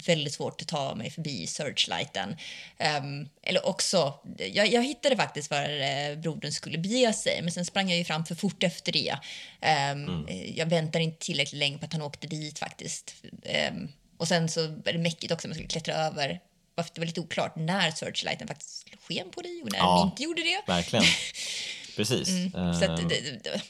väldigt 0.07 0.33
svårt 0.33 0.61
att 0.61 0.67
ta 0.67 0.95
mig 0.95 1.11
förbi 1.11 1.47
searchlighten. 1.47 2.35
Ehm, 2.77 3.27
eller 3.41 3.67
också, 3.67 4.13
jag, 4.37 4.67
jag 4.67 4.83
hittade 4.83 5.15
faktiskt 5.15 5.51
var 5.51 5.81
eh, 5.81 6.17
brodern 6.17 6.51
skulle 6.51 6.77
bege 6.77 7.13
sig, 7.13 7.41
men 7.41 7.51
sen 7.51 7.65
sprang 7.65 7.89
jag 7.89 7.97
ju 7.97 8.03
fram 8.03 8.25
för 8.25 8.35
fort 8.35 8.63
efter 8.63 8.91
det. 8.91 9.15
Ehm, 9.61 10.27
Jag 10.55 10.65
väntade 10.65 11.03
inte 11.03 11.25
tillräckligt 11.25 11.59
länge 11.59 11.77
på 11.77 11.85
att 11.85 11.93
han 11.93 12.01
åkte 12.01 12.27
dit 12.27 12.59
faktiskt. 12.59 13.15
Ehm, 13.43 13.87
och 14.17 14.27
sen 14.27 14.49
så 14.49 14.59
är 14.61 14.93
det 14.93 14.99
mäckigt 14.99 15.33
också, 15.33 15.47
man 15.47 15.55
skulle 15.55 15.69
klättra 15.69 15.93
över. 15.93 16.39
Varför 16.76 16.91
det 16.95 17.01
var 17.01 17.05
lite 17.05 17.21
oklart 17.21 17.55
när 17.55 17.91
searchlighten 17.91 18.47
faktiskt 18.47 18.88
sken 19.07 19.30
på 19.32 19.41
dig 19.41 19.61
och 19.63 19.71
när 19.71 19.80
Ja. 19.80 19.97
den 19.99 20.07
inte 20.11 20.24
gjorde 20.24 20.41
det. 20.43 20.61
Verkligen. 20.67 21.05
Precis. 21.95 22.30
Mm. 22.30 22.74
Så 22.74 22.84
att, 22.91 22.99
Ehm, 22.99 23.09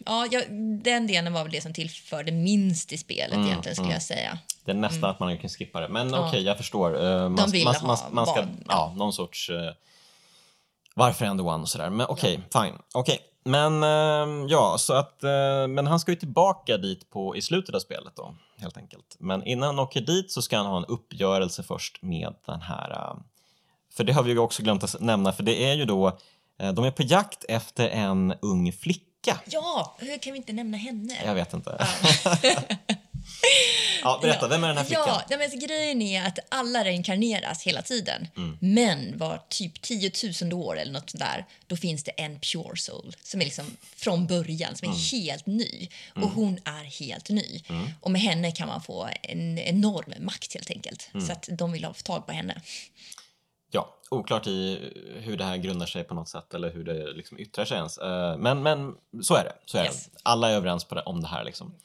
ja, 0.06 0.42
den 0.84 1.08
delen 1.08 1.34
var 1.34 1.44
väl 1.44 1.52
det 1.52 1.62
som 1.62 1.74
tillförde 1.74 2.32
minst 2.32 2.92
i 2.94 2.98
spelet 2.98 3.34
Mm, 3.34 3.48
egentligen 3.48 3.76
skulle 3.76 3.92
jag 3.94 4.02
säga. 4.02 4.40
Det 4.66 4.72
är 4.72 4.76
nästan 4.76 5.10
att 5.10 5.20
man 5.20 5.38
kan 5.38 5.50
skippa 5.50 5.80
det. 5.80 5.88
Men 5.88 6.10
Ja. 6.10 6.28
okej, 6.28 6.42
jag 6.44 6.58
förstår. 6.58 7.06
Eh, 7.06 7.30
Man, 7.30 7.52
vill 7.52 7.64
man, 7.64 7.76
ha 7.76 7.88
man, 7.88 7.98
man 8.12 8.26
ska, 8.26 8.36
barn. 8.36 8.64
ja, 8.68 8.94
någon 8.98 9.14
sorts... 9.14 9.50
Uh, 9.50 9.56
varför 10.96 11.26
är 11.26 11.30
one 11.42 11.62
och 11.64 11.70
sådär. 11.70 11.90
Men 11.90 12.06
okej, 12.10 12.40
fine. 12.54 12.74
Okej. 12.94 13.20
Men 13.46 13.84
eh, 13.84 14.46
ja, 14.50 14.76
så 14.80 14.94
att, 14.94 15.24
eh, 15.24 15.68
men 15.68 15.88
han 15.88 16.00
ska 16.00 16.12
ju 16.12 16.18
tillbaka 16.18 16.78
dit 16.78 17.10
på, 17.10 17.36
i 17.36 17.42
slutet 17.42 17.76
av 17.76 17.80
spelet 17.80 18.16
då, 18.16 18.36
helt 18.58 18.78
enkelt. 18.78 19.16
Men 19.20 19.44
innan 19.44 19.68
han 19.68 19.80
åker 19.80 20.02
dit 20.02 20.32
så 20.32 20.42
ska 20.42 20.58
han 20.58 20.66
ha 20.66 20.78
en 20.78 20.86
uppgörelse 20.86 21.64
först 21.64 22.02
med 22.02 22.34
den 22.46 22.62
här, 22.62 22.92
eh, 22.92 23.16
för 23.94 24.04
det 24.04 24.14
har 24.14 24.24
vi 24.24 24.32
ju 24.32 24.40
också 24.40 24.64
glömt 24.64 24.84
att 24.84 25.02
nämna, 25.02 25.32
för 25.32 25.44
det 25.44 25.64
är 25.64 25.74
ju 25.74 25.86
då, 25.86 26.08
eh, 26.60 26.74
de 26.74 26.86
är 26.86 26.92
på 26.92 27.04
jakt 27.04 27.44
efter 27.44 27.90
en 27.90 28.34
ung 28.42 28.72
flicka. 28.72 29.40
Ja, 29.46 29.96
hur 30.00 30.18
kan 30.18 30.34
vi 30.34 30.38
inte 30.38 30.54
nämna 30.54 30.78
henne? 30.78 31.14
Jag 31.26 31.36
vet 31.36 31.54
inte. 31.54 31.88
ja, 32.44 32.56
berätta, 34.22 34.48
vem 34.48 34.64
är 34.64 34.68
den 34.68 34.78
här 34.78 34.84
flickan? 34.84 35.04
Ja, 35.08 35.22
nej, 35.30 35.38
men 35.38 35.42
alltså, 35.52 35.68
grejen 35.68 36.02
är 36.02 36.28
att 36.28 36.40
alla 36.50 36.84
reinkarneras 36.84 37.64
hela 37.64 37.82
tiden. 37.82 38.28
Mm. 38.38 38.58
Men 38.62 39.18
var 39.18 39.42
typ 39.50 39.82
10 39.82 40.12
000 40.42 40.54
år 40.54 40.80
eller 40.80 40.92
något 40.94 41.12
där, 41.20 41.46
då 41.68 41.76
finns 41.76 42.04
det 42.04 42.12
en 42.12 42.40
pure 42.40 42.78
soul 42.78 43.16
som 43.24 43.42
är 43.42 43.46
liksom 43.46 43.78
från 43.96 44.28
början, 44.28 44.76
som 44.76 44.90
är 44.90 44.94
Mm. 44.94 45.02
helt 45.12 45.46
ny. 45.46 45.90
Och 46.16 46.30
hon 46.30 46.60
är 46.66 46.84
helt 46.84 47.30
ny. 47.30 47.62
Och 48.02 48.12
med 48.12 48.22
henne 48.22 48.52
kan 48.52 48.68
man 48.68 48.82
få 48.82 49.10
en 49.22 49.60
enorm 49.60 50.26
makt 50.26 50.54
helt 50.54 50.72
enkelt. 50.72 51.10
Mm. 51.14 51.26
Så 51.26 51.32
att 51.32 51.50
de 51.52 51.72
vill 51.72 51.84
ha 51.86 51.94
tag 51.94 52.26
på 52.26 52.32
henne. 52.32 52.62
Ja, 53.72 53.96
oklart 54.10 54.48
i 54.48 54.80
hur 55.22 55.38
det 55.38 55.44
här 55.44 55.58
grundar 55.58 55.86
sig 55.86 56.04
på 56.04 56.14
något 56.14 56.30
sätt 56.30 56.54
eller 56.54 56.72
hur 56.74 56.84
det 56.84 57.12
liksom 57.14 57.40
yttrar 57.40 57.66
sig 57.66 57.78
ens. 57.78 57.98
Eh, 57.98 58.38
Men, 58.38 58.64
men 58.64 58.96
så 59.24 59.36
är 59.36 59.44
det. 59.44 59.54
Så 59.66 59.78
är 59.78 59.84
Yes. 59.86 60.06
det. 60.06 60.20
Alla 60.24 60.50
är 60.50 60.54
överens 60.56 60.84
på 60.84 60.96
det, 60.96 61.02
om 61.02 61.22
det 61.22 61.28
här. 61.28 61.44
Liksom. 61.44 61.76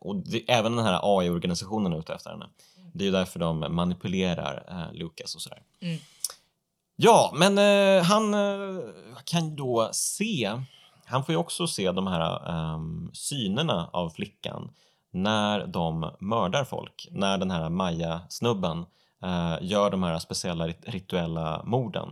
Och 0.00 0.16
det, 0.16 0.50
även 0.50 0.76
den 0.76 0.84
här 0.84 1.00
AI-organisationen 1.02 1.92
är 1.92 1.98
ute 1.98 2.14
efter 2.14 2.30
henne. 2.30 2.46
Det 2.94 3.04
är 3.04 3.06
ju 3.06 3.12
därför 3.12 3.38
de 3.38 3.74
manipulerar 3.74 4.64
eh, 4.68 4.98
Lucas 4.98 5.34
och 5.34 5.40
sådär. 5.42 5.62
Mm. 5.80 5.98
Ja, 6.96 7.32
men 7.34 7.58
eh, 7.58 8.04
han 8.04 8.34
eh, 8.34 8.80
kan 9.24 9.48
ju 9.50 9.56
då 9.56 9.88
se, 9.92 10.52
han 11.04 11.24
får 11.24 11.32
ju 11.32 11.36
också 11.38 11.66
se 11.66 11.92
de 11.92 12.06
här 12.06 12.48
ehm, 12.50 13.10
synerna 13.12 13.90
av 13.92 14.10
flickan 14.10 14.70
när 15.10 15.66
de 15.66 16.10
mördar 16.20 16.64
folk. 16.64 17.08
När 17.10 17.38
den 17.38 17.50
här 17.50 17.68
Maja-snubben 17.68 18.86
eh, 19.22 19.56
gör 19.60 19.90
de 19.90 20.02
här 20.02 20.18
speciella 20.18 20.66
rit- 20.68 20.84
rituella 20.88 21.62
morden. 21.64 22.08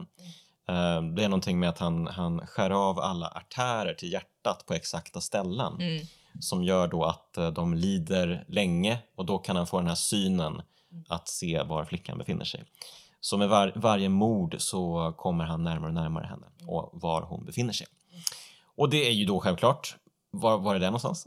Eh, 0.69 1.03
det 1.03 1.25
är 1.25 1.29
någonting 1.29 1.61
med 1.61 1.69
att 1.69 1.79
han, 1.79 2.07
han 2.07 2.47
skär 2.47 2.71
av 2.71 2.99
alla 3.01 3.27
artärer 3.29 3.95
till 3.95 4.13
hjärtat 4.13 4.67
på 4.67 4.75
exakta 4.75 5.21
ställen 5.21 5.75
Mm. 5.81 6.07
Som 6.41 6.65
gör 6.65 6.89
då 6.89 7.05
att 7.05 7.37
eh, 7.37 7.51
de 7.51 7.75
lider 7.75 8.45
länge 8.49 8.99
och 9.17 9.27
då 9.27 9.39
kan 9.39 9.57
han 9.57 9.67
få 9.67 9.79
den 9.79 9.89
här 9.89 9.95
synen 9.95 10.63
att 11.09 11.29
se 11.29 11.63
var 11.63 11.85
flickan 11.85 12.19
befinner 12.19 12.45
sig. 12.45 12.65
Så 13.21 13.37
med 13.37 13.49
var, 13.49 13.73
varje 13.77 14.09
mord 14.09 14.55
så 14.59 15.15
kommer 15.19 15.45
han 15.45 15.65
närmare 15.65 15.89
och 15.89 15.95
närmare 15.95 16.27
henne 16.27 16.47
och 16.67 16.91
var 16.93 17.23
hon 17.23 17.45
befinner 17.45 17.73
sig. 17.73 17.87
Och 18.77 18.91
det 18.91 19.07
är 19.09 19.11
ju 19.13 19.25
då 19.25 19.41
självklart, 19.41 19.97
var, 20.31 20.59
var 20.59 20.75
är 20.75 20.79
det 20.79 20.87
någonstans? 20.87 21.27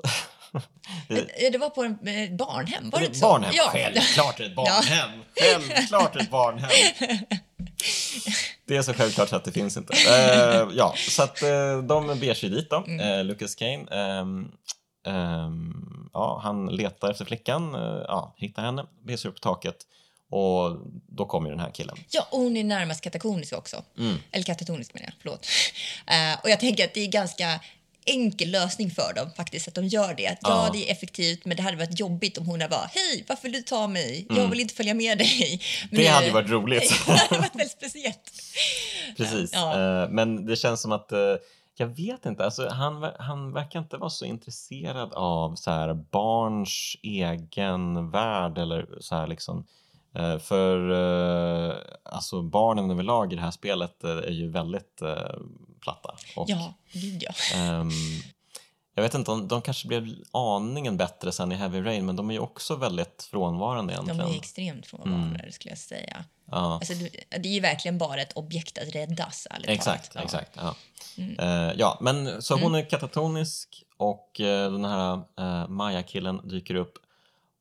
det, 1.08 1.28
Ja, 1.42 1.50
Det 1.52 1.58
var 1.58 1.70
på 1.70 1.84
eh, 1.84 1.92
barnhem, 2.38 2.90
var 2.90 3.00
det 3.00 3.06
det 3.06 3.08
inte 3.08 3.20
så? 3.20 3.26
barnhem, 3.26 3.52
Ja. 3.56 3.70
självklart 3.72 4.40
ett 4.40 4.56
barnhem! 4.56 5.10
Självklart 5.40 6.16
är 6.16 6.20
det 6.20 6.26
ett 6.26 6.32
barnhem! 6.32 6.70
Det 8.66 8.78
är 8.78 8.82
så 8.82 8.94
självklart 8.94 9.30
så 9.30 9.36
att 9.36 9.44
det 9.44 9.52
finns 9.52 9.78
inte. 9.78 9.94
Eh, 9.94 10.68
ja, 10.76 10.94
så 10.98 11.24
att 11.24 11.42
eh, 11.44 11.78
de 11.88 12.08
beger 12.20 12.34
sig 12.34 12.50
dit 12.50 12.70
då, 12.70 12.86
eh, 13.02 13.24
Lucas 13.24 13.56
Kane. 13.56 13.86
Ehm, 15.06 16.10
ja, 16.14 16.40
han 16.44 16.66
letar 16.68 17.12
efter 17.12 17.26
flickan, 17.26 17.76
eh, 17.76 18.02
ja, 18.08 18.34
hittar 18.38 18.62
henne, 18.62 18.86
beger 19.04 19.18
sig 19.18 19.30
upp 19.30 19.36
på 19.36 19.42
taket 19.42 19.76
och 20.30 20.78
då 21.08 21.26
kommer 21.26 21.50
den 21.50 21.60
här 21.60 21.72
killen. 21.72 21.98
Ja, 22.10 22.28
och 22.32 22.40
hon 22.40 22.58
är 22.58 22.64
närmast 22.64 23.02
katatonisk 23.02 23.54
också. 23.54 23.84
Mm. 23.98 24.18
Eller 24.32 24.44
katatonisk 24.44 24.94
menar 24.94 25.08
jag, 25.08 25.14
förlåt. 25.22 25.48
Eh, 26.08 26.44
och 26.44 26.50
jag 26.50 26.60
tänker 26.60 26.84
att 26.86 26.94
det 26.94 27.02
är 27.02 27.08
ganska 27.08 27.60
enkel 28.06 28.52
lösning 28.52 28.92
för 28.92 29.14
dem 29.16 29.32
faktiskt 29.38 29.68
att 29.68 29.76
de 29.76 29.88
gör 29.88 30.14
det. 30.14 30.38
Ja. 30.42 30.70
Det 30.74 30.88
är 30.90 30.92
effektivt 30.92 31.46
men 31.46 31.58
det 31.58 31.64
hade 31.64 31.78
varit 31.78 32.00
jobbigt 32.00 32.38
om 32.38 32.46
hon 32.46 32.62
hade 32.62 32.70
bara 32.70 32.90
hej, 32.94 33.26
varför 33.28 33.44
vill 33.44 33.52
du 33.52 33.62
ta 33.62 33.88
mig? 33.88 34.26
Jag 34.30 34.48
vill 34.48 34.60
inte 34.60 34.74
följa 34.74 34.94
med 34.94 35.18
dig. 35.18 35.62
Men 35.92 36.00
Mm. 36.00 36.06
Det 36.06 36.12
hade 36.12 36.26
ju 36.26 36.32
varit 36.32 36.50
roligt. 36.50 36.94
det 37.06 37.12
hade 37.12 37.38
varit 37.38 37.56
väldigt 37.56 37.72
speciellt. 37.72 38.32
Precis. 39.18 39.50
Ja. 39.54 40.04
Eh, 40.04 40.10
men 40.10 40.46
det 40.46 40.56
känns 40.56 40.82
som 40.82 40.92
att, 40.92 41.12
jag 41.76 41.88
vet 41.88 42.26
inte, 42.26 42.46
alltså, 42.46 42.70
han, 42.70 43.12
han 43.20 43.54
verkar 43.54 43.80
inte 43.80 43.98
vara 43.98 44.10
så 44.10 44.26
intresserad 44.26 45.14
av 45.14 45.56
så 45.56 45.72
här, 45.72 45.94
barns 45.94 46.96
egen 47.04 48.10
värld 48.12 48.58
eller 48.58 48.98
så 49.00 49.16
här 49.16 49.28
liksom. 49.28 49.66
Eh, 50.16 50.38
för 50.38 50.92
eh, 50.92 51.76
alltså, 52.04 52.42
barnen 52.42 52.92
överlag 52.92 53.34
i 53.34 53.36
det 53.36 53.42
här 53.42 53.52
spelet 53.52 54.04
eh, 54.04 54.10
är 54.12 54.32
ju 54.32 54.50
väldigt 54.50 55.02
platta. 55.82 56.16
Och, 56.36 56.50
Ja, 56.50 56.74
gud 56.94 57.24
ja. 57.24 57.32
ehm, 57.58 57.90
jag 58.96 59.04
vet 59.04 59.14
inte, 59.14 59.32
om 59.32 59.48
de 59.48 59.62
kanske 59.62 59.88
blev 59.88 60.08
aningen 60.32 60.98
bättre 60.98 61.32
sen 61.32 61.52
i 61.52 61.56
Heavy 61.56 61.82
Rain 61.82 62.06
men 62.06 62.16
de 62.16 62.30
är 62.30 62.34
ju 62.34 62.40
också 62.40 62.76
väldigt 62.76 63.28
frånvarande 63.32 63.94
De 63.94 64.04
egentligen. 64.04 64.32
är 64.32 64.36
extremt 64.38 64.88
frånvarande 64.88 65.52
skulle 65.52 65.72
jag 65.72 65.78
säga. 65.80 66.26
Ja. 66.52 66.74
Alltså, 66.76 66.94
det 67.30 67.50
är 67.50 67.54
ju 67.54 67.60
verkligen 67.60 67.98
bara 67.98 68.22
ett 68.22 68.34
objekt 68.34 68.78
att 68.78 68.96
räddas. 68.96 69.48
ärligt 69.50 69.70
Exakt, 69.70 70.12
talat. 70.14 70.26
exakt. 70.26 70.52
Ja. 70.56 70.76
Eh, 71.40 71.72
ja, 71.78 71.98
men 72.02 72.42
så 72.42 72.56
hon 72.58 72.76
är 72.76 72.90
katatonisk 72.90 73.84
och 73.98 74.40
eh, 74.42 74.72
den 74.72 74.86
här 74.86 75.14
uh, 75.40 75.68
Maja-killen 75.68 76.48
dyker 76.50 76.76
upp 76.76 76.94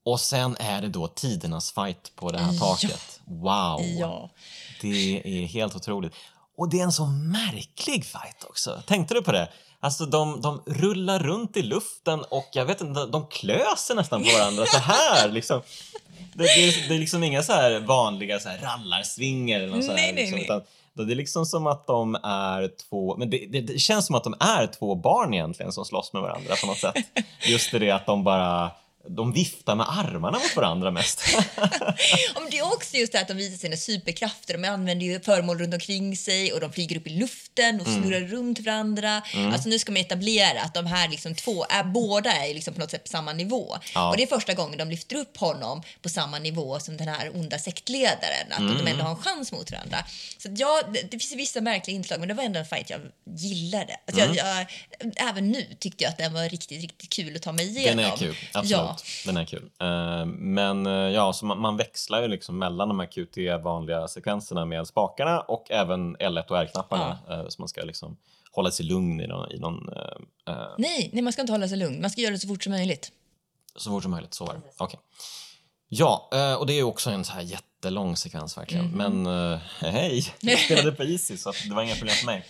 och 0.04 0.20
sen 0.20 0.56
är 0.60 0.82
det 0.82 0.88
då 0.88 1.08
tidernas 1.08 1.72
fight 1.72 2.12
på 2.16 2.30
det 2.30 2.38
här 2.38 2.52
Ja. 2.52 2.60
taket. 2.60 3.20
Wow! 3.24 3.80
Ja. 3.80 4.30
Det 4.80 5.22
är 5.42 5.46
helt 5.46 5.76
otroligt. 5.76 6.12
Och 6.56 6.68
det 6.70 6.80
är 6.80 6.84
en 6.84 6.92
så 6.92 7.06
märklig 7.06 8.04
fight 8.04 8.44
också. 8.48 8.82
Tänkte 8.86 9.14
du 9.14 9.22
på 9.22 9.32
det? 9.32 9.48
Alltså 9.84 10.06
de, 10.06 10.40
de 10.40 10.62
rullar 10.66 11.18
runt 11.18 11.56
i 11.56 11.62
luften 11.62 12.20
och 12.20 12.48
jag 12.52 12.64
vet 12.64 12.80
inte, 12.80 13.06
de 13.06 13.26
klöser 13.26 13.94
nästan 13.94 14.22
på 14.24 14.30
varandra 14.38 14.66
så 14.66 14.78
här 14.78 15.28
liksom. 15.28 15.60
Det, 16.34 16.44
det, 16.44 16.64
är- 16.68 16.88
det 16.88 16.94
är 16.94 16.98
liksom 16.98 17.24
inga 17.24 17.42
så 17.42 17.52
här 17.52 17.80
vanliga 17.80 18.40
så 18.40 18.48
här 18.48 18.58
rallarsvingar 18.58 19.60
eller 19.60 19.76
något 19.76 19.84
så 19.84 19.90
här, 19.90 19.96
Nej, 19.98 20.12
nej, 20.12 20.22
liksom, 20.22 20.36
nej. 20.36 20.44
utan 20.44 20.62
då 20.94 21.04
det 21.04 21.12
är 21.12 21.16
liksom 21.16 21.46
som 21.46 21.66
att 21.66 21.86
de 21.86 22.14
är 22.24 22.70
två, 22.90 23.16
men 23.16 23.30
det, 23.30 23.46
det, 23.50 23.60
det 23.60 23.78
känns 23.78 24.06
som 24.06 24.14
att 24.16 24.24
de 24.24 24.34
är 24.40 24.66
två 24.66 24.94
barn 24.94 25.34
egentligen 25.34 25.72
som 25.72 25.84
slåss 25.84 26.12
med 26.12 26.22
varandra 26.22 26.54
på 26.60 26.66
något 26.66 26.78
sätt. 26.78 26.94
Just 27.46 27.72
det 27.72 27.90
att 27.90 28.06
de 28.06 28.24
bara, 28.24 28.70
de 29.08 29.32
viftar 29.32 29.74
med 29.74 29.86
armarna 29.98 30.38
mot 30.38 30.56
varandra 30.56 30.90
mest. 30.90 31.22
Det 32.50 32.58
är 32.58 32.74
också 32.74 32.96
just 32.96 33.12
det 33.12 33.20
att 33.20 33.28
de 33.28 33.34
visar 33.34 33.56
sina 33.56 33.76
superkrafter. 33.76 34.58
De 34.58 34.68
använder 34.68 35.06
ju 35.06 35.20
föremål 35.20 35.58
runt 35.58 35.74
omkring 35.74 36.16
sig 36.16 36.52
och 36.52 36.60
de 36.60 36.72
flyger 36.72 36.96
upp 36.96 37.06
i 37.06 37.10
luften 37.10 37.80
och 37.80 37.86
Mm. 37.86 38.02
snurrar 38.02 38.20
runt 38.20 38.60
varandra. 38.60 39.22
Alltså 39.52 39.68
nu 39.68 39.78
ska 39.78 39.92
man 39.92 40.00
etablera 40.00 40.60
att 40.62 40.74
de 40.74 40.86
här 40.86 41.08
liksom 41.08 41.34
två, 41.34 41.64
är, 41.68 41.84
båda 41.84 42.32
är 42.32 42.54
liksom 42.54 42.74
på 42.74 42.80
något 42.80 42.90
sätt 42.90 43.04
på 43.04 43.08
samma 43.08 43.32
nivå. 43.32 43.76
Ja. 43.94 44.10
Och 44.10 44.16
det 44.16 44.22
är 44.22 44.26
första 44.26 44.54
gången 44.54 44.78
de 44.78 44.88
lyfter 44.90 45.16
upp 45.16 45.36
honom 45.36 45.82
på 46.02 46.08
samma 46.08 46.38
nivå 46.38 46.80
som 46.80 46.96
den 46.96 47.08
här 47.08 47.30
onda 47.36 47.58
sektledaren. 47.58 48.52
Att 48.52 48.58
Mm. 48.58 48.84
de 48.84 48.90
ändå 48.90 49.02
har 49.04 49.10
en 49.10 49.16
chans 49.22 49.52
mot 49.52 49.70
varandra. 49.72 49.98
Så 50.38 50.48
ja, 50.56 50.82
det, 50.94 51.02
det 51.02 51.18
finns 51.18 51.32
vissa 51.32 51.60
märkliga 51.60 51.96
inslag 51.96 52.18
men 52.18 52.28
det 52.28 52.34
var 52.34 52.44
ändå 52.44 52.58
en 52.58 52.66
fight 52.66 52.90
jag 52.90 53.00
gillade. 53.36 53.96
Alltså 54.06 54.22
Mm. 54.24 54.36
jag, 54.36 54.60
jag, 54.60 54.66
även 55.28 55.50
nu 55.50 55.66
tyckte 55.78 56.04
jag 56.04 56.10
att 56.10 56.18
den 56.18 56.34
var 56.34 56.48
riktigt, 56.48 56.80
riktigt 56.82 57.10
kul 57.12 57.36
att 57.36 57.42
ta 57.42 57.52
mig 57.52 57.68
igenom. 57.78 57.96
Den 58.04 58.12
är 58.12 58.16
kul, 58.16 58.36
absolut. 58.52 58.70
Ja. 58.70 58.91
Den 59.26 59.36
är 59.36 59.44
kul. 59.44 59.70
Eh, 59.80 60.26
men 60.26 60.86
eh, 60.86 60.92
ja, 60.92 61.32
så 61.32 61.46
man, 61.46 61.76
växlar 61.76 62.22
ju 62.22 62.28
liksom 62.28 62.58
mellan 62.58 62.88
de 62.88 63.00
här 63.00 63.06
QT 63.06 63.64
vanliga 63.64 64.08
sekvenserna 64.08 64.64
med 64.64 64.86
spakarna 64.86 65.40
och 65.40 65.70
även 65.70 66.16
L1 66.16 66.48
och 66.48 66.58
R-knapparna. 66.58 67.18
eh, 67.30 67.48
så 67.48 67.62
man 67.62 67.68
ska 67.68 67.82
liksom 67.82 68.16
hålla 68.52 68.70
sig 68.70 68.86
lugn 68.86 69.20
i 69.20 69.26
någon, 69.26 69.52
i 69.52 69.58
någon 69.58 69.90
Nej, 70.78 71.10
nej, 71.12 71.22
man 71.22 71.32
ska 71.32 71.42
inte 71.42 71.52
hålla 71.52 71.68
sig 71.68 71.76
lugn. 71.76 72.00
Man 72.00 72.10
ska 72.10 72.20
göra 72.20 72.32
det 72.32 72.38
så 72.38 72.48
fort 72.48 72.62
som 72.64 72.72
möjligt. 72.72 73.12
så 73.76 73.90
fort 73.90 74.02
som 74.02 74.10
möjligt. 74.12 74.34
Så 74.34 74.44
var 74.44 74.54
det. 74.54 74.60
Okej. 74.76 75.00
Ja, 75.88 76.28
och 76.58 76.66
det 76.66 76.72
är 76.72 76.76
ju 76.76 76.82
också 76.82 77.10
en 77.10 77.24
så 77.24 77.32
här 77.32 77.42
jättelång 77.42 78.16
sekvens 78.16 78.58
verkligen. 78.58 78.90
Men 78.90 79.26
eh, 79.26 79.58
hej, 79.80 80.34
jag 80.40 80.58
spelade 80.58 80.92
på 80.92 81.02
Easy 81.04 81.36
så 81.36 81.52
det 81.68 81.74
var 81.74 81.82
inga 81.82 81.94
problem 81.94 82.14
för 82.14 82.26
mig. 82.26 82.44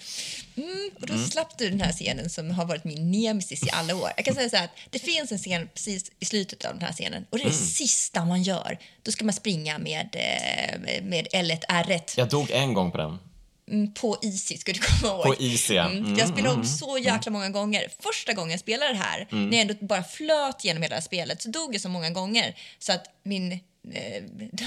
Och 0.57 0.63
Mm. 0.63 0.91
då 1.23 1.31
slapp 1.31 1.59
du 1.59 1.71
den 1.71 1.81
här 1.81 1.93
scenen 1.93 2.31
som 2.31 2.51
har 2.51 2.65
varit 2.65 2.85
min 2.85 3.11
nemesis 3.11 3.67
i 3.67 3.71
alla 3.71 3.95
år. 3.97 4.11
Jag 4.17 4.25
kan 4.25 4.35
säga 4.35 4.51
så 4.51 4.57
här 4.57 4.65
att 4.65 4.71
det 4.91 4.99
finns 4.99 5.33
en 5.33 5.39
scen 5.39 5.69
precis 5.75 6.11
i 6.21 6.25
slutet 6.25 6.65
av 6.65 6.73
den 6.73 6.83
här 6.83 6.93
scenen 6.93 7.27
och 7.31 7.39
det 7.39 7.43
är 7.45 7.47
Mm. 7.47 7.59
det 7.59 7.65
sista 7.67 8.25
man 8.25 8.43
gör. 8.43 8.79
Då 9.03 9.13
ska 9.13 9.25
man 9.25 9.35
springa 9.35 9.79
med, 9.79 10.09
eh, 10.13 11.03
med 11.03 11.27
L1, 11.33 11.61
R1 11.69 12.15
Jag 12.17 12.29
dog 12.29 12.51
en 12.51 12.75
gång 12.75 12.91
på 12.93 12.99
den. 12.99 13.19
mm, 13.71 13.95
på 13.95 14.19
Easy 14.23 14.57
ska 14.57 14.73
du 14.73 14.81
komma 14.81 15.13
ihåg. 15.15 15.23
På 15.25 15.43
Easy, 15.43 15.75
ja. 15.75 15.87
Mm. 15.91 16.05
Mm, 16.05 16.19
Jag 16.19 16.29
spelade 16.29 16.55
om 16.55 16.65
så 16.65 16.99
jäkla 16.99 17.33
många 17.33 17.49
gånger. 17.51 17.89
Första 18.03 18.33
gången 18.33 18.51
jag 18.51 18.61
spelade 18.61 18.93
det 18.93 18.99
här, 18.99 19.29
Mm. 19.33 19.49
när 19.51 19.59
jag 19.59 19.71
ändå 19.71 19.87
bara 19.87 20.05
flöt 20.05 20.65
genom 20.65 20.83
hela 20.83 21.01
spelet, 21.01 21.43
så 21.43 21.49
dog 21.49 21.75
jag 21.75 21.81
så 21.81 21.89
många 21.89 22.11
gånger 22.11 22.57
så 22.79 22.93
att 22.93 23.05
min 23.25 23.61
eh, 23.95 24.23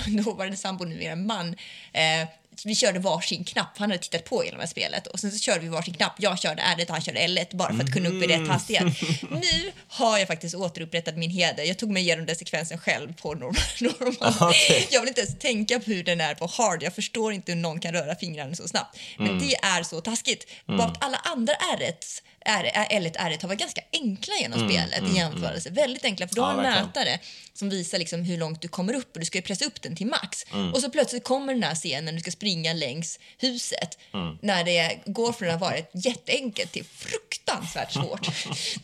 dåvarande 0.23 0.57
sambo, 0.57 0.85
numera 0.85 1.15
man, 1.15 1.55
eh, 1.93 2.27
vi 2.63 2.75
körde 2.75 2.99
varsin 2.99 3.43
knapp. 3.43 3.77
Han 3.77 3.91
hade 3.91 4.03
tittat 4.03 4.23
på 4.23 4.41
hela 4.41 4.57
det 4.57 4.61
här 4.61 4.67
spelet 4.67 5.07
och 5.07 5.19
sen 5.19 5.31
så 5.31 5.39
körde 5.39 5.59
vi 5.59 5.67
varsin 5.67 5.93
knapp. 5.93 6.13
Jag 6.17 6.39
körde 6.39 6.61
R1 6.61 6.85
och 6.85 6.91
han 6.91 7.01
körde 7.01 7.19
L1 7.19 7.55
bara 7.55 7.73
för 7.73 7.83
att 7.83 7.93
kunna 7.93 8.09
upp 8.09 8.23
i 8.23 8.27
rätt 8.27 8.47
hastighet. 8.47 8.83
Nu 9.29 9.71
har 9.87 10.17
jag 10.17 10.27
faktiskt 10.27 10.55
återupprättat 10.55 11.17
min 11.17 11.29
heder. 11.29 11.63
Jag 11.63 11.77
tog 11.77 11.89
mig 11.91 12.03
igenom 12.03 12.25
den 12.25 12.35
sekvensen 12.35 12.77
själv 12.77 13.13
på 13.13 13.33
normal. 13.33 13.55
normal. 13.79 14.33
Okej. 14.39 14.87
Jag 14.91 15.01
vill 15.01 15.07
inte 15.07 15.21
ens 15.21 15.39
tänka 15.39 15.79
på 15.79 15.85
hur 15.85 16.03
den 16.03 16.21
är 16.21 16.35
på 16.35 16.45
hard. 16.45 16.83
Jag 16.83 16.95
förstår 16.95 17.33
inte 17.33 17.51
hur 17.51 17.59
någon 17.59 17.79
kan 17.79 17.93
röra 17.93 18.15
fingrarna 18.15 18.55
så 18.55 18.67
snabbt. 18.67 18.99
Men 19.17 19.39
det 19.39 19.55
är 19.55 19.83
så 19.83 20.01
taskigt. 20.01 20.47
Bara 20.65 20.83
att 20.83 21.03
alla 21.03 21.17
andra 21.17 21.53
R1 21.53 22.21
R, 22.45 22.71
L1 22.91 23.15
R1 23.17 23.41
har 23.41 23.47
varit 23.47 23.59
ganska 23.59 23.81
enkla 23.93 24.33
genom 24.41 24.59
spelet 24.69 25.03
i 25.13 25.15
jämförelse. 25.17 25.69
Väldigt 25.69 26.05
enkla, 26.05 26.27
för 26.27 26.35
du 26.35 26.41
Ja, 26.41 26.45
har 26.45 26.51
en 26.51 26.57
verkligen. 26.63 26.87
mätare 26.87 27.19
som 27.53 27.69
visar 27.69 27.97
liksom 27.99 28.23
hur 28.23 28.37
långt 28.37 28.61
du 28.61 28.67
kommer 28.67 28.93
upp 28.93 29.13
och 29.13 29.19
du 29.19 29.25
ska 29.25 29.37
ju 29.37 29.41
pressa 29.41 29.65
upp 29.65 29.81
den 29.81 29.95
till 29.95 30.07
max. 30.07 30.45
Och 30.73 30.81
så 30.81 30.89
plötsligt 30.89 31.23
kommer 31.23 31.53
den 31.53 31.63
här 31.63 31.75
scenen 31.75 32.05
när 32.05 32.11
du 32.13 32.19
ska 32.19 32.31
springa 32.31 32.73
längs 32.73 33.19
huset 33.37 33.97
när 34.41 34.63
det 34.63 34.99
går 35.05 35.33
från 35.33 35.49
att 35.49 35.61
vara 35.61 35.75
ett 35.75 35.91
jätteenkelt 35.93 36.71
till 36.71 36.85
fruktansvärt 36.85 37.91
svårt. 37.93 38.27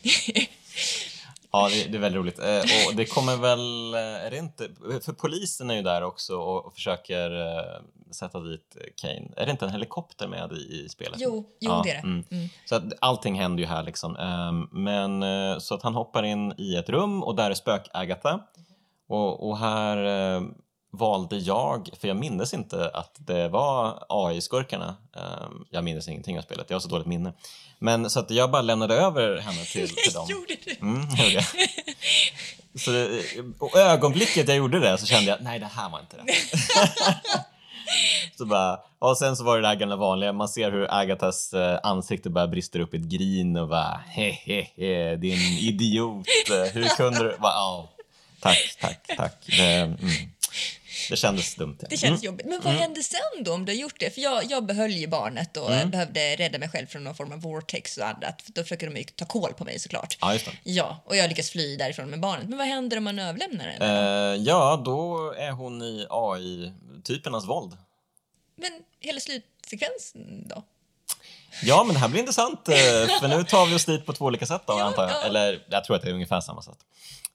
Ja, 1.52 1.68
det, 1.68 1.90
det 1.90 1.96
är 1.96 2.00
väldigt 2.00 2.20
roligt. 2.20 2.38
Eh, 2.38 2.88
och 2.88 2.96
det 2.96 3.04
kommer 3.04 3.36
väl, 3.36 3.94
eh, 3.94 4.26
är 4.26 4.30
det 4.30 4.38
inte, 4.38 4.68
för 5.04 5.12
polisen 5.12 5.70
är 5.70 5.74
ju 5.74 5.82
där 5.82 6.02
också 6.02 6.36
och, 6.36 6.66
och 6.66 6.74
försöker 6.74 7.40
eh, 7.40 7.82
sätta 8.10 8.40
dit 8.40 8.76
Kane. 8.96 9.28
Är 9.36 9.46
det 9.46 9.50
inte 9.50 9.64
en 9.64 9.70
helikopter 9.70 10.28
med 10.28 10.52
i, 10.52 10.84
i 10.84 10.88
spelet? 10.88 11.20
Jo, 11.20 11.48
jo, 11.60 11.82
det 11.84 11.90
är 11.90 12.02
det. 12.02 12.08
Mm. 12.08 12.48
Så 12.64 12.74
att 12.74 12.84
allting 13.00 13.34
händer 13.34 13.62
ju 13.62 13.68
här 13.68 13.82
liksom. 13.82 14.16
Ehm, 14.16 14.68
men 14.72 15.24
så 15.60 15.74
att 15.74 15.82
han 15.82 15.94
hoppar 15.94 16.22
in 16.22 16.54
i 16.58 16.76
ett 16.76 16.88
rum 16.88 17.22
och 17.22 17.36
där 17.36 17.50
är 17.50 17.54
spök-Agatha. 17.54 18.40
Och, 19.08 19.48
och 19.48 19.58
här 19.58 19.96
valde 20.92 21.36
jag, 21.36 21.88
för 22.00 22.08
jag 22.08 22.16
minns 22.16 22.54
inte 22.54 22.90
att 22.94 23.14
det 23.18 23.48
var 23.48 24.04
AI-skurkarna. 24.08 24.96
Ehm, 25.16 25.64
jag 25.70 25.84
minns 25.84 26.08
ingenting 26.08 26.38
av 26.38 26.42
spelet, 26.42 26.66
jag 26.68 26.74
har 26.74 26.80
så 26.80 26.88
dåligt 26.88 27.06
minne. 27.06 27.32
Men 27.78 28.10
så 28.10 28.20
att 28.20 28.30
jag 28.30 28.50
bara 28.50 28.62
lämnade 28.62 28.94
över 28.94 29.38
henne 29.40 29.64
till, 29.64 29.88
till 29.88 30.12
dem. 30.14 30.26
Gjorde 30.30 30.56
du? 30.64 30.76
Mm, 30.80 31.00
gjorde 31.16 31.34
det. 31.34 31.46
Så 32.78 32.90
och 33.58 33.76
ögonblicket 33.76 34.48
jag 34.48 34.56
gjorde 34.56 34.80
det 34.80 34.98
så 34.98 35.06
kände 35.06 35.30
jag, 35.30 35.38
nej 35.42 35.58
det 35.58 35.66
här 35.66 35.90
var 35.90 36.00
inte 36.00 36.16
det. 36.16 36.32
så 38.38 38.46
bara, 38.46 38.80
och 38.98 39.18
sen 39.18 39.36
så 39.36 39.44
var 39.44 39.56
det 39.56 39.62
det 39.62 39.68
här 39.68 39.74
gamla 39.74 39.96
vanliga, 39.96 40.32
man 40.32 40.48
ser 40.48 40.72
hur 40.72 40.94
Agatas 40.94 41.52
eh, 41.54 41.78
ansikte 41.82 42.30
bara 42.30 42.46
brister 42.46 42.80
upp 42.80 42.94
i 42.94 42.96
ett 42.96 43.02
grin 43.02 43.56
och 43.56 43.68
bara 43.68 44.00
hehehe, 44.08 45.16
din 45.16 45.58
idiot, 45.58 46.26
hur 46.72 46.96
kunde 46.96 47.18
du? 47.18 47.36
Bara, 47.38 47.52
"Ja, 47.52 47.88
tack, 48.40 48.76
tack, 48.80 49.06
tack. 49.16 49.34
Det, 49.46 49.62
mm, 49.74 49.96
det 51.10 51.16
kändes 51.16 51.54
dumt. 51.54 51.76
Ja. 51.80 51.86
Det 51.90 51.96
känns 51.96 52.22
jobbigt. 52.22 52.46
Men 52.46 52.60
vad 52.60 52.72
hände 52.74 53.02
sen 53.02 53.20
då 53.44 53.52
om 53.54 53.64
du 53.64 53.72
har 53.72 53.76
gjort 53.76 54.00
det? 54.00 54.10
För 54.14 54.20
jag, 54.20 54.44
jag 54.50 54.66
behöll 54.66 54.90
ju 54.90 55.06
barnet 55.06 55.56
och 55.56 55.72
Mm. 55.72 55.90
behövde 55.90 56.36
rädda 56.36 56.58
mig 56.58 56.68
själv 56.68 56.86
från 56.86 57.04
någon 57.04 57.14
form 57.14 57.32
av 57.32 57.40
vortex 57.40 57.96
och 57.98 58.06
annat. 58.06 58.42
För 58.42 58.52
då 58.52 58.62
försöker 58.62 58.90
de 58.90 58.96
ju 58.98 59.04
ta 59.04 59.24
koll 59.24 59.52
på 59.54 59.64
mig 59.64 59.78
såklart. 59.78 60.18
Ja, 60.20 60.32
just 60.32 60.44
det. 60.44 60.52
Ja, 60.62 61.02
och 61.06 61.16
jag 61.16 61.28
lyckas 61.28 61.50
fly 61.50 61.76
därifrån 61.76 62.10
med 62.10 62.20
barnet. 62.20 62.48
Men 62.48 62.58
vad 62.58 62.66
händer 62.66 62.96
om 62.96 63.04
man 63.04 63.18
överlämnar 63.18 63.64
henne? 63.68 64.32
Eh, 64.34 64.42
ja, 64.42 64.82
då 64.84 65.30
är 65.38 65.50
hon 65.50 65.82
i 65.82 66.06
AI-typernas 66.10 67.44
våld. 67.48 67.76
Men 68.56 68.72
hela 69.00 69.20
slutsekvensen 69.20 70.48
då? 70.48 70.62
Ja, 71.62 71.84
men 71.84 71.94
det 71.94 72.00
här 72.00 72.08
blir 72.08 72.20
intressant, 72.20 72.68
eh, 72.68 72.74
för 73.20 73.28
nu 73.28 73.44
tar 73.44 73.66
vi 73.66 73.74
oss 73.74 73.84
dit 73.84 74.06
på 74.06 74.12
två 74.12 74.24
olika 74.24 74.46
sätt 74.46 74.62
då, 74.66 74.72
Ja, 74.72 74.82
antar 74.84 75.02
jag. 75.02 75.12
ja. 75.12 75.22
Eller 75.26 75.64
jag 75.70 75.84
tror 75.84 75.96
att 75.96 76.02
det 76.02 76.08
är 76.08 76.12
ungefär 76.14 76.40
samma 76.40 76.62
sätt. 76.62 76.78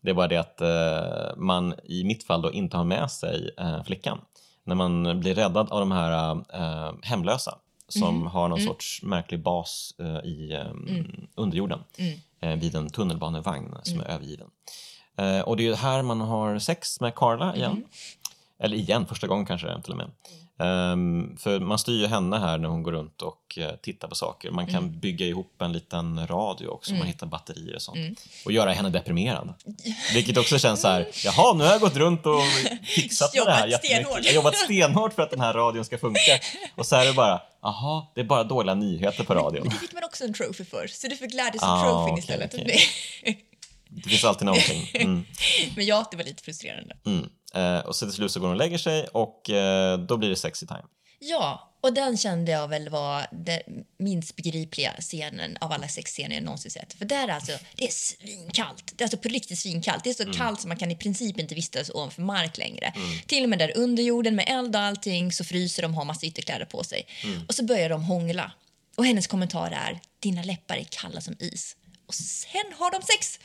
Det 0.01 0.09
är 0.09 0.13
bara 0.13 0.27
det 0.27 0.37
att 0.37 0.61
eh, 0.61 1.37
man 1.37 1.75
i 1.83 2.03
mitt 2.03 2.23
fall 2.23 2.41
då 2.41 2.51
inte 2.51 2.77
har 2.77 2.83
med 2.83 3.11
sig 3.11 3.49
eh, 3.57 3.83
flickan. 3.83 4.19
När 4.63 4.75
man 4.75 5.19
blir 5.19 5.35
räddad 5.35 5.69
av 5.71 5.79
de 5.79 5.91
här 5.91 6.31
eh, 6.53 6.93
hemlösa 7.01 7.57
som 7.89 8.15
Mhm. 8.17 8.27
har 8.27 8.47
någon 8.47 8.59
Mm. 8.59 8.67
sorts 8.73 9.03
märklig 9.03 9.39
bas 9.43 9.93
eh, 9.99 10.17
i 10.29 10.53
eh, 10.53 10.73
underjorden 11.35 11.79
Mm. 11.97 12.19
eh, 12.41 12.55
vid 12.59 12.75
en 12.75 12.89
tunnelbanevagn 12.89 13.75
som 13.83 13.99
är 13.99 14.05
övergiven. 14.05 14.47
Och 15.45 15.57
det 15.57 15.63
är 15.63 15.67
ju 15.67 15.75
här 15.75 16.01
man 16.01 16.21
har 16.21 16.59
sex 16.59 17.01
med 17.01 17.15
Carla 17.15 17.55
igen. 17.55 17.71
Mm. 17.71 17.83
Eller 18.59 18.77
igen, 18.77 19.05
första 19.05 19.27
gången 19.27 19.45
kanske 19.45 19.81
till 19.81 19.91
och 19.91 19.97
med. 19.97 20.11
Ehm, 20.59 21.37
för 21.39 21.59
man 21.59 21.79
styr 21.79 21.99
ju 22.01 22.07
henne 22.07 22.37
här 22.39 22.57
när 22.57 22.69
hon 22.69 22.83
går 22.83 22.91
runt 22.91 23.21
och 23.21 23.57
eh, 23.57 23.71
tittar 23.75 24.07
på 24.07 24.15
saker. 24.15 24.51
Man 24.51 24.65
kan 24.67 24.75
Mm. 24.83 24.99
bygga 24.99 25.25
ihop 25.25 25.61
en 25.61 25.73
liten 25.73 26.27
radio 26.27 26.67
också, 26.67 26.93
man 26.93 27.07
hittar 27.07 27.27
batterier 27.27 27.75
och 27.75 27.81
sånt. 27.81 27.97
Mm. 27.97 28.15
Och 28.45 28.51
göra 28.51 28.71
henne 28.71 28.89
deprimerad. 28.89 29.53
Vilket 30.13 30.37
också 30.37 30.59
känns 30.59 30.81
så 30.81 30.87
här, 30.87 31.07
jaha, 31.25 31.53
nu 31.53 31.63
har 31.63 31.71
jag 31.71 31.81
gått 31.81 31.95
runt 31.95 32.25
och 32.25 32.41
fixat 32.83 33.35
med 33.35 33.45
det 33.47 33.51
här 33.51 33.67
jättemycket. 33.67 34.07
Jag 34.25 34.31
har 34.31 34.35
jobbat 34.35 34.55
stenhårt 34.55 35.13
för 35.13 35.21
att 35.23 35.31
den 35.31 35.39
här 35.41 35.53
radion 35.53 35.85
ska 35.85 35.97
funka. 35.97 36.19
Och 36.75 36.85
så 36.85 36.95
är 36.95 37.05
det 37.05 37.13
bara, 37.13 37.41
jaha, 37.61 38.05
det 38.15 38.21
är 38.21 38.25
bara 38.25 38.43
dåliga 38.43 38.75
nyheter 38.75 39.23
på 39.23 39.33
radion. 39.35 39.61
Men 39.63 39.69
det 39.73 39.79
fick 39.79 39.93
man 39.93 40.03
också 40.03 40.23
en 40.23 40.33
trophy 40.33 40.65
för, 40.65 40.87
så 40.87 41.07
du 41.07 41.15
fick 41.15 41.31
glädjas 41.31 41.63
Ah, 41.63 41.75
av 41.75 41.81
trofén 41.83 42.13
okej, 42.13 42.19
istället. 42.19 42.53
okej. 42.53 42.79
Det 44.03 44.09
finns 44.09 44.23
alltid 44.23 44.45
någonting. 44.45 44.91
Mm. 44.93 45.25
Men 45.75 45.85
ja, 45.85 46.07
det 46.11 46.17
var 46.17 46.23
lite 46.23 46.43
frustrerande. 46.43 46.97
Mm. 47.05 47.29
Eh, 47.55 47.79
och 47.85 47.95
så 47.95 48.05
till 48.05 48.15
slut 48.15 48.31
så 48.31 48.39
går 48.39 48.47
hon 48.47 48.53
och 48.55 48.59
lägger 48.59 48.77
sig 48.77 49.07
och 49.07 49.49
eh, 49.49 49.97
då 49.99 50.17
blir 50.17 50.29
det 50.29 50.35
sexy 50.35 50.67
time. 50.67 50.83
Ja, 51.19 51.63
och 51.81 51.93
den 51.93 52.17
kände 52.17 52.51
jag 52.51 52.67
väl 52.67 52.89
var 52.89 53.25
den 53.31 53.59
minst 53.99 54.35
begripliga 54.35 54.93
scenen 54.99 55.57
av 55.61 55.71
alla 55.71 55.87
sexscener 55.87 56.35
jag 56.35 56.43
någonsin 56.43 56.71
sett. 56.71 56.93
För 56.93 57.05
där 57.05 57.27
är 57.27 57.31
alltså, 57.31 57.51
det 57.75 57.83
är 57.87 57.91
svinkallt. 57.91 58.93
Det 58.95 59.01
är 59.01 59.05
alltså 59.05 59.17
på 59.17 59.27
riktigt 59.29 59.59
svinkallt. 59.59 60.03
Det 60.03 60.09
är 60.09 60.13
så 60.13 60.23
Mm. 60.23 60.35
kallt 60.35 60.61
som 60.61 60.67
man 60.67 60.77
kan 60.77 60.91
i 60.91 60.95
princip 60.95 61.39
inte 61.39 61.55
vistas 61.55 61.89
ovanför 61.89 62.21
mark 62.21 62.57
längre. 62.57 62.93
Till 63.27 63.43
och 63.43 63.49
med 63.49 63.59
där 63.59 63.77
under 63.77 64.03
jorden 64.03 64.35
med 64.35 64.45
eld 64.49 64.75
och 64.75 64.81
allting 64.81 65.31
så 65.31 65.43
fryser 65.43 65.81
de 65.81 65.91
och 65.91 65.97
har 65.97 66.05
massa 66.05 66.25
ytterkläder 66.25 66.65
på 66.65 66.83
sig. 66.83 67.07
Mm. 67.23 67.41
Och 67.47 67.55
så 67.55 67.63
börjar 67.63 67.89
de 67.89 68.03
hångla. 68.03 68.51
Och 68.97 69.05
hennes 69.05 69.27
kommentar 69.27 69.71
är, 69.71 69.99
dina 70.19 70.43
läppar 70.43 70.77
är 70.77 70.83
kalla 70.89 71.21
som 71.21 71.35
is. 71.39 71.75
Och 72.07 72.15
sen 72.15 72.73
har 72.79 72.91
de 72.91 73.01
sex. 73.01 73.39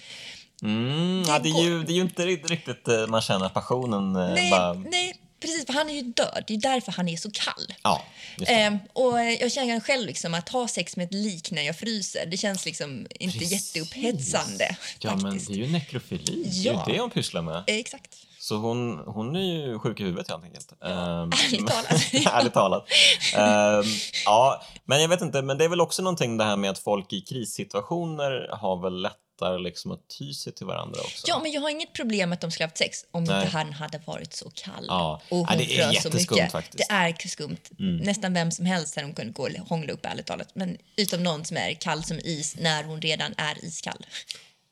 Mm, 0.62 1.22
ja, 1.26 1.38
det, 1.38 1.48
är 1.48 1.62
ju, 1.62 1.82
det 1.82 1.92
är 1.92 1.94
ju 1.94 2.00
inte 2.02 2.26
riktigt, 2.26 2.88
eh, 2.88 3.06
man 3.06 3.20
känner 3.20 3.48
passionen. 3.48 4.16
eh, 4.16 4.28
Nej, 4.34 4.50
bara, 4.50 4.72
nej, 4.72 5.14
precis, 5.40 5.66
för 5.66 5.72
han 5.72 5.90
är 5.90 5.94
ju 5.94 6.02
död. 6.02 6.44
Det 6.46 6.54
är 6.54 6.58
därför 6.58 6.92
han 6.92 7.08
är 7.08 7.16
så 7.16 7.30
kall. 7.30 7.74
Ja. 7.82 8.02
Ehm, 8.46 8.78
och 8.92 9.20
eh, 9.20 9.40
jag 9.40 9.52
känner 9.52 9.80
själv 9.80 10.06
liksom 10.06 10.34
att 10.34 10.48
ha 10.48 10.68
sex 10.68 10.96
med 10.96 11.06
ett 11.06 11.14
lik 11.14 11.50
när 11.50 11.62
jag 11.62 11.76
fryser, 11.78 12.26
det 12.26 12.36
känns 12.36 12.66
liksom 12.66 13.06
inte 13.20 13.38
Precis. 13.38 13.76
jätteupphetsande. 13.76 14.76
Ja, 14.98 15.16
men 15.16 15.38
det 15.38 15.52
är 15.52 15.56
ju 15.56 15.66
nekrofili. 15.72 16.42
Ja. 16.52 16.72
Det 16.72 16.78
är 16.78 16.86
ju 16.86 16.92
det 16.94 17.00
hon 17.00 17.10
pysslar 17.10 17.42
med. 17.42 17.56
Eh, 17.56 17.62
Exakt. 17.66 18.16
Så 18.38 18.56
hon, 18.56 18.98
hon 19.06 19.36
är 19.36 19.40
ju 19.40 19.78
sjuk 19.78 20.00
i 20.00 20.04
huvudet 20.04 20.30
helt 20.30 20.44
enkelt. 20.44 20.72
Ehm, 20.84 20.90
ärligt 21.32 21.66
talat. 21.66 22.02
ärligt 22.32 22.54
talat. 22.54 22.86
Ehm, 23.34 23.84
ja, 24.24 24.62
men 24.84 25.02
jag 25.02 25.08
vet 25.08 25.20
inte, 25.20 25.42
men 25.42 25.58
det 25.58 25.64
är 25.64 25.68
väl 25.68 25.80
också 25.80 26.02
någonting 26.02 26.36
det 26.36 26.44
här 26.44 26.56
med 26.56 26.70
att 26.70 26.78
folk 26.78 27.12
i 27.12 27.20
krissituationer 27.20 28.48
har 28.52 28.82
väl 28.82 29.08
lättare 29.42 29.58
liksom 29.62 29.92
att 29.92 30.00
ty 30.18 30.32
sig 30.34 30.52
till 30.52 30.66
varandra 30.66 31.00
också. 31.00 31.24
Ja, 31.28 31.40
men 31.42 31.52
jag 31.52 31.60
har 31.60 31.70
inget 31.70 31.92
problem 31.92 32.28
med 32.28 32.36
att 32.36 32.40
de 32.40 32.50
skulle 32.50 32.66
haft 32.66 32.78
sex 32.78 33.04
om 33.10 33.24
Nej. 33.24 33.36
inte 33.44 33.56
han 33.56 33.72
hade 33.72 33.98
varit 34.04 34.32
så 34.34 34.50
kall. 34.50 34.84
Ja. 34.88 35.20
Och 35.28 35.36
hon 35.38 35.46
Ja, 35.50 35.56
det 35.56 35.80
är 35.80 35.92
jätteskumt 35.92 36.30
mycket. 36.36 36.52
faktiskt. 36.52 36.90
Mm. 36.90 37.14
Det 37.18 37.24
är 37.24 37.28
skumt. 37.28 37.56
Nästan 37.78 38.34
vem 38.34 38.50
som 38.50 38.66
helst 38.66 38.96
hade 38.96 39.06
hon 39.06 39.14
kunnat 39.14 39.34
gå 39.34 39.42
och 39.42 39.68
hångla 39.68 39.92
upp 39.92 40.06
ärligt 40.06 40.26
talat. 40.26 40.48
Men 40.54 40.78
utom 40.96 41.22
någon 41.22 41.44
som 41.44 41.56
är 41.56 41.74
kall 41.74 42.04
som 42.04 42.18
is 42.18 42.56
när 42.56 42.84
hon 42.84 43.00
redan 43.00 43.34
är 43.36 43.64
iskall. 43.64 44.06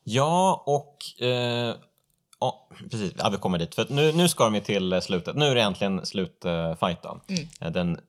Ja, 0.05 0.63
och... 0.67 1.23
Eh, 1.27 1.75
ja, 2.41 2.69
precis. 2.91 3.13
Ja, 3.19 3.29
vi 3.29 3.37
kommer 3.37 3.59
dit. 3.59 3.75
För 3.75 3.87
nu, 3.91 4.13
nu 4.13 4.29
ska 4.29 4.45
de 4.45 4.55
ju 4.55 4.61
till 4.61 4.93
eh, 4.93 5.01
slutet. 5.01 5.37
Nu 5.37 5.47
är 5.47 5.55
det 5.55 5.63
äntligen 5.63 6.07
slutfight 6.07 7.03
då. 7.03 7.21
Mm. 7.29 7.49
Eh, 7.61 7.71
Den, 7.71 8.01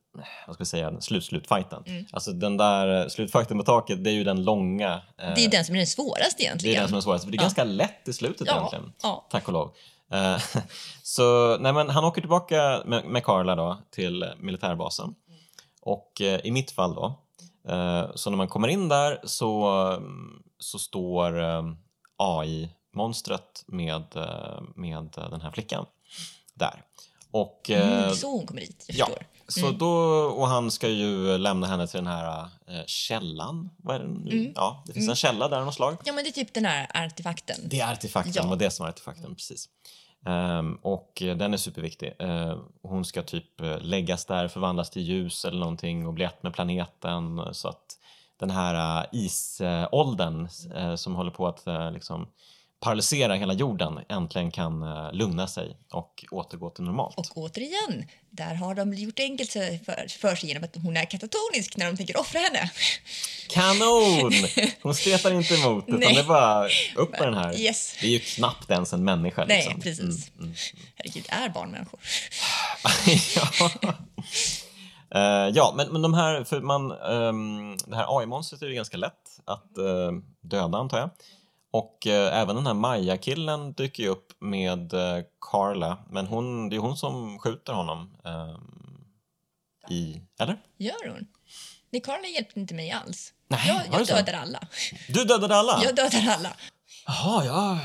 vad 0.47 0.55
ska 0.55 0.61
jag 0.61 0.67
säga, 0.67 0.91
den 0.91 1.01
slut-slutfighten. 1.01 1.83
Alltså 2.11 2.31
den 2.31 2.57
där 2.57 3.01
eh, 3.01 3.07
slutfighten 3.07 3.57
på 3.57 3.63
taket, 3.63 4.03
det 4.03 4.09
är 4.09 4.13
ju 4.13 4.23
den 4.23 4.43
långa. 4.43 5.01
eh, 5.17 5.33
Det 5.35 5.45
är 5.45 5.49
den 5.51 5.65
som 5.65 5.75
är 5.75 5.79
den 5.79 5.88
svåraste 5.88 6.35
det 6.38 6.43
egentligen. 6.43 6.75
är 6.75 6.79
den 6.79 6.89
som 6.89 6.97
är 6.97 7.01
svårast. 7.01 7.23
För 7.25 7.31
det 7.31 7.35
är 7.35 7.39
Ja. 7.39 7.43
ganska 7.43 7.63
lätt 7.63 8.07
i 8.07 8.13
slutet 8.13 8.47
Ja, 8.47 8.57
egentligen. 8.57 8.93
ja. 9.03 9.27
Tack 9.31 9.47
och 9.47 9.53
lov. 9.53 9.71
Eh, 10.11 10.38
så 11.03 11.57
nej, 11.57 11.73
men 11.73 11.89
han 11.89 12.05
åker 12.05 12.21
tillbaka 12.21 12.81
med, 12.85 13.05
med 13.05 13.23
Carla 13.23 13.55
då 13.55 13.77
till 13.91 14.25
militärbasen. 14.39 15.15
Och 15.81 16.21
eh, 16.21 16.39
i 16.43 16.51
mitt 16.51 16.71
fall 16.71 16.95
då, 16.95 17.19
eh, 17.69 18.05
så 18.15 18.29
när 18.29 18.38
man 18.38 18.47
kommer 18.47 18.67
in 18.67 18.89
där 18.89 19.19
så, 19.23 19.67
mm, 19.97 20.43
så 20.59 20.79
står 20.79 21.43
eh, 21.43 21.63
AI-monstret 22.17 23.63
med, 23.67 24.15
eh, 24.15 24.61
med 24.75 25.17
eh, 25.17 25.29
den 25.29 25.41
här 25.41 25.51
flickan 25.51 25.85
där. 26.53 26.83
Och, 27.31 27.69
eh, 27.69 27.97
Mm, 28.03 28.15
så 28.15 28.27
hon 28.31 28.45
kommer 28.47 28.61
dit, 28.61 28.85
jag 28.88 29.09
Ja, 29.09 29.15
så 29.51 29.71
då, 29.71 29.91
och 30.23 30.47
han 30.47 30.71
ska 30.71 30.87
ju 30.87 31.37
lämna 31.37 31.67
henne 31.67 31.87
till 31.87 31.97
den 31.97 32.07
här 32.07 32.39
eh, 32.67 32.85
källan. 32.85 33.69
Vad 33.77 33.95
är 33.95 33.99
det 33.99 34.07
nu? 34.07 34.31
Mm. 34.31 34.51
Ja, 34.55 34.83
det 34.87 34.93
finns 34.93 35.09
en 35.09 35.15
källa 35.15 35.47
där 35.47 35.61
något 35.61 35.73
slag. 35.73 35.97
Ja, 36.03 36.13
men 36.13 36.23
det 36.23 36.29
är 36.29 36.31
typ 36.31 36.53
den 36.53 36.65
här 36.65 37.05
artefakten. 37.05 37.55
Det 37.63 37.79
är 37.79 37.91
artefakten, 37.91 38.33
Ja. 38.35 38.41
det 38.41 38.47
var 38.47 38.55
det 38.55 38.71
som 38.71 38.83
var 38.83 38.89
artefakten, 38.89 39.35
precis. 39.35 39.69
Ehm, 40.25 40.75
och 40.75 41.11
den 41.15 41.53
är 41.53 41.57
superviktig. 41.57 42.13
Ehm, 42.19 42.59
hon 42.81 43.05
ska 43.05 43.21
typ 43.21 43.61
eh, 43.61 43.79
läggas 43.81 44.25
där, 44.25 44.47
förvandlas 44.47 44.89
till 44.89 45.01
ljus 45.01 45.45
eller 45.45 45.59
någonting 45.59 46.07
och 46.07 46.13
bli 46.13 46.25
ett 46.25 46.43
med 46.43 46.53
planeten 46.53 47.41
så 47.51 47.67
att 47.67 47.97
den 48.39 48.49
här 48.49 49.03
uh, 49.03 49.09
isåldern 49.11 50.47
eh, 50.75 50.95
som 50.95 51.15
håller 51.15 51.31
på 51.31 51.47
att 51.47 51.63
liksom 51.93 52.27
paralyserar 52.81 53.35
hela 53.35 53.53
jorden 53.53 53.99
äntligen 54.09 54.51
kan 54.51 54.83
uh, 54.83 55.13
lugna 55.13 55.47
sig 55.47 55.77
och 55.91 56.25
återgå 56.31 56.69
till 56.69 56.83
normalt. 56.83 57.17
Och 57.17 57.37
återigen, 57.37 58.05
där 58.29 58.55
har 58.55 58.75
de 58.75 58.93
gjort 58.93 59.19
enkelt 59.19 59.51
för, 59.51 60.07
för 60.19 60.35
sig 60.35 60.49
genom 60.49 60.63
att 60.63 60.75
hon 60.75 60.97
är 60.97 61.05
katatonisk 61.05 61.77
när 61.77 61.85
de 61.85 61.97
tänker 61.97 62.19
offra 62.19 62.39
henne. 62.39 62.71
Kanon! 63.49 64.31
Hon 64.81 64.95
stretar 64.95 65.31
inte 65.33 65.55
emot 65.55 65.83
utan 65.87 65.99
Nej. 65.99 66.13
det 66.13 66.19
är 66.19 66.23
bara 66.23 66.67
upp 66.95 67.11
med 67.11 67.27
den 67.27 67.33
här. 67.33 67.59
Yes. 67.59 67.95
Det 68.01 68.07
är 68.07 68.11
ju 68.11 68.19
knappt 68.19 68.71
ens 68.71 68.93
en 68.93 69.03
människa. 69.03 69.45
Nej, 69.45 69.57
Liksom. 69.57 69.81
precis. 69.81 70.31
Herregud, 70.95 71.25
är 71.29 71.49
barn 71.49 71.71
människor? 71.71 71.99
ja. 73.35 73.69
Eh, 75.15 75.51
ja, 75.53 75.73
men, 75.77 75.87
men 75.91 76.01
de 76.01 76.13
här, 76.13 76.43
för 76.43 76.61
man, 76.61 76.91
ehm, 76.91 77.77
det 77.85 77.95
här 77.95 78.17
AI-monstret 78.19 78.61
är 78.61 78.67
ju 78.67 78.73
ganska 78.73 78.97
lätt 78.97 79.39
att 79.45 79.77
eh, 79.77 80.11
döda 80.41 80.77
antar 80.77 80.99
jag. 80.99 81.09
Och 81.72 82.07
eh, 82.07 82.39
även 82.41 82.56
den 82.56 82.68
här 82.68 82.73
Maja-killen 82.73 83.73
dyker 83.73 84.03
ju 84.03 84.10
upp 84.10 84.34
med 84.39 84.93
eh, 84.93 85.23
Carla, 85.52 85.98
men 86.10 86.27
hon, 86.27 86.69
det 86.69 86.76
är 86.76 86.80
hon 86.80 86.98
som 86.98 87.39
skjuter 87.39 87.73
honom. 87.73 88.18
ehm, 88.26 89.03
i, 89.89 90.22
eller? 90.39 90.57
Gör 90.77 91.10
hon? 91.10 91.27
Nej, 91.89 92.02
Carla 92.02 92.27
hjälpte 92.27 92.60
inte 92.60 92.73
mig 92.73 92.91
alls. 92.91 93.34
Nej, 93.48 93.84
jag 93.89 93.99
jag 93.99 94.07
dödar 94.07 94.34
alla. 94.34 94.60
Du 95.07 95.23
dödade 95.23 95.56
alla? 95.56 95.81
Jag 95.84 95.95
dödar 95.95 96.27
alla. 96.38 96.53
Jaha, 97.06 97.45
jag 97.45 97.77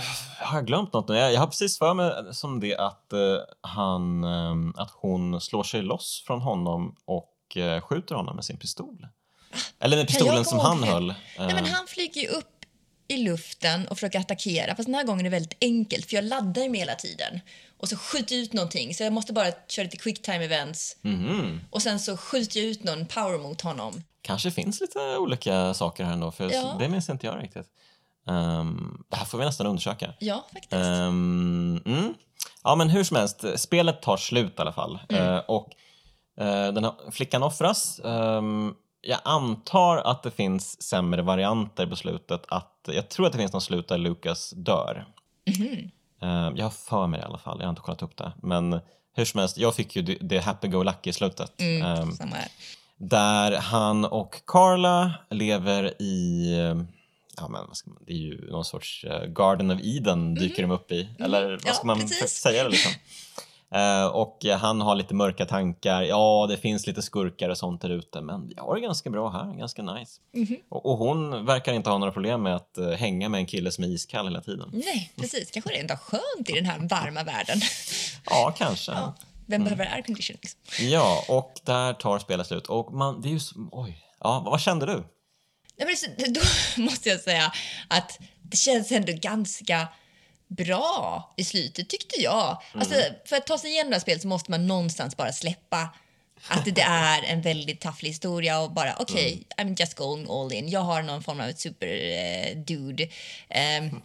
har 0.47 0.63
glömt 0.63 0.93
något 0.93 1.09
nu? 1.09 1.15
Jag, 1.17 1.33
jag 1.33 1.41
har 1.41 1.47
precis 1.47 1.79
för 1.79 1.95
mig 1.95 2.13
som 2.35 2.61
det 2.61 2.77
att, 2.77 3.13
eh, 3.13 3.19
han, 3.61 4.25
ehm, 4.25 4.75
att 4.77 4.91
hon 4.91 5.41
slår 5.41 5.63
sig 5.63 5.83
loss 5.83 6.25
från 6.27 6.41
honom 6.41 6.97
och 7.05 7.57
eh, 7.57 7.81
skjuter 7.81 8.15
honom 8.15 8.37
med 8.37 8.45
sin 8.45 8.59
pistol. 8.59 9.07
Eller 9.79 9.97
med 9.97 10.07
pistolen 10.07 10.45
som 10.45 10.59
han 10.59 10.83
höll. 10.83 11.07
Nej, 11.07 11.15
men 11.39 11.65
Eh, 11.65 11.71
han 11.73 11.87
flyger 11.87 12.21
ju 12.21 12.29
upp 12.29 12.56
i 13.09 13.17
luften 13.17 13.89
och 13.89 13.97
försöker 13.97 14.19
attackera. 14.19 14.77
Fast 14.77 14.87
den 14.87 14.95
här 14.95 15.05
gången 15.05 15.21
är 15.27 15.31
det 15.31 15.37
väldigt 15.37 15.59
enkelt, 15.61 16.07
för 16.07 16.15
jag 16.15 16.25
laddar 16.25 16.69
med 16.69 16.81
hela 16.81 16.95
tiden. 16.95 17.41
Och 17.79 17.89
så 17.89 17.97
skjuter 17.97 18.35
jag 18.37 18.43
ut 18.43 18.53
någonting, 18.53 18.95
så 18.95 19.03
jag 19.03 19.13
måste 19.13 19.33
bara 19.33 19.47
köra 19.69 19.85
lite 19.85 19.97
quick 19.97 20.23
time 20.23 20.45
events. 20.45 20.97
mhm. 21.03 21.61
Och 21.71 21.83
sen 21.83 22.01
så 22.01 22.17
skjuter 22.17 22.61
jag 22.61 22.67
ut 22.69 22.85
någon 22.85 23.07
power 23.07 23.39
mot 23.39 23.61
honom. 23.61 24.03
Kanske 24.23 24.51
finns 24.51 24.81
lite 24.81 25.17
olika 25.17 25.75
saker 25.75 26.05
här 26.05 26.13
ändå, 26.13 26.31
för 26.33 26.53
Ja. 26.53 26.77
det 26.79 26.89
minns 26.89 27.09
inte 27.09 27.27
jag 27.27 27.43
riktigt. 27.43 27.67
Ehm, 28.29 29.05
det 29.11 29.17
här 29.17 29.25
får 29.25 29.39
vi 29.39 29.45
nästan 29.45 29.67
undersöka. 29.67 30.15
Ja, 30.19 30.47
faktiskt. 30.53 30.73
Ehm, 30.73 31.83
mm. 31.87 32.15
Ja, 32.65 32.75
men 32.75 32.89
hur 32.89 33.05
som 33.05 33.17
helst, 33.17 33.45
spelet 33.57 34.03
tar 34.03 34.17
slut 34.17 34.59
i 34.59 34.61
alla 34.61 34.73
fall. 34.73 34.99
Mm. 35.09 35.23
Eh, 35.35 35.39
och 35.39 35.69
eh, 36.41 36.73
den 36.73 36.85
här 36.85 37.11
flickan 37.11 37.43
offras. 37.43 38.01
Ehm, 38.05 38.75
jag 39.07 39.21
antar 39.25 39.97
att 39.97 40.23
det 40.23 40.31
finns 40.31 40.83
sämre 40.83 41.23
varianter 41.23 41.87
på 41.87 41.97
slutet. 41.97 42.43
Att, 42.49 42.89
jag 42.93 43.09
tror 43.09 43.27
att 43.27 43.33
det 43.33 43.39
finns 43.39 43.53
någon 43.53 43.61
slut 43.63 43.89
där 43.89 43.99
Lucas 43.99 44.51
dör. 44.57 45.07
Mhm. 45.59 45.91
Ehm, 46.23 46.57
jag 46.57 46.65
har 46.65 46.71
för 46.71 47.07
mig 47.07 47.21
det 47.21 47.25
i 47.25 47.27
alla 47.27 47.39
fall, 47.39 47.57
jag 47.59 47.67
har 47.67 47.71
inte 47.71 47.83
kollat 47.83 48.03
upp 48.03 48.17
det. 48.17 48.33
Men 48.43 48.81
hur 49.17 49.25
som 49.25 49.41
helst, 49.41 49.59
jag 49.59 49.75
fick 49.75 49.97
ju 49.97 50.03
det, 50.03 50.19
det 50.21 50.39
happy-go-lucky-slutet. 50.41 51.61
Mm, 51.61 51.83
Ehm, 51.87 52.13
samma 52.13 52.37
här. 52.37 52.49
där 52.97 53.57
han 53.57 54.05
och 54.05 54.43
Carla 54.47 55.13
lever 55.31 56.03
i, 56.03 56.51
ja 57.37 57.49
men 57.49 57.53
man, 57.53 57.75
det 58.07 58.13
är 58.13 58.17
ju 58.17 58.51
någon 58.51 58.65
sorts 58.65 59.05
eh, 59.05 59.25
Garden 59.27 59.71
of 59.71 59.81
Eden 59.83 60.35
dyker 60.35 60.63
de 60.63 60.71
upp 60.71 60.93
i. 60.93 61.09
Eller 61.19 61.51
vad. 61.51 61.61
Ja, 61.65 61.73
ska 61.73 61.87
man 61.87 62.01
precis. 62.01 62.31
säga 62.31 62.65
det 62.65 62.71
liksom? 62.71 62.93
Eh, 63.75 64.07
och 64.07 64.45
han 64.45 64.81
har 64.81 64.95
lite 64.95 65.15
mörka 65.15 65.47
tankar, 65.47 66.03
ja 66.03 66.47
det 66.51 66.57
finns 66.57 66.87
lite 66.87 67.03
skurkar 67.03 67.49
och 67.49 67.59
sånt 67.59 67.83
där 67.83 67.91
ute 67.91 68.21
men 68.21 68.49
vi 68.49 68.55
har 68.59 68.75
det 68.75 68.81
ganska 68.81 69.11
bra 69.11 69.31
här, 69.31 69.59
ganska 69.59 69.83
nice. 69.83 70.21
Mhm. 70.33 70.57
Och, 70.69 70.87
och 70.87 70.99
hon 70.99 71.47
verkar 71.47 71.73
inte 71.73 71.91
ha 71.91 71.99
några 71.99 72.13
problem 72.13 72.43
med 72.43 72.57
att 72.57 72.79
eh, 72.79 72.91
hänga 72.91 73.29
med 73.29 73.39
en 73.39 73.47
kille 73.47 73.73
som 73.73 73.85
är 73.85 73.89
iskall 73.89 74.27
hela 74.27 74.41
tiden. 74.41 74.71
Nej, 74.73 75.13
precis. 75.17 75.51
Kanske 75.51 75.71
rent 75.71 75.91
av 75.91 75.97
skönt 75.97 76.51
i 76.51 76.53
den 76.53 76.65
här 76.67 76.89
varma 76.89 77.23
världen. 77.23 77.61
Ja, 78.31 78.55
kanske. 78.59 78.93
Ja. 78.93 79.15
Vem 79.47 79.65
behöver 79.65 79.95
aircondition? 79.95 80.37
Liksom? 80.43 80.61
Ja, 80.81 81.25
och 81.29 81.53
där 81.65 81.93
tar 81.93 82.19
spelet 82.19 82.47
slut. 82.47 82.67
Och 82.67 82.93
man, 82.93 83.21
det 83.21 83.29
är 83.29 83.33
ju 83.33 83.41
så, 83.41 83.69
oj. 83.73 83.99
Ja, 84.21 84.43
vad 84.47 84.61
kände 84.61 84.87
du? 84.87 85.05
Nej, 85.79 85.97
men 86.19 86.33
då 86.33 86.41
måste 86.83 87.09
jag 87.09 87.21
säga 87.21 87.53
att 87.89 88.19
det 88.43 88.57
känns 88.57 88.93
ändå 88.93 89.13
ganska 89.17 89.89
bra 90.49 91.35
i 91.37 91.45
slutet, 91.45 91.89
tyckte 91.89 92.21
jag. 92.21 92.63
Alltså, 92.73 92.95
för 93.25 93.37
att 93.37 93.47
ta 93.47 93.59
sig 93.59 93.71
igenom 93.71 93.91
det 93.91 93.97
här 93.97 94.01
spelet 94.01 94.23
så 94.23 94.29
måste 94.29 94.51
man 94.51 94.67
någonstans 94.67 95.17
bara 95.17 95.33
släppa 95.33 95.91
att 96.49 96.65
det 96.65 96.81
är 96.81 97.23
en 97.23 97.43
väldigt 97.43 97.81
tafflig 97.81 98.11
historia 98.11 98.61
och 98.61 98.73
bara 98.73 98.97
okej, 98.99 99.43
I'm 99.57 99.81
just 99.81 99.95
going 99.95 100.31
all 100.31 100.53
in. 100.53 100.69
Jag 100.69 100.81
har 100.81 101.03
någon 101.03 101.23
form 101.23 101.41
av 101.41 101.47
ett 101.47 101.61
super 101.61 101.87
eh. 101.87 103.09
Ehm, 103.49 104.01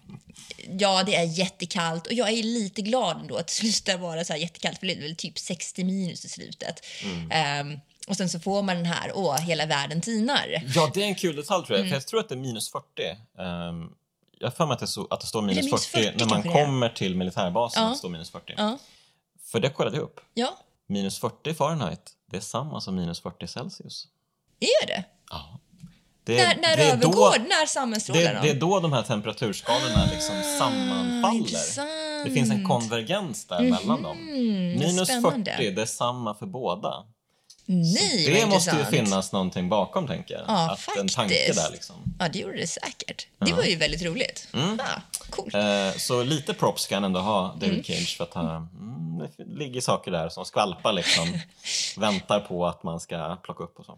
ja, 0.79 1.03
det 1.03 1.15
är 1.15 1.23
jättekallt 1.23 2.07
och 2.07 2.13
jag 2.13 2.29
är 2.29 2.43
lite 2.43 2.81
glad 2.81 3.19
ändå 3.19 3.37
att 3.37 3.47
det 3.47 3.53
slutar 3.53 3.97
vara 3.97 4.23
så 4.23 4.33
här 4.33 4.39
jättekallt 4.39 4.79
för 4.79 4.87
det 4.87 4.93
är 4.93 5.01
väl 5.01 5.15
typ 5.15 5.39
60 5.39 5.83
minus 5.83 6.25
i 6.25 6.29
slutet. 6.29 6.85
Ehm, 7.31 7.79
och 8.07 8.17
sen 8.17 8.29
så 8.29 8.39
får 8.39 8.61
man 8.61 8.75
den 8.75 8.85
här, 8.85 9.11
åh, 9.15 9.39
hela 9.39 9.65
världen 9.65 10.01
tinar. 10.01 10.63
Ja, 10.75 10.91
det 10.93 11.03
är 11.03 11.05
en 11.05 11.15
kul 11.15 11.35
detalj 11.35 11.65
tror 11.65 11.77
jag. 11.77 11.79
Mm. 11.79 11.89
För 11.89 11.95
jag 11.95 12.07
tror 12.07 12.19
att 12.19 12.29
det 12.29 12.35
är 12.35 12.39
minus 12.39 12.71
40. 12.71 12.85
Ehm, 13.39 13.89
jag 14.41 14.47
har 14.47 14.51
för 14.51 14.65
mig 14.65 14.73
att 14.73 14.79
det, 14.79 14.87
så, 14.87 15.07
att 15.09 15.21
det 15.21 15.27
står 15.27 15.41
minus, 15.41 15.65
minus 15.65 15.85
40, 15.87 16.03
40 16.03 16.17
när 16.17 16.25
man 16.25 16.43
kommer 16.43 16.89
till 16.89 17.15
militärbasen. 17.15 17.83
Ja. 17.83 17.87
Att 17.89 17.93
det 17.95 17.97
står 17.99 18.09
minus 18.09 18.29
40. 18.29 18.53
Ja, 18.57 18.77
För 19.51 19.59
det 19.59 19.69
kollade 19.69 19.95
jag 19.97 20.03
upp. 20.03 20.19
ja. 20.33 20.57
Minus 20.87 21.19
40 21.19 21.53
Fahrenheit, 21.53 22.11
det 22.31 22.37
är 22.37 22.41
samma 22.41 22.81
som 22.81 22.95
minus 22.95 23.19
40 23.21 23.47
Celsius. 23.47 24.07
är 24.59 24.87
det? 24.87 25.03
Ja. 25.29 25.59
Det, 26.23 26.35
När, 26.37 26.55
när 26.61 26.77
det 26.77 26.91
övergår, 26.91 27.11
då, 27.39 27.43
när 27.43 27.65
sammanstrålar 27.65 28.21
det, 28.21 28.33
de? 28.33 28.41
det 28.41 28.49
är 28.49 28.59
då 28.59 28.79
de 28.79 28.93
här 28.93 29.01
temperaturskalorna 29.03 30.05
liksom 30.13 30.35
sammanfaller. 30.59 31.37
intressant. 31.37 31.89
Det 32.25 32.31
finns 32.31 32.51
en 32.51 32.67
konvergens 32.67 33.45
där 33.47 33.61
mellan 33.61 34.03
dem. 34.03 34.17
Minus 34.25 34.95
Mhm. 34.95 35.05
spännande. 35.05 35.51
40, 35.57 35.71
det 35.71 35.81
är 35.81 35.85
samma 35.85 36.33
för 36.35 36.45
båda. 36.45 37.03
Nej, 37.73 38.25
det 38.25 38.39
vad 38.39 38.49
måste 38.49 38.75
ju 38.77 38.85
finnas 38.85 39.31
någonting 39.31 39.69
bakom, 39.69 40.07
tänker 40.07 40.33
jag. 40.33 40.43
Ja, 40.47 40.71
att 40.71 40.97
en 40.97 41.07
tanke 41.07 41.35
faktiskt. 41.35 41.65
där 41.65 41.71
liksom. 41.71 41.95
Ja, 42.19 42.27
det 42.29 42.39
gjorde 42.39 42.57
det 42.57 42.67
säkert. 42.67 43.27
Det 43.45 43.53
var 43.53 43.63
ju 43.63 43.75
väldigt 43.75 44.01
roligt. 44.01 44.47
Ah, 44.53 45.01
coolt. 45.29 45.55
Eh, 45.55 45.91
så 45.97 46.23
lite 46.23 46.53
props 46.53 46.81
ska 46.83 46.95
han 46.95 47.03
ändå 47.03 47.19
ha, 47.19 47.47
David 47.53 47.69
Mm. 47.69 47.83
Cage, 47.83 48.17
för 48.17 48.23
att 48.23 48.33
han, 48.33 48.45
mm, 48.47 49.27
det 49.37 49.43
ligger 49.59 49.81
saker 49.81 50.11
där 50.11 50.29
som 50.29 50.45
skvalpar 50.45 50.93
liksom. 50.93 51.27
väntar 51.97 52.39
på 52.39 52.67
att 52.67 52.83
man 52.83 52.99
ska 52.99 53.35
plocka 53.43 53.63
upp 53.63 53.79
och 53.79 53.85
så. 53.85 53.91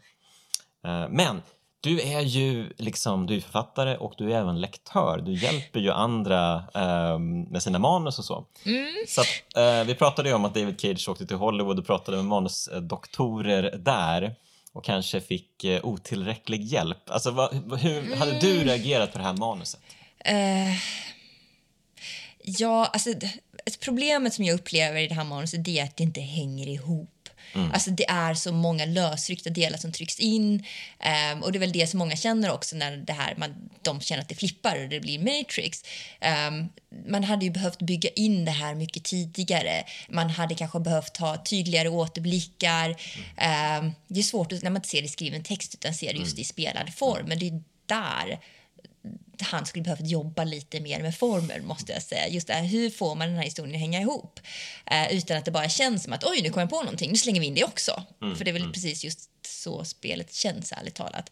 Eh, 0.88 1.08
men 1.10 1.42
du 1.84 2.02
är 2.02 2.22
ju 2.22 2.74
liksom, 2.78 3.26
du 3.28 3.36
är 3.36 3.42
författare 3.42 3.98
och 3.98 4.14
du 4.18 4.34
är 4.34 4.38
även 4.40 4.62
lektör. 4.62 5.22
Du 5.26 5.34
hjälper 5.34 5.80
ju 5.80 5.92
andra 5.92 6.56
eh, 6.76 7.20
med 7.20 7.64
sina 7.64 7.80
manus 7.80 8.20
och 8.20 8.26
så. 8.26 8.46
Mm. 8.66 8.88
Så 9.08 9.22
att, 9.22 9.28
eh, 9.58 9.84
vi 9.84 9.96
pratade 9.96 10.30
ju 10.30 10.36
om 10.36 10.46
att 10.46 10.54
David 10.54 10.80
Cage 10.82 11.10
åkte 11.10 11.26
till 11.26 11.36
Hollywood 11.38 11.80
och 11.80 11.86
pratade 11.86 12.18
med 12.18 12.26
manusdoktorer 12.26 13.78
där 13.78 14.36
och 14.74 14.86
kanske 14.86 15.22
fick 15.22 15.64
eh, 15.64 15.86
otillräcklig 15.86 16.64
hjälp. 16.64 17.10
Alltså, 17.10 17.32
vad, 17.32 17.80
hur 17.80 18.16
hade 18.16 18.40
du 18.40 18.52
Mm. 18.54 18.68
reagerat 18.68 19.12
på 19.12 19.18
det 19.18 19.24
här 19.24 19.34
manuset? 19.38 19.80
Eh, 20.20 20.74
ja, 22.44 22.86
alltså, 22.86 23.10
problemet 23.82 24.34
som 24.34 24.46
jag 24.46 24.56
upplever 24.56 25.00
i 25.00 25.08
det 25.08 25.16
här 25.16 25.24
manuset 25.24 25.68
är 25.68 25.84
att 25.84 25.98
det 25.98 26.04
inte 26.04 26.22
hänger 26.22 26.68
ihop. 26.68 27.10
Alltså 27.74 27.92
det 27.92 28.10
är 28.10 28.34
så 28.34 28.52
många 28.52 28.86
lösryckta 28.86 29.50
delar 29.50 29.78
som 29.78 29.92
trycks 29.92 30.20
in 30.20 30.66
ehm, 31.00 31.44
och 31.44 31.52
det 31.52 31.58
är 31.58 31.60
väl 31.60 31.72
det 31.72 31.88
som 31.88 31.98
många 31.98 32.16
känner 32.16 32.52
också 32.52 32.76
när 32.76 32.98
det 32.98 33.14
här, 33.14 33.36
man, 33.38 33.70
de 33.82 34.02
känner 34.02 34.22
att 34.22 34.30
det 34.30 34.36
flippar 34.36 34.84
och 34.84 34.90
det 34.90 35.00
blir 35.00 35.20
Matrix. 35.20 35.84
Ehm, 36.20 36.70
man 37.08 37.24
hade 37.24 37.46
ju 37.46 37.52
behövt 37.52 37.80
bygga 37.80 38.10
in 38.10 38.46
det 38.46 38.52
här 38.52 38.76
mycket 38.76 39.04
tidigare. 39.04 39.84
Man 40.10 40.30
hade 40.30 40.56
kanske 40.56 40.80
behövt 40.80 41.18
ha 41.18 41.44
tydligare 41.44 41.90
återblickar. 41.90 42.96
Ehm, 43.38 43.92
det 44.08 44.20
är 44.20 44.24
svårt 44.24 44.52
att, 44.52 44.64
när 44.64 44.70
man 44.70 44.78
inte 44.78 44.90
ser 44.90 45.02
det 45.02 45.06
i 45.06 45.10
skriven 45.10 45.44
text 45.44 45.74
utan 45.74 45.94
ser 45.94 46.14
det 46.14 46.20
just 46.20 46.40
i 46.40 46.44
spelad 46.44 46.94
form, 46.94 47.26
men 47.28 47.40
det 47.40 47.48
är 47.48 47.62
där 47.86 48.40
han 49.42 49.66
skulle 49.66 49.84
behövt 49.84 50.08
jobba 50.08 50.44
lite 50.44 50.80
mer 50.80 51.02
med 51.02 51.16
former 51.16 51.62
måste 51.62 51.92
jag 51.92 52.04
säga. 52.04 52.28
Just 52.28 52.48
det 52.48 52.54
här, 52.54 52.64
hur 52.64 52.90
får 52.90 53.16
man 53.16 53.28
den 53.28 53.38
här 53.38 53.44
historien 53.44 53.76
att 53.76 53.82
hänga 53.82 54.02
ihop? 54.02 54.40
Eh, 54.92 55.18
utan 55.18 55.38
att 55.38 55.46
det 55.46 55.52
bara 55.52 55.70
känns 55.70 56.04
som 56.04 56.14
att 56.14 56.24
oj, 56.24 56.42
nu 56.44 56.50
kom 56.50 56.60
jag 56.60 56.70
på 56.70 56.84
någonting, 56.84 57.12
nu 57.12 57.18
slänger 57.18 57.42
vi 57.42 57.48
in 57.48 57.56
det 57.56 57.64
också. 57.64 58.04
För 58.38 58.46
det 58.46 58.52
är 58.52 58.54
väl 58.54 58.74
precis 58.74 59.04
just 59.04 59.30
så 59.64 59.86
spelet 59.86 60.34
känns, 60.34 60.72
ärligt 60.72 60.96
talat. 60.96 61.32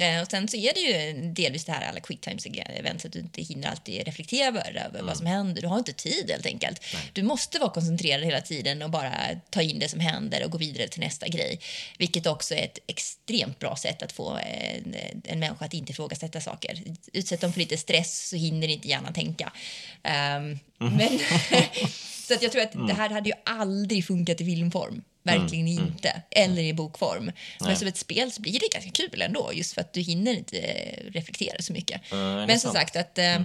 Eh, 0.00 0.22
och 0.22 0.30
sen 0.30 0.48
så 0.48 0.56
är 0.56 0.74
det 0.74 0.80
ju 0.80 1.12
delvis 1.32 1.64
det 1.64 1.72
här 1.72 1.88
alla 1.88 2.00
quick 2.00 2.20
times 2.20 2.46
events 2.46 3.04
att 3.04 3.12
du 3.12 3.18
inte 3.18 3.42
hinner 3.42 3.68
alltid 3.68 4.04
reflektera 4.04 4.48
över, 4.48 4.82
över 4.86 5.02
vad 5.02 5.16
som 5.16 5.26
händer. 5.26 5.62
Du 5.62 5.68
har 5.68 5.78
inte 5.78 5.92
tid 5.92 6.30
helt 6.30 6.46
enkelt. 6.46 6.80
Du 7.12 7.22
måste 7.22 7.58
vara 7.58 7.70
koncentrerad 7.70 8.24
hela 8.24 8.40
tiden 8.40 8.82
och 8.82 8.90
bara 8.90 9.12
ta 9.50 9.62
in 9.62 9.78
det 9.78 9.88
som 9.88 10.00
händer 10.00 10.44
och 10.44 10.50
gå 10.50 10.58
vidare 10.58 10.88
till 10.88 11.00
nästa 11.00 11.28
grej. 11.28 11.60
Vilket 11.98 12.26
också 12.26 12.54
är 12.54 12.64
ett 12.64 12.78
extremt 12.86 13.58
bra 13.58 13.76
sätt 13.76 14.02
att 14.02 14.12
få 14.12 14.30
en, 14.30 14.96
en 15.24 15.38
människa 15.38 15.64
att 15.64 15.74
inte 15.74 15.92
ifrågasätta 15.92 16.40
saker. 16.40 16.82
Utsätt 17.12 17.40
dem 17.40 17.52
för 17.52 17.60
lite 17.60 17.76
stress 17.76 18.28
så 18.28 18.36
hinner 18.36 18.68
inte 18.68 18.88
hjärnan 18.88 19.12
tänka. 19.12 19.52
Ehm, 20.02 20.58
men, 20.78 20.98
så 22.30 22.34
att 22.34 22.42
jag 22.42 22.52
tror 22.52 22.62
att 22.62 22.86
det 22.88 22.94
här 22.94 23.10
hade 23.10 23.28
ju 23.28 23.34
aldrig 23.44 24.06
funkat 24.06 24.40
i 24.40 24.44
filmform. 24.44 25.02
Verkligen 25.22 25.68
inte. 25.68 26.22
Eller 26.30 26.62
i 26.62 26.72
bokform. 26.74 27.32
Men 27.60 27.76
som 27.76 27.88
ett 27.88 27.96
spel 27.96 28.32
så 28.32 28.42
blir 28.42 28.52
det 28.52 28.68
ganska 28.72 28.90
kul 28.90 29.22
ändå 29.22 29.50
just 29.54 29.74
för 29.74 29.80
att 29.80 29.92
du 29.92 30.00
hinner 30.00 30.32
inte 30.32 30.56
reflektera 31.08 31.62
så 31.62 31.72
mycket. 31.72 32.12
är 32.12 32.46
Men 32.46 32.60
som 32.60 32.72
sant. 32.72 32.74
sagt 32.74 32.96
att 32.96 33.18
eh, 33.18 33.40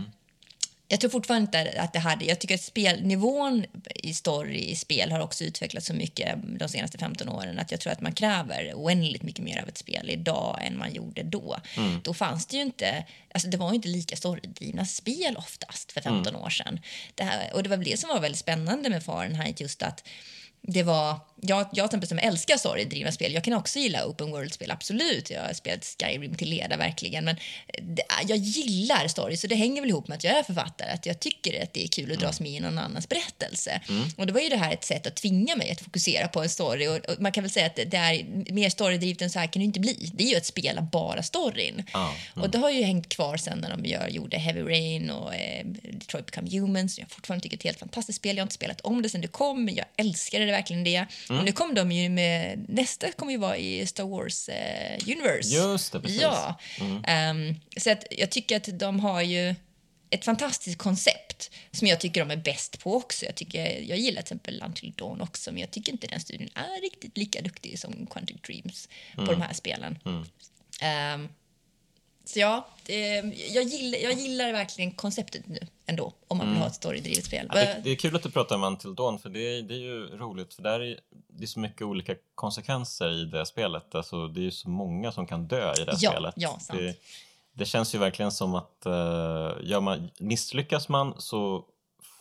jag 0.88 1.00
tror 1.00 1.10
fortfarande 1.10 1.46
inte 1.46 1.82
att 1.82 1.94
det 1.94 2.00
hade... 2.00 2.26
Jag 2.26 2.40
tycker 2.40 2.56
att 2.56 2.62
spelnivån 2.62 3.66
i 3.96 4.14
story 4.14 4.60
i 4.60 4.76
spel 4.76 5.12
har 5.12 5.20
också 5.20 5.44
utvecklats 5.44 5.88
så 5.88 5.94
mycket 5.94 6.40
de 6.60 6.70
senaste 6.70 6.98
15 6.98 7.30
åren 7.30 7.60
att 7.60 7.72
jag 7.72 7.80
tror 7.80 7.94
att 7.94 8.02
man 8.02 8.14
kräver 8.14 8.74
oändligt 8.76 9.24
mycket 9.24 9.46
mer 9.46 9.62
av 9.62 9.68
ett 9.68 9.78
spel 9.78 10.10
idag 10.10 10.60
än 10.64 10.78
man 10.78 10.94
gjorde 10.94 11.24
då. 11.24 11.58
Mm. 11.78 12.02
Då 12.04 12.14
fanns 12.14 12.46
det 12.46 12.56
ju 12.56 12.62
inte... 12.62 13.06
Alltså 13.32 13.50
det 13.50 13.58
var 13.58 13.74
inte 13.74 13.88
lika 13.88 14.16
storydrivna 14.16 14.86
spel 14.86 15.38
oftast 15.38 15.92
för 15.92 16.02
15 16.02 16.28
mm. 16.28 16.42
år 16.42 16.50
sedan. 16.50 16.80
Det 17.16 17.24
här, 17.24 17.54
och 17.54 17.64
det 17.64 17.70
var 17.70 17.78
det 17.78 18.00
som 18.00 18.10
var 18.10 18.20
väldigt 18.20 18.40
spännande 18.40 18.90
med 18.90 19.04
Fahrenheit 19.04 19.60
just 19.60 19.82
att 19.82 20.04
det 20.68 20.84
var, 20.84 21.20
jag, 21.48 21.68
jag 21.72 21.92
till 21.92 22.08
som 22.08 22.20
älskar 22.20 22.58
storydrivna 22.58 23.12
spel, 23.12 23.34
jag 23.34 23.44
kan 23.44 23.54
också 23.54 23.80
gilla 23.80 24.06
open 24.06 24.32
world-spel, 24.32 24.72
absolut. 24.72 25.30
Jag 25.30 25.42
har 25.42 25.54
spelat 25.54 25.96
Skyrim 26.00 26.36
till 26.36 26.50
leda 26.50 26.78
verkligen, 26.78 27.26
men 27.26 27.36
det, 27.82 28.04
jag 28.28 28.38
gillar 28.38 29.08
story, 29.08 29.38
så 29.38 29.48
det 29.48 29.56
hänger 29.56 29.82
väl 29.82 29.90
ihop 29.90 30.08
med 30.08 30.16
att 30.16 30.24
jag 30.24 30.38
är 30.40 30.44
författare, 30.44 30.92
att 30.92 31.06
jag 31.06 31.20
tycker 31.20 31.64
att 31.64 31.74
det 31.74 31.84
är 31.84 31.88
kul 31.88 32.12
att 32.12 32.20
dras 32.20 32.40
med 32.40 32.52
i 32.52 32.60
någon 32.60 32.78
annans 32.78 33.10
berättelse. 33.10 33.82
Mm. 33.90 34.04
Och 34.18 34.28
då 34.28 34.34
var 34.34 34.42
ju 34.42 34.50
det 34.50 34.58
här 34.58 34.74
ett 34.74 34.84
sätt 34.84 35.08
att 35.08 35.16
tvinga 35.16 35.56
mig 35.56 35.72
att 35.72 35.82
fokusera 35.82 36.28
på 36.28 36.42
en 36.42 36.50
story 36.50 36.88
och, 36.88 36.96
och 36.96 37.22
man 37.22 37.32
kan 37.32 37.44
väl 37.44 37.52
säga 37.52 37.66
att 37.66 37.76
det 37.76 37.98
är 37.98 38.26
mer 38.54 38.70
storydrivet 38.70 39.22
än 39.22 39.30
så 39.30 39.40
här 39.40 39.48
kan 39.48 39.60
det 39.60 39.66
inte 39.66 39.80
bli. 39.80 40.12
Det 40.14 40.24
är 40.24 40.30
ju 40.30 40.36
att 40.36 40.46
spela 40.46 40.82
bara 40.82 41.24
storyn. 41.24 41.84
Ah, 41.92 42.10
mm. 42.10 42.44
Och 42.44 42.50
det 42.50 42.58
har 42.58 42.70
ju 42.70 42.84
hängt 42.84 43.10
kvar 43.10 43.38
sen 43.38 43.58
när 43.58 43.70
de 43.70 43.86
gör, 43.86 44.08
gjorde 44.08 44.38
Heavy 44.38 44.62
Rain 44.62 45.10
och 45.10 45.36
eh, 45.36 45.66
Detroit 45.66 46.26
Become 46.26 46.60
Humans. 46.60 47.00
Jag 47.00 47.12
fortfarande 47.12 47.44
tycker 47.44 47.56
är 47.56 47.58
ett 47.58 47.64
helt 47.64 47.80
fantastiskt 47.80 48.18
spel. 48.18 48.38
Jag 48.38 48.42
har 48.42 48.46
inte 48.46 48.56
spelat 48.56 48.82
om 48.82 49.02
det 49.02 49.10
sen 49.10 49.22
det 49.22 49.28
kom, 49.28 49.66
men 49.66 49.76
jag 49.76 49.86
älskade 49.98 50.46
det 50.46 50.52
verkligen 50.52 50.84
det. 50.84 51.06
Mm. 51.30 51.35
Och 51.40 51.46
nu 51.46 51.52
kommer 51.52 51.76
de 51.76 51.92
ju 51.92 52.10
med, 52.10 52.66
nästa 52.70 53.12
kommer 53.12 53.32
ju 53.32 53.38
vara 53.38 53.58
i 53.58 53.88
Star 53.88 54.04
Wars 54.04 54.50
eh, 54.50 55.00
Universe. 55.08 55.56
Just 55.56 55.92
det, 55.92 56.00
precis. 56.02 56.22
Ja. 56.22 56.60
Mm. 56.80 57.50
Um, 57.50 57.60
så 57.78 57.92
att 57.92 58.06
jag 58.12 58.30
tycker 58.32 58.58
att 58.58 58.80
de 58.80 59.00
har 59.00 59.22
ju 59.22 59.56
ett 60.10 60.26
fantastiskt 60.26 60.78
koncept 60.78 61.52
som 61.72 61.88
jag 61.88 62.00
tycker 62.00 62.26
de 62.26 62.32
är 62.32 62.38
bäst 62.38 62.80
på 62.80 62.96
också. 62.96 63.26
Jag, 63.26 63.36
tycker, 63.36 63.82
jag 63.82 63.98
gillar 63.98 64.22
till 64.22 64.36
exempel 64.36 64.64
Until 64.66 64.94
Dawn 64.96 65.22
också, 65.22 65.52
men 65.52 65.62
jag 65.62 65.72
tycker 65.72 65.92
inte 65.92 66.08
den 66.08 66.20
studien 66.20 66.50
är 66.56 66.82
riktigt 66.82 67.18
lika 67.18 67.42
duktig 67.42 67.80
som 67.80 68.08
Quantic 68.12 68.38
Dreams 68.42 68.90
mm. 69.14 69.26
på 69.26 69.32
de 69.32 69.42
här 69.42 69.54
spelen. 69.54 70.00
Um, 70.06 71.30
så 72.26 72.40
ja, 72.40 72.68
det, 72.86 73.16
jag, 73.54 73.64
gillar, 73.64 74.00
jag 74.00 74.14
gillar 74.14 74.52
verkligen 74.52 74.92
konceptet 74.92 75.48
nu 75.48 75.60
ändå, 75.86 76.14
om 76.28 76.38
man 76.38 76.48
vill 76.48 76.56
mm. 76.56 76.62
ha 76.62 76.68
ett 76.68 76.76
storydrivet 76.76 77.26
spel. 77.26 77.52
Ja, 77.54 77.60
det, 77.60 77.82
det, 77.84 77.92
är 77.92 77.96
kul 77.96 78.16
att 78.16 78.24
du 78.24 78.32
pratar 78.32 78.56
om 78.56 78.64
Until 78.64 78.96
Dawn, 78.96 79.20
för 79.20 79.30
det 79.30 79.40
är, 79.40 79.62
det 79.62 79.74
är 79.74 79.80
ju 79.80 80.18
roligt, 80.18 80.54
för 80.54 80.62
där 80.62 80.80
är 80.80 81.00
det 81.38 81.44
är 81.44 81.48
så 81.48 81.60
mycket 81.60 81.82
olika 81.82 82.16
konsekvenser 82.36 83.12
i 83.12 83.26
det 83.26 83.46
spelet. 83.46 83.96
Alltså, 83.96 84.28
det 84.28 84.40
är 84.40 84.44
ju 84.44 84.52
så 84.52 84.70
många 84.70 85.12
som 85.12 85.28
kan 85.28 85.48
dö 85.48 85.74
i 85.74 85.86
det 85.86 85.98
ja, 86.00 86.12
spelet. 86.12 86.34
Ja, 86.38 86.60
sant. 86.60 86.80
Det, 86.80 86.96
det 87.54 87.66
känns 87.66 87.96
ju 87.96 88.00
verkligen 88.00 88.32
som 88.32 88.56
att 88.56 88.84
uh, 88.86 89.82
man, 89.82 90.10
misslyckas 90.20 90.90
man 90.90 91.14
så 91.18 91.66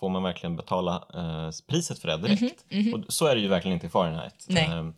får 0.01 0.09
man 0.09 0.22
verkligen 0.22 0.56
betala 0.56 1.05
uh, 1.14 1.51
priset 1.66 1.98
för 1.98 2.09
det 2.09 2.16
direkt. 2.16 2.40
Mm 2.40 2.52
-hmm, 2.52 2.70
mm 2.70 2.86
-hmm. 2.86 3.06
Och 3.06 3.12
så 3.12 3.26
är 3.26 3.35
det 3.35 3.40
ju 3.40 3.48
verkligen 3.48 3.74
inte 3.74 3.86
i 3.86 3.90
Fahrenheit. 3.90 4.47
Uh, 4.51 4.90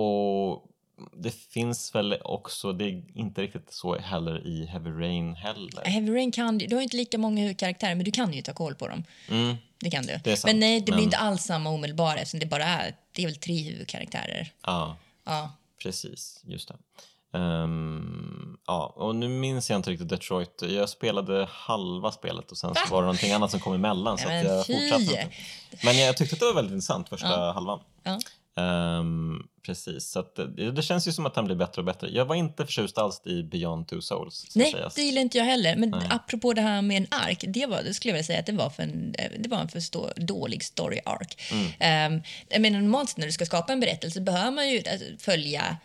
och 0.00 0.69
det 1.12 1.30
finns 1.30 1.94
väl 1.94 2.16
också, 2.24 2.72
det 2.72 2.84
är 2.84 3.02
inte 3.14 3.42
riktigt 3.42 3.72
så 3.72 3.98
heller 3.98 4.46
i 4.46 4.66
Heavy 4.66 4.90
Rain 4.90 5.34
heller. 5.34 5.84
Heavy 5.84 6.14
Rain 6.14 6.32
kan 6.32 6.58
du, 6.58 6.74
har 6.74 6.82
inte 6.82 6.96
lika 6.96 7.18
många 7.18 7.40
huvudkaraktärer 7.40 7.94
men 7.94 8.04
du 8.04 8.10
kan 8.10 8.32
ju 8.32 8.42
ta 8.42 8.52
koll 8.52 8.74
på 8.74 8.88
dem. 8.88 9.04
Mm. 9.28 9.56
Det 9.80 9.90
kan 9.90 10.06
du. 10.06 10.20
Det 10.24 10.44
men 10.44 10.60
nej, 10.60 10.80
det 10.80 10.92
blir 10.92 11.04
inte 11.04 11.16
alls 11.16 11.42
samma 11.42 11.70
omedelbara 11.70 12.14
eftersom 12.14 12.40
det 12.40 12.46
bara 12.46 12.64
är, 12.64 12.96
det 13.12 13.22
är 13.22 13.26
väl 13.26 13.36
tre 13.36 13.62
huvudkaraktärer. 13.62 14.52
Ja, 14.62 14.96
ja. 15.24 15.52
precis, 15.82 16.42
just 16.44 16.68
det. 16.68 16.74
Um, 17.32 18.58
ja, 18.66 18.92
och 18.96 19.16
nu 19.16 19.28
minns 19.28 19.70
jag 19.70 19.78
inte 19.78 19.90
riktigt 19.90 20.08
Detroit. 20.08 20.62
Jag 20.68 20.88
spelade 20.88 21.48
halva 21.50 22.12
spelet 22.12 22.50
och 22.50 22.58
sen 22.58 22.74
så 22.74 22.94
var 22.94 23.02
det 23.02 23.06
någonting 23.06 23.32
annat 23.32 23.50
som 23.50 23.60
kom 23.60 23.74
emellan 23.74 24.18
så 24.18 24.28
Nej, 24.28 24.44
jag 24.44 24.66
fortsatte 24.66 25.02
inte. 25.02 25.28
Men 25.84 25.98
jag 25.98 26.16
tyckte 26.16 26.34
att 26.34 26.40
det 26.40 26.46
var 26.46 26.54
väldigt 26.54 26.72
intressant 26.72 27.08
första 27.08 27.28
ja. 27.28 27.52
halvan. 27.52 27.80
Ja. 28.02 28.20
Um, 28.56 29.48
precis, 29.66 30.10
så 30.10 30.20
att, 30.20 30.36
det, 30.36 30.70
det, 30.70 30.82
känns 30.82 31.08
ju 31.08 31.12
som 31.12 31.26
att 31.26 31.36
han 31.36 31.44
blir 31.44 31.56
bättre 31.56 31.80
och 31.80 31.84
bättre. 31.84 32.08
Jag 32.10 32.24
var 32.24 32.34
inte 32.34 32.66
förtjust 32.66 32.98
alls 32.98 33.22
i 33.26 33.42
Beyond 33.42 33.88
Two 33.88 34.00
Souls. 34.00 34.46
Nej, 34.54 34.72
sägas. 34.72 34.94
det 34.94 35.02
gillar 35.02 35.22
inte 35.22 35.38
jag 35.38 35.44
heller. 35.44 35.76
Men 35.76 35.90
Nej. 35.90 36.08
apropå 36.10 36.52
det 36.52 36.60
här 36.60 36.82
med 36.82 36.96
en 36.96 37.06
ark, 37.10 37.44
det, 37.48 37.66
var, 37.66 37.82
det 37.82 37.94
skulle 37.94 38.10
jag 38.10 38.14
vilja 38.14 38.26
säga 38.26 38.40
att 38.40 38.46
det 38.46 38.52
var 38.52 38.70
för 38.70 38.82
en, 38.82 39.14
det 39.38 39.48
var 39.48 39.58
en 39.58 39.68
för 39.68 39.80
stå, 39.80 40.10
dålig 40.16 40.64
story 40.64 41.00
arc. 41.04 41.36
Mm. 41.52 42.12
Um, 42.14 42.22
jag 42.48 42.62
menar, 42.62 42.80
normalt 42.80 43.16
när 43.16 43.26
du 43.26 43.32
ska 43.32 43.46
skapa 43.46 43.72
en 43.72 43.80
berättelse 43.80 44.20
behöver 44.20 44.50
man 44.50 44.70
ju 44.70 44.82
alltså, 44.92 45.06
följa 45.18 45.76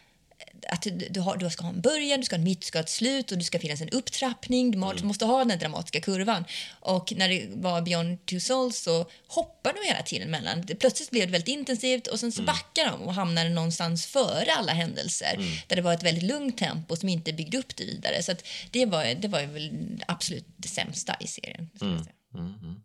att 0.70 0.88
du, 1.10 1.20
har, 1.20 1.38
du 1.38 1.50
ska 1.50 1.64
ha 1.64 1.70
en 1.70 1.82
början, 1.82 2.20
du 2.20 2.26
ska 2.26 2.36
ha 2.36 2.38
en 2.38 2.44
mitt, 2.44 2.62
du 2.62 2.68
ska 2.68 2.78
ha 2.78 2.84
ett 2.84 2.90
slut 2.90 3.32
och 3.32 3.38
det 3.38 3.44
ska 3.44 3.60
finnas 3.60 3.82
en 3.82 3.90
upptrappning. 3.90 4.72
Du 4.72 4.78
mm. 4.78 5.08
måste 5.08 5.26
ha 5.26 5.46
den 5.46 5.60
dramatiska 5.60 6.02
kurvan. 6.02 6.46
Och 6.80 7.14
när 7.16 7.30
det 7.30 7.48
var 7.56 7.82
Beyond 7.82 8.26
Two 8.26 8.40
Souls 8.40 8.80
så 8.80 9.06
hoppar 9.28 9.74
de 9.74 9.88
hela 9.88 10.04
tiden 10.04 10.32
mellan. 10.32 10.64
Plötsligt 10.80 11.12
blev 11.12 11.28
det 11.28 11.32
väldigt 11.32 11.56
intensivt 11.56 12.08
och 12.08 12.20
sen 12.20 12.32
så 12.32 12.42
mm. 12.42 12.46
backar 12.46 12.92
de 12.92 13.02
och 13.02 13.14
hamnar 13.14 13.50
någonstans 13.50 14.06
före 14.06 14.52
alla 14.58 14.72
händelser 14.72 15.34
mm. 15.34 15.48
där 15.68 15.76
det 15.76 15.82
var 15.82 15.94
ett 15.94 16.04
väldigt 16.04 16.24
lugnt 16.24 16.58
tempo 16.58 16.96
som 16.96 17.10
inte 17.10 17.34
byggde 17.34 17.58
upp 17.58 17.76
det 17.76 17.86
vidare. 17.86 18.24
Så 18.24 18.34
det 18.72 18.86
var, 18.86 19.16
det 19.16 19.28
var 19.28 19.42
väl 19.42 19.72
absolut 20.08 20.46
det 20.58 20.68
sämsta 20.68 21.16
i 21.20 21.28
serien. 21.28 21.70
Mm. 21.82 22.06
Mm, 22.34 22.54
mm. 22.62 22.76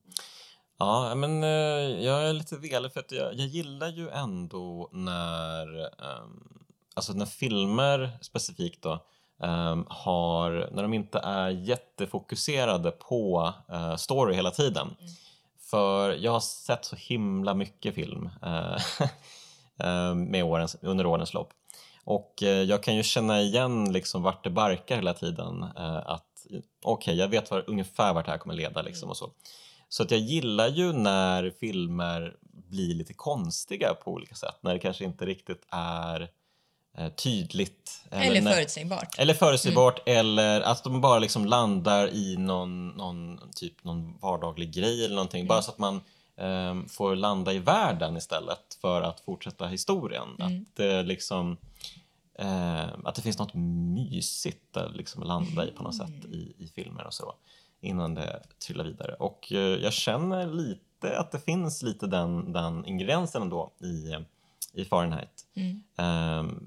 Ja, 0.79 1.15
men 1.15 1.43
eh, 1.43 2.05
jag 2.05 2.29
är 2.29 2.33
lite 2.33 2.57
velig 2.57 2.93
för 2.93 3.01
att 3.01 3.13
jag, 3.13 3.35
jag 3.35 3.47
gillar 3.47 3.89
ju 3.89 4.09
ändå 4.09 4.91
när 4.93 5.67
um, 5.79 6.61
alltså 7.01 7.13
när 7.13 7.27
filmer 7.27 8.11
specifikt 8.21 8.83
då 8.83 9.07
um, 9.43 9.87
har, 9.89 10.69
när 10.73 10.83
de 10.83 10.95
inte 10.95 11.19
är 11.19 11.49
jättefokuserade 11.49 12.91
på 12.91 13.53
uh, 13.73 13.97
story 13.97 14.35
hela 14.35 14.51
tiden. 14.51 14.97
Mm. 15.01 15.13
För 15.71 16.13
jag 16.13 16.33
har 16.33 16.41
sett 16.41 16.85
så 16.85 16.97
himla 16.97 17.55
mycket 17.55 17.95
film 17.95 18.31
uh, 18.45 18.79
med 20.15 20.45
årens, 20.45 20.77
under 20.83 21.07
årens 21.07 21.35
lopp. 21.35 21.53
Och 22.05 22.35
uh, 22.43 22.49
jag 22.49 22.83
kan 22.83 22.97
ju 22.97 23.03
känna 23.03 23.41
igen 23.41 23.93
liksom 23.93 24.23
vart 24.23 24.45
det 24.45 24.51
barkar 24.51 24.97
hela 24.97 25.15
tiden. 25.15 25.63
att 26.07 26.27
Okej, 26.47 26.63
okay, 26.83 27.15
jag 27.15 27.29
vet 27.29 27.51
var, 27.51 27.65
ungefär 27.67 28.15
vart 28.15 28.27
det 28.27 28.31
här 28.31 28.39
kommer 28.39 28.55
leda 28.55 28.83
liksom 28.83 29.11
och 29.11 29.17
så. 29.17 29.31
Så 29.89 30.03
att 30.03 30.11
jag 30.11 30.21
gillar 30.21 30.69
ju 30.69 30.93
när 30.93 31.51
filmer 31.51 32.37
blir 32.41 32.95
lite 32.95 33.15
konstiga 33.15 33.95
på 34.05 34.11
olika 34.11 34.35
sätt. 34.35 34.57
När 34.61 34.73
det 34.73 34.79
kanske 34.79 35.05
inte 35.05 35.27
riktigt 35.27 35.67
är 35.71 36.21
Eh, 36.21 36.27
tydligt. 37.17 38.05
Eller, 38.11 38.37
eller 38.37 38.53
förutsägbart. 38.53 39.19
Eller 39.19 39.35
förutsägbart 39.35 40.01
mm. 40.07 40.19
eller 40.21 40.61
att 40.61 40.85
de 40.85 41.01
bara 41.01 41.19
liksom 41.19 41.47
landar 41.47 42.09
i 42.09 42.37
någon, 42.37 42.89
någon, 42.89 43.41
typ 43.55 43.85
någon 43.85 44.19
vardaglig 44.19 44.73
grej 44.75 45.05
eller 45.05 45.15
någonting. 45.15 45.41
Mm. 45.41 45.49
Bara 45.49 45.63
så 45.63 45.71
att 45.71 45.79
man 45.79 46.01
um, 46.37 46.89
får 46.89 47.17
landa 47.17 47.53
i 47.53 47.59
världen 47.59 48.17
istället 48.17 48.79
för 48.81 49.03
att 49.03 49.21
fortsätta 49.21 49.67
historien. 49.67 50.29
Mm. 50.39 50.47
Att 50.47 50.77
det 50.77 51.03
liksom 51.03 51.57
uh, 52.43 52.85
att 53.05 53.15
det 53.15 53.23
finns 53.23 53.39
något 53.39 53.55
mysigt 53.95 54.77
att 54.77 54.97
liksom 54.97 55.23
landa 55.23 55.69
i 55.69 55.71
på 55.71 55.83
något 55.83 55.97
sätt 55.97 56.25
mm. 56.25 56.33
i, 56.33 56.55
i 56.59 56.67
filmer 56.75 57.07
och 57.07 57.15
så 57.15 57.35
innan 57.81 58.15
det 58.15 58.43
trillar 58.67 58.85
vidare. 58.85 59.15
Och 59.15 59.53
uh, 59.53 59.59
jag 59.59 59.93
känner 59.93 60.47
lite 60.47 61.19
att 61.19 61.33
det 61.33 61.41
finns 61.41 61.83
lite 61.83 62.07
den, 62.07 62.53
den 62.53 62.87
ingrediensen 62.87 63.43
ändå 63.43 63.73
i, 63.81 64.17
i 64.73 64.85
Fahrenheit. 64.85 65.47
Um, 65.97 66.60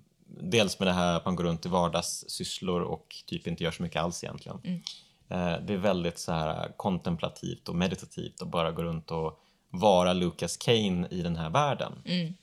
dels 0.53 0.79
med 0.79 0.87
det 0.87 0.91
här 0.91 1.15
att 1.15 1.25
man 1.25 1.35
går 1.35 1.43
runt 1.43 1.65
i 1.65 1.69
vardagssysslor 1.69 2.81
och 2.81 3.15
typ 3.27 3.47
inte 3.47 3.63
gör 3.63 3.71
så 3.71 3.83
mycket 3.83 4.01
alls 4.01 4.23
egentligen. 4.23 4.59
Mm. 4.63 4.81
Eh, 5.29 5.65
det 5.65 5.73
är 5.73 5.77
väldigt 5.77 6.19
så 6.19 6.31
här 6.31 6.71
kontemplativt 6.77 7.69
och 7.69 7.75
meditativt 7.75 8.41
att 8.41 8.47
bara 8.47 8.71
gå 8.71 8.83
runt 8.83 9.11
och 9.11 9.39
vara 9.69 10.13
Lucas 10.13 10.57
Kane 10.57 11.07
i 11.11 11.21
den 11.21 11.35
här 11.35 11.49
världen. 11.49 11.93
Mm. 12.05 12.33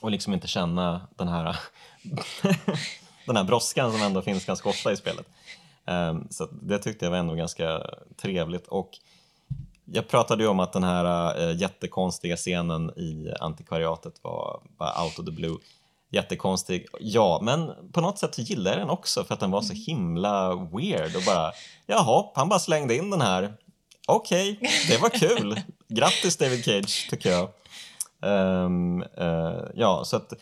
Och 0.00 0.10
liksom 0.10 0.32
inte 0.32 0.48
känna 0.48 1.08
den 1.16 1.28
här, 1.28 1.56
den 3.26 3.36
här 3.36 3.44
brådskan 3.44 3.92
som 3.92 4.02
ändå 4.02 4.22
finns 4.22 4.46
ganska 4.46 4.68
ofta 4.68 4.92
i 4.92 4.96
spelet. 4.96 5.26
Ehm, 5.84 6.26
så 6.30 6.48
det 6.62 6.78
tyckte 6.78 7.04
jag 7.04 7.10
var 7.10 7.18
ändå 7.18 7.34
ganska 7.34 7.86
trevligt. 8.16 8.66
Och 8.66 8.90
jag 9.84 10.08
pratade 10.08 10.42
ju 10.42 10.48
om 10.48 10.60
att 10.60 10.72
den 10.72 10.84
här 10.84 11.38
äh, 11.48 11.56
jättekonstiga 11.56 12.36
scenen 12.36 12.90
i 12.90 13.34
antikvariatet 13.40 14.14
var 14.22 14.60
bara 14.78 15.04
out 15.04 15.18
of 15.18 15.24
the 15.24 15.32
blue 15.32 15.56
jättekonstig. 16.10 16.86
Ja, 17.00 17.40
men 17.42 17.74
på 17.92 18.00
något 18.00 18.18
sätt 18.18 18.34
så 18.34 18.42
gillar 18.42 18.70
jag 18.70 18.80
den 18.80 18.90
också 18.90 19.24
för 19.24 19.34
att 19.34 19.40
den 19.40 19.50
var 19.50 19.62
så 19.62 19.72
mm. 19.72 19.82
himla 19.86 20.54
weird 20.54 21.16
och 21.16 21.22
bara 21.26 21.52
jaha, 21.86 22.24
han 22.34 22.48
bara 22.48 22.58
slängde 22.58 22.96
in 22.96 23.10
den 23.10 23.20
här. 23.20 23.54
Okej, 24.08 24.52
okay, 24.52 24.70
det 24.88 24.98
var 25.02 25.08
kul. 25.08 25.60
Grattis 25.88 26.36
David 26.36 26.64
Cage, 26.64 27.10
tycker 27.10 27.30
jag. 27.30 27.48
Um, 28.22 29.02
uh, 29.02 29.64
ja, 29.74 30.04
så 30.04 30.16
att 30.16 30.32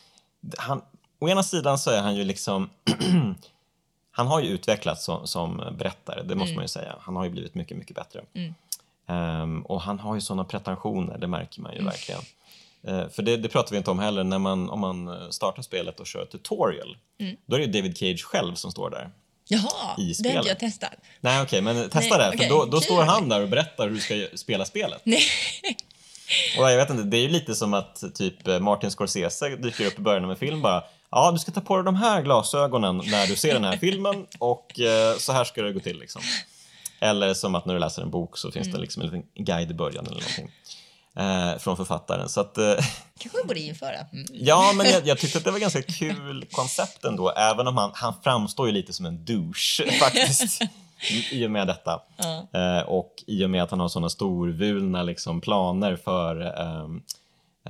han, 0.58 0.82
å 1.18 1.28
ena 1.28 1.42
sidan 1.42 1.78
så 1.78 1.90
är 1.90 2.02
han 2.02 2.16
ju 2.16 2.24
liksom 2.24 2.70
han 4.10 4.26
har 4.26 4.40
ju 4.40 4.48
utvecklats 4.48 5.04
som, 5.04 5.26
som 5.26 5.56
berättare, 5.78 6.22
det 6.22 6.34
måste 6.34 6.50
mm. 6.50 6.56
man 6.56 6.64
ju 6.64 6.68
säga. 6.68 6.94
Han 7.00 7.16
har 7.16 7.24
ju 7.24 7.30
blivit 7.30 7.54
mycket, 7.54 7.76
mycket 7.76 7.96
bättre. 7.96 8.22
Mm. 8.34 8.54
Um, 9.42 9.62
och 9.62 9.80
han 9.80 9.98
har 9.98 10.14
ju 10.14 10.20
såna 10.20 10.44
pretensioner, 10.44 11.18
det 11.18 11.26
märker 11.26 11.60
man 11.60 11.72
ju 11.72 11.78
mm. 11.78 11.90
verkligen. 11.90 12.20
Eh, 12.86 13.08
för 13.08 13.22
det, 13.22 13.36
det, 13.36 13.48
pratar 13.48 13.70
vi 13.70 13.76
inte 13.76 13.90
om 13.90 13.98
heller, 13.98 14.24
när 14.24 14.38
man, 14.38 14.70
om 14.70 14.80
man 14.80 15.32
startar 15.32 15.62
spelet 15.62 16.00
och 16.00 16.06
kör 16.06 16.24
tutorial, 16.24 16.96
mm. 17.20 17.36
då 17.46 17.56
är 17.56 17.60
det 17.60 17.66
David 17.66 17.96
Cage 17.96 18.24
själv 18.24 18.54
som 18.54 18.70
står 18.70 18.90
där. 18.90 19.10
Jaha, 19.48 19.94
i 19.98 20.02
det 20.02 20.08
har 20.08 20.14
spelet. 20.14 20.36
inte 20.36 20.48
jag 20.48 20.58
testat. 20.58 20.90
Nej, 21.20 21.42
okej, 21.42 21.62
men 21.62 21.90
testa 21.90 22.18
Nej, 22.18 22.26
det. 22.26 22.30
För 22.30 22.38
okej, 22.38 22.48
då, 22.48 22.64
då 22.64 22.80
står 22.80 23.02
han 23.02 23.28
där 23.28 23.42
och 23.42 23.48
berättar 23.48 23.88
hur 23.88 23.94
du 23.94 24.00
ska 24.00 24.36
spela 24.36 24.64
spelet. 24.64 25.00
Nej. 25.04 25.22
Och 26.58 26.70
jag 26.70 26.76
vet 26.76 26.90
inte, 26.90 27.02
det 27.02 27.16
är 27.16 27.22
ju 27.22 27.28
lite 27.28 27.54
som 27.54 27.74
att 27.74 28.04
typ 28.14 28.48
eh, 28.48 28.60
Martin 28.60 28.90
Scorsese 28.90 29.56
dyker 29.56 29.86
upp 29.86 29.98
i 29.98 30.02
början 30.02 30.24
av 30.24 30.30
en 30.30 30.36
film 30.36 30.62
bara 30.62 30.84
Ja, 31.10 31.32
du 31.32 31.38
ska 31.38 31.52
ta 31.52 31.60
på 31.60 31.76
dig 31.76 31.84
de 31.84 31.96
här 31.96 32.22
glasögonen 32.22 32.96
när 32.96 33.26
du 33.26 33.36
ser 33.36 33.54
den 33.54 33.64
här 33.64 33.76
filmen 33.76 34.26
och 34.38 34.80
eh, 34.80 35.16
så 35.16 35.32
här 35.32 35.44
ska 35.44 35.62
det 35.62 35.72
gå 35.72 35.80
till 35.80 35.98
liksom. 35.98 36.22
Eller 37.00 37.34
som 37.34 37.54
att 37.54 37.66
när 37.66 37.74
du 37.74 37.80
läser 37.80 38.02
en 38.02 38.10
bok 38.10 38.38
så 38.38 38.50
finns 38.50 38.66
Mm. 38.66 38.76
det 38.76 38.82
liksom 38.82 39.02
en 39.02 39.08
liten 39.08 39.44
guide 39.44 39.70
i 39.70 39.74
början 39.74 40.06
eller 40.06 40.20
någonting. 40.20 40.50
Eh, 41.18 41.58
från 41.58 41.76
författaren. 41.76 42.28
Så 42.28 42.40
att, 42.40 42.58
eh, 42.58 42.74
Kanske 43.18 43.46
borde 43.46 43.60
införa. 43.60 43.96
Mm. 44.12 44.26
ja, 44.32 44.72
men 44.76 44.86
jag, 44.86 45.06
jag 45.06 45.18
tyckte 45.18 45.38
att 45.38 45.44
det 45.44 45.50
var 45.50 45.58
ganska 45.58 45.82
kul 45.82 46.46
koncept 46.50 47.04
ändå, 47.04 47.30
även 47.30 47.66
om 47.66 47.76
han, 47.76 47.90
han 47.94 48.14
framstår 48.22 48.66
ju 48.66 48.72
lite 48.72 48.92
som 48.92 49.06
en 49.06 49.24
douche 49.24 49.90
faktiskt. 50.00 50.62
I 51.32 51.46
och 51.46 51.50
med 51.50 51.66
detta. 51.66 52.02
Ja. 52.16 52.60
Eh, 52.60 52.82
och 52.82 53.14
i 53.26 53.44
och 53.44 53.50
med 53.50 53.62
att 53.62 53.70
han 53.70 53.80
har 53.80 53.88
sådana 53.88 54.08
storvulna 54.08 55.02
liksom, 55.02 55.40
planer 55.40 55.96
för 55.96 56.40
eh, 56.40 56.86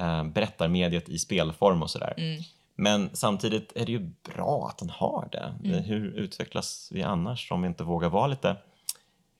eh, 0.04 0.24
berättarmediet 0.24 1.08
i 1.08 1.18
spelform 1.18 1.82
och 1.82 1.90
sådär. 1.90 2.14
Mm. 2.16 2.42
Men 2.76 3.10
samtidigt 3.12 3.72
är 3.74 3.86
det 3.86 3.92
ju 3.92 4.10
bra 4.34 4.68
att 4.68 4.80
han 4.80 4.90
har 4.90 5.28
det. 5.32 5.54
Mm. 5.64 5.82
Hur 5.84 6.18
utvecklas 6.18 6.88
vi 6.90 7.02
annars 7.02 7.52
om 7.52 7.62
vi 7.62 7.68
inte 7.68 7.84
vågar 7.84 8.08
vara 8.08 8.26
lite, 8.26 8.56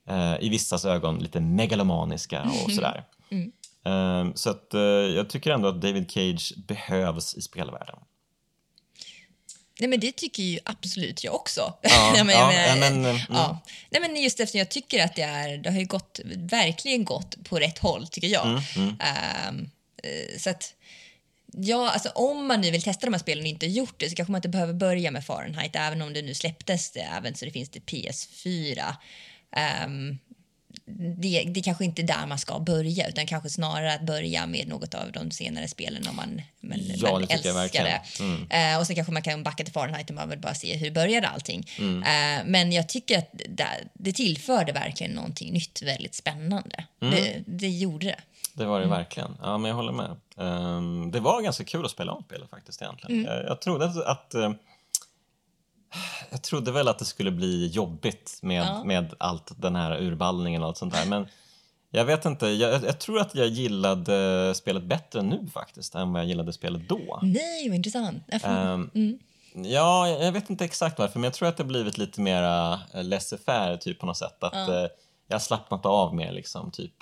eh, 0.09 0.35
i 0.41 0.49
vissas 0.49 0.85
ögon, 0.85 1.19
lite 1.19 1.41
megalomaniska 1.41 2.43
och 2.65 2.73
sådär. 2.73 3.05
Mm. 3.31 3.53
Eh, 3.87 4.35
så 4.35 4.51
att 4.51 4.75
eh, 4.75 4.81
jag 4.81 5.31
tycker 5.31 5.51
ändå 5.51 5.69
att 5.69 5.81
David 5.81 6.11
Cage 6.11 6.55
behövs 6.57 7.35
i 7.35 7.43
spelvärlden. 7.43 7.99
Nej, 9.81 9.89
men 9.89 10.01
det 10.01 10.13
tycker 10.13 10.43
ju 10.43 10.59
absolut 10.65 11.25
jag 11.25 11.35
också. 11.35 11.75
Ja, 11.83 12.11
Nej, 12.15 12.25
men, 12.25 12.35
ja, 12.35 12.53
jag 12.53 12.79
menar, 12.79 12.91
men, 12.91 13.05
mm. 13.05 13.21
ja. 13.29 13.59
Nej, 13.91 14.01
men 14.01 14.23
just 14.23 14.41
eftersom 14.41 14.59
jag 14.59 14.71
tycker 14.71 15.05
att 15.05 15.17
det, 15.17 15.23
är, 15.23 15.59
det 15.59 15.71
har 15.71 15.79
ju 15.79 15.87
gått, 15.87 16.21
verkligen 16.25 17.05
gått 17.05 17.45
på 17.45 17.59
rätt 17.59 17.79
håll, 17.79 18.07
tycker 18.09 18.29
jag. 18.29 18.47
Mm, 18.47 18.97
Ehm, 19.01 19.71
eh, 20.03 20.39
så 20.39 20.51
att, 20.51 20.75
ja, 21.53 21.91
alltså, 21.91 22.09
om 22.09 22.47
man 22.47 22.61
nu 22.61 22.71
vill 22.71 22.83
testa 22.83 23.07
de 23.07 23.13
här 23.13 23.21
spelen 23.21 23.45
och 23.45 23.49
inte 23.49 23.67
gjort 23.67 23.95
det 24.01 24.11
så 24.11 24.17
kanske 24.17 24.33
man 24.33 24.39
inte 24.39 24.49
behöver 24.49 24.73
börja 24.73 25.11
med 25.11 25.25
Fahrenheit, 25.25 25.77
även 25.77 26.03
om 26.03 26.13
det 26.13 26.23
nu 26.23 26.35
släpptes 26.35 26.91
det, 26.91 27.01
även 27.01 27.35
så 27.35 27.45
det 27.45 27.51
finns 27.51 27.71
det 27.71 27.81
PS4. 27.81 28.95
Ehm, 29.57 30.19
det, 30.97 31.45
det 31.49 31.63
kanske 31.63 31.85
inte 31.85 32.03
är 32.03 32.07
där 32.07 32.27
man 32.27 32.39
ska 32.39 32.59
börja, 32.59 33.09
utan 33.09 33.27
kanske 33.27 33.51
snarare 33.51 33.95
att 33.95 34.03
börja 34.03 34.47
med 34.47 34.69
något 34.69 34.95
av 34.95 35.13
de 35.13 35.31
senare 35.31 35.69
spelen 35.69 36.09
om 36.09 36.17
man, 36.17 36.43
man, 36.61 36.79
Ja, 36.81 37.13
man 37.13 37.23
älskar 37.23 37.85
det. 37.85 38.01
Eh, 38.57 38.79
och 38.79 38.87
sen 38.87 38.97
kanske 38.97 39.13
man 39.13 39.23
kan 39.23 39.43
backa 39.43 39.65
till 39.65 39.73
Fahrenheit 39.73 40.11
och 40.11 40.17
man 40.17 40.29
vill 40.29 40.39
bara 40.39 40.55
se 40.55 40.77
hur 40.77 40.91
började 40.91 41.29
allting. 41.29 41.71
Mm. 41.79 42.03
Eh, 42.03 42.45
men 42.47 42.73
jag 42.73 42.89
tycker 42.89 43.19
att 43.19 43.31
det, 43.49 43.67
det 43.93 44.13
tillförde 44.13 44.73
verkligen 44.73 45.13
någonting 45.13 45.53
nytt, 45.53 45.83
väldigt 45.83 46.15
spännande. 46.15 46.85
Mm. 47.03 47.15
Det, 47.15 47.43
det 47.47 47.69
gjorde 47.69 48.07
det. 48.07 48.21
Det 48.53 48.65
var 48.65 48.81
det 48.81 48.87
verkligen. 48.87 49.37
Ja, 49.43 49.59
men 49.59 49.69
jag 49.69 49.77
håller 49.77 49.93
med. 49.93 50.17
Ehm, 50.37 51.11
det 51.11 51.21
var 51.21 51.43
ganska 51.43 51.65
kul 51.65 51.85
att 51.85 51.91
spela 51.91 52.13
om 52.13 52.23
spelet 52.23 52.51
faktiskt 52.51 52.83
egentligen. 52.83 53.25
Jag, 53.25 53.45
jag 53.45 53.61
trodde 53.61 53.85
att, 53.85 54.05
att 54.05 54.35
eh, 54.35 54.53
jag 56.31 56.43
trodde 56.43 56.73
väl 56.73 56.89
att 56.89 56.99
det 56.99 57.05
skulle 57.05 57.31
bli 57.31 57.67
jobbigt 57.67 58.39
med, 58.43 58.63
Ja. 58.67 58.85
med 58.85 59.15
allt 59.19 59.53
den 59.57 59.77
här 59.77 60.03
urballningen 60.03 60.63
och 60.63 60.69
allt 60.69 60.77
sånt 60.77 60.95
där. 60.95 61.07
Men 61.07 61.27
jag 61.91 62.05
vet 62.05 62.25
inte, 62.25 62.47
jag, 62.47 62.85
jag 62.85 62.99
tror 63.01 63.21
att 63.21 63.35
jag 63.35 63.47
gillade 63.49 64.53
spelet 64.55 64.83
bättre 64.85 65.23
nu 65.23 65.47
faktiskt 65.55 65.95
än 65.95 66.13
vad 66.13 66.23
jag 66.23 66.29
gillade 66.29 66.53
spelet 66.53 66.89
då. 66.89 67.19
Nej, 67.23 67.69
vad 67.69 67.77
intressant. 67.77 68.23
Ehm, 68.45 68.91
Mm. 68.95 69.19
Ja, 69.55 70.09
jag 70.09 70.33
vet 70.33 70.51
inte 70.51 70.65
exakt 70.65 70.99
varför, 70.99 71.19
men 71.19 71.25
jag 71.25 71.35
tror 71.35 71.49
att 71.49 71.57
det 71.57 71.63
har 71.63 71.69
blivit 71.69 71.99
lite 71.99 72.21
mera 72.21 72.81
laissez-faire 72.95 73.77
typ 73.77 73.99
på 73.99 74.07
något 74.07 74.17
sätt. 74.17 74.45
Att 74.45 74.53
Ja. 74.55 74.83
eh, 74.85 74.89
jag 75.29 75.43
slappnat 75.43 75.87
av 75.87 76.15
mer 76.15 76.33
liksom, 76.33 76.71
typ. 76.71 76.93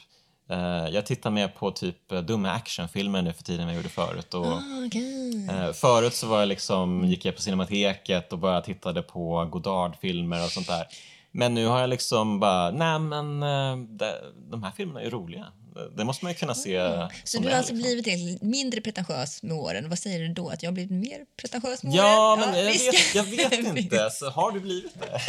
Eh, 0.49 0.89
jag 0.95 1.07
tittar 1.07 1.31
mer 1.31 1.49
på 1.49 1.71
typ 1.71 2.13
eh, 2.13 2.21
dumma 2.21 2.51
actionfilmer 2.51 3.23
nu 3.23 3.33
för 3.33 3.43
tiden 3.43 3.61
än 3.61 3.69
jag 3.69 3.77
gjorde 3.77 3.89
förut. 3.89 4.35
Och, 4.35 4.47
Ah, 4.47 4.63
okej. 4.87 5.49
eh, 5.51 5.73
förut 5.73 6.15
så 6.15 6.27
var 6.27 6.39
jag 6.39 6.49
liksom, 6.49 7.05
gick 7.05 7.25
jag 7.25 7.35
på 7.37 7.43
Cinemateket 7.43 8.33
och 8.33 8.39
bara 8.39 8.61
tittade 8.61 9.03
på 9.03 9.45
Godard-filmer 9.45 10.45
och 10.45 10.51
sånt 10.51 10.67
där. 10.67 10.87
Men 11.31 11.55
nu 11.55 11.67
har 11.67 11.81
jag 11.81 11.91
liksom 11.91 12.41
bara, 12.41 12.71
nej 12.71 12.99
men 12.99 13.41
de, 14.51 14.63
här 14.63 14.71
filmerna 14.77 15.03
är 15.03 15.11
roliga. 15.11 15.47
Det 15.97 16.05
måste 16.05 16.25
man 16.25 16.33
ju 16.33 16.39
kunna 16.39 16.55
se 16.55 16.79
Så 16.81 17.09
som 17.25 17.43
du 17.43 17.49
har 17.49 17.57
alltså 17.57 17.73
liksom. 17.75 18.03
blivit 18.03 18.43
mindre 18.43 18.81
pretentiös 18.81 19.43
med 19.43 19.53
åren. 19.57 19.89
Vad 19.89 19.99
säger 19.99 20.21
du 20.21 20.29
då? 20.29 20.49
Att 20.49 20.63
jag 20.63 20.71
har 20.71 20.75
blivit 20.75 20.91
mer 20.93 21.19
pretentiös 21.37 21.83
med 21.83 21.95
Ja, 21.95 22.33
åren? 22.33 22.51
men 22.51 22.59
jag 22.65 22.69
risken- 22.75 22.93
vet, 22.93 23.15
jag 23.15 23.25
vet 23.51 23.77
inte. 23.77 24.11
Så 24.13 24.31
har 24.31 24.53
du 24.53 24.61
blivit 24.61 24.93
det? 25.01 25.21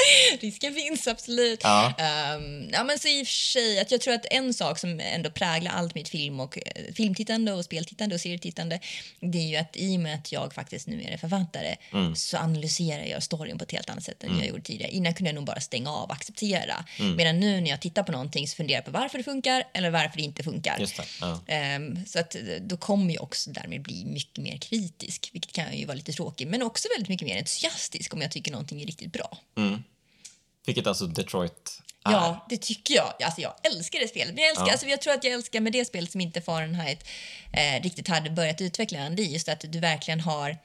Risken 0.46 0.74
finns 0.74 1.08
absolut. 1.08 1.60
Ja. 1.64 1.94
Ehm, 1.98 2.70
ja, 2.74 2.84
men 2.84 3.00
så 3.00 3.08
i 3.08 3.24
och 3.24 3.28
för 3.28 3.34
sig, 3.34 3.80
att 3.80 3.92
jag 3.92 4.02
tror 4.02 4.14
att 4.14 4.26
en 4.32 4.54
sak 4.54 4.80
som 4.80 5.00
ändå 5.00 5.30
präglar 5.30 5.72
allt 5.72 5.96
mitt 5.96 6.10
film 6.10 6.40
och, 6.40 6.58
eh, 6.58 6.94
filmtittande 6.94 7.54
och 7.54 7.66
speltittande 7.66 8.16
och 8.16 8.22
serietittande 8.22 8.80
det 9.20 9.38
är 9.38 9.48
ju 9.48 9.56
att 9.56 9.76
i 9.78 9.96
och 9.98 10.00
med 10.00 10.16
att 10.16 10.32
jag 10.32 10.54
faktiskt 10.54 10.88
numera 10.88 11.14
är 11.14 11.18
författare 11.18 11.76
Mm. 11.94 12.16
så 12.16 12.38
analyserar 12.38 13.04
jag 13.06 13.24
storyn 13.24 13.58
på 13.58 13.64
ett 13.64 13.72
helt 13.72 13.90
annat 13.90 14.04
sätt 14.04 14.24
än 14.24 14.38
jag 14.38 14.48
gjorde 14.48 14.62
tidigare. 14.62 14.92
Innan 14.92 15.14
kunde 15.14 15.30
jag 15.30 15.36
nog 15.36 15.46
bara 15.46 15.60
stänga 15.60 15.92
av 15.92 16.04
och 16.10 16.14
acceptera. 16.14 16.86
Mm. 17.00 17.16
Medan 17.16 17.40
nu 17.40 17.62
när 17.62 17.70
jag 17.70 17.82
tittar 17.82 18.04
på 18.04 18.12
någonting 18.12 18.48
så 18.48 18.56
funderar 18.56 18.78
jag 18.78 18.86
på 18.86 18.92
varför 18.92 19.18
det 19.18 19.24
funkar 19.24 19.64
eller 19.74 19.90
varför 19.90 20.18
det 20.18 20.24
inte 20.24 20.37
funkar. 20.44 20.80
Just 20.80 20.98
det. 20.98 21.04
Ja. 21.22 21.40
Ehm, 21.48 22.06
så 22.06 22.20
att 22.20 22.36
då 22.62 22.78
kommer 22.78 23.14
jag 23.14 23.24
också 23.24 23.50
därmed 23.52 23.82
bli 23.82 24.06
mycket 24.06 24.44
mer 24.44 24.58
kritisk, 24.58 25.30
vilket 25.34 25.52
kan 25.52 25.78
ju 25.78 25.86
vara 25.86 25.96
lite 25.96 26.14
tråkigt, 26.14 26.48
men 26.48 26.62
också 26.62 26.88
väldigt 26.96 27.10
mycket 27.10 27.28
mer 27.28 27.38
entusiastisk 27.38 28.14
om 28.14 28.22
jag 28.22 28.32
tycker 28.32 28.52
någonting 28.52 28.82
är 28.82 28.86
riktigt 28.86 29.14
bra. 29.14 29.38
Vilket 30.66 30.88
alltså 30.88 31.08
Detroit 31.08 31.82
är. 32.06 32.12
Ja, 32.12 32.46
det 32.50 32.58
tycker 32.58 32.96
jag. 32.96 33.14
Alltså, 33.24 33.42
jag 33.42 33.54
älskar 33.64 34.00
det 34.00 34.08
spelet. 34.08 34.36
Men 34.36 34.44
jag, 34.44 34.50
älskar, 34.50 34.66
Ja. 34.66 34.72
alltså, 34.72 34.88
jag 34.88 35.02
tror 35.02 35.14
att 35.14 35.24
jag 35.24 35.34
älskar 35.34 35.60
med 35.60 35.74
det 35.74 35.86
spelet 35.86 36.12
som 36.12 36.22
inte 36.22 36.42
Fahrenheit 36.42 37.08
eh, 37.54 37.84
riktigt 37.84 38.08
hade 38.08 38.30
börjat 38.30 38.62
utveckla 38.62 39.00
än. 39.00 39.16
Det 39.16 39.22
är 39.22 39.26
just 39.26 39.50
att 39.50 39.60
du 39.72 39.80
verkligen 39.80 40.20
har 40.20 40.58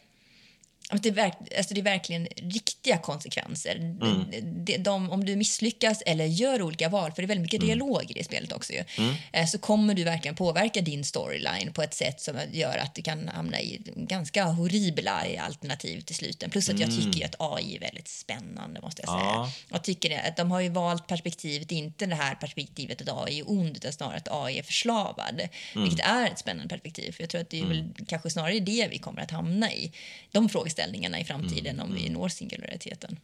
det, 1.01 1.09
är 1.09 1.12
verk, 1.12 1.35
alltså 1.56 1.74
det 1.74 1.81
är 1.81 1.85
verkligen 1.85 2.27
riktiga 2.36 2.98
konsekvenser. 2.98 3.77
Mm. 3.77 4.24
De, 4.64 4.77
de, 4.78 5.10
om 5.10 5.24
du 5.24 5.36
misslyckas 5.36 6.02
eller 6.06 6.24
gör 6.24 6.62
olika 6.62 6.89
val, 6.89 7.12
för 7.12 7.23
det 7.23 7.27
är 7.27 7.28
väldigt 7.28 7.43
mycket 7.43 7.62
Mm. 7.62 7.66
dialog 7.78 8.10
i 8.10 8.14
det 8.14 8.24
spelet 8.24 8.52
också, 8.52 8.73
ju, 8.73 8.85
eh, 9.32 9.47
så 9.47 9.59
kommer 9.59 9.94
du 9.94 10.05
verkligen 10.05 10.35
påverka 10.35 10.81
din 10.81 11.05
storyline 11.05 11.73
på 11.73 11.82
ett 11.82 11.94
sätt 11.94 12.20
som 12.20 12.36
gör 12.52 12.78
att 12.78 12.94
du 12.94 13.02
kan 13.02 13.28
hamna 13.28 13.60
i 13.60 13.81
ganska 13.97 14.44
horribla 14.44 15.24
alternativ 15.39 16.01
till 16.01 16.14
sluten. 16.14 16.51
Plus 16.51 16.69
att 16.69 16.78
jag 16.78 16.90
tycker 16.90 17.19
ju 17.19 17.24
att 17.24 17.35
AI 17.39 17.77
är 17.77 17.81
väldigt 17.81 18.09
spännande, 18.09 18.81
måste 18.81 19.02
jag 19.02 19.09
säga. 19.09 19.31
Mm. 19.31 19.35
Ja. 19.35 19.52
Jag 19.69 19.85
tycker 19.85 20.28
att 20.28 20.36
de 20.36 20.51
har 20.51 20.60
ju 20.60 20.69
valt 20.69 21.06
perspektivet, 21.06 21.73
inte 21.73 22.06
det 22.06 22.14
här 22.14 22.35
perspektivet 22.35 23.02
att 23.02 23.09
AI 23.27 23.39
är 23.39 23.51
ond, 23.51 23.77
utan 23.77 23.93
snarare 23.93 24.16
att 24.16 24.28
AI 24.31 24.59
är 24.59 24.62
förslavad. 24.62 25.40
Mm. 25.74 25.89
Vilket 25.89 26.06
är 26.06 26.27
ett 26.27 26.39
spännande 26.39 26.69
perspektiv. 26.69 27.12
För 27.12 27.23
jag 27.23 27.31
tror 27.31 27.40
att 27.40 27.51
det 27.51 27.60
är 27.60 27.64
väl 27.66 27.85
kanske 28.09 28.31
snarare 28.31 28.60
det 28.60 28.89
vi 28.90 28.98
kommer 28.98 29.23
att 29.23 29.31
hamna 29.31 29.73
i. 29.73 29.93
De 30.32 30.48
frågeställningarna 30.48 30.81
i 31.20 31.24
framtiden 31.24 31.80
om 31.80 31.90
Mm. 31.90 32.02
vi 32.02 32.09
når 32.09 32.28
singulariteten. 32.28 33.18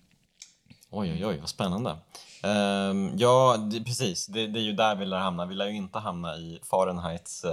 Oj, 0.91 1.13
oj, 1.13 1.27
oj, 1.27 1.39
vad 1.41 1.49
spännande. 1.49 1.97
Ehm, 2.43 3.13
ja, 3.19 3.57
det, 3.57 3.85
precis. 3.85 4.27
Det, 4.27 4.47
det 4.47 4.59
är 4.59 4.63
ju 4.63 4.73
där 4.73 4.97
vi 4.97 5.07
lär 5.07 5.19
hamna. 5.19 5.47
Vi 5.47 5.55
lär 5.55 5.67
ju 5.67 5.77
inte 5.77 5.99
hamna 5.99 6.37
i 6.37 6.59
Fahrenheits 6.71 7.45
uh, 7.45 7.51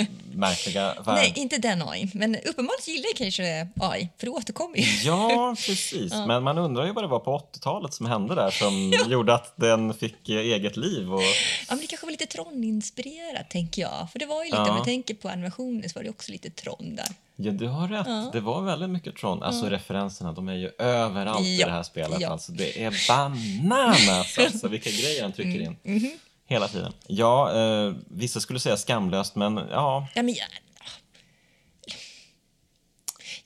märkliga 0.34 0.94
värld. 0.94 1.04
Nej, 1.06 1.32
inte 1.36 1.58
den 1.58 1.82
AI. 1.88 2.10
Men 2.14 2.36
uppenbarligen 2.36 2.94
gillar 2.94 3.08
jag 3.08 3.16
kanske 3.16 3.68
AI, 3.80 4.08
för 4.18 4.26
det 4.26 4.30
återkommer 4.32 4.76
ju. 4.76 4.84
Ja, 5.08 5.54
precis. 5.66 6.12
Men 6.26 6.42
man 6.42 6.58
undrar 6.58 6.86
ju 6.86 6.92
vad 6.92 7.04
det 7.04 7.08
var 7.08 7.18
på 7.20 7.38
80-talet 7.38 7.94
som 7.94 8.06
hände 8.06 8.34
där 8.34 8.50
som 8.50 8.92
gjorde 9.10 9.34
att 9.34 9.52
den 9.56 9.94
fick 9.94 10.28
eh, 10.28 10.36
eget 10.36 10.76
liv. 10.76 11.14
Och... 11.14 11.22
Ja, 11.22 11.26
men 11.68 11.78
det 11.78 11.86
kanske 11.86 12.06
var 12.06 12.10
lite 12.10 12.26
Tron-inspirerat, 12.26 13.50
tänker 13.50 13.82
jag. 13.82 14.08
För 14.12 14.18
det 14.18 14.26
var 14.26 14.44
ju 14.44 14.50
lite, 14.50 14.56
Ja. 14.56 14.70
om 14.70 14.76
jag 14.76 14.84
tänker 14.84 15.14
på 15.14 15.28
animationen 15.28 15.88
så 15.90 15.98
var 15.98 16.04
det 16.04 16.10
också 16.10 16.32
lite 16.32 16.50
Tron 16.50 16.96
där. 16.96 17.08
Ja, 17.42 17.52
du 17.52 17.66
har 17.68 17.88
rätt. 17.88 18.32
Det 18.32 18.40
var 18.40 18.62
väldigt 18.62 18.90
mycket 18.90 19.16
Tron. 19.16 19.42
Alltså 19.42 19.66
referenserna, 19.66 20.32
de 20.32 20.48
är 20.48 20.54
ju 20.54 20.70
överallt 20.78 21.46
i 21.46 21.56
Ja, 21.60 21.66
det 21.66 21.72
här 21.72 21.82
spelet. 21.82 22.20
ja. 22.20 22.28
Alltså, 22.28 22.52
det 22.52 22.84
är 22.84 23.08
bananas 23.08 24.38
alltså, 24.38 24.68
vilka 24.68 24.90
grejer 24.90 25.22
han 25.22 25.32
trycker 25.32 25.60
in. 25.60 25.76
Mhm. 25.82 26.10
Hela 26.46 26.68
tiden. 26.68 26.92
Ja, 27.06 27.52
eh, 27.60 27.92
vissa 28.10 28.40
skulle 28.40 28.60
säga 28.60 28.76
skamlöst, 28.76 29.34
men 29.36 29.56
ja, 29.70 30.06
Ja, 30.14 30.22
men 30.22 30.34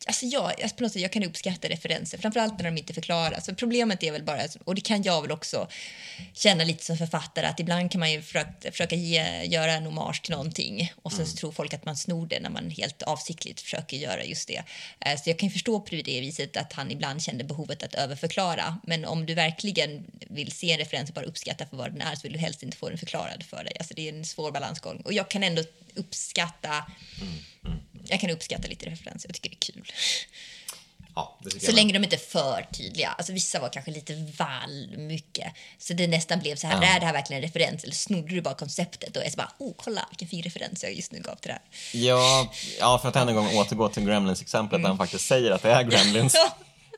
alltså 0.06 0.26
jag, 0.26 0.62
alltså 0.62 0.76
på 0.76 0.82
något 0.82 0.92
sätt, 0.92 1.02
jag 1.02 1.12
kan 1.12 1.24
uppskatta 1.24 1.68
referenser, 1.68 2.18
framförallt 2.18 2.58
när 2.58 2.64
de 2.64 2.78
inte 2.78 2.94
förklaras. 2.94 3.44
För 3.46 3.52
problemet 3.52 4.02
är 4.02 4.12
väl 4.12 4.22
bara, 4.22 4.42
och 4.64 4.74
det 4.74 4.80
kan 4.80 5.02
jag 5.02 5.22
väl 5.22 5.32
också 5.32 5.68
känna 6.32 6.64
lite 6.64 6.84
som 6.84 6.96
författare, 6.96 7.46
att 7.46 7.60
ibland 7.60 7.90
kan 7.90 7.98
man 7.98 8.12
ju 8.12 8.22
försöka, 8.22 8.70
försöka 8.70 8.96
ge, 8.96 9.44
göra 9.44 9.72
en 9.72 9.84
hommage 9.84 10.22
till 10.22 10.32
någonting 10.32 10.92
och 11.02 11.12
sen 11.12 11.26
så 11.26 11.36
tror 11.36 11.52
folk 11.52 11.74
att 11.74 11.84
man 11.84 11.96
snor 11.96 12.26
det 12.26 12.40
när 12.40 12.50
man 12.50 12.70
helt 12.70 13.02
avsiktligt 13.02 13.60
försöker 13.60 13.96
göra 13.96 14.24
just 14.24 14.48
det. 14.48 14.62
Eh, 15.00 15.16
Så 15.18 15.30
jag 15.30 15.38
kan 15.38 15.50
förstå 15.50 15.80
på 15.80 15.94
det 15.94 16.20
viset 16.20 16.56
att 16.56 16.72
han 16.72 16.90
ibland 16.90 17.22
kände 17.22 17.44
behovet 17.44 17.82
att 17.82 17.94
överförklara. 17.94 18.78
Men 18.86 19.04
om 19.04 19.26
du 19.26 19.34
verkligen 19.34 20.04
vill 20.20 20.52
se 20.52 20.72
en 20.72 20.78
referens 20.78 21.08
och 21.08 21.14
bara 21.14 21.24
uppskatta 21.24 21.66
för 21.66 21.76
vad 21.76 21.92
den 21.92 22.00
är 22.00 22.14
så 22.14 22.22
vill 22.22 22.32
du 22.32 22.38
helst 22.38 22.62
inte 22.62 22.76
få 22.76 22.88
den 22.88 22.98
förklarad 22.98 23.42
för 23.42 23.64
dig. 23.64 23.72
Alltså 23.78 23.94
det 23.94 24.08
är 24.08 24.12
en 24.12 24.24
svår 24.24 24.52
balansgång. 24.52 25.00
Och 25.04 25.12
jag 25.12 25.30
kan 25.30 25.42
ändå 25.42 25.62
uppskatta 25.94 26.84
jag 28.08 28.20
kan 28.20 28.30
uppskatta 28.30 28.68
lite 28.68 28.86
referenser, 28.86 29.28
jag 29.28 29.34
tycker 29.34 29.50
det 29.50 29.56
är 29.56 29.72
kul. 29.72 29.92
Ja, 31.16 31.38
Så 31.60 31.72
länge 31.72 31.92
de 31.92 32.04
inte 32.04 32.16
är 32.16 32.18
för 32.18 32.66
tydliga. 32.72 33.08
Alltså 33.08 33.32
vissa 33.32 33.60
var 33.60 33.68
kanske 33.68 33.90
lite 33.90 34.14
väl 34.14 34.98
mycket. 34.98 35.52
Så 35.78 35.92
det 35.94 36.06
nästan 36.06 36.38
blev 36.38 36.56
så 36.56 36.66
här, 36.66 36.82
Ja. 36.82 36.88
är 36.96 37.00
det 37.00 37.06
här 37.06 37.12
verkligen 37.12 37.42
en 37.42 37.48
referens 37.48 37.84
eller 37.84 37.94
snodde 37.94 38.34
du 38.34 38.40
bara 38.40 38.54
konceptet? 38.54 39.16
Och 39.16 39.22
jag 39.24 39.30
så 39.32 39.36
bara, 39.36 39.52
oh 39.58 39.72
kolla 39.76 40.06
vilken 40.10 40.28
fin 40.28 40.42
referens 40.42 40.82
jag 40.82 40.94
just 40.94 41.12
nu 41.12 41.20
gav 41.20 41.34
till 41.34 41.48
det 41.48 41.52
här. 41.52 41.62
Ja, 42.06 42.52
ja, 42.80 42.98
för 42.98 43.08
att 43.08 43.16
än 43.16 43.28
en 43.28 43.34
gång 43.34 43.46
återgå 43.56 43.88
till 43.88 44.02
Gremlins-exemplet 44.04 44.82
där 44.82 44.88
han 44.88 44.98
faktiskt 44.98 45.26
säger 45.26 45.50
att 45.50 45.62
det 45.62 45.70
är 45.70 45.82
Gremlins. 45.82 46.34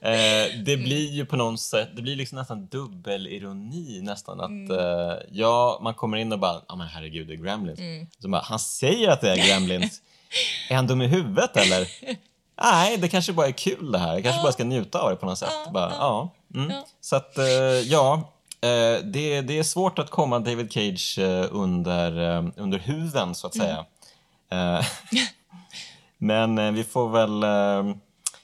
Eh, 0.03 0.55
det 0.65 0.77
blir 0.77 1.13
ju 1.13 1.27
på 1.27 1.37
något 1.37 1.61
sätt, 1.61 1.89
det 1.97 2.03
blir 2.03 2.17
liksom 2.17 2.39
nästan 2.39 2.67
dubbelironi 2.67 4.01
nästan 4.03 4.41
att 4.41 4.71
eh, 4.81 5.27
ja, 5.31 5.81
man 5.83 5.95
kommer 5.95 6.17
in 6.17 6.33
och 6.33 6.39
bara, 6.39 6.63
ja 6.69 6.77
men 6.77 6.87
herregud 6.89 7.27
det 7.29 7.33
är 7.35 7.37
Gremlins. 7.37 8.11
Så 8.23 8.29
bara, 8.29 8.43
han 8.43 8.59
säger 8.59 9.09
att 9.09 9.21
det 9.21 9.31
är 9.31 9.37
Gremlins. 9.49 10.01
Är 10.71 10.77
han 10.77 10.87
dum 10.87 11.03
i 11.03 11.07
huvudet 11.07 11.57
eller? 11.57 11.89
Nej, 12.63 12.97
det 12.97 13.09
kanske 13.09 13.33
bara 13.33 13.47
är 13.47 13.53
kul 13.53 13.93
det 13.93 13.99
här. 13.99 14.15
Jag 14.15 14.23
kanske 14.23 14.43
bara 14.43 14.53
ska 14.53 14.65
njuta 14.65 14.99
av 14.99 15.11
det 15.11 15.17
på 15.17 15.27
något 15.27 15.39
sätt. 15.39 15.53
Ja, 15.65 15.71
bara, 15.73 15.91
ja. 15.91 16.35
Mm. 16.55 16.73
Så 17.01 17.17
att, 17.17 17.39
eh, 17.39 17.45
ja. 17.85 18.33
eh, 18.61 19.05
det, 19.05 19.41
det 19.41 19.59
är 19.59 19.63
svårt 19.63 19.99
att 19.99 20.11
komma 20.11 20.39
David 20.39 20.73
Cage 20.73 21.19
eh, 21.19 21.47
under, 21.51 22.13
under 22.57 22.79
huven 22.79 23.35
så 23.35 23.47
att 23.47 23.57
säga. 23.57 23.85
Eh, 24.51 24.87
Men 26.19 26.75
vi 26.75 26.85
får 26.85 27.09
väl 27.09 27.45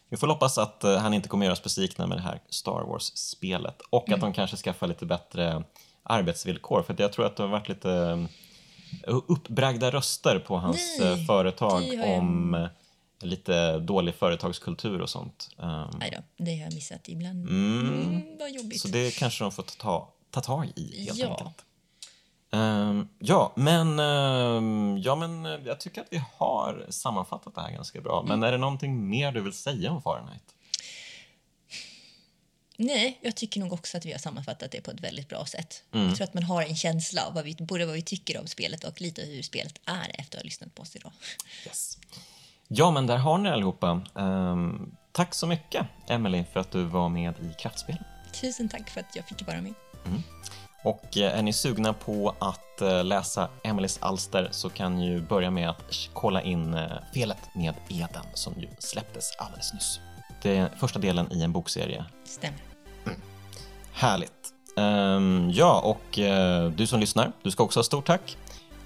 vi 0.09 0.17
får 0.17 0.27
hoppas 0.27 0.59
att 0.59 0.83
han 0.83 1.15
inte 1.15 1.29
kommer 1.29 1.47
göra 1.47 1.53
oss 1.53 1.63
besvikna 1.63 2.07
med 2.07 2.19
det 2.19 2.23
här 2.23 2.41
Star 2.49 2.85
Wars-spelet 2.87 3.81
och 3.91 4.13
att 4.13 4.21
de 4.21 4.33
kanske 4.33 4.57
skaffar 4.57 4.87
lite 4.87 5.07
bättre 5.07 5.65
arbetsvillkor 6.03 6.83
för 6.83 6.95
jag 6.99 7.13
tror 7.13 7.27
att 7.27 7.37
det 7.37 7.43
har 7.43 7.51
varit 7.51 7.69
lite 7.69 8.27
uppbragda 9.07 9.91
röster 9.91 10.39
på 10.39 10.57
hans 10.57 10.97
Nej, 11.01 11.13
eh, 11.21 11.27
företag 11.27 11.81
har 11.81 11.95
jag- 12.07 12.19
om 12.19 12.55
eh, 12.55 12.67
lite 13.21 13.79
dålig 13.79 14.15
företagskultur 14.15 15.01
och 15.01 15.11
sånt. 15.11 15.51
Um, 15.57 15.91
Nej 15.99 16.11
då, 16.39 16.45
det 16.45 16.51
har 16.57 16.63
jag 16.65 16.75
missat 16.75 17.09
ibland. 17.09 17.49
Mm. 17.49 17.89
Mm, 17.89 18.23
vad 18.39 18.51
jobbigt. 18.51 18.81
så 18.81 18.89
det 18.89 19.19
kanske 19.19 19.45
de 19.45 19.53
får 19.53 19.63
ta, 19.63 20.09
ta 20.31 20.41
tag 20.41 20.73
i 20.77 21.05
helt 21.07 21.19
Ja. 21.19 21.27
enkelt. 21.31 21.65
Ehm, 22.55 23.09
ja, 23.19 23.53
men, 23.57 23.99
ehm, 23.99 24.99
ja, 24.99 25.15
men 25.17 25.47
eh, 25.47 25.61
jag 25.65 25.81
tycker 25.81 26.01
att 26.01 26.07
vi 26.11 26.23
har 26.37 26.87
sammanfattat 26.89 27.55
det 27.55 27.61
här 27.61 27.71
ganska 27.73 28.01
bra. 28.01 28.19
Mm. 28.21 28.29
Men 28.41 28.49
är 28.49 28.53
det 28.53 28.59
någonting 28.59 29.09
mer 29.11 29.33
du 29.33 29.41
vill 29.41 29.53
säga 29.53 29.91
om 29.93 30.03
Fahrenheit? 30.03 30.55
Nej, 32.77 33.19
jag 33.23 33.35
tycker 33.35 33.61
nog 33.61 33.73
också 33.73 33.97
att 33.97 34.07
vi 34.07 34.13
har 34.13 34.19
sammanfattat 34.19 34.71
det 34.71 34.81
på 34.81 34.91
ett 34.91 35.01
väldigt 35.01 35.29
bra 35.29 35.47
sätt. 35.47 35.83
Mm. 35.93 36.09
Jag 36.09 36.17
tror 36.17 36.25
att 36.25 36.35
man 36.35 36.43
har 36.43 36.63
en 36.63 36.77
känsla 36.77 37.27
av 37.27 37.35
vad 37.35 37.45
vi, 37.45 37.55
både 37.55 37.87
vad 37.87 37.95
vi 37.95 38.03
tycker 38.03 38.41
om 38.41 38.47
spelet 38.47 38.85
och 38.85 39.01
lite 39.01 39.23
hur 39.23 39.43
spelet 39.43 39.81
är 39.85 40.21
efter 40.21 40.39
att 40.39 40.43
ha 40.43 40.45
lyssnat 40.45 40.75
på 40.75 40.83
oss 40.83 40.97
idag. 40.97 41.13
Yes. 41.67 41.99
Ja, 42.69 42.91
men 42.91 43.07
där 43.07 43.17
har 43.17 43.39
ni 43.39 43.49
det 43.49 43.55
allihopa. 43.55 44.03
Ehm, 44.15 44.97
tack 45.13 45.35
så 45.35 45.47
mycket, 45.47 45.87
Emily, 46.09 46.45
för 46.53 46.61
att 46.61 46.71
du 46.71 46.85
var 46.85 47.09
med 47.09 47.35
i 47.39 47.63
Kraftspel. 47.63 47.99
Tusen 48.41 48.69
tack 48.69 48.91
för 48.91 49.01
att 49.01 49.17
jag 49.17 49.29
fick 49.29 49.47
vara 49.47 49.61
med. 49.61 49.75
Och 50.85 51.17
eh, 51.17 51.39
är 51.39 51.43
ni 51.43 51.53
sugna 51.53 51.93
på 51.93 52.35
att 52.39 52.81
eh, 52.81 53.05
läsa 53.05 53.49
Emelies 53.65 53.99
alster 54.03 54.49
så 54.51 54.71
kan 54.71 54.97
ni 54.97 55.07
ju 55.07 55.21
börja 55.21 55.51
med 55.51 55.71
att 55.71 56.09
kolla 56.13 56.43
in 56.43 56.75
eh, 56.75 56.91
Felet 57.15 57.55
med 57.55 57.75
Eden 57.89 58.27
som 58.35 58.55
ju 58.61 58.69
släpptes 58.79 59.37
alldeles 59.39 59.73
nyss. 59.75 60.01
Det 60.43 60.57
är 60.57 60.69
första 60.77 60.99
delen 60.99 61.33
i 61.33 61.43
en 61.43 61.53
bokserie. 61.53 62.05
Stämmer. 62.25 62.59
Härligt! 63.93 64.53
Ehm, 64.77 65.51
ja, 65.53 65.81
och 65.81 66.19
eh, 66.19 66.71
du 66.71 66.87
som 66.87 67.01
lyssnar, 67.01 67.33
du 67.43 67.51
ska 67.51 67.65
också 67.65 67.79
ha 67.79 67.85
stort 67.85 68.07
tack. 68.07 68.37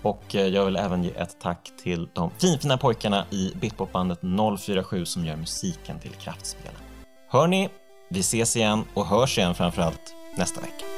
Och 0.03 0.35
eh, 0.35 0.47
jag 0.47 0.65
vill 0.65 0.77
även 0.77 1.05
ge 1.05 1.11
ett 1.11 1.37
tack 1.41 1.73
till 1.83 2.09
de 2.13 2.31
finfina 2.39 2.79
pojkarna 2.79 3.27
i 3.31 3.53
Bitpopbandet 3.55 4.21
047 4.61 5.05
som 5.05 5.25
gör 5.25 5.37
musiken 5.37 5.99
till 5.99 6.13
Kraftspelen. 6.13 6.81
Hör 7.29 7.47
ni, 7.47 7.69
vi 8.11 8.21
ses 8.21 8.57
igen 8.57 8.85
och 8.95 9.07
hörs 9.07 9.39
igen 9.39 9.55
framförallt 9.55 10.15
nästa 10.37 10.61
vecka. 10.61 10.96